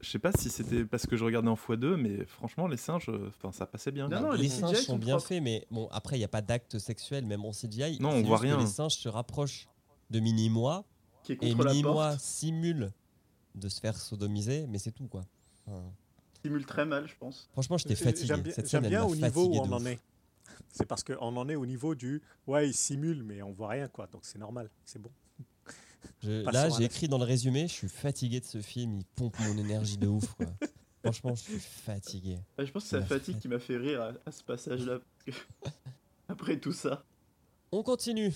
Je 0.00 0.10
sais 0.10 0.18
pas 0.20 0.30
si 0.32 0.48
c'était 0.48 0.84
parce 0.84 1.06
que 1.06 1.16
je 1.16 1.24
regardais 1.24 1.48
en 1.48 1.54
x2, 1.56 1.96
mais 1.96 2.24
franchement, 2.26 2.68
les 2.68 2.76
singes, 2.76 3.08
euh, 3.08 3.28
enfin, 3.28 3.50
ça 3.50 3.66
passait 3.66 3.90
bien. 3.90 4.08
Non, 4.08 4.30
les, 4.32 4.42
les 4.42 4.48
singes 4.48 4.72
CGI 4.74 4.84
sont 4.84 4.92
sont 4.92 4.98
bien 4.98 5.14
propres. 5.16 5.28
faits, 5.28 5.42
mais 5.42 5.66
bon, 5.72 5.88
après, 5.90 6.16
il 6.16 6.20
n'y 6.20 6.24
a 6.24 6.28
pas 6.28 6.42
d'acte 6.42 6.78
sexuel, 6.78 7.26
même 7.26 7.44
en 7.44 7.50
CGI. 7.52 7.98
Non, 8.00 8.10
on 8.10 8.22
voit 8.22 8.36
que 8.38 8.42
rien. 8.42 8.58
Les 8.60 8.66
singes 8.66 8.94
se 8.96 9.08
rapprochent 9.08 9.66
de 10.10 10.20
Mini-Moi, 10.20 10.84
Qui 11.24 11.32
est 11.32 11.42
et 11.42 11.50
contre 11.52 11.64
la 11.64 11.70
Mini-Moi 11.72 12.08
porte. 12.10 12.20
simule 12.20 12.92
de 13.56 13.68
se 13.68 13.80
faire 13.80 13.96
sodomiser, 13.96 14.66
mais 14.68 14.78
c'est 14.78 14.92
tout, 14.92 15.08
quoi. 15.08 15.24
Enfin, 15.66 15.82
Simule 16.44 16.64
très 16.64 16.86
mal, 16.86 17.08
je 17.08 17.14
pense. 17.18 17.48
franchement, 17.50 17.76
j'étais 17.78 17.96
fatigué. 17.96 18.26
J'aime 18.28 18.42
bien, 18.42 18.52
Cette 18.52 18.68
scène, 18.68 18.84
elle 18.84 18.90
bien 18.90 19.00
m'a 19.00 19.06
au 19.06 19.16
niveau 19.16 19.24
fatigué 19.26 19.58
où 19.58 19.66
de 19.66 19.72
on 19.72 19.76
ouf. 19.76 19.82
en 19.82 19.86
est. 19.86 19.98
C'est 20.72 20.86
parce 20.86 21.02
qu'on 21.04 21.36
en 21.36 21.48
est 21.48 21.54
au 21.56 21.66
niveau 21.66 21.94
du 21.94 22.22
ouais, 22.46 22.68
il 22.68 22.74
simule, 22.74 23.22
mais 23.22 23.42
on 23.42 23.52
voit 23.52 23.68
rien, 23.68 23.88
quoi. 23.88 24.06
Donc 24.06 24.22
c'est 24.24 24.38
normal, 24.38 24.70
c'est 24.84 25.00
bon. 25.00 25.10
Je- 26.22 26.50
là, 26.50 26.68
j'ai 26.70 26.84
écrit 26.84 27.08
dans 27.08 27.18
le 27.18 27.24
résumé, 27.24 27.68
je 27.68 27.72
suis 27.72 27.88
fatigué 27.88 28.40
de 28.40 28.44
ce 28.44 28.60
film, 28.60 28.96
il 28.98 29.04
pompe 29.04 29.38
mon 29.40 29.56
énergie 29.58 29.98
de 29.98 30.06
ouf, 30.06 30.32
quoi. 30.34 30.46
Franchement, 31.04 31.34
je 31.34 31.42
suis 31.42 31.58
fatigué. 31.60 32.38
Je 32.58 32.70
pense 32.72 32.84
que 32.84 32.88
c'est 32.90 33.00
la 33.00 33.06
fatigue 33.06 33.34
fait- 33.36 33.40
qui 33.42 33.48
m'a 33.48 33.58
fait 33.60 33.76
rire 33.76 34.02
à, 34.02 34.12
à 34.26 34.32
ce 34.32 34.42
passage-là. 34.42 34.98
parce 35.24 35.38
que 35.38 35.42
Après 36.28 36.58
tout 36.58 36.72
ça. 36.72 37.04
On 37.72 37.82
continue. 37.82 38.32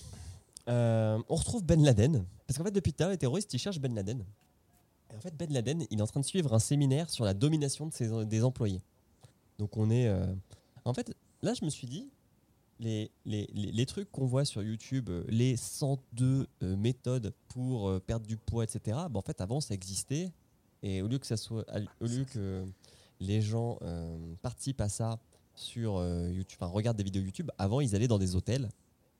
Euh, 0.68 1.18
on 1.28 1.34
retrouve 1.34 1.64
Ben 1.64 1.82
Laden. 1.82 2.24
Parce 2.46 2.56
qu'en 2.58 2.64
fait, 2.64 2.70
depuis 2.70 2.92
tout 2.92 3.02
à 3.02 3.06
l'heure, 3.06 3.10
les 3.12 3.18
terroristes, 3.18 3.52
ils 3.52 3.58
cherchent 3.58 3.80
Ben 3.80 3.92
Laden. 3.94 4.24
Et 5.12 5.16
en 5.16 5.20
fait, 5.20 5.36
Ben 5.36 5.52
Laden, 5.52 5.84
il 5.90 5.98
est 5.98 6.02
en 6.02 6.06
train 6.06 6.20
de 6.20 6.24
suivre 6.24 6.54
un 6.54 6.58
séminaire 6.60 7.10
sur 7.10 7.24
la 7.24 7.34
domination 7.34 7.86
de 7.86 7.92
ses, 7.92 8.24
des 8.26 8.44
employés. 8.44 8.80
Donc, 9.58 9.76
on 9.76 9.90
est. 9.90 10.06
euh, 10.06 10.24
En 10.84 10.94
fait, 10.94 11.12
là, 11.42 11.54
je 11.54 11.64
me 11.64 11.70
suis 11.70 11.86
dit, 11.86 12.08
les, 12.80 13.10
les, 13.24 13.48
les, 13.54 13.70
les 13.72 13.86
trucs 13.86 14.10
qu'on 14.10 14.26
voit 14.26 14.44
sur 14.44 14.62
YouTube, 14.62 15.08
euh, 15.10 15.24
les 15.28 15.56
102 15.56 16.46
euh, 16.62 16.76
méthodes 16.76 17.32
pour 17.48 17.88
euh, 17.88 18.00
perdre 18.00 18.26
du 18.26 18.36
poids, 18.36 18.64
etc., 18.64 18.80
bah, 19.10 19.18
en 19.18 19.22
fait, 19.22 19.40
avant, 19.40 19.60
ça 19.60 19.74
existait. 19.74 20.32
Et 20.82 21.00
au 21.02 21.06
lieu 21.08 21.18
que, 21.18 21.26
ça 21.26 21.36
soit, 21.36 21.64
au 22.00 22.06
lieu 22.06 22.24
que 22.24 22.64
les 23.20 23.40
gens 23.40 23.78
euh, 23.82 24.34
participent 24.42 24.80
à 24.80 24.88
ça 24.88 25.20
sur 25.54 25.96
euh, 25.98 26.28
YouTube, 26.32 26.56
enfin, 26.60 26.72
regardent 26.72 26.96
des 26.96 27.04
vidéos 27.04 27.22
YouTube, 27.22 27.50
avant, 27.58 27.80
ils 27.80 27.94
allaient 27.94 28.08
dans 28.08 28.18
des 28.18 28.34
hôtels. 28.34 28.68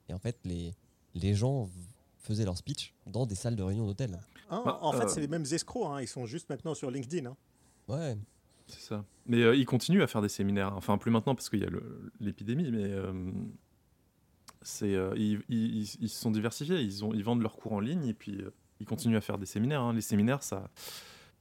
Et 0.09 0.13
en 0.13 0.19
fait, 0.19 0.37
les, 0.43 0.73
les 1.13 1.33
gens 1.35 1.69
faisaient 2.19 2.43
leur 2.45 2.57
speech 2.57 2.93
dans 3.05 3.25
des 3.25 3.35
salles 3.35 3.55
de 3.55 3.63
réunion 3.63 3.85
d'hôtel. 3.85 4.19
Hein, 4.49 4.61
Bah, 4.65 4.79
en 4.81 4.91
fait, 4.91 5.07
c'est 5.09 5.21
les 5.21 5.27
mêmes 5.29 5.45
escrocs. 5.49 5.87
hein, 5.87 6.01
Ils 6.01 6.07
sont 6.07 6.25
juste 6.25 6.49
maintenant 6.49 6.73
sur 6.73 6.91
LinkedIn. 6.91 7.29
hein. 7.29 7.37
Ouais. 7.87 8.17
C'est 8.67 8.79
ça. 8.79 9.05
Mais 9.25 9.41
euh, 9.41 9.63
continuent 9.65 10.01
à 10.01 10.07
faire 10.07 10.21
des 10.21 10.29
séminaires. 10.29 10.75
Enfin, 10.75 10.97
plus 10.97 11.11
maintenant 11.11 11.35
parce 11.35 11.49
qu'il 11.49 11.59
y 11.59 11.65
a 11.65 11.69
l'épidémie, 12.19 12.71
mais 12.71 12.83
euh, 12.83 13.31
euh, 14.83 15.13
ils, 15.17 15.87
se 15.87 16.07
sont 16.07 16.31
diversifiés. 16.31 16.81
Ils, 16.81 17.03
ont, 17.03 17.13
ils 17.13 17.23
vendent 17.23 17.41
leurs 17.41 17.55
cours 17.55 17.73
en 17.73 17.79
ligne 17.79 18.05
et 18.05 18.13
puis 18.13 18.41
euh, 18.41 18.51
ils 18.79 18.85
continuent 18.85 19.17
à 19.17 19.21
faire 19.21 19.37
des 19.37 19.45
séminaires. 19.45 19.81
hein. 19.81 19.93
Les 19.93 20.01
séminaires, 20.01 20.43
ça, 20.43 20.69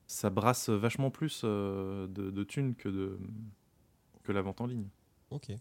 ça 0.07 0.31
brasse 0.31 0.69
vachement 0.69 1.11
plus 1.11 1.45
de, 1.45 2.07
de 2.09 2.45
thunes 2.45 2.75
que, 2.75 3.19
que 4.23 4.33
la 4.33 4.43
vente 4.43 4.61
en 4.61 4.67
ligne. 4.67 4.89
Ok. 5.31 5.53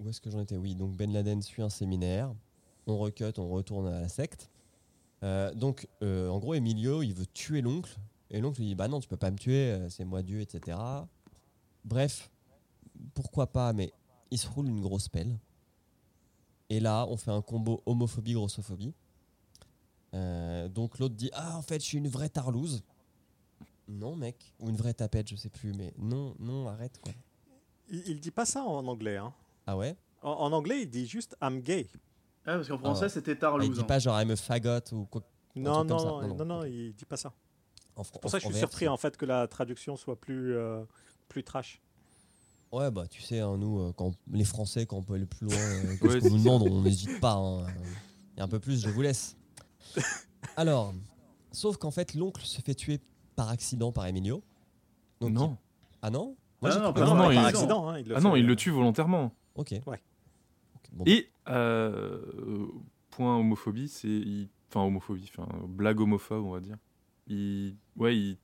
Où 0.00 0.08
est-ce 0.08 0.20
que 0.20 0.30
j'en 0.30 0.40
étais? 0.40 0.56
Oui, 0.56 0.74
donc 0.74 0.96
Ben 0.96 1.12
Laden 1.12 1.40
suit 1.42 1.62
un 1.62 1.68
séminaire. 1.68 2.34
On 2.86 2.98
recut, 2.98 3.24
on 3.38 3.48
retourne 3.48 3.86
à 3.86 4.00
la 4.00 4.08
secte. 4.08 4.50
Euh, 5.22 5.52
donc, 5.54 5.86
euh, 6.02 6.28
en 6.28 6.38
gros, 6.38 6.54
Emilio, 6.54 7.02
il 7.02 7.14
veut 7.14 7.26
tuer 7.26 7.60
l'oncle. 7.62 7.96
Et 8.30 8.40
l'oncle 8.40 8.60
lui 8.60 8.68
dit 8.68 8.74
Bah 8.74 8.88
non, 8.88 8.98
tu 9.00 9.08
peux 9.08 9.16
pas 9.16 9.30
me 9.30 9.36
tuer, 9.38 9.72
euh, 9.72 9.88
c'est 9.88 10.04
moi 10.04 10.22
Dieu, 10.22 10.40
etc. 10.40 10.78
Bref, 11.84 12.30
pourquoi 13.14 13.46
pas, 13.52 13.72
mais 13.72 13.92
il 14.30 14.38
se 14.38 14.48
roule 14.48 14.68
une 14.68 14.80
grosse 14.80 15.08
pelle. 15.08 15.38
Et 16.70 16.80
là, 16.80 17.06
on 17.08 17.16
fait 17.16 17.30
un 17.30 17.42
combo 17.42 17.82
homophobie-grossophobie. 17.86 18.94
Euh, 20.14 20.68
donc 20.68 20.98
l'autre 20.98 21.14
dit 21.14 21.30
Ah, 21.34 21.56
en 21.58 21.62
fait, 21.62 21.80
je 21.80 21.86
suis 21.86 21.98
une 21.98 22.08
vraie 22.08 22.28
tarlouse. 22.30 22.82
Non, 23.88 24.16
mec. 24.16 24.54
Ou 24.60 24.70
une 24.70 24.76
vraie 24.76 24.94
tapette, 24.94 25.28
je 25.28 25.36
sais 25.36 25.50
plus. 25.50 25.72
Mais 25.74 25.92
non, 25.98 26.34
non, 26.38 26.68
arrête, 26.68 26.98
quoi. 27.02 27.12
Il, 27.90 28.02
il 28.06 28.20
dit 28.20 28.30
pas 28.30 28.46
ça 28.46 28.62
en 28.64 28.86
anglais. 28.86 29.18
hein. 29.18 29.34
Ah 29.66 29.76
ouais? 29.76 29.96
En, 30.22 30.30
en 30.30 30.52
anglais, 30.52 30.82
il 30.82 30.88
dit 30.90 31.06
juste 31.06 31.36
I'm 31.42 31.60
gay. 31.60 31.88
Ah, 32.44 32.54
parce 32.56 32.68
qu'en 32.68 32.78
français, 32.78 33.04
Ah. 33.06 33.08
c'était 33.08 33.32
Ah, 33.32 33.34
Il 33.34 33.38
Tarlouse. 33.38 33.70
dit 33.70 33.80
hein. 33.80 33.84
pas 33.84 33.98
genre 33.98 34.20
I'm 34.20 34.30
a 34.30 34.36
fagot 34.36 34.80
ou 34.92 35.04
quoi. 35.06 35.22
Non, 35.54 35.74
truc 35.84 35.88
comme 35.90 35.98
ça. 35.98 36.04
non, 36.06 36.34
non, 36.36 36.44
non, 36.44 36.64
il 36.64 36.94
dit 36.94 37.04
pas 37.04 37.16
ça. 37.16 37.32
C'est 38.02 38.20
pour 38.20 38.30
ça 38.30 38.38
que 38.38 38.44
je 38.44 38.48
suis 38.50 38.58
surpris 38.58 38.88
en 38.88 38.96
fait 38.96 39.16
que 39.16 39.26
la 39.26 39.46
traduction 39.46 39.96
soit 39.96 40.18
plus, 40.18 40.56
euh, 40.56 40.82
plus 41.28 41.44
trash. 41.44 41.80
Ouais, 42.72 42.90
bah 42.90 43.06
tu 43.06 43.20
sais, 43.20 43.40
hein, 43.40 43.56
nous, 43.58 43.80
euh, 43.80 43.92
quand 43.94 44.12
les 44.30 44.44
Français, 44.44 44.86
quand 44.86 44.96
on 44.96 45.02
peut 45.02 45.12
aller 45.14 45.26
plus 45.26 45.46
loin 45.46 45.54
euh, 45.58 45.96
que 46.00 46.06
Ouais, 46.08 46.20
ce 46.20 46.26
qu'on 46.28 46.34
nous 46.34 46.38
demande, 46.42 46.62
on 46.62 46.80
n'hésite 46.80 47.20
pas. 47.20 47.34
hein. 47.34 47.66
Et 48.38 48.40
un 48.40 48.48
peu 48.48 48.58
plus, 48.58 48.80
je 48.80 48.88
vous 48.88 49.02
laisse. 49.02 49.36
Alors, 50.56 50.94
sauf 51.52 51.76
qu'en 51.76 51.90
fait, 51.90 52.14
l'oncle 52.14 52.42
se 52.44 52.60
fait 52.62 52.74
tuer 52.74 53.00
par 53.36 53.50
accident 53.50 53.92
par 53.92 54.06
Emilio. 54.06 54.42
Donc, 55.20 55.32
non. 55.32 55.50
il- 55.60 55.96
Ah 56.02 56.10
non? 56.10 56.34
Ah 56.62 56.68
non, 56.70 56.80
non, 56.82 56.92
par 56.94 57.32
il- 57.32 57.38
accident. 57.38 57.88
hein, 57.90 57.98
il 57.98 58.12
Ah 58.14 58.20
non, 58.20 58.36
il 58.36 58.44
euh, 58.44 58.48
le 58.48 58.56
tue 58.56 58.70
volontairement. 58.70 59.32
Ok. 59.54 59.74
Ouais. 59.86 60.00
Bon. 60.92 61.04
Et 61.06 61.30
euh, 61.48 62.66
point 63.10 63.36
homophobie, 63.38 63.88
c'est 63.88 64.22
enfin 64.70 64.86
homophobie, 64.86 65.30
enfin 65.36 65.48
blague 65.68 66.00
homophobe, 66.00 66.44
on 66.44 66.52
va 66.52 66.60
dire. 66.60 66.76
Il, 67.28 67.76
ouais, 67.96 68.16
il- 68.16 68.38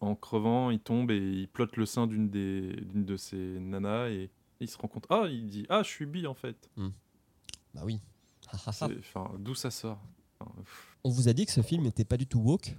en 0.00 0.14
crevant, 0.16 0.70
il 0.70 0.80
tombe 0.80 1.10
et 1.10 1.16
il 1.16 1.48
plotte 1.48 1.76
le 1.76 1.86
sein 1.86 2.06
d'une 2.06 2.28
des 2.28 2.72
d'une 2.82 3.04
de 3.06 3.16
ses 3.16 3.36
nanas 3.58 4.08
et 4.10 4.30
il 4.60 4.68
se 4.68 4.76
rend 4.76 4.88
compte. 4.88 5.06
Ah, 5.08 5.26
il 5.30 5.46
dit 5.48 5.64
ah, 5.70 5.82
je 5.82 5.88
suis 5.88 6.04
bi 6.06 6.26
en 6.26 6.34
fait. 6.34 6.68
Bah 7.74 7.82
oui. 7.84 8.00
D'où 9.38 9.54
ça 9.54 9.70
sort? 9.70 9.98
On 11.04 11.10
vous 11.10 11.28
a 11.28 11.32
dit 11.32 11.46
que 11.46 11.52
ce 11.52 11.62
film 11.62 11.84
n'était 11.84 12.04
pas 12.04 12.16
du 12.18 12.26
tout 12.26 12.38
woke? 12.40 12.76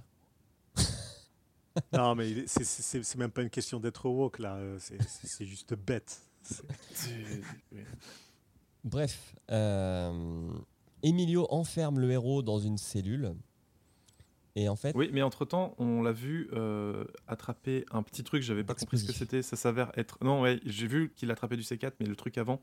Non, 1.92 2.14
mais 2.14 2.46
c'est- 2.46 2.64
c'est 2.64 3.02
c'est 3.02 3.18
même 3.18 3.30
pas 3.30 3.42
une 3.42 3.50
question 3.50 3.80
d'être 3.80 4.08
woke 4.08 4.38
là. 4.38 4.54
euh, 4.56 4.78
C'est 4.78 5.02
c'est- 5.02 5.26
c'est 5.26 5.46
juste 5.46 5.74
bête. 5.74 6.22
Bref, 8.86 9.34
euh, 9.50 10.48
Emilio 11.02 11.48
enferme 11.50 11.98
le 11.98 12.08
héros 12.12 12.42
dans 12.42 12.60
une 12.60 12.78
cellule. 12.78 13.34
Et 14.54 14.68
en 14.68 14.76
fait, 14.76 14.94
Oui, 14.94 15.10
mais 15.12 15.22
entre 15.22 15.44
temps, 15.44 15.74
on 15.78 16.02
l'a 16.02 16.12
vu 16.12 16.48
euh, 16.52 17.04
attraper 17.26 17.84
un 17.90 18.02
petit 18.04 18.22
truc. 18.22 18.42
J'avais 18.42 18.62
pas 18.62 18.74
compris 18.74 18.98
ce 18.98 19.04
que 19.04 19.12
c'était. 19.12 19.42
Ça 19.42 19.56
s'avère 19.56 19.90
être. 19.98 20.16
Non, 20.22 20.40
ouais, 20.40 20.60
j'ai 20.64 20.86
vu 20.86 21.12
qu'il 21.16 21.30
attrapait 21.32 21.56
du 21.56 21.62
C4, 21.62 21.94
mais 21.98 22.06
le 22.06 22.14
truc 22.14 22.38
avant, 22.38 22.62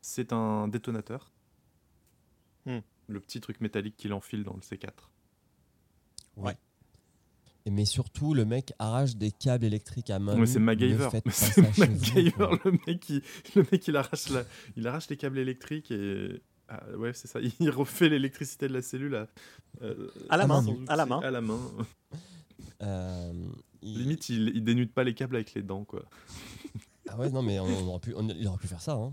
c'est 0.00 0.32
un 0.32 0.68
détonateur. 0.68 1.30
Hmm. 2.64 2.78
Le 3.06 3.20
petit 3.20 3.40
truc 3.40 3.60
métallique 3.60 3.96
qu'il 3.96 4.14
enfile 4.14 4.44
dans 4.44 4.54
le 4.54 4.60
C4. 4.60 4.90
Ouais. 6.38 6.56
Mais 7.70 7.84
surtout, 7.84 8.34
le 8.34 8.44
mec 8.44 8.72
arrache 8.78 9.16
des 9.16 9.30
câbles 9.30 9.64
électriques 9.64 10.10
à 10.10 10.18
main. 10.18 10.36
Mais 10.36 10.46
c'est 10.46 10.58
MacGyver. 10.58 11.08
C'est 11.30 11.60
vous, 11.60 11.80
MacGyver, 11.80 12.48
le 12.64 12.72
mec, 12.86 13.08
il, 13.08 13.22
le 13.54 13.66
mec, 13.70 13.86
il 13.88 13.96
arrache, 13.96 14.28
la, 14.30 14.44
il 14.76 14.86
arrache 14.86 15.08
les 15.08 15.16
câbles 15.16 15.38
électriques 15.38 15.90
et. 15.90 16.40
ah, 16.68 16.82
ouais, 16.96 17.12
c'est 17.14 17.28
ça. 17.28 17.40
Il 17.60 17.70
refait 17.70 18.08
l'électricité 18.08 18.68
de 18.68 18.72
la 18.74 18.82
cellule 18.82 19.14
à, 19.16 19.26
euh, 19.82 20.08
À 20.28 20.36
la 20.36 20.46
main, 20.46 20.64
à 20.88 20.96
la 20.96 21.06
main. 21.06 21.20
À 21.20 21.30
la 21.30 21.40
main. 21.40 21.60
Euh, 22.82 23.32
il- 23.82 23.98
Limite, 24.02 24.28
il, 24.28 24.52
il 24.54 24.64
dénude 24.64 24.92
pas 24.92 25.04
les 25.04 25.14
câbles 25.14 25.36
avec 25.36 25.54
les 25.54 25.62
dents, 25.62 25.84
quoi. 25.84 26.02
Ah 27.08 27.16
ouais, 27.16 27.30
non, 27.30 27.42
mais 27.42 27.58
on, 27.58 27.64
on 27.66 27.88
aurait 27.88 28.00
pu, 28.00 28.14
on- 28.16 28.28
il 28.28 28.46
aurait 28.46 28.58
pu 28.58 28.66
faire 28.68 28.82
ça. 28.82 28.92
hein. 28.94 29.12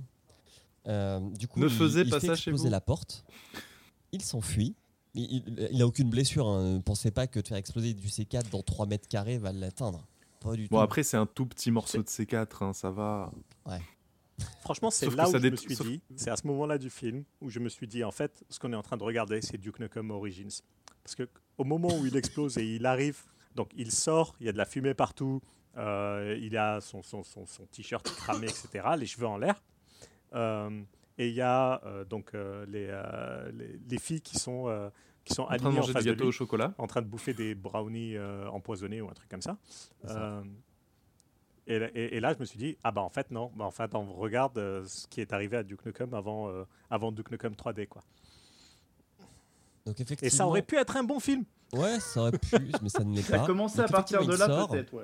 Euh, 0.87 1.19
du 1.31 1.47
coup, 1.47 1.59
Ne 1.59 1.67
il, 1.67 1.71
faisez 1.73 2.01
il 2.01 2.09
pas 2.09 2.19
fait 2.19 2.27
ça 2.27 2.35
chez 2.35 2.51
vous. 2.51 2.69
la 2.69 2.81
porte. 2.81 3.23
Il 4.11 4.21
s'enfuit. 4.21 4.75
Il, 5.15 5.43
il, 5.47 5.69
il 5.71 5.81
a 5.81 5.87
aucune 5.87 6.09
blessure. 6.09 6.47
Hein. 6.47 6.73
Ne 6.75 6.79
pensez 6.79 7.09
pas 7.11 7.25
que 7.27 7.39
de 7.39 7.47
faire 7.47 7.57
exploser 7.57 7.93
du 7.93 8.07
C4 8.07 8.49
dans 8.51 8.61
3 8.61 8.85
mètres 8.85 9.07
carrés 9.07 9.37
va 9.37 9.51
l'atteindre. 9.51 10.05
Pas 10.41 10.53
du 10.55 10.67
Bon, 10.67 10.77
tout. 10.77 10.83
après, 10.83 11.01
c'est 11.03 11.17
un 11.17 11.25
tout 11.25 11.45
petit 11.45 11.71
morceau 11.71 11.97
de 12.03 12.07
C4, 12.07 12.63
hein, 12.63 12.73
ça 12.73 12.91
va. 12.91 13.31
Franchement, 14.61 14.91
c'est 14.91 15.09
là 15.15 15.27
où 15.29 15.31
ça 15.31 15.39
je 15.39 15.47
me 15.47 15.55
suis 15.55 15.75
sauf- 15.75 15.87
dit, 15.87 16.01
c'est 16.17 16.29
à 16.29 16.35
ce 16.35 16.45
moment-là 16.47 16.77
du 16.77 16.89
film 16.89 17.23
où 17.41 17.49
je 17.49 17.59
me 17.59 17.69
suis 17.69 17.87
dit, 17.87 18.03
en 18.03 18.11
fait, 18.11 18.43
ce 18.49 18.59
qu'on 18.59 18.73
est 18.73 18.75
en 18.75 18.81
train 18.83 18.97
de 18.97 19.03
regarder, 19.03 19.41
c'est 19.41 19.57
Duke 19.57 19.79
Nukem 19.79 20.11
Origins. 20.11 20.49
Parce 21.03 21.15
que 21.15 21.29
au 21.57 21.63
moment 21.63 21.87
où 21.97 22.05
il 22.05 22.17
explose 22.17 22.57
et 22.57 22.75
il 22.75 22.85
arrive, 22.85 23.21
donc 23.55 23.69
il 23.77 23.91
sort, 23.91 24.35
il 24.41 24.45
y 24.47 24.49
a 24.49 24.51
de 24.51 24.57
la 24.57 24.65
fumée 24.65 24.93
partout, 24.93 25.41
euh, 25.77 26.37
il 26.41 26.57
a 26.57 26.81
son, 26.81 27.01
son, 27.01 27.23
son, 27.23 27.45
son 27.45 27.65
t-shirt 27.67 28.05
cramé, 28.05 28.47
etc., 28.47 28.85
les 28.97 29.05
cheveux 29.05 29.27
en 29.27 29.37
l'air. 29.37 29.63
Euh, 30.33 30.81
et 31.17 31.29
il 31.29 31.33
y 31.35 31.41
a 31.41 31.81
euh, 31.85 32.03
donc 32.05 32.33
euh, 32.33 32.65
les, 32.67 32.87
euh, 32.89 33.51
les, 33.53 33.79
les 33.89 33.97
filles 33.99 34.21
qui 34.21 34.37
sont, 34.37 34.67
euh, 34.67 34.89
qui 35.23 35.33
sont 35.33 35.43
En 35.43 35.45
train 35.47 35.55
de 35.57 35.61
alignées 35.63 35.77
en 35.77 35.81
manger 35.81 35.93
face 35.93 36.03
du 36.03 36.09
de 36.09 36.15
lui, 36.15 36.27
au 36.27 36.31
chocolat. 36.31 36.73
en 36.77 36.87
train 36.87 37.01
de 37.01 37.07
bouffer 37.07 37.33
des 37.33 37.55
brownies 37.55 38.15
euh, 38.17 38.47
empoisonnés 38.49 39.01
ou 39.01 39.09
un 39.09 39.13
truc 39.13 39.29
comme 39.29 39.41
ça. 39.41 39.57
Ça. 40.05 40.17
Euh, 40.17 40.43
et, 41.67 41.75
et- 41.77 42.17
et 42.17 42.19
là, 42.19 42.33
je 42.33 42.39
me 42.39 42.45
suis 42.45 42.59
dit, 42.59 42.77
ah 42.83 42.91
bah 42.91 43.01
en 43.01 43.09
fait, 43.09 43.31
non. 43.31 43.51
Bah, 43.55 43.65
en 43.65 43.71
fait, 43.71 43.95
on 43.95 44.13
regarde 44.13 44.57
euh, 44.59 44.83
ce 44.85 45.07
qui 45.07 45.19
est 45.21 45.33
arrivé 45.33 45.57
à 45.57 45.63
Duke 45.63 45.83
Nukem 45.85 46.13
avant, 46.13 46.47
euh, 46.49 46.63
avant 46.91 47.11
Duke 47.11 47.31
Nukem 47.31 47.53
3D. 47.53 47.87
Quoi. 47.87 48.03
Donc, 49.85 49.99
Et 49.99 50.03
effectivement, 50.03 50.37
ça 50.37 50.47
aurait 50.47 50.61
pu 50.61 50.77
être 50.77 50.95
un 50.97 51.03
bon 51.03 51.19
film. 51.19 51.43
Ouais, 51.73 51.99
ça 51.99 52.21
aurait 52.21 52.31
pu, 52.37 52.55
mais 52.81 52.89
ça 52.89 53.03
ne 53.03 53.15
l'est 53.15 53.21
Ça 53.23 53.37
pas. 53.37 53.43
a 53.43 53.45
commencé 53.47 53.79
à 53.79 53.87
partir 53.87 54.21
de 54.25 54.27
là, 54.27 54.33
effectivement, 54.35 54.55
il 54.55 54.59
sort. 54.59 54.69
peut-être, 54.71 54.93
ouais. 54.93 55.03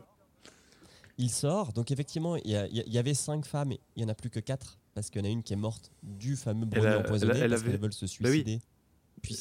Il 1.18 1.30
sort, 1.30 1.74
donc 1.74 1.92
effectivement, 1.92 2.36
il 2.38 2.50
y, 2.52 2.56
a- 2.56 2.68
il 2.68 2.78
y 2.88 2.92
y 2.92 2.98
avait 2.98 3.14
cinq 3.14 3.46
femmes, 3.46 3.72
et 3.74 3.80
il 3.96 4.02
y 4.04 4.06
en 4.06 4.10
a 4.10 4.16
plus 4.16 4.30
que 4.30 4.40
quatre, 4.40 4.78
parce 4.94 5.10
qu'il 5.10 5.22
y 5.22 5.24
en 5.24 5.28
a 5.28 5.32
une 5.32 5.44
qui 5.44 5.54
est 5.54 5.58
morte 5.58 5.92
du 6.04 6.36
fameux 6.36 6.66
brownie 6.66 6.88
a- 6.88 7.00
empoisonné, 7.00 7.34
elle 7.36 7.44
elle 7.44 7.50
parce 7.52 7.62
avait- 7.62 7.72
qu'elles 7.72 7.80
veulent 7.82 7.94
se 7.94 8.06
Bah 8.22 8.30
oui. 8.30 8.44
suicider. 8.44 8.62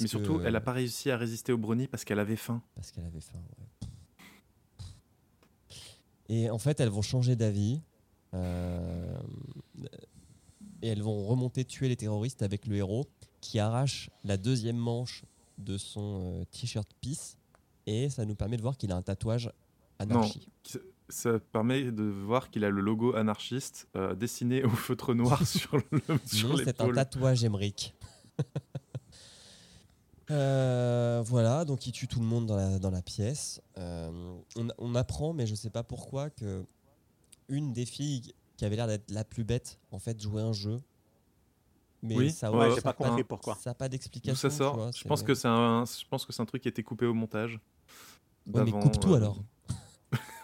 Mais 0.00 0.06
surtout, 0.08 0.40
elle 0.42 0.54
a 0.56 0.60
pas 0.60 0.72
réussi 0.72 1.10
à 1.10 1.16
résister 1.16 1.52
au 1.52 1.58
brownie 1.58 1.86
parce 1.88 2.04
qu'elle 2.04 2.18
avait 2.18 2.36
faim. 2.36 2.62
Parce 2.74 2.90
qu'elle 2.90 3.04
avait 3.06 3.20
faim, 3.20 3.38
ouais. 3.58 3.88
Et 6.28 6.50
en 6.50 6.58
fait, 6.58 6.78
elles 6.80 6.88
vont 6.90 7.02
changer 7.02 7.36
d'avis. 7.36 7.80
euh, 8.32 9.18
et 10.82 10.88
elles 10.88 11.02
vont 11.02 11.26
remonter 11.26 11.64
tuer 11.64 11.88
les 11.88 11.96
terroristes 11.96 12.42
avec 12.42 12.66
le 12.66 12.76
héros 12.76 13.06
qui 13.40 13.58
arrache 13.58 14.08
la 14.22 14.36
deuxième 14.36 14.76
manche 14.76 15.24
de 15.58 15.76
son 15.76 16.40
euh, 16.40 16.44
t-shirt 16.52 16.88
Peace. 17.00 17.36
Et 17.86 18.08
ça 18.08 18.24
nous 18.24 18.36
permet 18.36 18.56
de 18.56 18.62
voir 18.62 18.76
qu'il 18.76 18.92
a 18.92 18.96
un 18.96 19.02
tatouage 19.02 19.50
anarchie. 19.98 20.46
Qui- 20.62 20.78
Ça 21.10 21.38
permet 21.38 21.90
de 21.90 22.04
voir 22.04 22.50
qu'il 22.50 22.64
a 22.64 22.70
le 22.70 22.80
logo 22.80 23.14
anarchiste 23.14 23.88
euh, 23.96 24.14
dessiné 24.14 24.64
au 24.64 24.70
feutre 24.70 25.14
noir 25.14 25.46
sur 25.46 25.76
le 25.76 26.18
sur 26.26 26.58
c'est 26.58 26.80
un 26.80 26.92
tatouage 26.92 27.44
Emmerich. 27.44 27.94
Euh, 30.30 31.22
voilà, 31.26 31.64
donc 31.64 31.88
il 31.88 31.92
tue 31.92 32.06
tout 32.06 32.20
le 32.20 32.24
monde 32.26 32.46
dans 32.46 32.54
la, 32.54 32.78
dans 32.78 32.92
la 32.92 33.02
pièce. 33.02 33.60
Euh, 33.78 34.38
on, 34.54 34.68
on 34.78 34.94
apprend, 34.94 35.32
mais 35.32 35.44
je 35.44 35.56
sais 35.56 35.70
pas 35.70 35.82
pourquoi, 35.82 36.30
que 36.30 36.64
une 37.48 37.72
des 37.72 37.84
filles 37.84 38.32
qui 38.56 38.64
avait 38.64 38.76
l'air 38.76 38.86
d'être 38.86 39.10
la 39.10 39.24
plus 39.24 39.42
bête, 39.42 39.80
en 39.90 39.98
fait, 39.98 40.20
jouait 40.20 40.42
un 40.42 40.52
jeu. 40.52 40.80
Mais 42.02 42.16
Oui, 42.16 42.30
ça, 42.30 42.50
ouais, 42.52 42.68
ça 42.68 42.74
j'ai 42.74 42.78
a 42.78 42.82
pas 42.82 42.92
compris 42.92 43.24
pourquoi. 43.24 43.56
Ça 43.56 43.70
n'a 43.70 43.74
pas 43.74 43.88
d'explication. 43.88 44.50
ça 44.50 44.56
sort 44.56 44.74
tu 44.74 44.78
vois, 44.78 44.90
Je 44.94 45.04
pense 45.04 45.22
que 45.22 45.34
c'est 45.34 45.48
un, 45.48 45.84
je 45.84 46.06
pense 46.08 46.24
que 46.24 46.32
c'est 46.32 46.40
un 46.42 46.46
truc 46.46 46.62
qui 46.62 46.68
a 46.68 46.70
été 46.70 46.82
coupé 46.82 47.06
au 47.06 47.14
montage. 47.14 47.58
Ouais, 48.46 48.64
mais 48.64 48.70
coupe 48.70 49.00
tout 49.00 49.14
alors. 49.14 49.36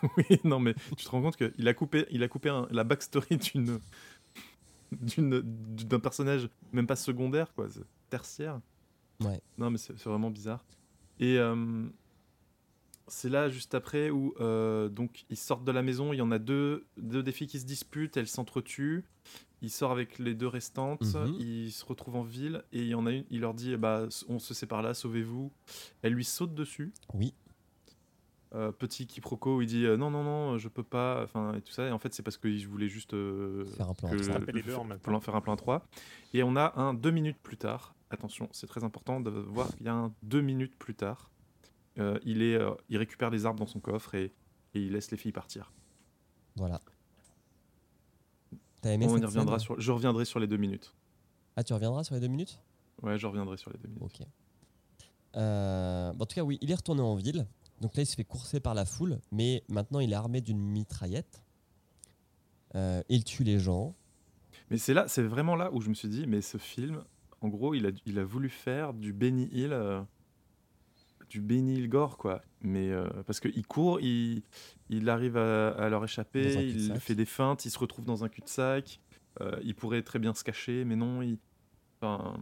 oui, 0.16 0.24
non, 0.44 0.58
mais 0.60 0.74
tu 0.96 1.04
te 1.04 1.08
rends 1.08 1.22
compte 1.22 1.36
qu'il 1.36 1.68
a 1.68 1.74
coupé, 1.74 2.06
il 2.10 2.22
a 2.22 2.28
coupé 2.28 2.48
un- 2.48 2.66
la 2.70 2.84
backstory 2.84 3.36
d'une, 3.52 3.78
d'une, 4.92 5.40
d'un 5.40 6.00
personnage 6.00 6.48
même 6.72 6.86
pas 6.86 6.96
secondaire, 6.96 7.52
quoi, 7.54 7.68
tertiaire. 8.10 8.60
Ouais. 9.20 9.40
Non, 9.58 9.70
mais 9.70 9.78
c'est 9.78 9.96
vraiment 10.04 10.30
bizarre. 10.30 10.64
Et, 11.18 11.38
euh, 11.38 11.86
c'est 13.08 13.28
là 13.28 13.48
juste 13.48 13.74
après 13.74 14.10
où 14.10 14.34
euh, 14.40 14.88
donc 14.88 15.24
ils 15.30 15.36
sortent 15.36 15.64
de 15.64 15.70
la 15.72 15.82
maison. 15.82 16.12
Il 16.12 16.16
y 16.16 16.22
en 16.22 16.32
a 16.32 16.38
deux, 16.38 16.86
deux 16.96 17.22
des 17.22 17.32
filles 17.32 17.46
qui 17.46 17.60
se 17.60 17.64
disputent, 17.66 18.16
elles 18.16 18.26
s'entretuent. 18.26 19.04
Il 19.62 19.70
sort 19.70 19.92
avec 19.92 20.18
les 20.18 20.34
deux 20.34 20.48
restantes. 20.48 21.14
Mhm. 21.14 21.36
Ils 21.38 21.72
se 21.72 21.84
retrouvent 21.84 22.16
en 22.16 22.22
ville 22.24 22.64
et 22.72 22.80
il 22.80 22.88
y 22.88 22.94
en 22.94 23.06
a 23.06 23.12
une. 23.12 23.24
Il 23.30 23.40
leur 23.40 23.54
dit 23.54 23.76
bah 23.76 24.06
on 24.28 24.38
se 24.38 24.54
sépare 24.54 24.82
là, 24.82 24.92
sauvez-vous. 24.92 25.52
Elle 26.02 26.14
lui 26.14 26.24
saute 26.24 26.54
dessus. 26.54 26.92
Oui. 27.14 27.32
Euh, 28.56 28.72
petit 28.72 29.06
quiproquo 29.06 29.58
où 29.58 29.60
il 29.60 29.66
dit 29.66 29.84
euh, 29.84 29.98
non 29.98 30.10
non 30.10 30.24
non 30.24 30.56
je 30.56 30.68
peux 30.68 30.82
pas 30.82 31.22
enfin 31.24 31.52
et 31.54 31.60
tout 31.60 31.72
ça. 31.72 31.88
Et 31.88 31.92
en 31.92 31.98
fait 31.98 32.14
c'est 32.14 32.22
parce 32.22 32.38
que 32.38 32.56
je 32.56 32.66
voulais 32.66 32.88
juste 32.88 33.12
euh, 33.12 33.66
Faire 33.66 33.90
un 33.90 33.94
plan 33.94 34.08
que 34.08 34.22
faire 35.20 35.34
un 35.34 35.40
plan 35.42 35.52
à 35.52 35.56
trois. 35.56 35.86
Et 36.32 36.42
on 36.42 36.56
a 36.56 36.72
un 36.80 36.94
deux 36.94 37.10
minutes 37.10 37.36
plus 37.42 37.58
tard. 37.58 37.94
Attention 38.08 38.48
c'est 38.52 38.66
très 38.66 38.82
important 38.82 39.20
de 39.20 39.28
voir 39.28 39.68
qu'il 39.76 39.84
y 39.84 39.90
a 39.90 39.94
un 39.94 40.14
deux 40.22 40.40
minutes 40.40 40.74
plus 40.78 40.94
tard. 40.94 41.28
Euh, 41.98 42.18
il 42.24 42.40
est 42.40 42.54
euh, 42.54 42.70
il 42.88 42.96
récupère 42.96 43.28
les 43.28 43.44
arbres 43.44 43.58
dans 43.58 43.66
son 43.66 43.80
coffre 43.80 44.14
et, 44.14 44.32
et 44.72 44.80
il 44.80 44.92
laisse 44.92 45.10
les 45.10 45.18
filles 45.18 45.32
partir. 45.32 45.70
Voilà. 46.54 46.80
T'as 48.80 48.92
aimé 48.92 49.04
on 49.06 49.16
y 49.16 49.20
cette 49.20 49.26
reviendra 49.26 49.58
sur 49.58 49.78
je 49.78 49.92
reviendrai 49.92 50.24
sur 50.24 50.40
les 50.40 50.46
deux 50.46 50.56
minutes. 50.56 50.94
Ah, 51.56 51.62
tu 51.62 51.74
reviendras 51.74 52.04
sur 52.04 52.14
les 52.14 52.22
deux 52.22 52.28
minutes? 52.28 52.58
Ouais 53.02 53.18
je 53.18 53.26
reviendrai 53.26 53.58
sur 53.58 53.70
les 53.70 53.78
deux 53.78 53.88
minutes. 53.88 54.02
Ok. 54.02 54.26
Euh, 55.36 56.12
bon, 56.14 56.22
en 56.22 56.26
tout 56.26 56.34
cas, 56.34 56.42
oui, 56.42 56.56
il 56.62 56.70
est 56.70 56.74
retourné 56.74 57.02
en 57.02 57.14
ville. 57.16 57.46
Donc 57.80 57.96
là, 57.96 58.02
il 58.02 58.06
se 58.06 58.16
fait 58.16 58.24
courser 58.24 58.60
par 58.60 58.74
la 58.74 58.84
foule, 58.84 59.18
mais 59.32 59.62
maintenant, 59.68 60.00
il 60.00 60.12
est 60.12 60.16
armé 60.16 60.40
d'une 60.40 60.58
mitraillette. 60.60 61.42
Euh, 62.74 63.02
il 63.08 63.24
tue 63.24 63.44
les 63.44 63.58
gens. 63.58 63.94
mais 64.70 64.76
c'est 64.78 64.92
là 64.94 65.06
c'est 65.08 65.22
vraiment 65.22 65.54
là 65.56 65.72
où 65.72 65.80
je 65.80 65.88
me 65.88 65.94
suis 65.94 66.08
dit 66.08 66.26
mais 66.26 66.40
ce 66.42 66.58
film 66.58 67.04
en 67.40 67.48
gros 67.48 67.74
il 67.74 67.86
a 67.86 67.90
il 68.04 68.18
a 68.18 68.24
voulu 68.24 68.48
faire 68.48 68.92
du 68.92 69.12
Benny 69.12 69.48
Hill 69.52 69.72
euh, 69.72 70.02
du 71.30 71.40
Benny 71.40 71.74
Hill 71.76 71.88
gore 71.88 72.18
quoi 72.18 72.42
mais 72.62 72.90
euh, 72.90 73.08
parce 73.26 73.38
que 73.40 73.48
il 73.54 73.64
court 73.66 74.00
il 74.00 74.42
il 74.90 75.08
arrive 75.08 75.36
à, 75.36 75.68
à 75.70 75.88
leur 75.88 76.02
échapper 76.04 76.66
il 76.68 76.98
fait 77.00 77.14
des 77.14 77.24
feintes 77.24 77.64
il 77.64 77.70
se 77.70 77.78
retrouve 77.78 78.04
dans 78.04 78.24
un 78.24 78.28
cul-de-sac 78.28 79.00
euh, 79.40 79.58
il 79.62 79.74
pourrait 79.76 80.02
très 80.02 80.18
bien 80.18 80.34
se 80.34 80.42
cacher 80.42 80.84
mais 80.84 80.96
non 80.96 81.22
il 81.22 81.38
enfin, 82.00 82.36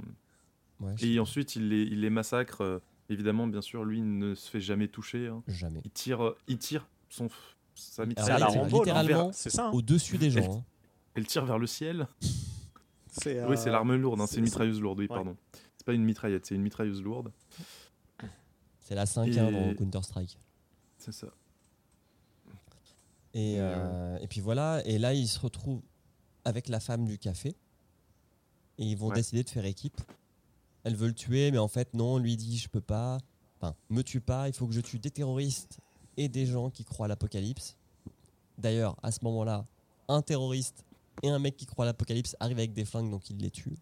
Ouais, 0.80 0.94
et 1.02 1.20
ensuite 1.20 1.54
il 1.54 1.68
les 1.68 1.82
il 1.82 2.00
les 2.00 2.10
massacre 2.10 2.80
évidemment 3.08 3.46
bien 3.46 3.60
sûr 3.62 3.84
lui 3.84 3.98
il 3.98 4.18
ne 4.18 4.34
se 4.34 4.50
fait 4.50 4.60
jamais 4.60 4.88
toucher 4.88 5.28
hein. 5.28 5.42
Jamais. 5.48 5.80
il 5.84 5.90
tire 5.90 6.22
euh, 6.24 6.38
il 6.48 6.58
tire 6.58 6.86
son 7.08 7.28
sa 7.74 8.06
tire 8.06 8.16
Rambo, 8.48 8.70
non 8.70 8.78
littéralement 8.80 9.32
C'est 9.32 9.50
ça. 9.50 9.66
hein 9.66 9.70
au-dessus 9.72 10.16
des 10.18 10.30
gens. 10.30 10.58
hein. 10.58 10.64
elle 11.14 11.26
tire 11.26 11.44
vers 11.44 11.58
le 11.58 11.66
ciel 11.66 12.06
oui 12.32 12.32
c'est 13.56 13.68
euh, 13.68 13.70
l'arme 13.70 13.94
lourde 13.96 14.20
hein, 14.20 14.26
c'est 14.26 14.38
une 14.38 14.44
mitrailleuse 14.44 14.80
lourde 14.80 14.98
oui 14.98 15.04
ouais. 15.04 15.14
pardon 15.14 15.36
c'est 15.76 15.84
pas 15.86 15.92
une 15.92 16.04
mitraillette 16.04 16.46
c'est 16.46 16.54
une 16.54 16.62
mitrailleuse 16.62 17.02
lourde 17.02 17.30
C'est 18.80 18.94
la 18.94 19.06
5 19.06 19.26
Et- 19.28 19.34
dans 19.36 19.74
Counter-Strike. 19.74 20.38
c'est 20.98 21.12
ça 21.12 21.28
Et, 23.34 23.56
euh, 23.58 24.16
et 24.20 24.28
puis 24.28 24.40
voilà, 24.40 24.80
et 24.86 24.96
là, 24.98 25.12
il 25.14 25.26
se 25.26 25.40
retrouve 25.40 25.82
avec 26.44 26.68
la 26.68 26.78
femme 26.80 27.04
du 27.04 27.18
café. 27.18 27.56
Et 28.78 28.84
ils 28.84 28.96
vont 28.96 29.08
Ouais. 29.08 29.14
décider 29.16 29.42
de 29.42 29.50
faire 29.50 29.64
équipe. 29.64 30.00
Elle 30.84 30.96
veut 30.96 31.08
le 31.08 31.14
tuer, 31.14 31.50
mais 31.50 31.58
en 31.58 31.68
fait, 31.68 31.92
non, 31.94 32.18
lui 32.18 32.36
dit 32.36 32.58
Je 32.58 32.68
peux 32.68 32.80
pas. 32.80 33.18
Enfin, 33.60 33.74
me 33.88 34.02
tue 34.02 34.20
pas, 34.20 34.48
il 34.48 34.54
faut 34.54 34.66
que 34.66 34.74
je 34.74 34.80
tue 34.80 34.98
des 34.98 35.10
terroristes 35.10 35.78
et 36.16 36.28
des 36.28 36.44
gens 36.46 36.70
qui 36.70 36.84
croient 36.84 37.06
à 37.06 37.08
l'apocalypse. 37.08 37.76
D'ailleurs, 38.58 38.96
à 39.02 39.10
ce 39.10 39.20
moment-là, 39.24 39.64
un 40.08 40.22
terroriste 40.22 40.84
et 41.22 41.28
un 41.30 41.38
mec 41.38 41.56
qui 41.56 41.66
croit 41.66 41.84
à 41.84 41.86
l'apocalypse 41.86 42.36
arrivent 42.40 42.58
avec 42.58 42.72
des 42.72 42.84
flingues, 42.84 43.10
donc 43.10 43.28
il 43.30 43.38
les 43.38 43.50
tue. 43.50 43.76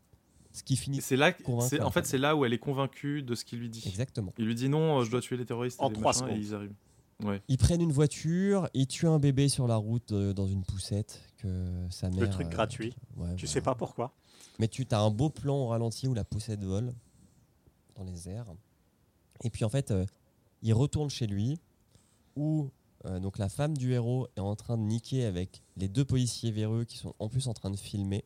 Ce 0.52 0.62
qui 0.62 0.76
finit. 0.76 1.00
c'est 1.00 1.16
là, 1.16 1.32
c'est- 1.68 1.80
en 1.80 1.90
fait, 1.90 2.06
c'est 2.06 2.18
là 2.18 2.36
où 2.36 2.44
elle 2.44 2.52
est 2.52 2.58
convaincue 2.58 3.22
de 3.22 3.34
ce 3.34 3.44
qu'il 3.44 3.58
lui 3.58 3.70
dit. 3.70 3.82
Exactement. 3.86 4.32
Il 4.38 4.44
lui 4.46 4.54
dit 4.54 4.68
non, 4.68 5.02
je 5.02 5.10
dois 5.10 5.20
tuer 5.20 5.36
les 5.38 5.46
terroristes. 5.46 5.80
et 5.80 5.82
En 5.84 5.90
trois 5.90 6.12
machins, 6.12 6.26
et 6.26 6.30
secondes. 6.30 6.44
ils 6.44 6.54
arrivent. 6.54 6.74
Ouais. 7.24 7.40
Ils 7.48 7.56
prennent 7.56 7.80
une 7.80 7.92
voiture, 7.92 8.68
ils 8.74 8.86
tuent 8.86 9.06
un 9.08 9.18
bébé 9.18 9.48
sur 9.48 9.66
la 9.66 9.76
route 9.76 10.12
euh, 10.12 10.32
dans 10.32 10.46
une 10.46 10.62
poussette 10.64 11.22
que 11.38 11.66
sa 11.88 12.10
mère. 12.10 12.20
Le 12.20 12.28
truc 12.30 12.46
euh, 12.48 12.50
gratuit. 12.50 12.86
ouais, 13.16 13.34
Tu 13.36 13.46
voilà. 13.46 13.46
sais 13.46 13.60
pas 13.62 13.74
pourquoi. 13.74 14.12
Mais 14.58 14.68
tu 14.68 14.86
as 14.90 15.00
un 15.00 15.10
beau 15.10 15.30
plan 15.30 15.56
au 15.56 15.66
ralenti 15.68 16.08
où 16.08 16.14
la 16.14 16.24
poussette 16.24 16.62
vole 16.62 16.92
dans 17.96 18.04
les 18.04 18.28
airs. 18.28 18.46
Et 19.44 19.50
puis 19.50 19.64
en 19.64 19.68
fait, 19.68 19.90
euh, 19.90 20.06
il 20.62 20.72
retourne 20.74 21.10
chez 21.10 21.26
lui 21.26 21.58
où 22.36 22.70
euh, 23.04 23.18
donc 23.18 23.38
la 23.38 23.48
femme 23.48 23.76
du 23.76 23.92
héros 23.92 24.28
est 24.36 24.40
en 24.40 24.54
train 24.56 24.76
de 24.76 24.82
niquer 24.82 25.24
avec 25.24 25.62
les 25.76 25.88
deux 25.88 26.04
policiers 26.04 26.50
véreux 26.50 26.84
qui 26.84 26.98
sont 26.98 27.14
en 27.18 27.28
plus 27.28 27.48
en 27.48 27.54
train 27.54 27.70
de 27.70 27.76
filmer 27.76 28.24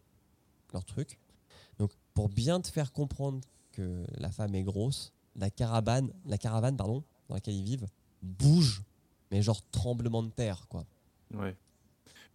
leur 0.72 0.84
truc. 0.84 1.18
Donc 1.78 1.92
pour 2.14 2.28
bien 2.28 2.60
te 2.60 2.68
faire 2.68 2.92
comprendre 2.92 3.40
que 3.72 4.04
la 4.18 4.30
femme 4.30 4.54
est 4.54 4.62
grosse, 4.62 5.12
la 5.36 5.50
caravane, 5.50 6.12
la 6.26 6.38
caravane 6.38 6.76
pardon, 6.76 7.02
dans 7.28 7.34
laquelle 7.34 7.54
ils 7.54 7.64
vivent 7.64 7.86
bouge, 8.22 8.82
mais 9.30 9.42
genre 9.42 9.62
tremblement 9.70 10.22
de 10.22 10.30
terre 10.30 10.66
quoi. 10.68 10.84
Ouais. 11.34 11.56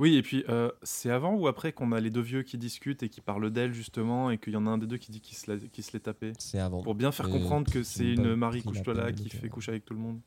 Oui, 0.01 0.15
et 0.15 0.23
puis 0.23 0.43
euh, 0.49 0.71
c'est 0.81 1.11
avant 1.11 1.35
ou 1.35 1.45
après 1.45 1.73
qu'on 1.73 1.91
a 1.91 1.99
les 1.99 2.09
deux 2.09 2.21
vieux 2.21 2.41
qui 2.41 2.57
discutent 2.57 3.03
et 3.03 3.09
qui 3.09 3.21
parlent 3.21 3.51
d'elle 3.51 3.71
justement, 3.71 4.31
et 4.31 4.39
qu'il 4.39 4.53
y 4.53 4.55
en 4.55 4.65
a 4.65 4.71
un 4.71 4.79
des 4.79 4.87
deux 4.87 4.97
qui 4.97 5.11
dit 5.11 5.21
qu'il 5.21 5.37
se, 5.37 5.51
l'est 5.51 5.99
tapé. 5.99 6.33
C'est 6.39 6.57
avant. 6.57 6.81
Pour 6.81 6.95
bien 6.95 7.11
faire 7.11 7.27
Et 7.27 7.31
comprendre 7.31 7.71
que 7.71 7.83
c'est 7.83 8.13
une 8.13 8.33
Marie 8.33 8.63
couche-toi 8.63 8.95
là 8.95 9.11
qui 9.11 9.29
fait 9.29 9.47
coucher 9.47 9.73
avec 9.73 9.85
tout 9.85 9.93
le 9.93 9.99
monde. 9.99 10.19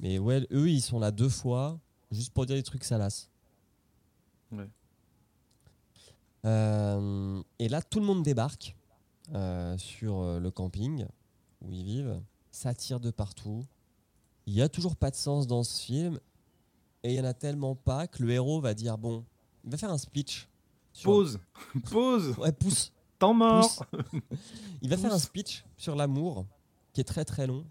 Mais 0.00 0.18
ouais, 0.18 0.44
eux, 0.50 0.68
ils 0.68 0.80
sont 0.80 0.98
là 0.98 1.12
deux 1.12 1.28
fois, 1.28 1.78
juste 2.10 2.32
pour 2.32 2.44
dire 2.44 2.56
des 2.56 2.64
trucs 2.64 2.82
salaces. 2.82 3.30
Ouais. 4.50 4.68
Euh, 6.44 7.40
et 7.60 7.68
là, 7.68 7.80
tout 7.82 8.00
le 8.00 8.06
monde 8.06 8.24
débarque 8.24 8.74
euh, 9.32 9.78
sur 9.78 10.18
euh, 10.18 10.40
le 10.40 10.50
camping 10.50 11.06
où 11.60 11.70
ils 11.70 11.84
vivent. 11.84 12.20
Ça 12.50 12.74
tire 12.74 12.98
de 12.98 13.12
partout. 13.12 13.64
Il 14.46 14.54
y 14.54 14.60
a 14.60 14.68
toujours 14.68 14.96
pas 14.96 15.12
de 15.12 15.16
sens 15.16 15.46
dans 15.46 15.62
ce 15.62 15.80
film. 15.80 16.18
Et 17.02 17.12
il 17.12 17.16
y 17.16 17.20
en 17.20 17.24
a 17.24 17.34
tellement 17.34 17.74
pas 17.74 18.06
que 18.06 18.22
le 18.22 18.30
héros 18.30 18.60
va 18.60 18.74
dire 18.74 18.98
bon, 18.98 19.24
il 19.64 19.70
va 19.70 19.76
faire 19.76 19.90
un 19.90 19.98
speech. 19.98 20.48
sur- 20.92 21.10
Pause 21.10 21.40
Pause 21.90 22.34
Ouais, 22.38 22.52
pousse. 22.52 22.92
Temps 23.18 23.34
mort 23.34 23.84
pousse. 23.90 24.20
Il 24.82 24.88
va 24.90 24.96
faire 24.96 25.12
un 25.12 25.18
speech 25.18 25.64
sur 25.76 25.94
l'amour 25.96 26.46
qui 26.92 27.00
est 27.00 27.04
très 27.04 27.24
très 27.24 27.46
long. 27.46 27.64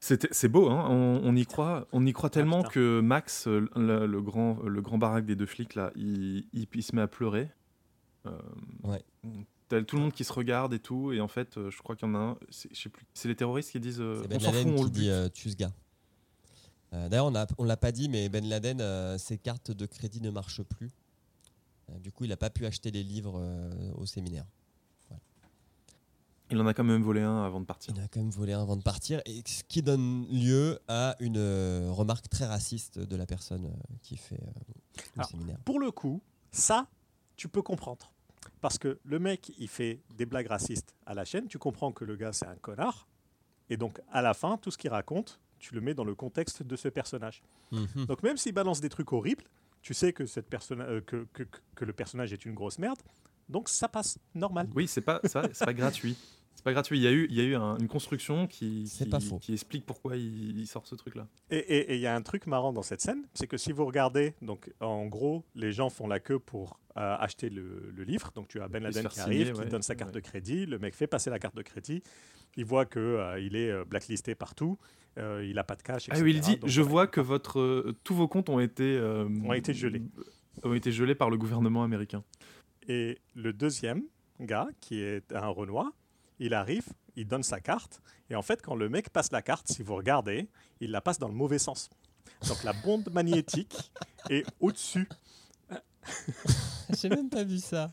C'était- 0.00 0.28
C'est 0.32 0.48
beau, 0.48 0.68
hein 0.70 0.86
on, 0.90 1.20
on 1.24 1.34
y 1.36 1.46
croit, 1.46 1.86
on 1.92 2.04
y 2.06 2.12
croit 2.12 2.28
tellement 2.30 2.58
putain. 2.58 2.70
que 2.74 3.00
Max, 3.00 3.46
le, 3.46 4.06
le 4.06 4.20
grand, 4.22 4.58
le 4.62 4.82
grand 4.82 4.98
baraque 4.98 5.24
des 5.24 5.34
deux 5.36 5.46
flics 5.46 5.74
là, 5.74 5.90
il, 5.96 6.46
il- 6.52 6.66
il 6.74 6.82
se 6.82 6.94
met 6.94 7.02
à 7.02 7.06
pleurer. 7.08 7.48
Euh, 8.26 8.38
Ouais. 8.82 9.02
T'as 9.68 9.82
tout 9.82 9.96
le 9.96 10.02
monde 10.02 10.12
qui 10.12 10.24
se 10.24 10.32
regarde 10.32 10.74
et 10.74 10.78
tout, 10.78 11.10
et 11.12 11.22
en 11.22 11.28
fait, 11.28 11.56
euh, 11.56 11.70
je 11.70 11.78
crois 11.82 11.96
qu'il 11.96 12.06
y 12.06 12.10
en 12.10 12.14
a 12.14 12.18
un. 12.18 12.36
C'est 12.50 12.68
je 12.74 12.82
sais 12.82 12.88
plus. 12.90 13.06
C'est 13.14 13.28
les 13.28 13.34
terroristes 13.36 13.70
qui 13.72 13.80
disent. 13.80 14.00
euh, 14.00 14.18
C'est 14.20 14.26
on 14.26 14.28
Ben 14.28 14.40
s'en 14.40 14.46
fout, 14.52 14.54
Laden 14.56 14.72
on 14.74 14.76
qui 14.76 14.82
le 14.84 14.90
dit 14.90 15.08
euh, 15.08 15.28
tue 15.30 15.50
ce 15.50 15.56
gars. 15.56 15.72
Euh, 16.94 17.08
D'ailleurs, 17.08 17.26
on 17.26 17.46
on 17.58 17.64
l'a 17.64 17.76
pas 17.76 17.92
dit, 17.92 18.08
mais 18.08 18.28
Ben 18.28 18.48
Laden, 18.48 18.80
euh, 18.80 19.18
ses 19.18 19.36
cartes 19.36 19.70
de 19.70 19.86
crédit 19.86 20.20
ne 20.20 20.30
marchent 20.30 20.62
plus. 20.62 20.90
Euh, 21.90 21.98
du 21.98 22.12
coup, 22.12 22.24
il 22.24 22.30
n'a 22.30 22.36
pas 22.36 22.50
pu 22.50 22.64
acheter 22.64 22.90
les 22.90 23.02
livres 23.02 23.38
euh, 23.38 23.92
au 23.96 24.06
séminaire. 24.06 24.46
Il 26.50 26.60
en 26.60 26.66
a 26.66 26.74
quand 26.74 26.84
même 26.84 27.02
volé 27.02 27.22
un 27.22 27.42
avant 27.42 27.60
de 27.60 27.64
partir. 27.64 27.94
Il 27.96 28.00
en 28.00 28.04
a 28.04 28.08
quand 28.08 28.20
même 28.20 28.30
volé 28.30 28.52
un 28.52 28.60
avant 28.62 28.76
de 28.76 28.82
partir, 28.82 29.20
et 29.24 29.42
ce 29.46 29.64
qui 29.64 29.82
donne 29.82 30.26
lieu 30.28 30.78
à 30.88 31.16
une 31.20 31.38
euh, 31.38 31.88
remarque 31.90 32.28
très 32.28 32.44
raciste 32.44 32.98
de 32.98 33.16
la 33.16 33.26
personne 33.26 33.66
euh, 33.66 33.94
qui 34.02 34.16
fait 34.16 34.36
euh, 34.36 34.50
le 34.96 35.02
Alors, 35.16 35.30
séminaire. 35.30 35.58
Pour 35.64 35.80
le 35.80 35.90
coup, 35.90 36.20
ça, 36.52 36.86
tu 37.36 37.48
peux 37.48 37.62
comprendre. 37.62 38.12
Parce 38.60 38.78
que 38.78 39.00
le 39.04 39.18
mec, 39.18 39.52
il 39.58 39.68
fait 39.68 40.02
des 40.16 40.26
blagues 40.26 40.48
racistes 40.48 40.94
à 41.06 41.14
la 41.14 41.24
chaîne, 41.24 41.48
tu 41.48 41.58
comprends 41.58 41.92
que 41.92 42.04
le 42.04 42.14
gars, 42.14 42.32
c'est 42.32 42.46
un 42.46 42.56
connard. 42.56 43.08
Et 43.70 43.78
donc, 43.78 44.00
à 44.12 44.20
la 44.20 44.34
fin, 44.34 44.58
tout 44.58 44.70
ce 44.70 44.76
qu'il 44.76 44.90
raconte, 44.90 45.40
tu 45.58 45.74
le 45.74 45.80
mets 45.80 45.94
dans 45.94 46.04
le 46.04 46.14
contexte 46.14 46.62
de 46.62 46.76
ce 46.76 46.88
personnage. 46.88 47.42
Mhm. 47.72 48.06
Donc, 48.06 48.22
même 48.22 48.36
s'il 48.36 48.52
balance 48.52 48.80
des 48.80 48.88
trucs 48.88 49.12
horribles, 49.12 49.44
tu 49.82 49.94
sais 49.94 50.12
que, 50.12 50.26
cette 50.26 50.48
personne, 50.48 50.80
euh, 50.80 51.00
que, 51.00 51.26
que, 51.32 51.42
que 51.74 51.84
le 51.84 51.92
personnage 51.92 52.32
est 52.32 52.44
une 52.44 52.54
grosse 52.54 52.78
merde. 52.78 52.98
Donc, 53.48 53.68
ça 53.68 53.88
passe 53.88 54.18
normal. 54.34 54.68
Oui, 54.74 54.88
c'est 54.88 55.02
pas, 55.02 55.20
ça, 55.24 55.42
c'est 55.52 55.64
pas 55.64 55.74
gratuit. 55.74 56.16
C'est 56.64 56.70
pas 56.70 56.72
gratuit. 56.72 56.98
Il 56.98 57.02
y 57.02 57.06
a 57.06 57.12
eu, 57.12 57.26
il 57.28 57.36
y 57.36 57.40
a 57.42 57.44
eu 57.44 57.54
un- 57.56 57.76
une 57.76 57.88
construction 57.88 58.46
qui, 58.46 58.86
C'est 58.88 59.04
qui, 59.04 59.10
pas 59.10 59.20
faux. 59.20 59.38
qui 59.38 59.52
explique 59.52 59.84
pourquoi 59.84 60.16
il, 60.16 60.58
il 60.58 60.66
sort 60.66 60.86
ce 60.86 60.94
truc-là. 60.94 61.26
Et 61.50 61.94
il 61.94 62.00
y 62.00 62.06
a 62.06 62.14
un 62.16 62.22
truc 62.22 62.46
marrant 62.46 62.72
dans 62.72 62.80
cette 62.82 63.02
scène, 63.02 63.22
c'est 63.34 63.46
que 63.46 63.58
si 63.58 63.70
vous 63.70 63.84
regardez, 63.84 64.32
donc 64.40 64.72
en 64.80 65.04
gros, 65.04 65.44
les 65.54 65.72
gens 65.72 65.90
font 65.90 66.06
la 66.06 66.20
queue 66.20 66.38
pour 66.38 66.80
euh, 66.96 67.16
acheter 67.18 67.50
le, 67.50 67.92
le 67.94 68.04
livre. 68.04 68.30
Donc 68.34 68.48
tu 68.48 68.62
as 68.62 68.68
Ben 68.68 68.82
Laden 68.82 69.06
qui 69.08 69.20
signer, 69.20 69.42
arrive, 69.42 69.52
qui 69.52 69.60
ouais, 69.60 69.66
donne 69.68 69.82
sa 69.82 69.94
carte 69.94 70.14
ouais. 70.14 70.20
de 70.22 70.26
crédit, 70.26 70.64
le 70.64 70.78
mec 70.78 70.94
fait 70.94 71.06
passer 71.06 71.28
la 71.28 71.38
carte 71.38 71.54
de 71.56 71.60
crédit, 71.62 72.02
il 72.56 72.64
voit 72.64 72.86
que 72.86 72.98
euh, 72.98 73.38
il 73.40 73.56
est 73.56 73.70
euh, 73.70 73.84
blacklisté 73.84 74.34
partout, 74.34 74.78
euh, 75.18 75.44
il 75.46 75.58
a 75.58 75.64
pas 75.64 75.76
de 75.76 75.82
cash, 75.82 76.06
Ah 76.10 76.16
oui, 76.22 76.30
il 76.34 76.40
dit 76.40 76.56
Donc, 76.56 76.70
Je 76.70 76.80
vois 76.80 77.06
que 77.06 77.20
votre, 77.20 77.60
euh, 77.60 77.94
tous 78.04 78.14
vos 78.14 78.26
comptes 78.26 78.48
ont 78.48 78.60
été, 78.60 78.96
euh, 78.96 79.28
Ont 79.44 79.52
été 79.52 79.74
gelés. 79.74 80.00
ont 80.62 80.72
été 80.72 80.92
gelés 80.92 81.14
par 81.14 81.28
le 81.28 81.36
gouvernement 81.36 81.82
américain. 81.84 82.24
Et 82.88 83.18
le 83.34 83.52
deuxième 83.52 84.02
gars, 84.40 84.68
qui 84.80 85.00
est 85.00 85.30
un 85.32 85.48
Renoir, 85.48 85.92
il 86.38 86.54
arrive, 86.54 86.86
il 87.16 87.26
donne 87.26 87.42
sa 87.42 87.60
carte, 87.60 88.00
et 88.30 88.34
en 88.34 88.42
fait, 88.42 88.62
quand 88.62 88.74
le 88.74 88.88
mec 88.88 89.10
passe 89.10 89.30
la 89.32 89.42
carte, 89.42 89.68
si 89.70 89.82
vous 89.82 89.94
regardez, 89.94 90.48
il 90.80 90.90
la 90.90 91.00
passe 91.00 91.18
dans 91.18 91.28
le 91.28 91.34
mauvais 91.34 91.58
sens. 91.58 91.90
Donc 92.48 92.62
la 92.64 92.72
bande 92.72 93.08
magnétique 93.12 93.92
est 94.30 94.44
au-dessus. 94.60 95.08
J'ai 97.00 97.08
même 97.08 97.30
pas 97.30 97.44
vu 97.44 97.58
ça. 97.58 97.92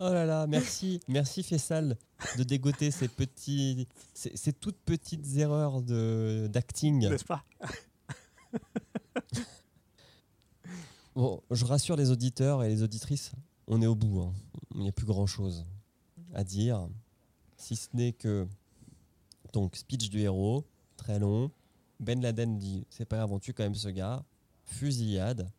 Oh 0.00 0.08
là 0.12 0.24
là, 0.24 0.46
merci, 0.46 1.00
merci 1.06 1.42
Fessal 1.42 1.96
de 2.36 2.42
dégoter 2.42 2.90
ces 2.90 3.08
petits, 3.08 3.86
ces, 4.14 4.36
ces 4.36 4.52
toutes 4.52 4.78
petites 4.78 5.36
erreurs 5.36 5.80
de 5.82 6.48
d'acting. 6.50 7.08
N'est-ce 7.08 7.24
pas? 7.24 7.44
Bon, 11.14 11.42
je 11.50 11.64
rassure 11.66 11.96
les 11.96 12.10
auditeurs 12.10 12.64
et 12.64 12.68
les 12.70 12.82
auditrices, 12.82 13.32
on 13.66 13.82
est 13.82 13.86
au 13.86 13.94
bout. 13.94 14.22
hein. 14.22 14.32
Il 14.74 14.80
n'y 14.80 14.88
a 14.88 14.92
plus 14.92 15.04
grand 15.04 15.26
chose 15.26 15.66
à 16.32 16.42
dire, 16.42 16.88
si 17.62 17.76
ce 17.76 17.88
n'est 17.94 18.12
que 18.12 18.46
donc 19.52 19.76
speech 19.76 20.10
du 20.10 20.20
héros, 20.20 20.64
très 20.96 21.18
long. 21.18 21.50
Ben 22.00 22.20
Laden 22.20 22.58
dit 22.58 22.84
c'est 22.90 23.04
pas 23.04 23.18
grave, 23.18 23.32
on 23.32 23.38
tue 23.38 23.52
quand 23.52 23.62
même 23.62 23.74
ce 23.74 23.88
gars. 23.88 24.24
Fusillade 24.64 25.50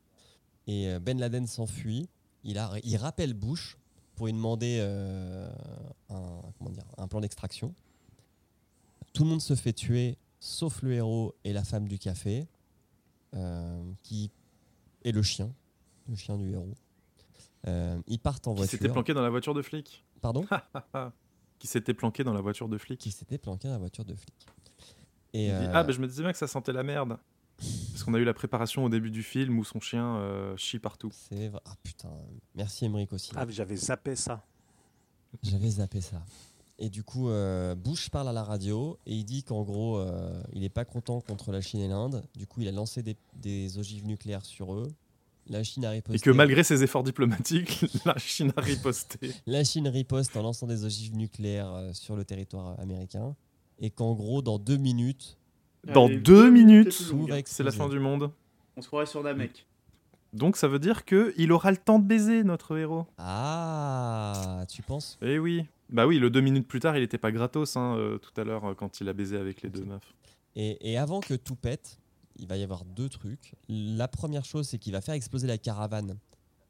et 0.67 0.89
euh, 0.89 0.99
Ben 0.99 1.17
Laden 1.17 1.47
s'enfuit. 1.47 2.09
Il, 2.43 2.57
a, 2.57 2.73
il 2.83 2.97
rappelle 2.97 3.33
Bush 3.33 3.77
pour 4.15 4.25
lui 4.25 4.33
demander 4.33 4.79
euh, 4.81 5.49
un, 6.09 6.41
comment 6.57 6.69
dire, 6.71 6.83
un 6.97 7.07
plan 7.07 7.21
d'extraction. 7.21 7.73
Tout 9.13 9.23
le 9.23 9.29
monde 9.29 9.41
se 9.41 9.55
fait 9.55 9.73
tuer, 9.73 10.17
sauf 10.39 10.81
le 10.81 10.93
héros 10.93 11.35
et 11.45 11.53
la 11.53 11.63
femme 11.63 11.87
du 11.87 11.99
café, 11.99 12.47
euh, 13.35 13.83
qui 14.01 14.29
et 15.03 15.11
le 15.11 15.21
chien, 15.21 15.53
le 16.09 16.15
chien 16.15 16.37
du 16.37 16.51
héros. 16.51 16.73
Euh, 17.67 18.01
ils 18.07 18.19
partent 18.19 18.47
en 18.47 18.53
voiture. 18.53 18.77
s'était 18.77 18.91
planqué 18.91 19.13
dans 19.13 19.21
la 19.21 19.29
voiture 19.29 19.53
de 19.53 19.61
flic. 19.61 20.03
Pardon? 20.21 20.45
Qui 21.63 21.67
s'était 21.67 21.93
planqué 21.93 22.25
dans 22.25 22.33
la 22.33 22.41
voiture 22.41 22.67
de 22.67 22.77
flic. 22.77 22.99
Qui 22.99 23.09
s'était 23.09 23.37
planqué 23.37 23.69
dans 23.69 23.75
la 23.75 23.79
voiture 23.79 24.03
de 24.03 24.13
flic. 24.15 24.33
Il 25.31 25.39
Et 25.39 25.45
dit, 25.45 25.51
euh, 25.53 25.71
Ah, 25.73 25.85
bah, 25.85 25.93
je 25.93 25.99
me 26.01 26.07
disais 26.07 26.21
bien 26.21 26.33
que 26.33 26.37
ça 26.37 26.45
sentait 26.45 26.73
la 26.73 26.83
merde. 26.83 27.17
Parce 27.89 28.03
qu'on 28.03 28.13
a 28.15 28.19
eu 28.19 28.25
la 28.25 28.33
préparation 28.33 28.83
au 28.83 28.89
début 28.89 29.11
du 29.11 29.23
film 29.23 29.57
où 29.57 29.63
son 29.63 29.79
chien 29.79 30.17
euh, 30.17 30.57
chie 30.57 30.77
partout. 30.77 31.09
C'est 31.13 31.47
vrai. 31.47 31.61
Ah 31.63 31.75
putain, 31.81 32.09
merci 32.53 32.83
Emmerich 32.83 33.13
aussi. 33.13 33.31
Ah, 33.37 33.45
mais 33.45 33.53
j'avais 33.53 33.77
zappé 33.77 34.17
ça. 34.17 34.43
J'avais 35.41 35.69
zappé 35.69 36.01
ça. 36.01 36.21
Et 36.79 36.89
du 36.89 37.01
coup, 37.01 37.29
euh, 37.29 37.75
Bush 37.75 38.09
parle 38.09 38.27
à 38.27 38.33
la 38.33 38.43
radio 38.43 38.99
et 39.05 39.13
il 39.15 39.23
dit 39.23 39.43
qu'en 39.43 39.61
gros, 39.61 39.99
euh, 39.99 40.43
il 40.51 40.63
n'est 40.63 40.69
pas 40.69 40.83
content 40.83 41.21
contre 41.21 41.53
la 41.53 41.61
Chine 41.61 41.79
et 41.79 41.87
l'Inde. 41.87 42.25
Du 42.35 42.45
coup, 42.45 42.59
il 42.59 42.67
a 42.67 42.73
lancé 42.73 43.01
des, 43.01 43.15
des 43.35 43.77
ogives 43.77 44.05
nucléaires 44.05 44.43
sur 44.43 44.73
eux. 44.73 44.91
La 45.47 45.63
Chine 45.63 45.85
a 45.85 45.89
riposté. 45.89 46.17
Et 46.17 46.19
que 46.19 46.29
malgré 46.31 46.63
ses 46.63 46.83
efforts 46.83 47.03
diplomatiques, 47.03 47.85
la 48.05 48.17
Chine 48.17 48.53
a 48.55 48.61
riposté. 48.61 49.31
La 49.45 49.63
Chine 49.63 49.87
riposte 49.87 50.35
en 50.37 50.41
lançant 50.41 50.67
des 50.67 50.85
ogives 50.85 51.15
nucléaires 51.15 51.73
euh, 51.73 51.93
sur 51.93 52.15
le 52.15 52.23
territoire 52.23 52.79
américain. 52.79 53.35
Et 53.79 53.89
qu'en 53.89 54.13
gros, 54.13 54.41
dans 54.41 54.59
deux 54.59 54.77
minutes, 54.77 55.37
Dans 55.93 56.05
Allez, 56.05 56.17
deux 56.17 56.49
minutes, 56.49 56.93
c'est 57.45 57.63
la 57.63 57.71
fin 57.71 57.89
du 57.89 57.99
monde. 57.99 58.31
On 58.77 58.81
se 58.81 58.87
croirait 58.87 59.05
sur 59.05 59.21
Namek. 59.21 59.65
Donc 60.31 60.57
ça 60.57 60.67
veut 60.67 60.79
dire 60.79 61.05
que 61.05 61.33
il 61.37 61.51
aura 61.51 61.69
le 61.71 61.77
temps 61.77 61.99
de 61.99 62.05
baiser 62.05 62.43
notre 62.43 62.77
héros. 62.77 63.05
Ah, 63.17 64.65
tu 64.69 64.81
penses? 64.81 65.17
Eh 65.21 65.37
oui. 65.37 65.65
Bah 65.89 66.07
oui, 66.07 66.17
le 66.17 66.29
deux 66.31 66.41
minutes 66.41 66.67
plus 66.67 66.79
tard, 66.79 66.97
il 66.97 67.03
était 67.03 67.19
pas 67.19 67.31
gratos 67.31 67.77
hein, 67.77 67.95
euh, 67.97 68.17
tout 68.17 68.31
à 68.41 68.43
l'heure 68.43 68.65
euh, 68.65 68.73
quand 68.73 68.99
il 68.99 69.09
a 69.09 69.13
baisé 69.13 69.37
avec 69.37 69.61
les 69.61 69.69
deux 69.69 69.83
meufs. 69.83 70.13
Et, 70.55 70.91
et 70.91 70.97
avant 70.97 71.19
que 71.19 71.35
tout 71.35 71.55
pète, 71.55 71.99
il 72.35 72.47
va 72.47 72.57
y 72.57 72.63
avoir 72.63 72.85
deux 72.85 73.09
trucs. 73.09 73.55
La 73.67 74.07
première 74.07 74.45
chose, 74.45 74.67
c'est 74.67 74.77
qu'il 74.77 74.93
va 74.93 75.01
faire 75.01 75.15
exploser 75.15 75.47
la 75.47 75.57
caravane 75.57 76.17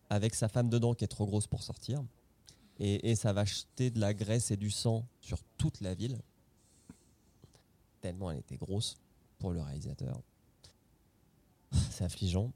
avec 0.10 0.36
sa 0.36 0.48
femme 0.48 0.70
dedans 0.70 0.94
qui 0.94 1.04
est 1.04 1.08
trop 1.08 1.26
grosse 1.26 1.48
pour 1.48 1.64
sortir. 1.64 2.04
Et, 2.80 3.12
et 3.12 3.16
ça 3.16 3.34
va 3.34 3.46
jeter 3.46 3.90
de 3.92 4.00
la 4.00 4.14
graisse 4.14 4.52
et 4.52 4.58
du 4.58 4.72
sang 4.72 5.06
sur 5.22 5.40
toute 5.58 5.82
la 5.82 5.94
ville. 5.94 6.20
Tellement 8.02 8.32
elle 8.32 8.40
était 8.40 8.58
grosse 8.58 8.98
pour 9.40 9.52
le 9.52 9.62
réalisateur. 9.62 10.22
C'est 11.92 12.04
affligeant. 12.04 12.52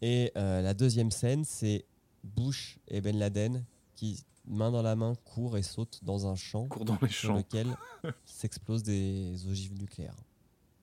Et 0.00 0.32
euh, 0.36 0.60
la 0.62 0.74
deuxième 0.74 1.10
scène, 1.10 1.44
c'est 1.44 1.84
Bush 2.24 2.78
et 2.88 3.00
Ben 3.00 3.18
Laden 3.18 3.64
qui, 3.94 4.24
main 4.44 4.70
dans 4.70 4.82
la 4.82 4.96
main, 4.96 5.14
courent 5.24 5.56
et 5.56 5.62
sautent 5.62 6.00
dans 6.02 6.26
un 6.26 6.34
champ 6.34 6.66
dans 6.80 6.98
les 7.00 7.08
sur 7.08 7.28
champs. 7.28 7.36
lequel 7.36 7.76
s'explosent 8.24 8.82
des 8.82 9.46
ogives 9.46 9.74
nucléaires. 9.74 10.16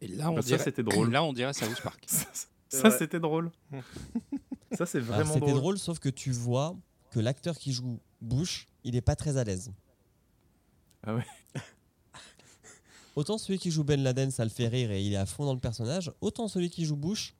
Et 0.01 0.07
là, 0.07 0.31
on 0.31 0.35
Bah, 0.35 0.41
ça, 0.41 0.47
dirait, 0.47 0.63
c'était 0.63 0.83
drôle. 0.91 1.11
Là, 1.11 1.23
on 1.23 1.33
dirait 1.33 1.53
South 1.53 1.81
Park. 1.81 2.03
Ça, 2.07 2.25
Ouais. 2.83 2.91
c'était 2.97 3.19
drôle. 3.19 3.51
ça, 4.77 4.85
c'est 4.85 4.99
Alors, 4.99 5.09
vraiment 5.15 5.33
C'était 5.33 5.45
drôle. 5.47 5.55
drôle. 5.59 5.79
sauf 5.79 5.99
que 5.99 6.09
tu 6.09 6.31
vois 6.31 6.75
que 7.11 7.19
l'acteur 7.19 7.57
qui 7.57 7.71
joue 7.73 7.99
Bush, 8.21 8.67
il 8.83 8.95
est 8.95 9.01
pas 9.01 9.15
très 9.15 9.37
à 9.37 9.43
l'aise. 9.43 9.71
Ah 11.03 11.15
ouais. 11.15 11.25
Autant 13.15 13.37
celui 13.37 13.57
qui 13.59 13.71
joue 13.71 13.83
Ben 13.83 14.01
Laden, 14.01 14.31
ça 14.31 14.43
le 14.43 14.49
fait 14.49 14.67
rire 14.67 14.91
et 14.91 15.01
il 15.03 15.13
est 15.13 15.17
à 15.17 15.25
fond 15.25 15.45
dans 15.45 15.53
le 15.53 15.59
personnage. 15.59 16.11
Autant 16.21 16.47
celui 16.47 16.69
qui 16.69 16.85
joue 16.85 16.95
Bush, 16.95 17.33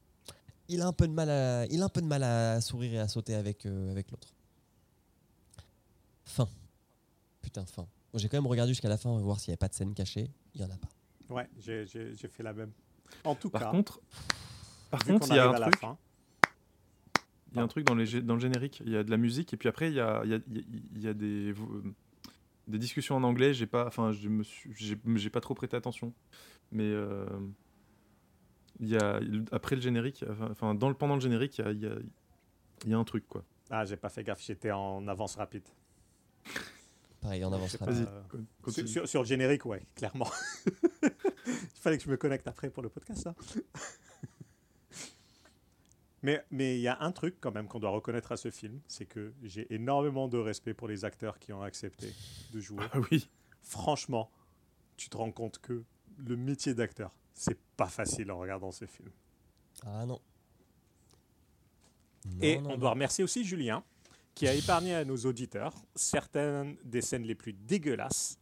il 0.67 0.81
a 0.81 0.87
un 0.87 0.93
peu 0.93 1.07
de 1.07 1.13
mal 1.13 1.29
à, 1.29 1.65
il 1.67 1.81
a 1.81 1.85
un 1.85 1.89
peu 1.89 2.01
de 2.01 2.07
mal 2.07 2.23
à 2.23 2.59
sourire 2.61 2.93
et 2.93 2.99
à 2.99 3.07
sauter 3.07 3.35
avec, 3.35 3.65
euh, 3.65 3.91
avec 3.91 4.09
l'autre. 4.11 4.33
Fin. 6.25 6.49
Putain, 7.41 7.65
fin. 7.65 7.87
Bon, 8.11 8.19
J'ai 8.19 8.27
quand 8.27 8.37
même 8.37 8.47
regardé 8.47 8.71
jusqu'à 8.73 8.89
la 8.89 8.97
fin 8.97 9.17
voir 9.19 9.39
s'il 9.39 9.49
n'y 9.51 9.53
avait 9.53 9.57
pas 9.57 9.67
de 9.69 9.73
scène 9.73 9.93
cachée. 9.93 10.29
Il 10.55 10.61
y 10.61 10.63
en 10.63 10.69
a 10.69 10.77
pas. 10.77 10.89
Ouais, 11.29 11.47
j'ai 11.57 11.85
fait 12.27 12.43
la 12.43 12.53
même. 12.53 12.71
En 13.23 13.35
tout 13.35 13.49
Par 13.49 13.61
cas, 13.61 13.71
contre, 13.71 14.01
par 14.91 15.03
contre, 15.03 15.27
il 15.29 15.35
y 15.35 15.39
a 15.39 15.49
un 15.49 15.53
truc. 15.53 15.79
Il 17.51 17.57
y 17.57 17.59
a 17.59 17.63
un 17.63 17.67
truc 17.67 17.85
dans, 17.85 17.95
les, 17.95 18.21
dans 18.21 18.35
le 18.35 18.39
générique, 18.39 18.81
il 18.85 18.91
y 18.91 18.95
a 18.97 19.03
de 19.03 19.09
la 19.09 19.17
musique, 19.17 19.53
et 19.53 19.57
puis 19.57 19.67
après, 19.67 19.89
il 19.89 19.95
y 19.95 19.99
a, 19.99 20.23
y 20.23 20.35
a- 20.35 20.39
y 20.97 21.07
a- 21.07 21.13
des, 21.15 21.51
euh, 21.51 21.83
des 22.67 22.77
discussions 22.77 23.15
en 23.15 23.23
anglais. 23.23 23.55
J'ai 23.55 23.65
pas, 23.65 23.87
enfin, 23.87 24.11
j'ai 24.11 25.29
pas 25.31 25.41
trop 25.41 25.55
prêté 25.55 25.75
attention. 25.75 26.13
Mais 26.71 26.83
euh, 26.83 27.25
y 28.79 28.95
a, 28.95 29.19
après 29.51 29.75
le 29.75 29.81
générique, 29.81 30.23
enfin, 30.51 30.75
dans 30.75 30.89
le, 30.89 30.93
pendant 30.93 31.15
le 31.15 31.21
générique, 31.21 31.57
il 31.57 31.79
y 31.81 31.87
a, 31.87 31.95
y 32.85 32.93
a 32.93 32.97
un 32.97 33.03
truc, 33.03 33.27
quoi. 33.27 33.43
Ah, 33.71 33.83
j'ai 33.83 33.97
pas 33.97 34.09
fait 34.09 34.23
gaffe, 34.23 34.43
j'étais 34.43 34.71
en 34.71 35.07
avance 35.07 35.35
rapide. 35.35 35.67
Pareil, 37.21 37.43
on 37.43 37.49
Je 37.49 37.55
avance 37.55 37.71
sais 37.71 37.77
pas, 37.77 37.89
euh, 37.91 38.21
Sur, 38.85 39.07
sur- 39.07 39.21
le 39.21 39.27
générique, 39.27 39.65
ouais, 39.65 39.85
clairement. 39.95 40.29
Il 41.45 41.81
fallait 41.81 41.97
que 41.97 42.03
je 42.03 42.09
me 42.09 42.17
connecte 42.17 42.47
après 42.47 42.69
pour 42.69 42.81
le 42.83 42.89
podcast, 42.89 43.21
ça. 43.23 43.35
Mais 46.21 46.43
mais 46.51 46.77
il 46.77 46.81
y 46.81 46.89
a 46.89 46.97
un 47.01 47.13
truc 47.13 47.37
quand 47.39 47.53
même 47.53 47.69
qu'on 47.69 47.79
doit 47.79 47.91
reconnaître 47.91 48.33
à 48.33 48.37
ce 48.37 48.51
film, 48.51 48.81
c'est 48.89 49.05
que 49.05 49.33
j'ai 49.41 49.73
énormément 49.73 50.27
de 50.27 50.37
respect 50.37 50.73
pour 50.73 50.89
les 50.89 51.05
acteurs 51.05 51.39
qui 51.39 51.53
ont 51.53 51.61
accepté 51.61 52.13
de 52.51 52.59
jouer. 52.59 52.83
Ah 52.91 52.99
oui. 53.09 53.29
Franchement, 53.61 54.29
tu 54.97 55.07
te 55.09 55.15
rends 55.15 55.31
compte 55.31 55.59
que 55.59 55.81
le 56.17 56.35
métier 56.35 56.73
d'acteur, 56.73 57.15
c'est 57.33 57.57
pas 57.77 57.87
facile 57.87 58.31
en 58.31 58.37
regardant 58.37 58.71
ce 58.73 58.83
film. 58.85 59.09
Ah 59.85 60.05
non. 60.05 60.19
Non, 62.25 62.37
Et 62.41 62.57
non, 62.59 62.67
on 62.67 62.71
non. 62.73 62.77
doit 62.79 62.89
remercier 62.89 63.23
aussi 63.23 63.45
Julien, 63.45 63.81
qui 64.35 64.47
a 64.47 64.53
épargné 64.53 64.95
à 64.95 65.03
nos 65.05 65.17
auditeurs 65.17 65.73
certaines 65.95 66.77
des 66.83 67.01
scènes 67.01 67.23
les 67.23 67.35
plus 67.35 67.53
dégueulasses 67.53 68.37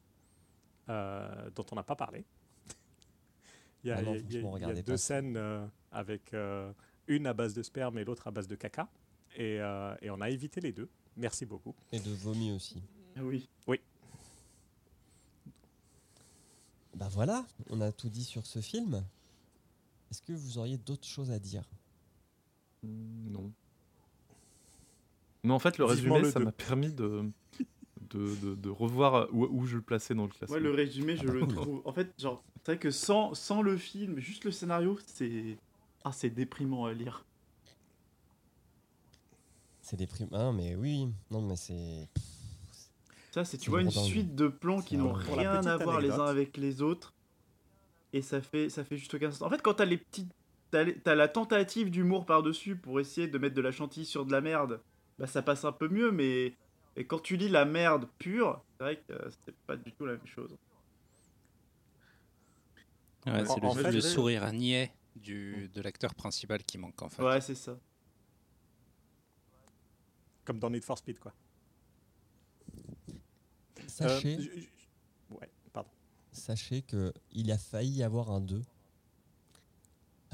euh, 0.90 1.50
dont 1.56 1.66
on 1.72 1.76
n'a 1.76 1.84
pas 1.84 1.96
parlé. 1.96 2.24
Il 3.84 3.88
y 3.90 3.92
a, 3.92 3.98
Ah 3.98 4.02
non, 4.02 4.16
il 4.16 4.20
y 4.20 4.20
a- 4.20 4.22
il 4.22 4.34
y 4.34 4.38
a- 4.38 4.42
franchement, 4.42 4.58
il 4.58 4.62
y 4.62 4.64
a 4.64 4.68
regardez 4.68 4.84
deux 4.84 4.94
pas 4.94 4.98
scènes 4.98 5.38
euh, 5.38 5.66
avec 5.92 6.34
euh, 6.34 6.72
une 7.08 7.26
à 7.28 7.34
base 7.34 7.54
de 7.54 7.64
sperme 7.64 7.98
et 8.00 8.04
l'autre 8.04 8.28
à 8.28 8.32
base 8.32 8.48
de 8.48 8.56
caca. 8.56 8.88
Et, 9.36 9.60
euh, 9.62 9.96
et 10.02 10.10
on 10.10 10.20
a 10.22 10.30
évité 10.30 10.62
les 10.62 10.72
deux. 10.72 10.90
Merci 11.16 11.46
beaucoup. 11.46 11.76
Et 11.92 12.00
de 12.00 12.12
vomi 12.12 12.52
aussi. 12.52 12.82
Ah 13.16 13.24
oui. 13.24 13.48
Oui. 13.68 13.80
Bah 16.96 17.08
voilà, 17.12 17.46
on 17.70 17.82
a 17.82 17.92
tout 17.92 18.10
dit 18.10 18.24
sur 18.24 18.46
ce 18.46 18.60
film. 18.62 19.04
Est-ce 20.10 20.22
que 20.22 20.34
vous 20.34 20.58
auriez 20.58 20.78
d'autres 20.78 21.08
choses 21.08 21.30
à 21.32 21.38
dire? 21.40 21.64
Non. 22.84 23.52
Mais 25.44 25.54
en 25.54 25.60
fait, 25.60 25.78
le 25.78 25.86
résumé, 25.86 26.20
le 26.22 26.32
ça 26.32 26.40
m'a 26.40 26.52
permis 26.52 26.92
de, 26.92 27.24
de, 28.10 28.36
de- 28.42 28.56
de 28.56 28.70
revoir 28.70 29.28
où, 29.32 29.46
où 29.46 29.66
je 29.66 29.78
le 29.78 29.82
plaçais 29.82 30.14
dans 30.16 30.24
le 30.24 30.30
classement. 30.30 30.56
Moi, 30.58 30.60
le 30.60 30.72
résumé, 30.72 31.16
je 31.16 31.28
Ah 31.28 31.32
le 31.32 31.40
cool. 31.46 31.56
trouve. 31.56 31.82
En 31.86 31.94
fait, 31.94 32.12
genre, 32.20 32.44
c'est 32.66 32.74
vrai 32.74 32.80
que 32.80 32.92
sans, 32.92 33.34
sans 33.34 33.62
le 33.62 33.78
film, 33.78 34.20
juste 34.20 34.44
le 34.46 34.52
scénario, 34.52 34.98
c'est. 35.06 35.58
Ah, 36.04 36.12
c'est 36.12 36.30
déprimant 36.30 36.86
à 36.86 36.94
lire. 36.94 37.24
C'est 39.82 39.98
déprimant, 39.98 40.52
mais 40.52 40.76
oui, 40.76 41.08
non 41.32 41.42
mais 41.42 41.56
c'est... 41.56 42.08
Ça, 43.32 43.46
c'est, 43.46 43.58
tu 43.58 43.70
vois, 43.70 43.82
une 43.82 43.92
suite 43.92 44.36
de 44.36 44.48
plans 44.48 44.82
qui 44.82 44.98
n'ont 44.98 45.14
rien 45.14 45.66
à 45.66 45.78
voir 45.78 46.02
les 46.02 46.12
uns 46.12 46.26
avec 46.26 46.58
les 46.58 46.82
autres. 46.82 47.14
Et 48.14 48.22
ça 48.22 48.42
fait, 48.42 48.70
ça 48.70 48.84
fait 48.84 48.98
juste 48.98 49.14
aucun 49.14 49.32
sens. 49.32 49.42
En 49.44 49.50
fait, 49.50 49.62
quand 49.62 49.76
t'as 49.76 49.86
les 49.86 49.98
petites. 49.98 50.32
T'as, 50.72 50.84
les- 50.84 51.00
t'as 51.00 51.16
la 51.16 51.30
tentative 51.30 51.90
d'humour 51.90 52.26
par-dessus 52.26 52.76
pour 52.76 53.00
essayer 53.00 53.30
de 53.30 53.38
mettre 53.38 53.56
de 53.56 53.62
la 53.62 53.72
chantilly 53.72 54.06
sur 54.06 54.26
de 54.26 54.34
la 54.34 54.42
merde, 54.42 54.82
bah 55.18 55.28
ça 55.28 55.42
passe 55.42 55.66
un 55.66 55.72
peu 55.72 55.88
mieux, 55.88 56.12
mais. 56.12 56.54
Et 56.96 57.06
quand 57.06 57.20
tu 57.20 57.38
lis 57.38 57.50
la 57.50 57.64
merde 57.66 58.08
pure, 58.18 58.64
c'est 58.78 58.84
vrai 58.84 58.98
que 58.98 59.14
euh, 59.14 59.30
c'est 59.46 59.56
pas 59.68 59.76
du 59.78 59.92
tout 59.94 60.06
la 60.06 60.14
même 60.14 60.26
chose. 60.26 60.52
Ouais, 63.28 63.46
c'est 63.46 63.60
le, 63.60 63.92
fait, 63.92 64.02
sourire 64.02 64.52
niais 64.54 64.92
du, 65.16 65.70
de 65.74 65.82
l'acteur 65.82 66.16
principal 66.16 66.64
qui 66.64 66.78
manque 66.78 67.02
en 67.02 67.10
fait. 67.10 67.22
Ouais, 67.22 67.42
c'est 67.42 67.56
ça. 67.56 67.78
Comme 70.46 70.60
dans 70.60 70.70
Need 70.70 70.84
for 70.86 70.98
Speed, 70.98 71.20
quoi. 71.20 71.34
Sachez, 73.88 74.38
Euh, 74.38 74.42
je- 74.42 74.60
je- 74.62 75.36
ouais, 75.36 75.50
pardon. 75.74 75.90
sachez 76.32 76.82
que 76.84 77.14
il 77.32 77.52
a 77.52 77.58
failli 77.58 77.92
y 77.98 78.04
avoir 78.04 78.32
un 78.32 78.42
2. 78.42 78.62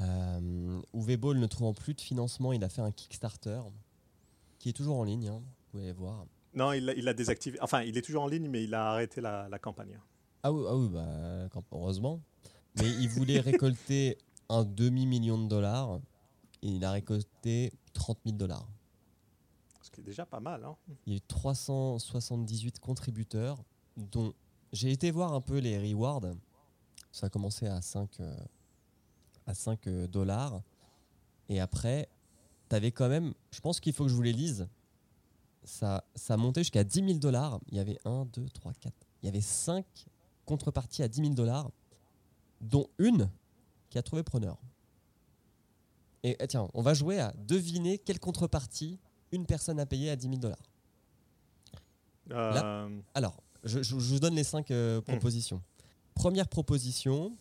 Euh, 0.00 0.80
Uwe 0.92 1.16
Ball 1.16 1.38
ne 1.38 1.46
trouvant 1.46 1.72
plus 1.74 1.94
de 1.94 2.00
financement, 2.00 2.52
il 2.52 2.62
a 2.64 2.68
fait 2.68 2.80
un 2.82 2.90
Kickstarter 2.92 3.60
qui 4.64 4.70
est 4.70 4.72
toujours 4.72 4.96
en 4.96 5.04
ligne, 5.04 5.28
hein, 5.28 5.42
vous 5.44 5.64
pouvez 5.70 5.82
aller 5.82 5.92
voir. 5.92 6.24
Non, 6.54 6.72
il 6.72 6.86
l'a 6.86 7.12
désactivé. 7.12 7.58
Enfin, 7.60 7.82
il 7.82 7.98
est 7.98 8.00
toujours 8.00 8.22
en 8.22 8.28
ligne, 8.28 8.48
mais 8.48 8.64
il 8.64 8.72
a 8.72 8.92
arrêté 8.92 9.20
la, 9.20 9.46
la 9.46 9.58
campagne. 9.58 10.00
Ah 10.42 10.50
oui, 10.50 10.64
ah 10.66 10.74
oui 10.74 10.88
bah, 10.88 11.50
heureusement. 11.70 12.22
Mais 12.78 12.88
il 12.88 13.10
voulait 13.10 13.40
récolter 13.50 14.16
un 14.48 14.64
demi-million 14.64 15.36
de 15.36 15.48
dollars 15.48 16.00
et 16.62 16.68
il 16.68 16.82
a 16.82 16.92
récolté 16.92 17.74
30 17.92 18.20
000 18.24 18.38
dollars. 18.38 18.66
Ce 19.82 19.90
qui 19.90 20.00
est 20.00 20.04
déjà 20.04 20.24
pas 20.24 20.40
mal. 20.40 20.64
Hein. 20.64 20.76
Il 21.04 21.12
y 21.12 21.16
a 21.16 21.18
eu 21.18 21.20
378 21.20 22.78
contributeurs, 22.78 23.62
dont 23.98 24.32
j'ai 24.72 24.90
été 24.90 25.10
voir 25.10 25.34
un 25.34 25.42
peu 25.42 25.58
les 25.58 25.76
rewards. 25.76 26.22
Ça 27.12 27.26
a 27.26 27.28
commencé 27.28 27.66
à 27.66 27.82
5, 27.82 28.18
euh, 28.20 28.34
à 29.46 29.52
5 29.52 29.86
euh, 29.88 30.06
dollars. 30.06 30.62
Et 31.50 31.60
après, 31.60 32.08
avais 32.74 32.92
quand 32.92 33.08
même, 33.08 33.32
je 33.50 33.60
pense 33.60 33.80
qu'il 33.80 33.92
faut 33.92 34.04
que 34.04 34.10
je 34.10 34.14
vous 34.14 34.22
les 34.22 34.32
lise. 34.32 34.68
Ça, 35.64 36.04
ça 36.14 36.36
montait 36.36 36.60
jusqu'à 36.60 36.84
10 36.84 36.94
000 37.06 37.12
dollars. 37.18 37.58
Il 37.70 37.76
y 37.76 37.80
avait 37.80 37.98
1, 38.04 38.26
2, 38.32 38.48
3, 38.50 38.72
4. 38.74 38.94
Il 39.22 39.26
y 39.26 39.28
avait 39.28 39.40
5 39.40 39.84
contreparties 40.44 41.02
à 41.02 41.08
10 41.08 41.20
000 41.22 41.34
dollars, 41.34 41.70
dont 42.60 42.86
une 42.98 43.30
qui 43.88 43.96
a 43.98 44.02
trouvé 44.02 44.22
preneur. 44.22 44.58
Et 46.22 46.36
eh, 46.38 46.46
tiens, 46.46 46.68
on 46.74 46.82
va 46.82 46.92
jouer 46.94 47.18
à 47.20 47.32
deviner 47.46 47.98
quelle 47.98 48.18
contrepartie 48.20 48.98
une 49.32 49.46
personne 49.46 49.78
a 49.80 49.86
payé 49.86 50.10
à 50.10 50.16
10 50.16 50.26
000 50.28 50.36
dollars. 50.38 50.62
Euh, 52.30 53.00
alors, 53.14 53.42
je, 53.64 53.82
je- 53.82 53.98
je 53.98 54.14
vous 54.14 54.20
donne 54.20 54.34
les 54.34 54.44
cinq 54.44 54.70
euh, 54.70 55.00
propositions. 55.00 55.62
Première 56.14 56.48
proposition, 56.48 57.36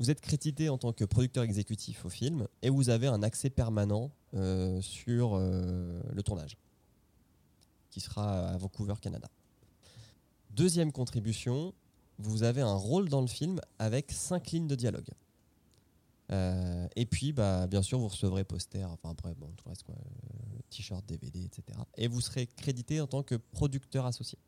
vous 0.00 0.10
êtes 0.10 0.22
crédité 0.22 0.70
en 0.70 0.78
tant 0.78 0.94
que 0.94 1.04
producteur 1.04 1.44
exécutif 1.44 2.06
au 2.06 2.08
film 2.08 2.48
et 2.62 2.70
vous 2.70 2.88
avez 2.88 3.06
un 3.06 3.22
accès 3.22 3.50
permanent 3.50 4.10
euh, 4.34 4.80
sur 4.80 5.32
euh, 5.34 6.00
le 6.10 6.22
tournage, 6.22 6.56
qui 7.90 8.00
sera 8.00 8.48
à 8.48 8.56
Vancouver, 8.56 8.94
Canada. 9.00 9.28
Deuxième 10.52 10.90
contribution, 10.90 11.74
vous 12.18 12.44
avez 12.44 12.62
un 12.62 12.74
rôle 12.74 13.10
dans 13.10 13.20
le 13.20 13.26
film 13.26 13.60
avec 13.78 14.10
cinq 14.10 14.52
lignes 14.52 14.68
de 14.68 14.74
dialogue. 14.74 15.10
Euh, 16.32 16.88
et 16.96 17.04
puis, 17.04 17.34
bah, 17.34 17.66
bien 17.66 17.82
sûr, 17.82 17.98
vous 17.98 18.08
recevrez 18.08 18.44
poster, 18.44 18.84
enfin 18.84 19.10
après, 19.10 19.34
bon, 19.34 19.48
tout 19.56 19.64
le 19.66 19.70
reste, 19.70 19.82
quoi, 19.82 19.96
t-shirt, 20.70 21.04
DVD, 21.04 21.44
etc. 21.44 21.78
Et 21.98 22.08
vous 22.08 22.22
serez 22.22 22.46
crédité 22.46 23.02
en 23.02 23.06
tant 23.06 23.22
que 23.22 23.34
producteur 23.34 24.06
associé. 24.06 24.38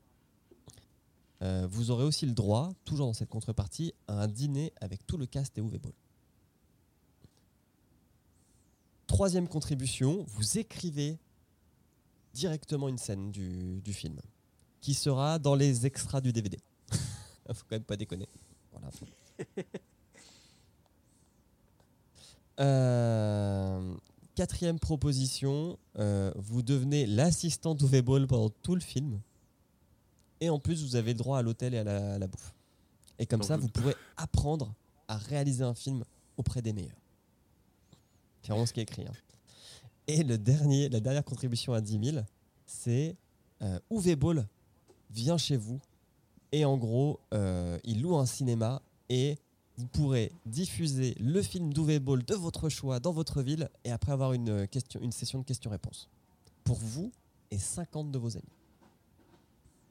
Euh, 1.43 1.67
vous 1.69 1.91
aurez 1.91 2.05
aussi 2.05 2.25
le 2.25 2.33
droit, 2.33 2.73
toujours 2.85 3.07
dans 3.07 3.13
cette 3.13 3.29
contrepartie, 3.29 3.93
à 4.07 4.23
un 4.23 4.29
dîner 4.29 4.73
avec 4.81 5.07
tout 5.07 5.17
le 5.17 5.27
cast 5.27 5.57
et 5.59 5.61
UV 5.61 5.79
Ball. 5.79 5.93
Troisième 9.07 9.49
contribution, 9.49 10.25
vous 10.29 10.59
écrivez 10.59 11.19
directement 12.33 12.89
une 12.89 12.99
scène 12.99 13.31
du, 13.31 13.81
du 13.83 13.93
film 13.93 14.21
qui 14.81 14.95
sera 14.95 15.39
dans 15.39 15.55
les 15.55 15.87
extras 15.87 16.21
du 16.21 16.33
DVD. 16.33 16.59
Faut 17.53 17.65
quand 17.69 17.77
même 17.77 17.85
pas 17.85 17.97
déconner. 17.97 18.29
Voilà. 18.71 18.91
Euh, 22.61 23.97
quatrième 24.35 24.79
proposition, 24.79 25.79
euh, 25.99 26.31
vous 26.37 26.63
devenez 26.63 27.07
l'assistant 27.07 27.75
d'UV 27.75 28.03
Ball 28.03 28.27
pendant 28.27 28.51
tout 28.51 28.75
le 28.75 28.83
film. 28.83 29.21
Et 30.43 30.51
en 30.51 30.59
plus, 30.59 30.83
vous 30.83 30.97
avez 30.97 31.13
le 31.13 31.19
droit 31.19 31.39
à 31.39 31.43
l'hôtel 31.43 31.73
et 31.73 31.79
à 31.79 31.85
la, 31.85 32.15
à 32.15 32.19
la 32.19 32.27
bouffe. 32.27 32.53
Et 33.21 33.27
comme 33.27 33.43
ça, 33.45 33.57
vous- 33.57 33.69
pourrez 33.69 33.95
apprendre 34.17 34.75
à 35.07 35.17
réaliser 35.17 35.63
un 35.63 35.75
film 35.75 36.03
auprès 36.37 36.61
des 36.63 36.73
meilleurs. 36.73 36.97
C'est 38.43 38.49
vraiment 38.51 38.67
ce 38.67 38.73
qui 38.73 38.81
est 38.81 38.83
écrit. 38.83 39.07
hein. 39.07 39.13
Et 40.09 40.25
le 40.25 40.37
dernier, 40.39 40.89
la 40.89 40.99
dernière 40.99 41.25
contribution 41.25 41.75
à 41.75 41.81
10 41.81 42.11
000, 42.13 42.25
c'est 42.67 43.15
euh, 43.63 43.79
Ball 44.17 44.49
vient 45.11 45.39
chez 45.39 45.57
vous 45.57 45.79
et 46.51 46.65
en 46.65 46.77
gros, 46.77 47.21
euh, 47.33 47.79
il 47.85 48.03
loue 48.03 48.17
un 48.17 48.27
cinéma 48.27 48.83
et 49.09 49.39
vous 49.77 49.87
pourrez 49.87 50.33
diffuser 50.45 51.15
le 51.21 51.41
film 51.41 51.73
d'UV 51.73 52.01
Ball 52.01 52.25
de 52.25 52.35
votre 52.35 52.69
choix 52.69 52.99
dans 52.99 53.13
votre 53.13 53.43
ville 53.43 53.71
et 53.85 53.93
après 53.93 54.11
avoir 54.11 54.33
une, 54.33 54.49
euh, 54.49 54.67
question, 54.67 54.99
une 55.01 55.13
session 55.13 55.39
de 55.39 55.45
questions-réponses. 55.45 56.09
Pour 56.65 56.79
vous 56.79 57.13
et 57.53 57.59
50 57.59 58.11
de 58.11 58.19
vos 58.19 58.37
amis. 58.37 58.45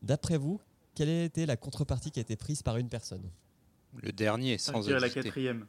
D'après 0.02 0.38
vous, 0.38 0.60
quelle 0.96 1.10
a 1.10 1.24
été 1.24 1.46
la 1.46 1.58
contrepartie 1.58 2.12
qui 2.12 2.20
a 2.20 2.22
été 2.22 2.36
prise 2.36 2.62
par 2.64 2.78
une 2.78 2.90
personne? 2.90 3.30
Le 4.02 4.12
dernier, 4.12 4.58
sans 4.58 4.80
dirais 4.82 5.00
la 5.00 5.08
hésiter. 5.08 5.24
quatrième. 5.24 5.68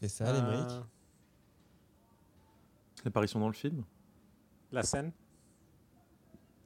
C'est 0.00 0.08
ça, 0.08 0.26
Euh, 0.26 0.80
L'apparition 3.04 3.40
dans 3.40 3.48
le 3.48 3.54
film? 3.54 3.84
La 4.72 4.82
scène? 4.82 5.12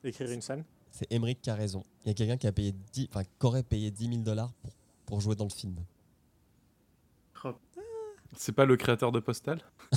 Écrire 0.04 0.30
une 0.30 0.40
scène? 0.42 0.64
C'est 0.90 1.10
Emmerich 1.12 1.40
qui 1.42 1.50
a 1.50 1.54
raison. 1.54 1.82
Il 2.04 2.08
y 2.08 2.10
a 2.10 2.14
quelqu'un 2.14 2.36
qui 2.36 2.46
a 2.46 2.52
payé 2.52 2.72
10, 2.92 3.08
enfin, 3.10 3.24
qui 3.24 3.46
aurait 3.46 3.62
payé 3.62 3.90
10 3.90 4.08
000 4.08 4.18
dollars 4.22 4.52
pour, 4.62 4.72
pour 5.06 5.20
jouer 5.20 5.34
dans 5.36 5.44
le 5.44 5.50
film. 5.50 5.76
C'est 8.36 8.52
pas 8.52 8.66
le 8.66 8.76
créateur 8.76 9.10
de 9.10 9.20
Postal 9.20 9.60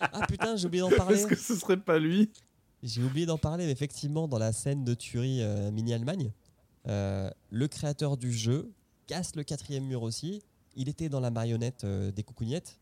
Ah 0.00 0.26
putain, 0.26 0.56
j'ai 0.56 0.66
oublié 0.66 0.80
d'en 0.82 0.90
parler. 0.96 1.16
Est-ce 1.16 1.26
que 1.26 1.36
ce 1.36 1.54
serait 1.54 1.76
pas 1.76 1.98
lui? 1.98 2.30
J'ai 2.82 3.02
oublié 3.02 3.26
d'en 3.26 3.38
parler, 3.38 3.66
mais 3.66 3.72
effectivement, 3.72 4.26
dans 4.28 4.38
la 4.38 4.52
scène 4.52 4.84
de 4.84 4.94
tuerie 4.94 5.42
euh, 5.42 5.70
mini-Allemagne, 5.70 6.32
euh, 6.88 7.30
le 7.50 7.68
créateur 7.68 8.16
du 8.16 8.32
jeu 8.32 8.72
casse 9.06 9.36
le 9.36 9.42
quatrième 9.44 9.84
mur 9.84 10.02
aussi. 10.02 10.42
Il 10.76 10.88
était 10.88 11.08
dans 11.08 11.20
la 11.20 11.30
marionnette 11.30 11.84
euh, 11.84 12.10
des 12.10 12.22
coucougnettes. 12.22 12.78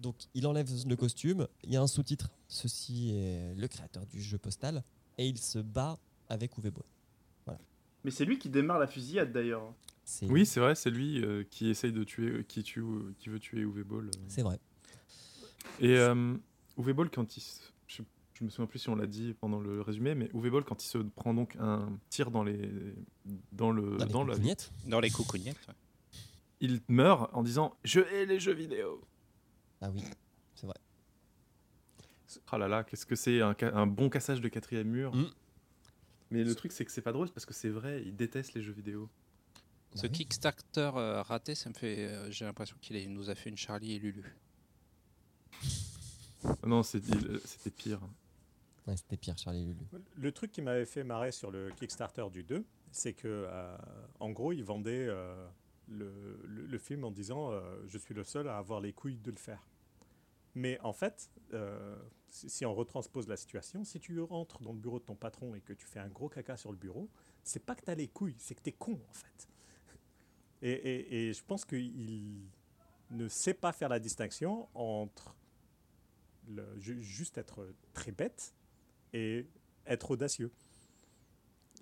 Donc, 0.00 0.16
il 0.34 0.46
enlève 0.46 0.68
le 0.86 0.96
costume. 0.96 1.46
Il 1.64 1.72
y 1.72 1.76
a 1.76 1.82
un 1.82 1.86
sous-titre. 1.86 2.30
Ceci 2.48 3.10
est 3.14 3.54
le 3.54 3.68
créateur 3.68 4.06
du 4.06 4.20
jeu 4.22 4.38
postal. 4.38 4.82
Et 5.18 5.28
il 5.28 5.38
se 5.38 5.58
bat 5.58 5.98
avec 6.28 6.56
Uwe 6.56 6.70
Boll. 6.70 6.84
Voilà. 7.44 7.60
Mais 8.04 8.10
c'est 8.10 8.24
lui 8.24 8.38
qui 8.38 8.48
démarre 8.48 8.78
la 8.78 8.86
fusillade 8.86 9.32
d'ailleurs. 9.32 9.72
C'est- 10.04 10.26
Oui, 10.26 10.44
c'est 10.46 10.60
vrai, 10.60 10.74
c'est 10.74 10.90
lui 10.90 11.22
euh, 11.24 11.44
qui 11.50 11.68
essaye 11.68 11.92
de 11.92 12.04
tuer, 12.04 12.44
qui 12.44 12.62
tue, 12.62 12.82
qui 13.18 13.28
veut 13.28 13.38
tuer 13.40 13.60
Uwe 13.60 13.84
euh. 13.90 14.10
C'est 14.28 14.42
vrai. 14.42 14.58
Et 15.80 15.96
euh, 15.96 16.34
Uwe 16.78 16.92
Ball, 16.92 17.10
quand 17.10 17.36
il, 17.36 17.40
se- 17.40 17.60
je, 18.34 18.44
me 18.44 18.50
souviens 18.50 18.66
plus 18.66 18.78
si 18.80 18.88
on 18.88 18.96
l'a 18.96 19.06
dit 19.06 19.34
pendant 19.40 19.60
le 19.60 19.80
résumé, 19.80 20.14
mais 20.14 20.28
Uwe 20.34 20.50
Ball, 20.50 20.64
quand 20.64 20.84
il 20.84 20.88
se 20.88 20.98
prend 20.98 21.34
donc 21.34 21.56
un 21.58 21.98
tir 22.10 22.30
dans 22.30 22.42
les, 22.44 22.70
dans 23.52 23.70
le, 23.70 23.96
Dans 23.96 24.04
les 24.06 24.12
dans 24.12 24.24
la- 24.24 24.34
coucougnettes. 24.34 24.72
Dans 24.86 25.00
les 25.00 25.10
coucougnettes. 25.10 25.66
ouais. 25.68 25.74
il 26.60 26.80
meurt 26.88 27.30
en 27.34 27.42
disant 27.42 27.76
je 27.84 28.00
hais 28.00 28.26
les 28.26 28.38
jeux 28.40 28.54
vidéo. 28.54 29.00
Ah 29.80 29.90
oui, 29.90 30.02
c'est 30.54 30.66
vrai. 30.66 30.76
Ah 32.50 32.58
là 32.58 32.66
là, 32.68 32.82
qu'est-ce 32.84 33.06
que 33.06 33.14
c'est 33.16 33.40
un, 33.40 33.86
bon 33.86 34.08
cassage 34.10 34.40
de 34.40 34.48
quatrième 34.48 34.88
mur. 34.88 35.14
Mm. 35.14 35.26
Mais 36.30 36.42
le 36.42 36.54
truc, 36.54 36.72
c'est 36.72 36.84
que 36.84 36.90
c'est 36.90 37.02
pas 37.02 37.12
drôle 37.12 37.30
parce 37.30 37.46
que 37.46 37.54
c'est 37.54 37.68
vrai, 37.68 38.02
il 38.04 38.16
déteste 38.16 38.54
les 38.54 38.62
jeux 38.62 38.72
vidéo. 38.72 39.08
Ce 39.94 40.02
Bah 40.02 40.08
oui. 40.10 40.18
Kickstarter 40.18 40.90
euh, 40.96 41.22
raté, 41.22 41.54
ça 41.54 41.68
me 41.68 41.74
fait. 41.74 42.08
euh, 42.08 42.30
J'ai 42.32 42.44
l'impression 42.44 42.76
qu'il 42.80 43.12
nous 43.12 43.30
a 43.30 43.36
fait 43.36 43.50
une 43.50 43.56
Charlie 43.56 43.92
et 43.94 43.98
Lulu. 44.00 44.24
Non, 46.66 46.82
c'était 46.82 47.70
pire. 47.76 48.00
Ouais, 48.86 48.96
c'était 48.96 49.16
pire, 49.16 49.36
Charlie 49.38 49.64
Lulu. 49.64 49.86
Le 50.14 50.32
truc 50.32 50.52
qui 50.52 50.60
m'avait 50.60 50.84
fait 50.84 51.04
marrer 51.04 51.32
sur 51.32 51.50
le 51.50 51.70
Kickstarter 51.70 52.26
du 52.30 52.42
2, 52.42 52.64
c'est 52.92 53.14
que 53.14 53.28
euh, 53.28 53.76
en 54.20 54.30
gros, 54.30 54.52
ils 54.52 54.64
vendaient 54.64 55.06
euh, 55.08 55.48
le, 55.88 56.78
film 56.78 57.04
en 57.04 57.10
disant 57.10 57.50
euh, 57.50 57.82
Je 57.86 57.96
suis 57.96 58.14
le 58.14 58.24
seul 58.24 58.48
à 58.48 58.58
avoir 58.58 58.80
les 58.80 58.92
couilles 58.92 59.18
de 59.18 59.30
le 59.30 59.38
faire. 59.38 59.66
Mais 60.54 60.78
en 60.82 60.92
fait, 60.92 61.30
si 62.28 62.64
on 62.64 62.74
retranspose 62.74 63.26
la 63.26 63.36
situation, 63.36 63.84
si 63.84 63.98
tu 63.98 64.20
rentres 64.20 64.60
dans 64.60 64.72
le 64.72 64.78
bureau 64.78 65.00
de 65.00 65.04
ton 65.04 65.16
patron 65.16 65.54
et 65.56 65.60
que 65.60 65.72
tu 65.72 65.84
fais 65.84 65.98
un 65.98 66.08
gros 66.08 66.28
caca 66.28 66.56
sur 66.56 66.70
le 66.70 66.78
bureau, 66.78 67.10
c'est 67.42 67.64
pas 67.64 67.74
que 67.74 67.84
tu 67.84 67.90
as 67.90 67.96
les 67.96 68.06
couilles, 68.06 68.36
c'est 68.38 68.54
que 68.54 68.62
tu 68.62 68.68
es 68.68 68.72
con 68.72 69.00
en 69.08 69.12
fait. 69.12 69.48
Et, 70.62 71.32
je 71.32 71.44
pense 71.44 71.64
qu'il 71.64 72.46
ne 73.10 73.28
sait 73.28 73.52
pas 73.52 73.72
faire 73.72 73.88
la 73.88 73.98
distinction 73.98 74.68
entre 74.74 75.34
juste 76.78 77.36
être 77.36 77.74
très 77.92 78.12
bête 78.12 78.54
et 79.14 79.46
être 79.86 80.10
audacieux. 80.10 80.50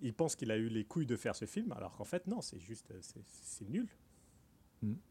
Il 0.01 0.15
pense 0.15 0.37
qu'il 0.37 0.51
a 0.51 0.57
eu 0.57 0.69
les 0.69 0.85
couilles 0.85 1.07
de 1.07 1.17
faire 1.17 1.35
ce 1.35 1.45
film, 1.47 1.73
alors 1.73 1.97
qu'en 1.97 2.05
fait, 2.05 2.27
non, 2.27 2.41
c'est 2.41 2.61
juste, 2.61 2.93
c'est- 3.01 3.25
c'est 3.27 3.69
nul. 3.69 3.89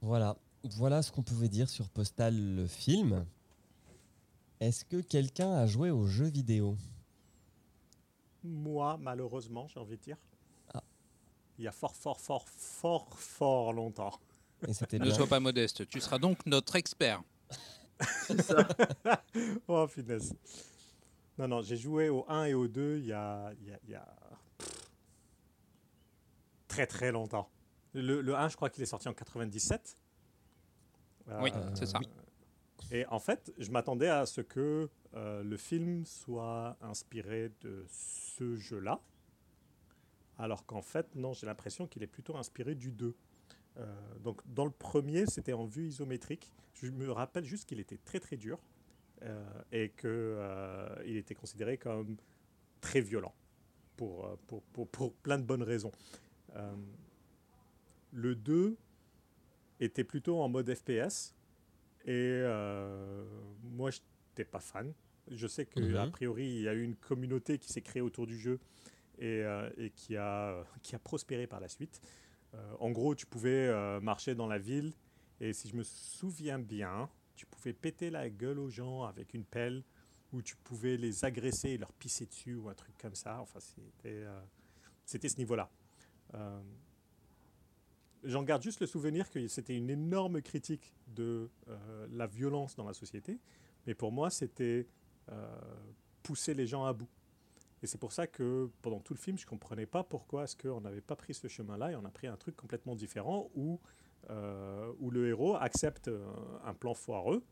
Voilà, 0.01 0.37
voilà 0.63 1.01
ce 1.01 1.11
qu'on 1.11 1.23
pouvait 1.23 1.47
dire 1.49 1.69
sur 1.69 1.89
Postal 1.89 2.55
le 2.55 2.67
film. 2.67 3.25
Est-ce 4.59 4.85
que 4.85 5.01
quelqu'un 5.01 5.51
a 5.53 5.65
joué 5.65 5.89
aux 5.91 6.05
jeux 6.05 6.27
vidéo? 6.29 6.77
Moi, 8.43 8.97
malheureusement, 8.99 9.67
j'ai 9.67 9.79
envie 9.79 9.97
de 9.97 10.01
dire. 10.01 10.17
Ah. 10.73 10.83
Il 11.57 11.63
y 11.63 11.67
a 11.67 11.71
fort, 11.71 11.95
fort, 11.95 12.19
fort, 12.19 12.47
fort, 12.49 13.17
fort 13.19 13.73
longtemps. 13.73 14.19
Et 14.67 14.73
c'était 14.73 14.99
Ne 14.99 15.09
sois 15.09 15.27
pas 15.27 15.39
modeste. 15.39 15.87
Tu 15.87 15.99
seras 16.01 16.19
donc 16.19 16.45
notre 16.45 16.75
expert. 16.75 17.23
C'est 18.27 18.41
ça. 18.41 18.67
oh, 19.67 19.87
finesse. 19.87 20.33
Non, 21.37 21.47
non, 21.47 21.61
j'ai 21.61 21.77
joué 21.77 22.09
au 22.09 22.25
1 22.29 22.45
et 22.45 22.53
au 22.53 22.67
2 22.67 22.97
il 22.99 23.05
y 23.05 23.13
a, 23.13 23.51
il 23.59 23.67
y 23.67 23.71
a, 23.71 23.79
il 23.83 23.89
y 23.91 23.95
a- 23.95 24.15
pff, 24.57 24.91
très, 26.67 26.85
très 26.87 27.11
longtemps. 27.11 27.49
Le, 27.93 28.21
le 28.21 28.35
1, 28.35 28.49
je 28.49 28.55
crois 28.55 28.69
qu'il 28.69 28.83
est 28.83 28.87
sorti 28.87 29.07
en 29.09 29.13
97. 29.13 29.97
Oui, 31.41 31.51
Euh, 31.53 31.71
c'est 31.75 31.85
ça. 31.85 31.99
oui. 31.99 32.07
Et 32.91 33.05
en 33.07 33.19
fait, 33.19 33.53
je 33.57 33.71
m'attendais 33.71 34.09
à 34.09 34.25
ce 34.25 34.41
que 34.41 34.89
euh, 35.13 35.43
le 35.43 35.57
film 35.57 36.05
soit 36.05 36.77
inspiré 36.81 37.51
de 37.61 37.85
ce 37.89 38.55
jeu-là, 38.57 38.99
alors 40.37 40.65
qu'en 40.65 40.81
fait, 40.81 41.13
non, 41.15 41.31
j'ai 41.33 41.45
l'impression 41.45 41.87
qu'il 41.87 42.03
est 42.03 42.07
plutôt 42.07 42.35
inspiré 42.35 42.75
du 42.75 42.91
2. 42.91 43.15
Euh, 43.77 43.85
donc 44.19 44.41
dans 44.45 44.65
le 44.65 44.71
premier, 44.71 45.25
c'était 45.27 45.53
en 45.53 45.65
vue 45.65 45.87
isométrique. 45.87 46.51
Je 46.73 46.87
me 46.89 47.09
rappelle 47.11 47.45
juste 47.45 47.65
qu'il 47.69 47.79
était 47.79 47.97
très 48.03 48.19
très 48.19 48.35
dur 48.35 48.59
et 49.71 49.89
qu'il 49.89 50.37
il 51.05 51.17
était 51.17 51.35
considéré 51.35 51.77
comme 51.77 52.17
très 52.81 53.01
violent 53.01 53.33
pour, 53.95 54.25
euh, 54.25 54.35
pour, 54.47 54.63
pour, 54.63 54.87
pour 54.89 55.13
plein 55.13 55.37
de 55.37 55.43
bonnes 55.43 55.63
raisons. 55.63 55.91
Euh, 56.55 56.75
le 58.11 58.35
2 58.35 58.75
était 59.79 60.03
plutôt 60.03 60.41
en 60.41 60.49
mode 60.49 60.73
FPS 60.73 61.33
et 62.05 62.09
euh, 62.43 63.23
moi, 63.63 63.91
je 63.91 63.99
n'étais 64.31 64.45
pas 64.45 64.59
fan. 64.59 64.93
Je 65.29 65.47
sais 65.47 65.65
qu'a 65.65 65.81
Mhm. 65.81 66.11
priori, 66.11 66.45
il 66.47 66.61
y 66.63 66.67
a 66.67 66.73
eu 66.73 66.83
une 66.83 66.95
communauté 66.95 67.57
qui 67.59 67.71
s'est 67.71 67.81
créée 67.81 68.01
autour 68.01 68.25
du 68.27 68.37
jeu 68.37 68.59
et, 69.19 69.43
euh, 69.43 69.69
et 69.77 69.91
qui, 69.91 70.17
a, 70.17 70.63
qui 70.81 70.95
a 70.95 70.99
prospéré 70.99 71.47
par 71.47 71.59
la 71.59 71.67
suite. 71.67 72.01
Euh, 72.53 72.73
en 72.79 72.91
gros, 72.91 73.15
tu 73.15 73.25
pouvais 73.25 73.67
euh, 73.67 73.99
marcher 74.01 74.35
dans 74.35 74.47
la 74.47 74.57
ville 74.57 74.93
et 75.39 75.53
si 75.53 75.69
je 75.69 75.75
me 75.75 75.83
souviens 75.83 76.59
bien, 76.59 77.09
pouvais 77.61 77.73
péter 77.73 78.09
la 78.09 78.29
gueule 78.29 78.59
aux 78.59 78.69
gens 78.69 79.03
avec 79.03 79.33
une 79.33 79.45
pelle 79.45 79.83
ou 80.33 80.41
tu 80.41 80.55
pouvais 80.55 80.97
les 80.97 81.25
agresser 81.25 81.69
et 81.69 81.77
leur 81.77 81.93
pisser 81.93 82.25
dessus 82.25 82.55
ou 82.55 82.69
un 82.69 82.73
truc 82.73 82.97
comme 82.97 83.15
ça. 83.15 83.39
Enfin, 83.41 83.59
c'était 83.59 84.23
euh, 84.23 84.41
c'était 85.05 85.29
ce 85.29 85.37
niveau-là. 85.37 85.69
Euh, 86.33 86.61
J'en 88.23 88.43
garde 88.43 88.61
juste 88.61 88.79
le 88.81 88.85
souvenir 88.85 89.29
que 89.31 89.47
c'était 89.47 89.75
une 89.75 89.89
énorme 89.89 90.43
critique 90.43 90.93
de 91.07 91.49
euh, 91.67 92.07
la 92.11 92.27
violence 92.27 92.75
dans 92.75 92.85
la 92.85 92.93
société, 92.93 93.39
mais 93.87 93.95
pour 93.95 94.11
moi, 94.11 94.29
c'était 94.29 94.87
pousser 96.21 96.53
les 96.53 96.67
gens 96.67 96.83
à 96.83 96.91
bout. 96.91 97.07
Et 97.81 97.87
c'est 97.87 97.97
pour 97.97 98.11
ça 98.11 98.27
que 98.27 98.69
pendant 98.81 98.99
tout 98.99 99.13
le 99.13 99.19
film, 99.19 99.37
je 99.37 99.45
comprenais 99.45 99.85
pas 99.85 100.03
pourquoi 100.03 100.43
est-ce 100.43 100.55
qu'on 100.57 100.81
n'avait 100.81 101.01
pas 101.01 101.15
pris 101.15 101.33
ce 101.33 101.47
chemin-là 101.47 101.93
et 101.93 101.95
on 101.95 102.03
a 102.03 102.11
pris 102.11 102.27
un 102.27 102.35
truc 102.35 102.55
complètement 102.57 102.95
différent 102.95 103.49
où, 103.55 103.79
où 104.29 105.09
le 105.11 105.27
héros 105.27 105.55
accepte 105.55 106.07
euh, 106.07 106.25
un 106.63 106.73
plan 106.73 106.93
foireux, 106.93 107.43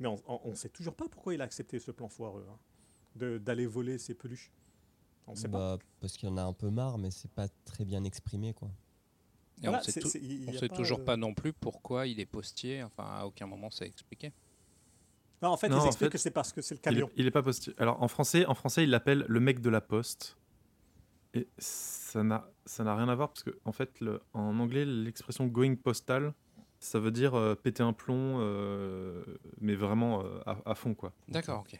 mais 0.00 0.08
on 0.08 0.48
ne 0.50 0.54
sait 0.54 0.68
toujours 0.68 0.94
pas 0.94 1.08
pourquoi 1.08 1.34
il 1.34 1.40
a 1.40 1.44
accepté 1.44 1.78
ce 1.78 1.90
plan 1.90 2.08
foireux, 2.08 2.46
hein, 2.50 2.58
de- 3.16 3.38
d'aller 3.38 3.66
voler 3.66 3.98
ses 3.98 4.14
peluches. 4.14 4.52
On 5.26 5.32
ne 5.32 5.36
sait 5.36 5.48
pas. 5.48 5.76
Bah, 5.76 5.82
parce 6.00 6.16
qu'il 6.16 6.28
y 6.28 6.32
en 6.32 6.36
a 6.36 6.42
un 6.42 6.52
peu 6.52 6.70
marre, 6.70 6.96
mais 6.98 7.10
c'est 7.10 7.30
pas 7.30 7.48
très 7.64 7.84
bien 7.84 8.04
exprimé, 8.04 8.54
quoi. 8.54 8.70
Et 9.60 9.62
Voilà, 9.62 9.78
on 9.80 9.82
sait, 9.82 9.92
c'est- 9.92 10.00
tou- 10.00 10.08
c'est- 10.08 10.20
il 10.20 10.44
y 10.44 10.48
on 10.48 10.52
sait 10.58 10.68
pas, 10.68 10.76
toujours 10.76 11.00
euh, 11.00 11.04
pas 11.04 11.16
non 11.16 11.34
plus 11.34 11.52
pourquoi 11.52 12.06
il 12.06 12.20
est 12.20 12.26
postier. 12.26 12.82
Enfin, 12.84 13.04
à 13.04 13.24
aucun 13.26 13.46
moment 13.46 13.70
c'est 13.70 13.86
expliqué. 13.86 14.32
Non, 15.42 15.50
en 15.50 15.56
fait, 15.56 15.68
Non, 15.68 15.76
ils 15.78 15.80
en 15.80 15.86
expliquent 15.86 16.06
fait, 16.08 16.12
que 16.12 16.18
c'est 16.18 16.30
parce 16.30 16.52
que 16.52 16.62
c'est 16.62 16.74
le 16.76 16.80
Il 16.86 16.98
est, 16.98 17.00
camion. 17.00 17.10
il 17.16 17.26
est 17.26 17.30
pas 17.32 17.42
postier. 17.42 17.74
Alors 17.78 18.00
en 18.02 18.08
français, 18.08 18.46
en 18.46 18.54
français, 18.54 18.84
il 18.84 18.90
l'appelle 18.90 19.24
le 19.28 19.40
mec 19.40 19.60
de 19.60 19.68
la 19.70 19.80
poste. 19.80 20.36
Et 21.34 21.46
ça 21.58 22.22
n'a 22.22 22.50
ça 22.64 22.84
n'a 22.84 22.96
rien 22.96 23.08
à 23.08 23.14
voir 23.14 23.28
parce 23.28 23.42
que 23.42 23.58
en 23.64 23.72
fait, 23.72 24.00
le- 24.00 24.20
en 24.32 24.58
anglais, 24.58 24.84
l'expression 24.84 25.46
going 25.46 25.76
postal, 25.76 26.32
ça 26.80 26.98
veut 26.98 27.10
dire 27.10 27.34
euh, 27.34 27.54
péter 27.54 27.82
un 27.82 27.92
plomb, 27.92 28.38
euh, 28.40 29.22
mais 29.60 29.74
vraiment 29.74 30.24
euh, 30.24 30.38
à, 30.46 30.56
à 30.64 30.74
fond 30.74 30.94
quoi. 30.94 31.12
D'accord, 31.28 31.60
ok. 31.60 31.78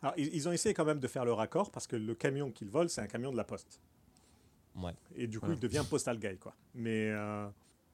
Alors, 0.00 0.14
ils, 0.16 0.34
ils 0.34 0.48
ont 0.48 0.52
essayé 0.52 0.74
quand 0.74 0.84
même 0.84 0.98
de 1.00 1.06
faire 1.08 1.24
le 1.24 1.32
raccord 1.32 1.70
parce 1.70 1.86
que 1.86 1.96
le 1.96 2.14
camion 2.14 2.50
qu'ils 2.50 2.68
volent, 2.68 2.88
c'est 2.88 3.00
un 3.00 3.06
camion 3.06 3.30
de 3.32 3.36
la 3.36 3.44
poste. 3.44 3.80
Ouais. 4.76 4.92
Et 5.14 5.26
du 5.26 5.38
coup, 5.38 5.46
Ouais. 5.48 5.54
il 5.54 5.60
devient 5.60 5.84
postal 5.88 6.18
guy, 6.18 6.38
quoi. 6.38 6.54
Mais 6.74 7.10
euh, 7.10 7.46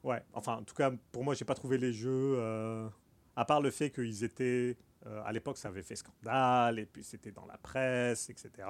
ouais, 0.04 0.22
enfin, 0.32 0.56
en 0.56 0.62
tout 0.62 0.74
cas, 0.74 0.90
pour 1.12 1.22
moi, 1.24 1.34
j'ai 1.34 1.44
pas 1.44 1.54
trouvé 1.54 1.76
les 1.78 1.92
jeux. 1.92 2.34
euh, 2.38 2.88
à 3.36 3.44
part 3.44 3.60
le 3.60 3.70
fait 3.70 3.90
qu'ils 3.90 4.24
étaient. 4.24 4.76
euh, 5.06 5.22
à 5.24 5.32
l'époque, 5.32 5.58
ça 5.58 5.68
avait 5.68 5.82
fait 5.82 5.96
scandale, 5.96 6.78
et 6.78 6.86
puis 6.86 7.04
c'était 7.04 7.30
dans 7.32 7.46
la 7.46 7.56
presse, 7.58 8.28
etc. 8.30 8.66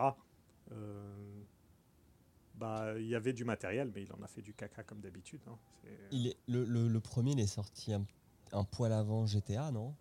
Euh, 0.73 1.43
bah, 2.59 2.95
il 2.99 3.07
y 3.07 3.15
avait 3.15 3.33
du 3.33 3.45
matériel, 3.45 3.91
mais 3.95 4.03
il 4.03 4.13
en 4.13 4.23
a 4.23 4.27
fait 4.27 4.43
du 4.43 4.53
caca 4.55 4.83
comme 4.83 5.01
d'habitude. 5.01 5.41
hein. 5.49 5.57
Il 6.11 6.27
est, 6.27 6.37
le, 6.49 6.65
le, 6.65 6.89
le 6.89 7.01
premier, 7.01 7.33
il 7.33 7.41
est 7.41 7.47
sorti 7.47 7.93
un, 7.93 8.05
un 8.53 8.65
poil 8.65 8.93
avant 8.93 9.27
GTA, 9.27 9.71
non? 9.71 9.95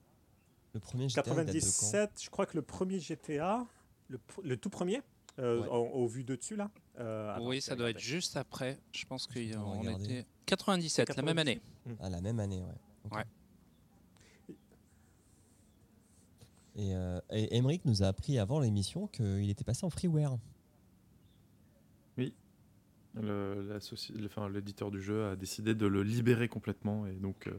Le 0.73 0.79
premier 0.79 1.07
GTA, 1.09 1.21
il 1.25 1.35
date 1.35 1.45
de 1.47 1.51
quand? 1.51 1.53
97, 1.53 2.21
je 2.23 2.29
crois 2.29 2.45
que 2.45 2.57
le 2.57 2.61
premier 2.61 2.99
GTA, 2.99 3.65
le, 4.09 4.57
tout 4.57 4.69
premier, 4.69 5.01
euh, 5.39 5.61
Ouais. 5.61 5.67
au 5.69 6.07
vu 6.07 6.23
de 6.23 6.35
dessus 6.35 6.55
là. 6.55 6.69
euh, 6.99 7.37
oui, 7.41 7.61
ça 7.61 7.75
doit 7.75 7.89
être 7.91 7.99
juste 7.99 8.35
après. 8.37 8.79
Je 8.91 9.05
pense 9.05 9.27
qu'on 9.27 9.33
était 9.99 10.25
97, 10.45 11.15
la 11.15 11.21
même 11.23 11.37
année. 11.37 11.61
À 11.99 12.09
la 12.09 12.21
même 12.21 12.39
année, 12.39 12.61
ouais. 12.61 13.17
Ouais. 13.17 13.23
Et, 16.75 16.93
euh, 16.93 17.19
et 17.31 17.55
Emmerich 17.57 17.83
nous 17.85 18.03
a 18.03 18.07
appris 18.07 18.37
avant 18.37 18.59
l'émission 18.59 19.07
qu'il 19.07 19.49
était 19.49 19.63
passé 19.63 19.85
en 19.85 19.89
freeware. 19.89 20.37
Le- 22.17 22.25
la 22.25 22.31
soci- 22.31 22.31
le- 22.31 22.33
enfin, 22.33 23.05
l'éditeur 24.49 24.91
du 24.91 25.01
jeu 25.01 25.25
a 25.27 25.35
décidé 25.35 25.75
de 25.75 25.85
le 25.87 26.03
libérer 26.03 26.47
complètement 26.47 27.05
et 27.07 27.13
donc, 27.15 27.47
euh, 27.47 27.53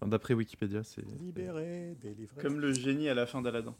enfin, 0.00 0.08
d'après 0.08 0.34
Wikipédia, 0.34 0.82
c'est 0.84 1.02
Libéré, 1.20 1.96
délivré. 2.00 2.40
Comme 2.42 2.60
le 2.60 2.72
génie 2.72 3.08
à 3.08 3.14
la 3.14 3.26
fin 3.26 3.42
d'Aladin. 3.42 3.74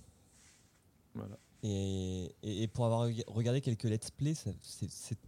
voilà. 1.15 1.39
Et, 1.65 2.35
et- 2.43 2.63
et 2.63 2.69
pour 2.69 2.85
avoir 2.87 3.09
reg- 3.09 3.25
regardé 3.27 3.61
quelques 3.61 3.85
let's 3.85 4.11
play, 4.11 4.35
ça- 4.35 4.51
c'est 4.63 5.19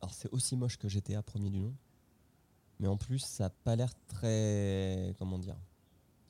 alors 0.00 0.14
c'est 0.14 0.30
aussi 0.32 0.56
moche 0.56 0.76
que 0.78 0.88
GTA 0.88 1.22
premier 1.22 1.50
du 1.50 1.58
nom, 1.58 1.74
mais 2.78 2.86
en 2.86 2.96
plus 2.96 3.18
ça 3.18 3.46
a 3.46 3.50
pas 3.50 3.74
l'air 3.74 3.90
très 4.06 5.12
comment 5.18 5.38
dire. 5.38 5.56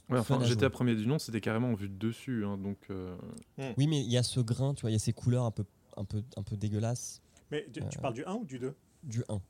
Ouais, 0.09 0.19
enfin, 0.19 0.43
GTA 0.43 0.71
premier 0.71 0.95
du 0.95 1.07
nom, 1.07 1.19
c'était 1.19 1.43
carrément 1.43 1.75
vu 1.75 1.91
de 1.91 1.95
dessus, 1.99 2.47
hein, 2.47 2.57
donc. 2.57 2.79
euh, 2.89 3.15
Oui, 3.77 3.87
mais 3.87 4.01
il 4.01 4.11
y 4.11 4.17
a 4.17 4.23
ce 4.23 4.41
grain, 4.41 4.73
tu 4.73 4.81
vois, 4.81 4.91
il 4.91 4.95
y 4.95 4.97
a 4.97 4.99
ces 4.99 5.13
couleurs 5.13 5.45
un 5.45 5.51
peu 5.51 5.65
un 5.99 6.05
peu 6.07 6.23
un 6.39 6.43
peu 6.43 6.57
dégueulasses 6.57 7.21
Mais 7.51 7.65
tu, 7.73 7.81
tu 7.89 7.99
Euh, 7.99 8.01
parles 8.01 8.15
du 8.15 8.25
1 8.25 8.35
ou 8.35 8.45
du 8.45 8.59
2 8.59 8.75
du 9.05 9.23
1, 9.29 9.41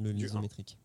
le 0.00 0.12
Du 0.12 0.20
1. 0.20 0.26
l'isométrique. 0.26 0.78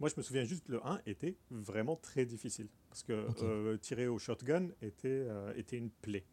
Moi, 0.00 0.08
je 0.08 0.14
me 0.16 0.22
souviens 0.22 0.44
juste 0.44 0.64
que 0.66 0.72
le 0.72 0.86
1 0.86 1.00
était 1.06 1.36
vraiment 1.50 1.96
très 1.96 2.24
difficile. 2.26 2.68
Parce 2.88 3.02
que 3.02 3.12
euh, 3.42 3.76
tirer 3.78 4.08
au 4.08 4.18
shotgun 4.18 4.68
était, 4.80 5.08
euh, 5.08 5.52
était 5.56 5.76
une 5.78 5.90
plaie. 5.90 6.24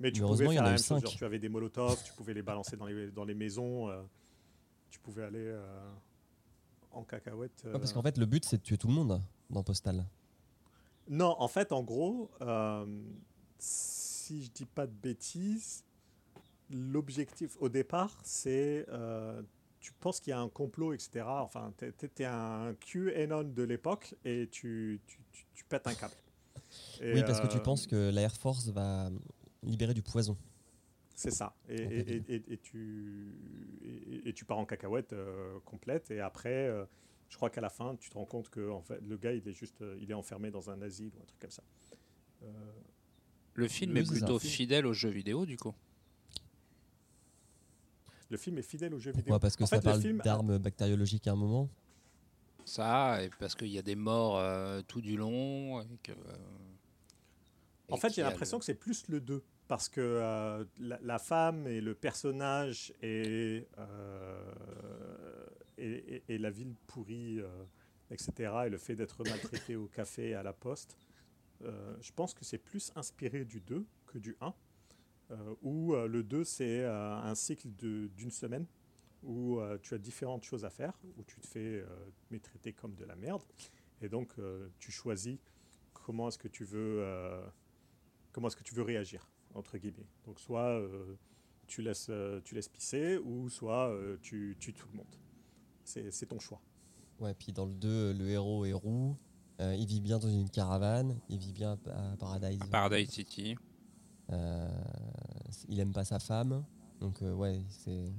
Mais 0.00 0.10
tu 0.12 0.20
Mais 0.20 0.26
pouvais 0.28 0.48
faire 0.48 0.62
la 0.64 0.70
même 0.70 0.78
chose. 0.78 1.00
Genre, 1.02 1.12
tu 1.12 1.24
avais 1.24 1.38
des 1.38 1.48
molotovs, 1.48 2.02
tu 2.04 2.12
pouvais 2.14 2.34
les 2.34 2.42
balancer 2.42 2.76
dans 2.76 2.86
les, 2.86 3.10
dans 3.10 3.24
les 3.24 3.34
maisons. 3.34 3.88
euh, 3.88 4.02
tu 4.90 4.98
pouvais 5.00 5.22
aller 5.24 5.38
euh, 5.46 5.90
en 6.90 7.02
cacahuète. 7.04 7.62
Ouais, 7.64 7.72
parce 7.72 7.92
qu'en 7.92 8.02
fait 8.02 8.18
le 8.18 8.26
but 8.26 8.44
c'est 8.44 8.58
de 8.58 8.62
tuer 8.62 8.76
tout 8.76 8.88
le 8.88 8.94
monde 8.94 9.20
dans 9.50 9.62
Postal. 9.62 10.04
Non, 11.08 11.34
en 11.38 11.48
fait, 11.48 11.72
en 11.72 11.82
gros, 11.82 12.30
si 13.58 14.44
je 14.44 14.50
dis 14.50 14.66
pas 14.66 14.86
de 14.86 14.92
bêtises, 14.92 15.84
l'objectif 16.72 17.56
au 17.60 17.68
départ, 17.68 18.18
c'est 18.24 18.86
euh, 18.88 19.42
tu 19.80 19.92
penses 19.92 20.20
qu'il 20.20 20.30
y 20.30 20.34
a 20.34 20.40
un 20.40 20.48
complot, 20.48 20.92
etc. 20.92 21.24
Enfin, 21.26 21.72
tu 21.78 21.84
es, 22.22 22.24
un 22.24 22.74
QAnon 22.74 23.44
de 23.44 23.62
l'époque 23.62 24.14
et 24.24 24.48
tu, 24.50 25.00
tu, 25.06 25.18
tu- 25.32 25.46
tu 25.54 25.64
pètes 25.64 25.86
un 25.86 25.94
câble. 25.94 26.14
Et, 27.00 27.14
oui, 27.14 27.22
parce 27.24 27.40
que 27.40 27.46
tu 27.48 27.56
euh, 27.58 27.60
penses 27.60 27.86
que 27.86 28.10
la 28.10 28.22
Air 28.22 28.36
Force 28.36 28.68
va 28.68 29.10
libérer 29.62 29.94
du 29.94 30.02
poison. 30.02 30.36
C'est 31.14 31.30
ça. 31.30 31.54
Et, 31.68 31.74
et, 31.82 32.16
et- 32.16 32.34
et- 32.34 32.52
et 32.54 32.58
tu, 32.58 33.34
et, 33.82 34.28
et 34.28 34.32
tu 34.32 34.44
pars 34.44 34.58
en 34.58 34.64
cacahuète 34.66 35.12
euh, 35.12 35.58
complète. 35.64 36.10
Et 36.10 36.20
après, 36.20 36.68
euh, 36.68 36.84
je 37.28 37.36
crois 37.36 37.50
qu'à 37.50 37.60
la 37.60 37.70
fin, 37.70 37.96
tu 37.96 38.08
te 38.10 38.14
rends 38.14 38.24
compte 38.26 38.48
que 38.50 38.70
en 38.70 38.82
fait, 38.82 39.00
le 39.00 39.16
gars, 39.16 39.32
il 39.32 39.46
est 39.46 39.52
juste 39.52 39.82
il 40.00 40.10
est 40.10 40.14
enfermé 40.14 40.50
dans 40.50 40.70
un 40.70 40.80
asile 40.82 41.12
ou 41.18 41.22
un 41.22 41.26
truc 41.26 41.40
comme 41.40 41.50
ça. 41.50 41.62
Euh, 42.42 42.46
Le 43.54 43.68
film 43.68 43.96
est 43.96 44.02
plutôt 44.04 44.38
fidèle 44.38 44.86
aux 44.86 44.92
jeux 44.94 45.10
vidéo, 45.10 45.44
du 45.46 45.56
coup. 45.56 45.74
Le 48.32 48.38
film 48.38 48.56
est 48.58 48.62
fidèle 48.62 48.94
aux 48.94 48.98
jeux 48.98 49.10
vidéo. 49.12 49.24
Pourquoi 49.24 49.38
Parce 49.40 49.56
que 49.56 49.62
En 49.64 49.66
ça 49.66 49.76
fait, 49.80 49.86
le 49.86 49.92
parle 50.16 50.20
a- 50.20 50.24
d'armes 50.24 50.58
bactériologiques 50.58 51.26
à 51.28 51.32
un 51.32 51.36
moment. 51.36 51.68
Ça, 52.64 53.22
et 53.22 53.28
parce 53.38 53.54
qu'il 53.54 53.68
y 53.68 53.78
a 53.78 53.82
des 53.82 53.94
morts 53.96 54.38
euh, 54.38 54.80
tout 54.88 55.00
du 55.02 55.16
long. 55.16 55.82
Et 55.82 55.98
que, 56.02 56.12
euh, 56.12 56.14
En 57.90 57.96
et 57.96 58.00
fait, 58.00 58.14
j'ai 58.14 58.22
l'impression 58.22 58.56
le- 58.56 58.60
que 58.60 58.64
c'est 58.64 58.74
plus 58.74 59.06
le 59.08 59.20
2. 59.20 59.42
Parce 59.68 59.88
que 59.88 60.00
euh, 60.00 60.64
la, 60.78 60.98
la 61.02 61.18
femme 61.18 61.66
et 61.66 61.80
le 61.80 61.94
personnage 61.94 62.92
et, 63.02 63.66
euh, 63.78 65.46
et, 65.78 65.90
et- 66.16 66.24
et 66.28 66.38
la 66.38 66.50
ville 66.50 66.74
pourrie, 66.86 67.38
euh, 67.40 67.64
etc., 68.10 68.52
et 68.66 68.68
le 68.70 68.78
fait 68.78 68.94
d'être 68.96 69.24
maltraité 69.24 69.76
au 69.76 69.86
café 69.86 70.30
et 70.30 70.34
à 70.34 70.42
la 70.42 70.52
poste, 70.52 70.96
euh, 71.64 71.94
je 72.00 72.12
pense 72.12 72.34
que 72.34 72.44
c'est 72.44 72.58
plus 72.58 72.92
inspiré 72.96 73.44
du 73.44 73.60
2 73.60 73.84
que 74.06 74.18
du 74.18 74.36
1. 74.40 74.52
Euh, 75.32 75.54
où 75.62 75.94
euh, 75.94 76.06
le 76.06 76.22
2, 76.22 76.44
c'est 76.44 76.80
euh, 76.84 77.14
un 77.16 77.34
cycle 77.34 77.68
de- 77.78 78.08
d'une 78.16 78.30
semaine 78.30 78.66
où 79.22 79.58
euh, 79.60 79.78
tu 79.82 79.94
as 79.94 79.98
différentes 79.98 80.44
choses 80.44 80.64
à 80.64 80.70
faire, 80.70 80.98
où 81.16 81.24
tu 81.24 81.40
te 81.40 81.46
fais 81.46 81.60
euh, 81.80 81.86
mais 82.30 82.38
traiter 82.38 82.72
comme 82.72 82.94
de 82.94 83.04
la 83.04 83.16
merde. 83.16 83.42
Et 84.00 84.08
donc, 84.08 84.32
euh, 84.38 84.68
tu 84.78 84.90
choisis 84.90 85.38
comment 85.92 86.28
est-ce 86.28 86.38
que 86.38 86.48
tu 86.48 86.64
veux, 86.64 86.98
euh, 87.02 87.40
comment 88.32 88.48
est-ce 88.48 88.56
que 88.56 88.64
tu 88.64 88.74
veux 88.74 88.82
réagir, 88.82 89.28
entre 89.54 89.78
guillemets. 89.78 90.08
Donc, 90.26 90.40
soit 90.40 90.70
euh, 90.80 91.14
tu, 91.68 91.82
laisses, 91.82 92.08
euh, 92.10 92.40
tu 92.44 92.54
laisses 92.56 92.68
pisser, 92.68 93.16
ou 93.18 93.48
soit 93.48 93.90
euh, 93.90 94.16
tu 94.22 94.56
tues 94.58 94.74
tout 94.74 94.88
le 94.90 94.98
monde. 94.98 95.14
C'est 95.84 96.10
c'est 96.10 96.26
ton 96.26 96.38
choix. 96.40 96.60
Ouais, 97.20 97.34
puis 97.34 97.52
dans 97.52 97.66
le 97.66 97.74
2, 97.74 98.12
le 98.14 98.28
héros 98.28 98.64
est 98.64 98.72
roux. 98.72 99.16
Euh, 99.60 99.74
il 99.76 99.86
vit 99.86 100.00
bien 100.00 100.18
dans 100.18 100.28
une 100.28 100.50
caravane. 100.50 101.20
Il 101.28 101.38
vit 101.38 101.52
bien 101.52 101.78
à 101.86 102.16
Paradise. 102.18 102.58
Paradise 102.70 103.10
City. 103.10 103.54
Euh, 104.30 104.68
il 105.68 105.78
aime 105.80 105.92
pas 105.92 106.04
sa 106.04 106.18
femme. 106.18 106.64
Donc, 107.00 107.22
euh, 107.22 107.32
ouais, 107.34 107.60
c'est. 107.68 108.12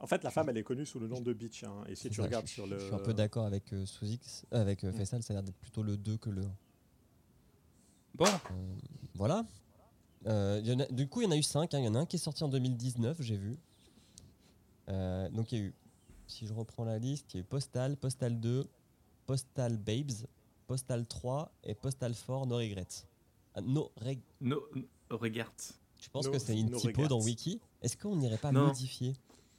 En 0.00 0.06
fait, 0.06 0.24
la 0.24 0.30
femme, 0.30 0.48
elle 0.48 0.56
est 0.56 0.62
connue 0.62 0.86
sous 0.86 0.98
le 0.98 1.08
nom 1.08 1.20
de 1.20 1.32
Beach. 1.34 1.62
hein, 1.64 1.84
et 1.86 1.94
si 1.94 2.08
tu 2.08 2.16
ça, 2.16 2.22
regardes 2.22 2.46
je, 2.46 2.52
sur 2.52 2.66
je 2.66 2.74
le. 2.74 2.80
suis 2.80 2.94
un 2.94 2.98
peu 2.98 3.12
d'accord 3.12 3.44
avec 3.46 3.72
euh, 3.74 3.84
Souzix- 3.84 4.44
avec 4.50 4.82
euh, 4.84 4.92
Mm. 4.92 4.94
Faisal, 4.94 5.22
ça 5.22 5.32
a 5.32 5.34
l'air 5.34 5.42
d'être 5.42 5.58
plutôt 5.58 5.82
le 5.82 5.96
2 5.96 6.16
que 6.16 6.30
le 6.30 6.42
1. 6.42 6.54
Bon, 8.14 8.24
Voilà. 9.14 9.44
Euh, 10.26 10.60
il 10.62 10.68
y 10.68 10.72
en 10.74 10.80
a- 10.80 10.86
du 10.86 11.06
coup, 11.08 11.20
il 11.20 11.24
y 11.24 11.26
en 11.26 11.30
a 11.32 11.36
eu 11.36 11.42
5. 11.42 11.72
Il 11.74 11.84
y 11.84 11.88
en 11.88 11.94
a 11.94 11.98
un 12.00 12.06
qui 12.06 12.16
est 12.16 12.18
sorti 12.20 12.42
en 12.44 12.48
2019, 12.48 13.20
j'ai 13.20 13.36
vu. 13.36 13.56
Euh, 14.88 15.28
donc, 15.30 15.52
il 15.52 15.58
y 15.58 15.62
a 15.62 15.64
eu, 15.66 15.74
si 16.26 16.46
je 16.46 16.52
reprends 16.52 16.84
la 16.84 16.98
liste, 16.98 17.32
il 17.32 17.36
y 17.36 17.40
a 17.40 17.42
eu 17.42 17.44
Postal, 17.44 17.96
Postal 17.96 18.38
2, 18.40 18.66
Postal 19.26 19.76
Babes, 19.76 20.26
Postal 20.66 21.06
3 21.06 21.52
et 21.64 21.74
Postal 21.74 22.14
4 22.14 22.46
No 22.46 22.56
Regrets. 22.56 23.06
Ah, 23.54 23.60
no 23.60 23.90
Reg- 23.96 24.20
No, 24.40 24.62
regarde. 25.10 25.52
Je 26.00 26.08
pense 26.10 26.26
No- 26.26 26.32
que 26.32 26.38
c'est 26.38 26.58
une 26.58 26.70
no 26.70 26.78
typo 26.78 27.06
dans. 27.08 27.20
Wiki. 27.20 27.60
Est-ce 27.82 27.96
qu'on 27.96 28.16
n'irait 28.16 28.38
pas 28.38 28.52
Non. 28.52 28.66
modifier 28.68 29.14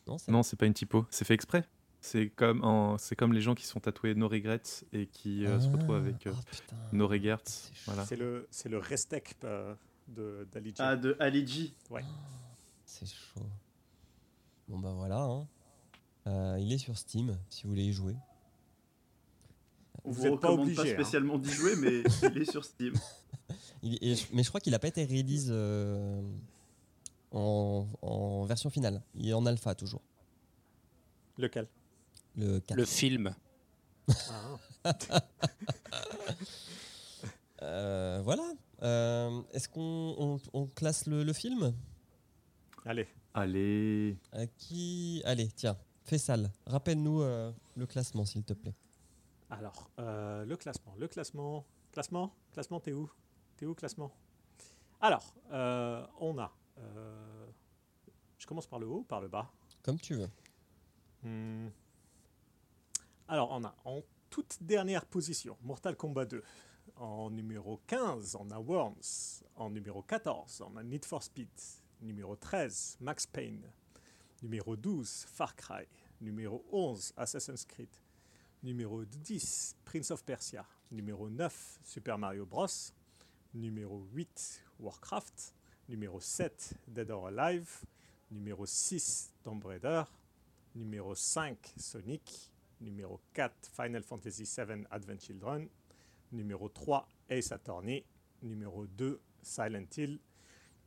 Non, 0.08 0.18
c'est 0.18 0.32
Non, 0.32 0.44
c'est 0.44 0.56
pas 0.58 0.66
une 0.66 0.74
typo, 0.74 1.06
c'est 1.10 1.26
fait 1.26 1.34
exprès. 1.36 1.68
C'est 2.04 2.30
comme, 2.30 2.64
en- 2.64 2.98
c'est 2.98 3.16
comme 3.16 3.32
les 3.32 3.42
gens 3.42 3.54
qui 3.54 3.66
sont 3.66 3.80
tatoués 3.80 4.16
No 4.16 4.28
Regrets 4.28 4.62
et 4.92 5.06
qui 5.06 5.46
euh, 5.46 5.60
se 5.60 5.70
retrouvent 5.70 5.96
avec 5.98 6.26
euh, 6.26 6.34
Ah, 6.36 6.42
putain. 6.50 6.76
No 6.94 7.08
Regrets. 7.08 7.38
C'est 7.46 7.74
chaud. 7.76 7.82
Voilà. 7.92 8.06
C'est 8.08 8.16
le, 8.16 8.48
c'est 8.50 8.70
le 8.70 8.80
Restec 8.80 9.36
euh, 9.44 9.76
de 10.08 10.48
d'Ali 10.52 10.70
G. 10.70 10.76
Ah, 10.80 10.96
de 10.96 11.16
Ali 11.20 11.46
G. 11.48 11.74
C'est 12.86 13.06
chaud. 13.08 13.46
Bon 14.68 14.80
bah 14.80 14.94
voilà. 14.96 15.22
hein. 15.22 15.48
Euh, 16.28 16.58
il 16.60 16.72
est 16.74 16.78
sur 16.80 16.98
Steam 16.98 17.38
si 17.50 17.64
vous 17.64 17.70
voulez 17.70 17.86
y 17.86 17.94
jouer. 17.94 18.16
On 20.04 20.12
Vous 20.12 20.22
vous, 20.22 20.26
êtes 20.28 20.40
pas 20.40 20.48
recommande 20.50 20.60
obligé, 20.68 20.76
pas 20.84 20.90
hein. 20.90 20.94
spécialement 20.94 21.38
d'y 21.38 21.52
jouer, 21.52 21.76
mais 21.78 22.04
il 22.36 22.42
est 22.42 22.50
sur 22.52 22.64
Steam. 22.66 22.94
Il- 23.84 24.18
mais 24.34 24.44
je 24.44 24.50
crois 24.50 24.60
qu'il 24.62 24.72
n'a 24.72 24.80
pas 24.80 24.88
été 24.88 25.04
release 25.06 25.48
euh, 25.50 26.22
en, 27.32 27.88
en 28.02 28.46
version 28.46 28.70
finale. 28.70 29.02
Il 29.16 29.30
est 29.30 29.34
en 29.34 29.46
alpha 29.46 29.76
toujours. 29.76 30.02
Lequel? 31.38 31.68
Le 32.36 32.60
4. 32.60 32.78
le 32.78 32.86
film. 32.86 33.36
Ah. 34.84 34.94
Euh, 37.64 38.22
voilà. 38.24 38.44
Euh, 38.82 39.42
Est-ce 39.54 39.70
qu'on 39.70 40.16
on- 40.18 40.40
on 40.54 40.66
classe 40.66 41.06
le, 41.06 41.24
le 41.24 41.32
film? 41.34 41.74
Allez. 42.86 43.08
Allez. 43.36 44.18
À 44.32 44.48
qui? 44.48 45.22
Allez, 45.26 45.48
tiens, 45.56 45.78
fais 46.04 46.18
sale. 46.18 46.50
Rappelle-nous 46.66 47.22
euh, 47.22 47.52
le 47.76 47.86
classement, 47.86 48.26
s'il 48.26 48.44
te 48.44 48.54
plaît. 48.54 48.74
Alors, 49.52 49.92
euh, 50.00 50.46
le 50.46 50.56
classement. 50.56 50.96
Le 50.98 51.08
classement. 51.08 51.66
Classement 51.92 52.34
Classement, 52.54 52.80
t'es 52.80 52.94
où? 52.94 53.12
T'es 53.58 53.66
où, 53.66 53.76
classement? 53.76 54.12
Alors, 55.02 55.36
euh, 55.52 56.06
on 56.20 56.38
a. 56.40 56.56
euh, 56.80 57.46
je 58.38 58.48
commence 58.48 58.66
par 58.66 58.80
le 58.80 58.88
haut 58.88 59.00
ou 59.00 59.04
par 59.04 59.20
le 59.20 59.28
bas 59.28 59.52
Comme 59.84 60.00
tu 60.00 60.16
veux. 60.16 60.30
Hmm. 61.24 61.68
Alors, 63.28 63.52
on 63.52 63.64
a 63.66 63.76
en 63.84 64.02
toute 64.30 64.58
dernière 64.62 65.06
position 65.06 65.58
Mortal 65.64 65.96
Kombat 65.98 66.26
2. 66.26 66.44
En 66.96 67.30
numéro 67.30 67.82
15, 67.88 68.36
on 68.40 68.50
a 68.52 68.60
Worms. 68.60 69.44
En 69.56 69.70
numéro 69.70 70.02
14, 70.02 70.62
on 70.66 70.78
a 70.78 70.84
Need 70.84 71.04
for 71.06 71.22
Speed. 71.22 71.50
Numéro 72.02 72.36
13, 72.36 72.98
Max 73.02 73.26
Payne. 73.28 73.70
Numéro 74.42 74.76
12, 74.78 75.26
Far 75.28 75.56
Cry. 75.56 75.86
Numéro 76.22 76.66
11, 76.72 77.14
Assassin's 77.18 77.66
Creed. 77.66 77.90
Numéro 78.64 79.04
10, 79.04 79.76
Prince 79.86 80.12
of 80.12 80.24
Persia. 80.24 80.64
Numéro 80.92 81.32
9, 81.32 81.80
Super 81.84 82.20
Mario 82.20 82.46
Bros. 82.46 82.68
Numéro 83.56 84.06
8, 84.14 84.64
Warcraft. 84.80 85.56
Numéro 85.90 86.20
7, 86.20 86.76
Dead 86.88 87.10
or 87.10 87.28
Alive. 87.28 87.68
Numéro 88.30 88.68
6, 88.68 89.34
Tomb 89.42 89.66
Raider. 89.66 90.04
Numéro 90.76 91.16
5, 91.16 91.74
Sonic. 91.76 92.52
Numéro 92.82 93.20
4, 93.34 93.52
Final 93.74 94.04
Fantasy 94.04 94.44
VII 94.44 94.86
Advent 94.92 95.20
Children. 95.20 95.68
Numéro 96.32 96.70
3, 96.70 97.08
Ace 97.30 97.52
Attorney. 97.52 98.06
Numéro 98.44 98.86
2, 98.86 99.20
Silent 99.42 99.88
Hill. 99.98 100.20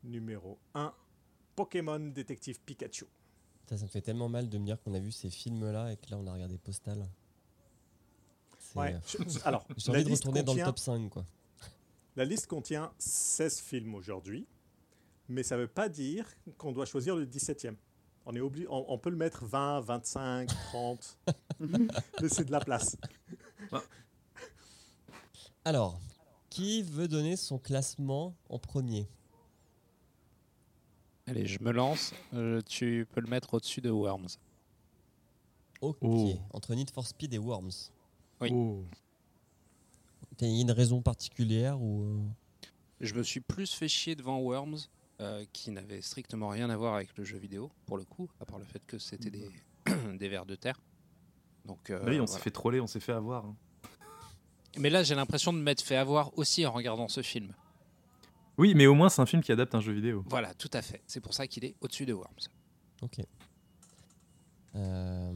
Numéro 0.05 0.61
1, 0.75 0.95
Pokémon 1.57 1.99
Détective 1.99 2.61
Pikachu. 2.61 3.07
Ça, 3.67 3.75
me 3.83 3.89
fait 3.89 4.03
tellement 4.03 4.29
mal 4.29 4.49
de 4.49 4.59
me 4.59 4.65
dire 4.65 4.81
qu'on 4.81 4.95
a 4.95 5.01
vu 5.01 5.11
ces 5.11 5.31
films-là 5.31 5.93
et 5.93 5.97
que 5.97 6.09
là, 6.11 6.19
on 6.19 6.27
a 6.29 6.33
regardé 6.33 6.57
Postal. 6.57 7.09
C'est, 8.75 8.81
Ouais, 8.81 8.95
euh, 8.95 9.25
je- 9.29 9.39
alors, 9.45 9.67
J'ai 9.77 9.93
la 9.93 9.99
envie 9.99 10.05
de 10.05 10.11
liste 10.11 10.23
retourner 10.25 10.43
dans 10.43 10.53
le 10.53 10.59
contient- 10.59 10.67
top 10.67 10.79
5, 10.79 11.09
quoi. 11.11 11.25
La 12.17 12.25
liste 12.25 12.47
contient 12.47 12.93
16 12.99 13.61
films 13.61 13.95
aujourd'hui, 13.95 14.47
mais 15.29 15.43
ça 15.43 15.57
ne 15.57 15.63
veut 15.63 15.69
pas 15.69 15.89
dire 15.89 16.27
qu'on 16.59 16.71
doit 16.73 16.87
choisir 16.87 17.17
le 17.17 17.27
17e. 17.27 17.75
On, 18.27 18.35
est 18.35 18.41
obli- 18.41 18.67
on, 18.71 18.85
on 18.89 18.99
peut 18.99 19.11
le 19.11 19.17
mettre 19.17 19.45
20, 19.45 19.81
25, 19.81 20.49
30. 20.49 21.19
Laissez 22.21 22.45
de 22.45 22.53
la 22.53 22.61
place. 22.61 22.97
Alors, 25.65 25.99
qui 26.51 26.83
veut 26.83 27.09
donner 27.09 27.37
son 27.37 27.59
classement 27.59 28.35
en 28.49 28.59
premier? 28.59 29.09
Allez, 31.27 31.47
je 31.47 31.59
me 31.63 31.71
lance. 31.73 32.13
Euh, 32.35 32.61
tu 32.67 33.07
peux 33.13 33.21
le 33.21 33.29
mettre 33.29 33.55
au-dessus 33.55 33.81
de 33.81 33.91
Worms. 33.91 34.29
Ok, 35.81 35.99
Oh. 36.03 36.35
entre 36.53 36.75
Need 36.75 36.91
for 36.91 37.07
Speed 37.07 37.33
et 37.35 37.39
Worms. 37.39 37.91
Oui. 38.45 38.51
Oh. 38.53 38.85
Il 40.41 40.49
y 40.49 40.59
a 40.59 40.61
une 40.63 40.71
raison 40.73 41.01
particulière 41.01 41.81
ou 41.81 42.03
euh, 42.03 42.19
Je 43.01 43.15
me 43.15 43.23
suis 43.23 43.41
plus 43.41 43.73
fait 43.73 43.89
chier 43.89 44.15
devant 44.17 44.39
Worms, 44.41 44.79
euh, 45.21 45.45
qui 45.53 45.71
n'avait 45.71 46.03
strictement 46.03 46.49
rien 46.49 46.69
à 46.71 46.77
voir 46.77 46.95
avec 46.95 47.17
le 47.17 47.25
jeu 47.25 47.39
vidéo, 47.39 47.71
pour 47.87 47.97
le 47.97 48.05
coup, 48.05 48.29
à 48.41 48.45
part 48.45 48.59
le 48.59 48.65
fait 48.65 48.85
que 48.87 48.99
c'était 48.99 49.31
des, 49.31 49.51
des 50.19 50.29
vers 50.29 50.45
de 50.45 50.55
terre. 50.57 50.81
Donc, 51.65 51.89
euh, 51.91 52.03
oui, 52.07 52.21
on 52.21 52.27
s'est 52.27 52.41
fait 52.41 52.51
troller, 52.51 52.81
on 52.81 52.87
s'est 52.87 53.01
fait 53.01 53.13
avoir. 53.13 53.47
hein. 53.47 53.57
Mais 54.77 54.91
là, 54.91 55.03
j'ai 55.05 55.15
l'impression 55.15 55.53
de 55.53 55.59
m'être 55.59 55.83
fait 55.83 55.97
avoir 55.97 56.37
aussi 56.37 56.67
en 56.67 56.73
regardant 56.73 57.09
ce 57.09 57.23
film. 57.23 57.55
Oui, 58.59 58.75
mais 58.75 58.87
au 58.87 58.95
moins 58.95 59.09
c'est 59.09 59.23
un 59.23 59.27
film 59.27 59.43
qui 59.43 59.51
adapte 59.53 59.75
un 59.75 59.81
jeu 59.81 59.93
vidéo. 59.93 60.25
Voilà, 60.29 60.53
tout 60.55 60.71
à 60.73 60.83
fait. 60.83 61.01
C'est 61.07 61.21
pour 61.21 61.33
ça 61.35 61.47
qu'il 61.47 61.65
est 61.65 61.75
au-dessus 61.81 62.07
de 62.07 62.13
Worms. 62.13 62.49
Ok. 63.03 63.19
Euh, 64.77 65.33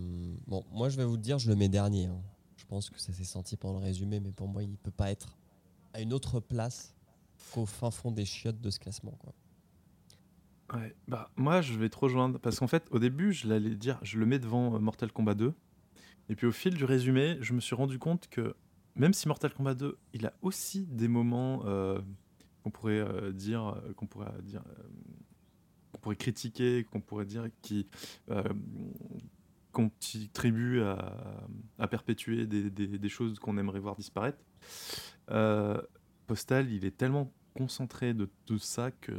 bon, 0.47 0.65
moi 0.73 0.89
je 0.89 0.97
vais 0.97 1.05
vous 1.05 1.17
le 1.17 1.23
dire, 1.23 1.39
je 1.39 1.49
le 1.49 1.57
mets 1.57 1.69
dernier. 1.69 2.07
hein. 2.07 2.21
Pense 2.69 2.91
que 2.91 3.01
ça 3.01 3.13
s'est 3.13 3.25
senti 3.25 3.57
pendant 3.57 3.79
le 3.79 3.85
résumé, 3.85 4.21
mais 4.21 4.31
pour 4.31 4.49
moi 4.49 4.63
il 4.63 4.77
peut 4.77 4.91
pas 4.91 5.11
être 5.11 5.39
à 5.95 6.01
une 6.01 6.13
autre 6.13 6.39
place 6.41 6.95
qu'au 7.53 7.67
fin 7.67 7.91
fond 7.91 8.11
des 8.11 8.25
chiottes 8.25 8.61
de 8.61 8.71
ce 8.71 8.79
classement. 8.79 9.19
Ouais, 10.75 10.95
bah 11.07 11.31
moi 11.37 11.63
je 11.63 11.73
vais 11.75 11.89
te 11.89 11.97
rejoindre 11.97 12.39
parce 12.39 12.59
qu'en 12.59 12.67
fait 12.67 12.87
au 12.91 12.99
début 12.99 13.33
je 13.33 13.49
l'allais 13.49 13.75
dire 13.75 13.99
je 14.03 14.19
le 14.19 14.27
mets 14.27 14.39
devant 14.39 14.75
euh, 14.75 14.79
Mortal 14.79 15.11
Kombat 15.11 15.35
2 15.35 15.55
et 16.29 16.35
puis 16.35 16.47
au 16.47 16.53
fil 16.53 16.75
du 16.75 16.85
résumé 16.85 17.39
je 17.41 17.55
me 17.55 17.61
suis 17.61 17.75
rendu 17.75 17.99
compte 17.99 18.29
que 18.29 18.55
même 18.95 19.15
si 19.15 19.29
Mortal 19.29 19.55
Kombat 19.55 19.75
2 19.75 19.97
il 20.13 20.27
a 20.27 20.35
aussi 20.43 20.85
des 20.85 21.09
moments 21.09 21.63
euh, 21.65 21.99
qu'on 22.63 22.71
pourrait 22.71 23.01
euh, 23.01 23.33
dire 23.33 23.81
qu'on 23.97 24.07
pourrait 24.07 24.31
dire 24.43 24.63
qu'on 25.93 26.01
pourrait 26.01 26.17
critiquer 26.17 26.85
qu'on 26.85 27.01
pourrait 27.01 27.25
dire 27.25 27.47
qui 27.63 27.87
contribuent 29.73 30.83
à, 30.83 31.47
à 31.79 31.89
perpétuer 31.89 32.47
des, 32.47 32.71
des- 32.71 32.99
des 32.99 33.09
choses 33.09 33.39
qu'on 33.39 33.57
aimerait 33.59 33.81
voir 33.81 33.97
disparaître 33.97 34.39
Euh, 35.31 35.81
Postal 36.27 36.71
il 36.73 36.85
est 36.85 36.97
tellement 36.97 37.33
concentré 37.55 38.15
de 38.15 38.29
tout 38.47 38.59
ça 38.59 38.91
que 38.91 39.13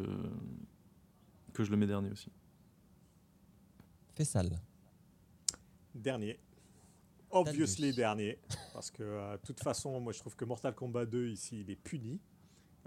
que 1.54 1.64
je 1.64 1.72
le 1.72 1.78
mets 1.78 1.88
dernier 1.88 2.12
aussi. 2.12 2.32
Fais 4.16 4.26
sale. 4.26 4.60
Dernier. 5.96 6.40
Obviously 7.32 7.94
dernier. 7.94 8.40
Parce 8.74 8.90
que, 8.92 9.04
euh, 9.04 9.38
de 9.38 9.42
toute 9.42 9.60
façon, 9.62 10.00
moi 10.00 10.14
je 10.14 10.20
trouve 10.20 10.36
que 10.36 10.46
Mortal 10.46 10.74
Kombat 10.74 11.06
2, 11.06 11.30
ici, 11.30 11.62
il 11.62 11.70
est 11.70 11.76
puni. 11.76 12.20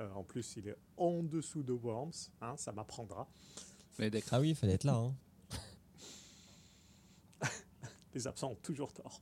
Euh, 0.01 0.11
en 0.15 0.25
plus, 0.25 0.57
il 0.57 0.69
est 0.69 0.77
en 0.97 1.23
dessous 1.23 1.63
de 1.63 1.73
Worms. 1.73 2.13
hein, 2.41 2.57
ça 2.57 2.73
m'apprendra. 2.73 3.29
Mais. 3.99 4.11
Ah 4.31 4.41
oui, 4.41 4.51
il 4.51 4.55
fallait 4.55 4.73
être 4.75 4.85
là. 4.85 4.95
hein. 4.95 5.15
Les 8.15 8.27
absents 8.27 8.53
ont 8.53 8.59
toujours 8.63 8.93
tort. 8.93 9.21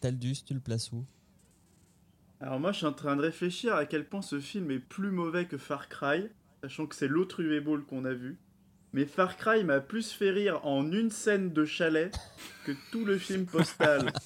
Taldus, 0.00 0.42
tu 0.44 0.54
le 0.54 0.60
places 0.60 0.92
où? 0.92 1.04
Alors 2.40 2.60
moi, 2.60 2.72
je 2.72 2.78
suis 2.78 2.86
en 2.86 2.92
train 2.92 3.16
de 3.16 3.22
réfléchir 3.22 3.74
à 3.74 3.86
quel 3.86 4.06
point 4.06 4.22
ce 4.22 4.40
film 4.40 4.70
est 4.70 4.78
plus 4.78 5.10
mauvais 5.10 5.46
que 5.46 5.56
Far 5.56 5.88
Cry, 5.88 6.28
sachant 6.62 6.86
que 6.86 6.94
c'est 6.94 7.08
l'autre 7.08 7.40
UV 7.40 7.60
Ball 7.60 7.82
qu'on 7.82 8.04
a 8.04 8.12
vu. 8.12 8.38
Mais 8.92 9.04
Far 9.04 9.36
Cry 9.36 9.64
m'a 9.64 9.80
plus 9.80 10.12
fait 10.12 10.30
rire 10.30 10.64
en 10.64 10.90
une 10.90 11.10
scène 11.10 11.52
de 11.52 11.64
chalet 11.64 12.14
que 12.64 12.72
tout 12.92 13.04
le 13.04 13.18
film 13.18 13.46
Postal. 13.46 14.12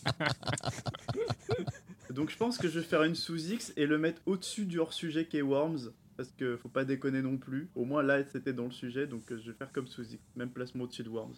Donc 2.11 2.31
je 2.31 2.37
pense 2.37 2.59
que 2.59 2.69
je 2.69 2.81
vais 2.81 2.85
faire 2.85 3.05
une 3.05 3.15
sous 3.15 3.51
X 3.51 3.73
et 3.77 3.87
le 3.87 3.99
mettre 3.99 4.21
au-dessus 4.27 4.67
du 4.67 4.79
hors-sujet 4.79 5.27
qui 5.27 5.39
est 5.39 5.43
Worms. 5.43 5.93
Parce 6.17 6.31
que 6.33 6.57
faut 6.57 6.69
pas 6.69 6.85
déconner 6.85 7.23
non 7.23 7.39
plus. 7.39 7.71
Au 7.75 7.85
moins 7.85 8.03
là, 8.03 8.23
c'était 8.25 8.53
dans 8.53 8.67
le 8.67 8.73
sujet, 8.73 9.07
donc 9.07 9.23
je 9.29 9.51
vais 9.51 9.57
faire 9.57 9.73
comme 9.73 9.87
sous 9.87 10.03
X. 10.03 10.19
Même 10.37 10.51
placement 10.51 10.85
au-dessus 10.85 11.05
de 11.05 11.09
Worms. 11.09 11.35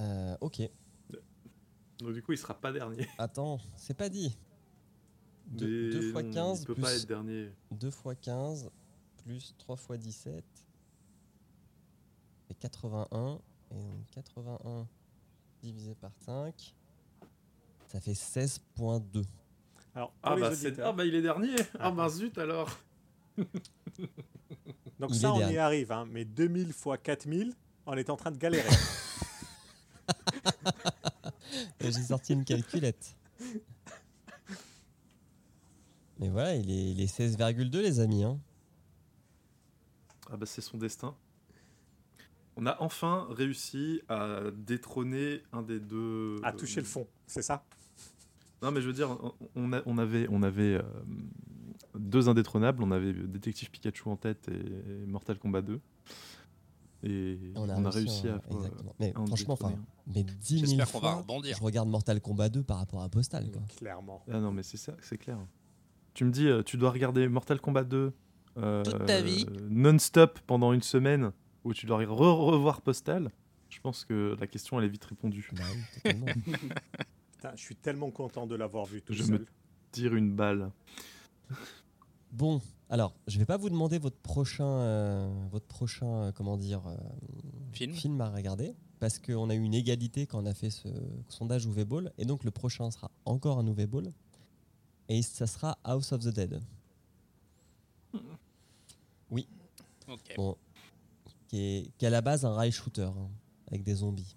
Euh, 0.00 0.36
Ok. 0.40 0.62
Donc 2.00 2.14
du 2.14 2.22
coup, 2.22 2.32
il 2.32 2.38
sera 2.38 2.54
pas 2.54 2.72
dernier. 2.72 3.06
Attends, 3.18 3.58
c'est 3.76 3.94
pas 3.96 4.08
dit. 4.08 4.36
2, 5.46 6.00
Mais 6.00 6.12
fois 6.12 6.22
non, 6.22 6.32
15 6.32 6.60
Il 6.60 6.66
peut 6.66 6.74
plus 6.74 6.82
pas 6.82 6.94
être 6.94 7.06
dernier. 7.06 7.50
2 7.72 7.90
fois 7.90 8.14
15 8.14 8.70
plus 9.24 9.54
3 9.58 9.76
fois 9.76 9.96
17 9.96 10.44
et 12.50 12.54
81 12.54 13.38
et 13.72 13.74
donc 13.74 14.06
81 14.12 14.86
divisé 15.62 15.94
par 15.96 16.12
5 16.24 16.74
ça 17.88 18.00
fait 18.00 18.12
16.2 18.12 19.24
Alors, 19.94 20.12
Ah 20.22 20.36
bah, 20.36 20.52
ah 20.84 20.92
bah, 20.92 21.04
il 21.04 21.14
est 21.16 21.22
dernier. 21.22 21.56
Ah 21.74 21.78
Ah. 21.80 21.90
bah 21.90 22.08
zut 22.08 22.38
alors. 22.38 22.70
Donc 24.98 25.10
Il 25.10 25.16
ça, 25.16 25.32
on 25.32 25.36
y 25.36 25.38
dernier. 25.40 25.58
arrive, 25.58 25.90
hein, 25.92 26.06
mais 26.08 26.24
2000 26.24 26.72
fois 26.72 26.96
4000, 26.98 27.52
on 27.86 27.94
est 27.94 28.08
en 28.08 28.16
train 28.16 28.30
de 28.30 28.38
galérer. 28.38 28.68
Et 31.80 31.86
j'ai 31.92 32.02
sorti 32.02 32.32
une 32.34 32.44
calculette 32.44 33.16
mais 36.18 36.28
voilà 36.28 36.54
il 36.54 36.70
est, 36.70 36.90
il 36.92 37.00
est 37.00 37.18
16,2 37.18 37.80
les 37.80 38.00
amis 38.00 38.24
hein. 38.24 38.38
Ah 40.30 40.36
bah 40.36 40.46
c'est 40.46 40.60
son 40.60 40.76
destin. 40.78 41.14
On 42.56 42.66
a 42.66 42.76
enfin 42.80 43.26
réussi 43.30 44.00
à 44.08 44.42
détrôner 44.54 45.42
un 45.52 45.62
des 45.62 45.80
deux. 45.80 46.36
à 46.44 46.52
toucher 46.52 46.80
le 46.80 46.86
fond, 46.86 47.08
c'est 47.26 47.42
ça? 47.42 47.64
Non 48.62 48.70
mais 48.70 48.80
je 48.82 48.86
veux 48.86 48.92
dire, 48.92 49.10
on- 49.10 49.32
on, 49.56 49.72
a- 49.72 49.82
on 49.86 49.96
avait, 49.98 50.26
on 50.30 50.42
avait 50.42 50.74
euh, 50.74 50.82
deux 51.98 52.28
indétrônables. 52.28 52.82
On 52.82 52.90
avait 52.92 53.12
Détective 53.14 53.70
Pikachu 53.70 54.08
en 54.08 54.16
tête 54.16 54.48
et 54.48 55.06
Mortal 55.06 55.38
Kombat 55.38 55.62
2. 55.62 55.80
Et 57.02 57.38
on 57.56 57.68
a, 57.68 57.90
réussi 57.90 58.28
à. 58.28 58.40
exactement. 58.50 58.94
mais 59.00 59.14
à 59.14 59.20
en 59.20 59.26
franchement 59.26 59.54
enfin 59.54 59.72
mais 60.06 60.22
10 60.22 60.58
000 60.60 60.66
J'espère 60.66 60.92
qu'on 60.92 60.98
va 61.00 61.08
fois 61.12 61.18
rebondir. 61.22 61.56
je 61.56 61.62
regarde 61.62 61.88
Mortal 61.88 62.20
Kombat 62.20 62.48
2 62.50 62.62
par 62.62 62.76
rapport 62.78 63.02
à 63.02 63.08
Postal 63.08 63.50
quoi. 63.50 63.62
Clairement. 63.76 64.22
Ah 64.30 64.38
non 64.40 64.52
mais 64.52 64.62
c'est 64.62 64.76
ça, 64.76 64.94
c'est 65.00 65.16
clair. 65.18 65.38
Tu 66.12 66.24
me 66.24 66.30
dis, 66.30 66.46
euh, 66.48 66.62
tu 66.62 66.76
dois 66.76 66.90
regarder 66.90 67.26
Mortal 67.28 67.60
Kombat 67.60 67.84
2 67.84 68.12
euh, 68.58 68.82
Toute 68.82 69.06
ta 69.06 69.22
vie. 69.22 69.46
non-stop 69.70 70.40
pendant 70.46 70.72
une 70.72 70.82
semaine, 70.82 71.30
ou 71.64 71.72
tu 71.72 71.86
dois 71.86 72.02
re- 72.02 72.06
revoir 72.06 72.82
Postal. 72.82 73.30
Je 73.70 73.78
pense 73.80 74.04
que 74.04 74.36
la 74.40 74.46
question 74.48 74.78
elle 74.78 74.86
est 74.86 74.90
vite 74.90 75.04
répondue. 75.04 75.48
Bah 75.56 75.62
oui, 75.72 75.80
totalement. 75.94 76.26
Putain, 77.32 77.52
je 77.54 77.60
suis 77.62 77.76
tellement 77.76 78.10
content 78.10 78.46
de 78.46 78.56
l'avoir 78.56 78.84
vu 78.84 79.00
tout 79.00 79.14
Je 79.14 79.22
seul. 79.22 79.32
me 79.38 79.46
tire 79.92 80.14
une 80.16 80.32
balle. 80.34 80.70
Bon, 82.32 82.60
alors, 82.90 83.14
je 83.28 83.38
vais 83.38 83.46
pas 83.46 83.56
vous 83.56 83.70
demander 83.70 83.98
votre 83.98 84.18
prochain, 84.18 84.66
euh, 84.66 85.46
votre 85.52 85.66
prochain, 85.66 86.06
euh, 86.06 86.32
comment 86.32 86.56
dire, 86.56 86.82
euh, 86.88 86.96
Film. 87.72 88.20
à 88.20 88.30
regarder, 88.30 88.74
parce 88.98 89.20
qu'on 89.20 89.48
a 89.48 89.54
eu 89.54 89.62
une 89.62 89.74
égalité 89.74 90.26
quand 90.26 90.42
on 90.42 90.46
a 90.46 90.54
fait 90.54 90.70
ce 90.70 90.88
sondage 91.28 91.66
UV 91.66 91.84
Ball, 91.84 92.12
et 92.18 92.24
donc 92.24 92.42
le 92.42 92.50
prochain 92.50 92.90
sera 92.90 93.12
encore 93.24 93.60
un 93.60 93.66
UV 93.68 93.86
Ball, 93.86 94.12
et 95.08 95.22
ça 95.22 95.46
sera 95.46 95.78
House 95.84 96.10
of 96.10 96.24
the 96.24 96.28
Dead. 96.34 96.60
Oui. 99.30 99.46
Ok. 100.08 100.34
Bon, 100.36 100.56
qui 101.46 101.60
est, 101.60 101.92
qui 101.96 102.04
est 102.04 102.08
à 102.08 102.10
la 102.10 102.22
base 102.22 102.44
un 102.44 102.52
rail 102.52 102.72
shooter 102.72 103.02
hein, 103.02 103.30
avec 103.68 103.84
des 103.84 103.94
zombies. 103.94 104.34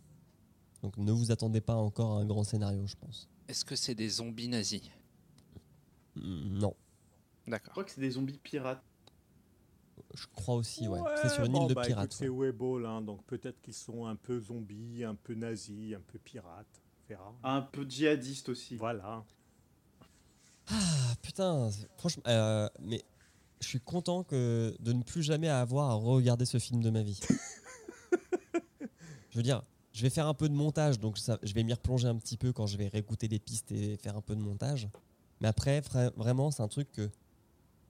Donc 0.84 0.98
ne 0.98 1.12
vous 1.12 1.32
attendez 1.32 1.62
pas 1.62 1.76
encore 1.76 2.20
à 2.20 2.22
un 2.22 2.26
grand 2.26 2.44
scénario, 2.44 2.86
je 2.86 2.96
pense. 2.98 3.28
Est-ce 3.48 3.66
que 3.66 3.76
c'est 3.76 3.96
des 3.96 4.10
zombies 4.10 4.48
nazis? 4.48 4.84
Non, 6.16 6.76
Je 7.46 7.52
D'accord. 7.52 7.72
crois 7.72 7.84
que 7.84 7.92
c'est 7.92 8.02
des 8.02 8.12
zombies 8.12 8.38
pirates. 8.38 8.84
je 10.14 10.26
crois 10.34 10.56
aussi, 10.56 10.88
ouais. 10.88 11.00
c'est 11.22 11.30
sur 11.30 11.44
une 11.46 11.52
bon, 11.54 11.64
île 11.64 11.70
de 11.70 11.74
bah, 11.74 11.82
pirates. 11.84 12.14
C'est 12.14 12.30
Webull, 12.30 12.86
hein, 12.86 13.02
donc 13.02 13.24
peut-être 13.26 13.62
qu'ils 13.62 13.74
sont 13.74 14.06
un 14.06 14.16
peu 14.16 14.40
zombies, 14.40 15.04
un 15.04 15.16
peu 15.16 15.34
nazis, 15.34 15.96
un 15.96 16.02
peu 16.02 16.20
pirates. 16.20 16.82
On 17.06 17.08
verra. 17.10 17.36
Un 17.44 17.62
peu 17.62 17.84
djihadiste 17.88 18.50
aussi. 18.50 18.78
Voilà. 18.78 19.24
Ah 20.70 21.14
putain, 21.22 21.70
franchement, 21.98 22.24
euh, 22.28 22.70
mais 22.82 23.04
je 23.60 23.68
suis 23.68 23.82
content 23.82 24.24
que 24.24 24.76
de 24.80 24.94
ne 24.94 25.04
plus 25.04 25.22
jamais 25.24 25.50
avoir 25.50 25.90
à 25.90 25.94
regarder 25.96 26.46
ce 26.46 26.58
film 26.60 26.82
de 26.82 26.90
ma 26.90 27.02
vie. 27.04 27.20
je 29.30 29.38
veux 29.38 29.44
dire, 29.44 29.64
je 29.92 30.02
vais 30.02 30.10
faire 30.10 30.28
un 30.28 30.34
peu 30.34 30.48
de 30.48 30.54
montage, 30.54 31.00
donc 31.00 31.18
ça, 31.18 31.38
je 31.44 31.54
vais 31.54 31.64
m'y 31.64 31.74
replonger 31.74 32.08
un 32.08 32.16
petit 32.16 32.38
peu 32.38 32.54
quand 32.54 32.68
je 32.68 32.78
vais 32.78 32.88
réécouter 32.88 33.28
les 33.28 33.40
pistes 33.40 33.72
et 33.74 33.98
faire 33.98 34.16
un 34.16 34.22
peu 34.22 34.36
de 34.36 34.42
montage. 34.42 34.88
Mais 35.42 35.48
après, 35.50 35.82
vra- 35.82 36.14
vraiment, 36.16 36.52
c'est 36.52 36.64
un 36.64 36.68
truc 36.70 36.90
que 36.92 37.10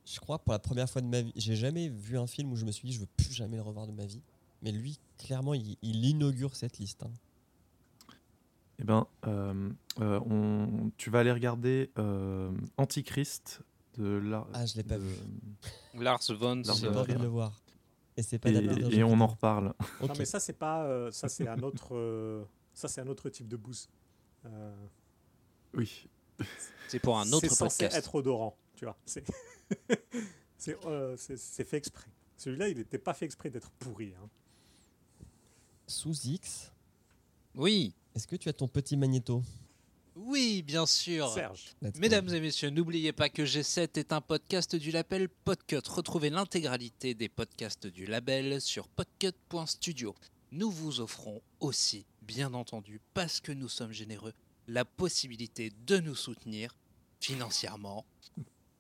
je 0.06 0.20
crois 0.20 0.40
pour 0.40 0.52
la 0.54 0.60
première 0.60 0.90
fois 0.90 1.02
de 1.02 1.08
ma 1.08 1.22
vie, 1.22 1.32
j'ai 1.36 1.56
jamais 1.56 1.90
vu 1.90 2.18
un 2.18 2.28
film 2.28 2.52
où 2.52 2.56
je 2.56 2.66
me 2.66 2.72
suis 2.72 2.88
dit 2.88 2.94
je 2.94 3.00
veux 3.00 3.08
plus 3.18 3.32
jamais 3.32 3.56
le 3.58 3.64
revoir 3.64 3.88
de 3.88 3.92
ma 3.92 4.06
vie. 4.06 4.22
Mais 4.62 4.72
lui, 4.72 4.98
clairement, 5.18 5.54
il, 5.54 5.78
il 5.82 6.06
inaugure 6.06 6.56
cette 6.56 6.78
liste. 6.78 7.04
hein. 7.04 7.12
Eh 8.80 8.84
ben, 8.86 9.06
euh, 9.28 9.70
euh, 10.00 10.20
on, 10.26 10.92
tu 10.98 11.10
vas 11.10 11.20
aller 11.20 11.32
regarder 11.32 11.92
euh, 11.98 12.52
Antichrist 12.78 13.62
de 13.98 14.06
la. 14.18 14.48
Ah, 14.54 14.66
je 14.66 14.76
l'ai 14.76 14.84
pas 14.84 14.98
de- 14.98 15.04
vu. 15.04 15.16
Lars 15.96 16.22
von 16.30 16.56
Lars 16.66 16.76
J'ai 16.78 16.88
pas 16.90 17.02
envie 17.02 17.14
de 17.14 17.20
le 17.20 17.28
voir. 17.28 17.62
Et 18.18 18.24
c'est 18.24 18.40
pas 18.40 18.50
Et, 18.50 19.04
on 19.04 19.20
en 19.22 19.28
reparle. 19.28 19.74
Non, 20.02 20.14
mais 20.18 20.26
ça, 20.26 20.40
c'est 20.40 20.54
pas. 20.54 20.84
euh, 20.86 21.12
ça, 21.12 21.30
c'est 21.30 21.48
un 21.48 21.60
autre. 21.62 21.96
euh, 21.96 22.44
ça, 22.74 22.88
c'est 22.88 23.02
un 23.02 23.08
autre 23.08 23.30
type 23.30 23.48
de 23.48 23.58
bouse. 23.58 23.90
Euh, 24.46 24.76
Oui. 25.74 26.08
C'est 26.88 27.00
pour 27.00 27.18
un 27.20 27.28
autre 27.32 27.42
C'est 27.48 27.56
censé 27.56 27.84
podcast. 27.86 27.96
être 27.98 28.16
odorant, 28.16 28.58
tu 28.76 28.86
vois. 28.86 28.98
C'est 30.58 30.78
euh, 30.86 31.18
c'est- 31.18 31.64
fait 31.66 31.78
exprès. 31.78 32.10
Celui-là, 32.38 32.70
il 32.70 32.78
n'était 32.78 32.98
pas 32.98 33.14
fait 33.14 33.26
exprès 33.26 33.50
d'être 33.50 33.70
pourri. 33.72 34.14
hein. 34.22 34.30
Sous 35.88 36.16
X, 36.26 36.72
Oui, 37.56 37.94
est-ce 38.16 38.26
que 38.28 38.36
tu 38.36 38.50
as 38.50 38.54
ton 38.54 38.68
petit 38.68 38.96
magnéto? 38.98 39.44
Oui, 40.16 40.62
bien 40.64 40.86
sûr. 40.86 41.28
Serge. 41.34 41.76
Let's 41.82 41.94
go. 41.96 42.00
Mesdames 42.00 42.30
et 42.34 42.40
messieurs, 42.40 42.70
n'oubliez 42.70 43.12
pas 43.14 43.30
que 43.30 43.42
G7 43.42 44.00
est 44.00 44.14
un 44.14 44.22
podcast 44.22 44.76
du 44.76 44.92
label 44.92 45.28
Podcut. 45.28 45.82
Retrouvez 45.88 46.30
l'intégralité 46.30 47.14
des 47.14 47.30
podcasts 47.30 47.88
du 47.88 48.06
label 48.06 48.62
sur 48.62 48.88
podcut.studio. 48.88 50.16
Nous 50.52 50.72
vous 50.72 51.00
offrons 51.00 51.42
aussi, 51.60 52.06
bien 52.22 52.54
entendu, 52.54 53.02
parce 53.14 53.42
que 53.42 53.52
nous 53.52 53.70
sommes 53.70 53.92
généreux, 53.92 54.34
la 54.68 54.86
possibilité 54.86 55.72
de 55.88 55.98
nous 56.00 56.16
soutenir 56.16 56.76
financièrement 57.20 58.06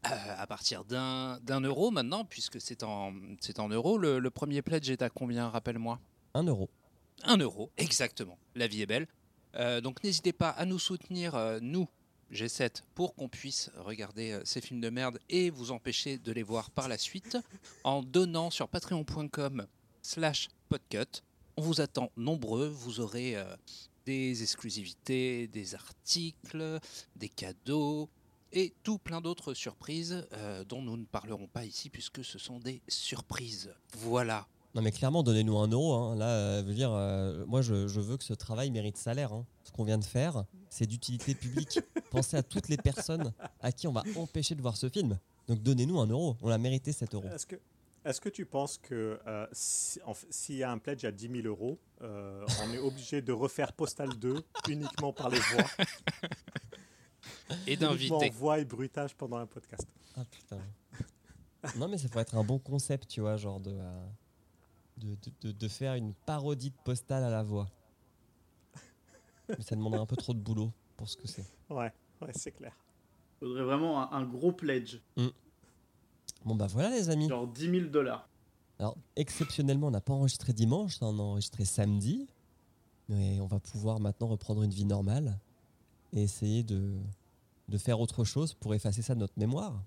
à 0.03 0.47
partir 0.47 0.83
d'un 0.85 1.39
euro 1.61 1.91
maintenant, 1.91 2.25
puisque 2.25 2.59
c'est 2.59 2.83
en, 2.83 3.13
en 3.57 3.69
euros. 3.69 3.97
Le, 3.97 4.19
le 4.19 4.29
premier 4.29 4.61
pledge 4.61 4.89
est 4.89 5.01
à 5.01 5.09
combien, 5.09 5.49
rappelle-moi? 5.49 5.99
1 6.33 6.43
euro. 6.43 6.69
1 7.23 7.37
euro, 7.37 7.71
exactement. 7.77 8.37
La 8.55 8.67
vie 8.67 8.81
est 8.81 8.85
belle. 8.85 9.07
Euh, 9.55 9.81
donc 9.81 10.03
n'hésitez 10.03 10.33
pas 10.33 10.49
à 10.49 10.65
nous 10.65 10.79
soutenir, 10.79 11.35
euh, 11.35 11.59
nous, 11.61 11.87
G7, 12.31 12.81
pour 12.95 13.13
qu'on 13.15 13.29
puisse 13.29 13.69
regarder 13.77 14.31
euh, 14.31 14.41
ces 14.45 14.61
films 14.61 14.81
de 14.81 14.89
merde 14.89 15.19
et 15.29 15.51
vous 15.51 15.71
empêcher 15.71 16.17
de 16.17 16.31
les 16.31 16.43
voir 16.43 16.71
par 16.71 16.87
la 16.87 16.97
suite 16.97 17.37
en 17.83 18.01
donnant 18.01 18.49
sur 18.49 18.67
patreon.com 18.67 19.67
slash 20.01 20.49
podcut. 20.69 21.21
On 21.55 21.61
vous 21.61 21.81
attend 21.81 22.11
nombreux, 22.17 22.67
vous 22.67 22.99
aurez 22.99 23.37
euh, 23.37 23.43
des 24.07 24.41
exclusivités, 24.41 25.47
des 25.47 25.75
articles, 25.75 26.79
des 27.15 27.29
cadeaux 27.29 28.09
et 28.53 28.73
tout 28.83 28.97
plein 28.97 29.19
d'autres 29.19 29.53
surprises 29.53 30.25
euh, 30.33 30.63
dont 30.63 30.81
nous 30.81 30.95
ne 30.97 31.05
parlerons 31.05 31.47
pas 31.47 31.65
ici 31.65 31.89
puisque 31.89 32.23
ce 32.23 32.39
sont 32.39 32.59
des 32.59 32.81
surprises. 32.87 33.73
Voilà. 33.97 34.47
Non 34.75 34.81
mais 34.81 34.91
clairement, 34.91 35.21
donnez-nous 35.21 35.57
un 35.59 35.67
euro. 35.67 35.93
hein. 35.93 36.15
Là, 36.15 36.29
euh, 36.29 36.63
veut 36.65 36.73
dire, 36.73 36.91
euh, 36.91 37.45
moi 37.47 37.61
je, 37.61 37.87
je 37.87 37.99
veux 37.99 38.17
que 38.17 38.23
ce 38.23 38.33
travail 38.33 38.71
mérite 38.71 38.97
salaire. 38.97 39.31
hein. 39.33 39.45
Ce 39.63 39.71
qu'on 39.71 39.83
vient 39.83 39.97
de 39.99 40.03
faire, 40.05 40.45
c'est 40.69 40.85
d'utilité 40.87 41.35
publique. 41.35 41.79
Pensez 42.11 42.37
à 42.37 42.43
toutes 42.43 42.69
les 42.69 42.77
personnes 42.77 43.33
à 43.59 43.71
qui 43.71 43.87
on 43.87 43.91
va 43.91 44.03
empêcher 44.15 44.55
de 44.55 44.61
voir 44.61 44.77
ce 44.77 44.89
film. 44.89 45.19
Donc 45.47 45.61
donnez-nous 45.61 45.99
un 45.99 46.07
euro. 46.07 46.37
On 46.41 46.49
a 46.49 46.57
mérité 46.57 46.91
cet 46.91 47.13
euro. 47.13 47.27
Est-ce 47.27 47.45
que, 47.45 47.55
est 48.05 48.19
que 48.19 48.29
tu 48.29 48.45
penses 48.45 48.77
que 48.79 49.19
euh, 49.27 49.47
si- 49.51 49.99
s'il 50.31 50.55
y 50.55 50.63
a 50.63 50.71
un 50.71 50.77
pledge 50.79 51.05
à 51.05 51.11
10 51.11 51.29
000 51.41 51.47
euros, 51.47 51.77
euh, 52.01 52.43
on 52.65 52.73
est 52.73 52.77
obligé 52.79 53.21
de 53.21 53.31
refaire 53.31 53.73
Postal 53.73 54.09
2 54.17 54.43
uniquement 54.69 55.13
par 55.13 55.29
les 55.29 55.39
voix? 55.39 55.65
Et 57.67 57.75
d'inviter. 57.77 58.29
voix 58.31 58.59
et 58.59 58.65
bruitage 58.65 59.15
pendant 59.15 59.37
un 59.37 59.45
podcast. 59.45 59.87
Ah 60.15 60.25
putain. 60.29 60.59
Non 61.77 61.87
mais 61.87 61.97
ça 61.97 62.09
pourrait 62.09 62.23
être 62.23 62.35
un 62.35 62.43
bon 62.43 62.59
concept, 62.59 63.07
tu 63.07 63.21
vois, 63.21 63.37
genre 63.37 63.61
de, 63.61 63.71
euh, 63.71 64.05
de, 64.97 65.15
de, 65.41 65.51
de- 65.53 65.67
faire 65.69 65.93
une 65.95 66.13
parodie 66.13 66.71
de 66.71 66.75
postale 66.83 67.23
à 67.23 67.29
la 67.29 67.41
voix. 67.41 67.69
Mais 69.47 69.61
ça 69.61 69.75
demanderait 69.75 70.01
un 70.01 70.05
peu 70.05 70.17
trop 70.17 70.33
de 70.33 70.39
boulot 70.39 70.71
pour 70.97 71.07
ce 71.07 71.15
que 71.15 71.25
c'est. 71.27 71.45
Ouais, 71.69 71.91
ouais 72.21 72.31
c'est 72.35 72.51
clair. 72.51 72.75
Faudrait 73.39 73.63
vraiment 73.63 74.01
un, 74.11 74.17
un 74.17 74.23
gros 74.25 74.51
pledge. 74.51 74.99
Bon 76.43 76.55
bah 76.55 76.67
voilà 76.67 76.89
les 76.89 77.09
amis. 77.09 77.29
Genre 77.29 77.47
10 77.47 77.69
000 77.69 77.85
dollars. 77.87 78.27
Alors, 78.79 78.97
exceptionnellement, 79.15 79.87
on 79.87 79.91
n'a 79.91 80.01
pas 80.01 80.13
enregistré 80.13 80.51
dimanche, 80.51 80.97
on 81.01 81.17
a 81.19 81.21
enregistré 81.21 81.63
samedi. 81.63 82.27
Mais 83.07 83.39
on 83.39 83.47
va 83.47 83.59
pouvoir 83.59 83.99
maintenant 83.99 84.27
reprendre 84.27 84.63
une 84.63 84.71
vie 84.71 84.85
normale 84.85 85.37
et 86.13 86.23
essayer 86.23 86.63
de, 86.63 86.97
de 87.69 87.77
faire 87.77 87.99
autre 87.99 88.23
chose 88.23 88.53
pour 88.53 88.73
effacer 88.75 89.01
ça 89.01 89.15
de 89.15 89.19
notre 89.19 89.37
mémoire. 89.37 89.81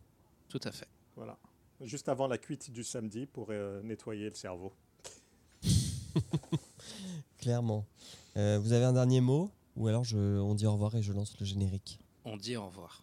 Tout 0.48 0.60
à 0.64 0.72
fait. 0.72 0.88
Voilà. 1.16 1.36
Juste 1.82 2.08
avant 2.08 2.26
la 2.26 2.38
cuite 2.38 2.70
du 2.70 2.82
samedi 2.84 3.26
pour 3.26 3.48
euh, 3.50 3.82
nettoyer 3.82 4.28
le 4.28 4.34
cerveau. 4.34 4.72
Clairement. 7.38 7.84
Euh, 8.36 8.58
vous 8.62 8.72
avez 8.72 8.84
un 8.84 8.92
dernier 8.94 9.20
mot? 9.20 9.50
Ou 9.76 9.88
alors 9.88 10.04
je, 10.04 10.16
on 10.40 10.54
dit 10.54 10.66
au 10.66 10.72
revoir 10.72 10.94
et 10.94 11.02
je 11.02 11.12
lance 11.12 11.38
le 11.38 11.44
générique 11.44 11.98
On 12.24 12.36
dit 12.36 12.56
au 12.56 12.66
revoir. 12.66 13.02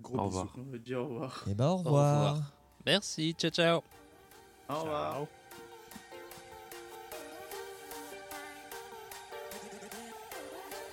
Gros 0.00 0.18
Au 0.18 0.28
bisous. 0.28 0.38
revoir. 0.40 0.54
On 0.58 0.76
dire 0.76 1.00
au 1.00 1.08
revoir. 1.08 1.44
Et 1.48 1.54
bah 1.54 1.70
au 1.70 1.74
Au 1.74 1.78
revoir. 1.78 2.34
revoir. 2.34 2.52
Merci, 2.86 3.32
ciao 3.38 3.50
ciao. 3.50 3.82
Au 4.68 4.80
revoir. 4.80 5.14
Ciao. 5.14 5.28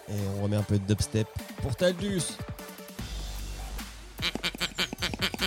Et 0.10 0.16
on 0.40 0.44
remet 0.44 0.56
un 0.56 0.64
peu 0.64 0.80
de 0.80 0.86
dubstep 0.86 1.28
pour 1.62 1.76
Taldus. 1.76 2.22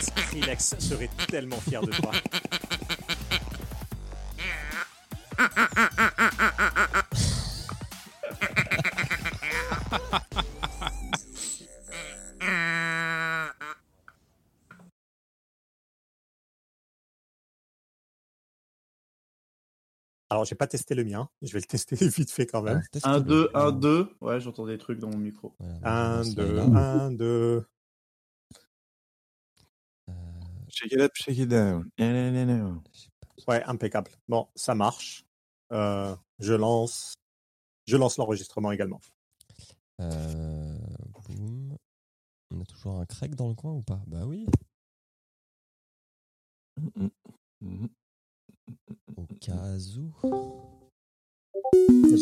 Skrillex 0.01 0.77
serait 0.78 1.10
tellement 1.28 1.60
fier 1.60 1.82
de 1.82 1.90
toi. 1.93 2.12
Alors, 20.32 20.44
j'ai 20.44 20.55
pas 20.55 20.68
testé 20.68 20.94
le 20.94 21.05
mien. 21.05 21.28
Je 21.43 21.52
vais 21.52 21.59
le 21.59 21.64
tester 21.64 21.97
vite 22.09 22.31
fait 22.31 22.47
quand 22.47 22.62
même. 22.62 22.82
1, 23.02 23.20
2, 23.20 23.51
1, 23.52 23.72
2. 23.72 24.09
Ouais, 24.20 24.40
j'entends 24.40 24.64
des 24.64 24.78
trucs 24.78 25.01
dans 25.01 25.10
mon 25.10 25.18
micro. 25.18 25.52
1, 25.82 26.22
2, 26.35 26.59
1, 26.59 27.10
2. 27.10 27.66
Shake 30.73 30.93
it 30.93 31.01
up, 31.01 31.13
shake 31.15 31.39
it 31.39 31.49
down. 31.49 31.91
Ouais, 33.49 33.63
impeccable. 33.65 34.11
Bon, 34.29 34.49
ça 34.55 34.75
marche. 34.75 35.25
Euh, 35.73 36.15
je 36.39 36.53
lance. 36.53 37.15
Je 37.87 37.97
lance 37.97 38.17
l'enregistrement 38.19 38.71
également. 38.73 39.01
Euh, 40.01 40.79
boum. 41.29 41.77
On 42.53 42.61
a 42.61 42.65
toujours 42.65 43.01
un 43.01 43.07
Craig 43.07 43.35
dans 43.35 43.49
le 43.49 43.55
coin 43.55 43.73
ou 43.73 43.83
pas? 43.83 44.01
Bah 44.07 44.25
oui. 44.27 44.47
Au 49.17 49.27
cas 49.41 49.77
où. 49.99 50.13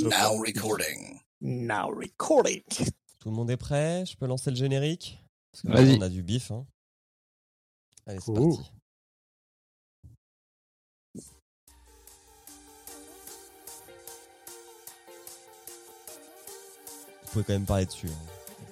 Now 0.09 0.39
recording. 0.41 1.20
Now 1.41 1.89
recording. 1.95 2.62
Tout 3.19 3.31
le 3.31 3.35
monde 3.37 3.51
est 3.51 3.57
prêt? 3.57 4.05
Je 4.07 4.16
peux 4.16 4.27
lancer 4.27 4.51
le 4.51 4.57
générique? 4.57 5.23
Parce 5.53 5.62
que 5.62 5.69
Vas-y. 5.69 5.91
maintenant, 5.91 5.99
on 5.99 6.07
a 6.07 6.09
du 6.09 6.23
bif. 6.23 6.51
Hein. 6.51 6.66
Allez, 8.09 8.18
c'est 8.20 8.32
parti. 8.35 8.72
Vous 17.22 17.30
pouvez 17.32 17.44
quand 17.44 17.52
même 17.52 17.64
parler 17.66 17.86
dessus. 17.86 18.09
hein. 18.09 18.26
C'est 18.59 18.70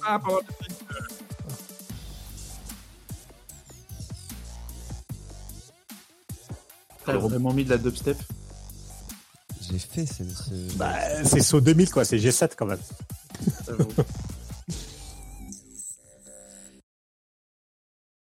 pas 0.00 0.18
grave. 0.18 0.40
T'as 7.04 7.16
vraiment 7.16 7.52
mis 7.52 7.64
de 7.64 7.70
la 7.70 7.78
dubstep? 7.78 8.16
J'ai 9.62 9.78
fait 9.78 10.06
ce. 10.06 10.24
ce- 10.28 10.76
Bah, 10.76 10.94
c'est 11.24 11.40
saut 11.40 11.60
2000, 11.60 11.90
quoi. 11.90 12.04
C'est 12.04 12.18
G7 12.18 12.50
quand 12.56 12.66
même. 12.66 12.78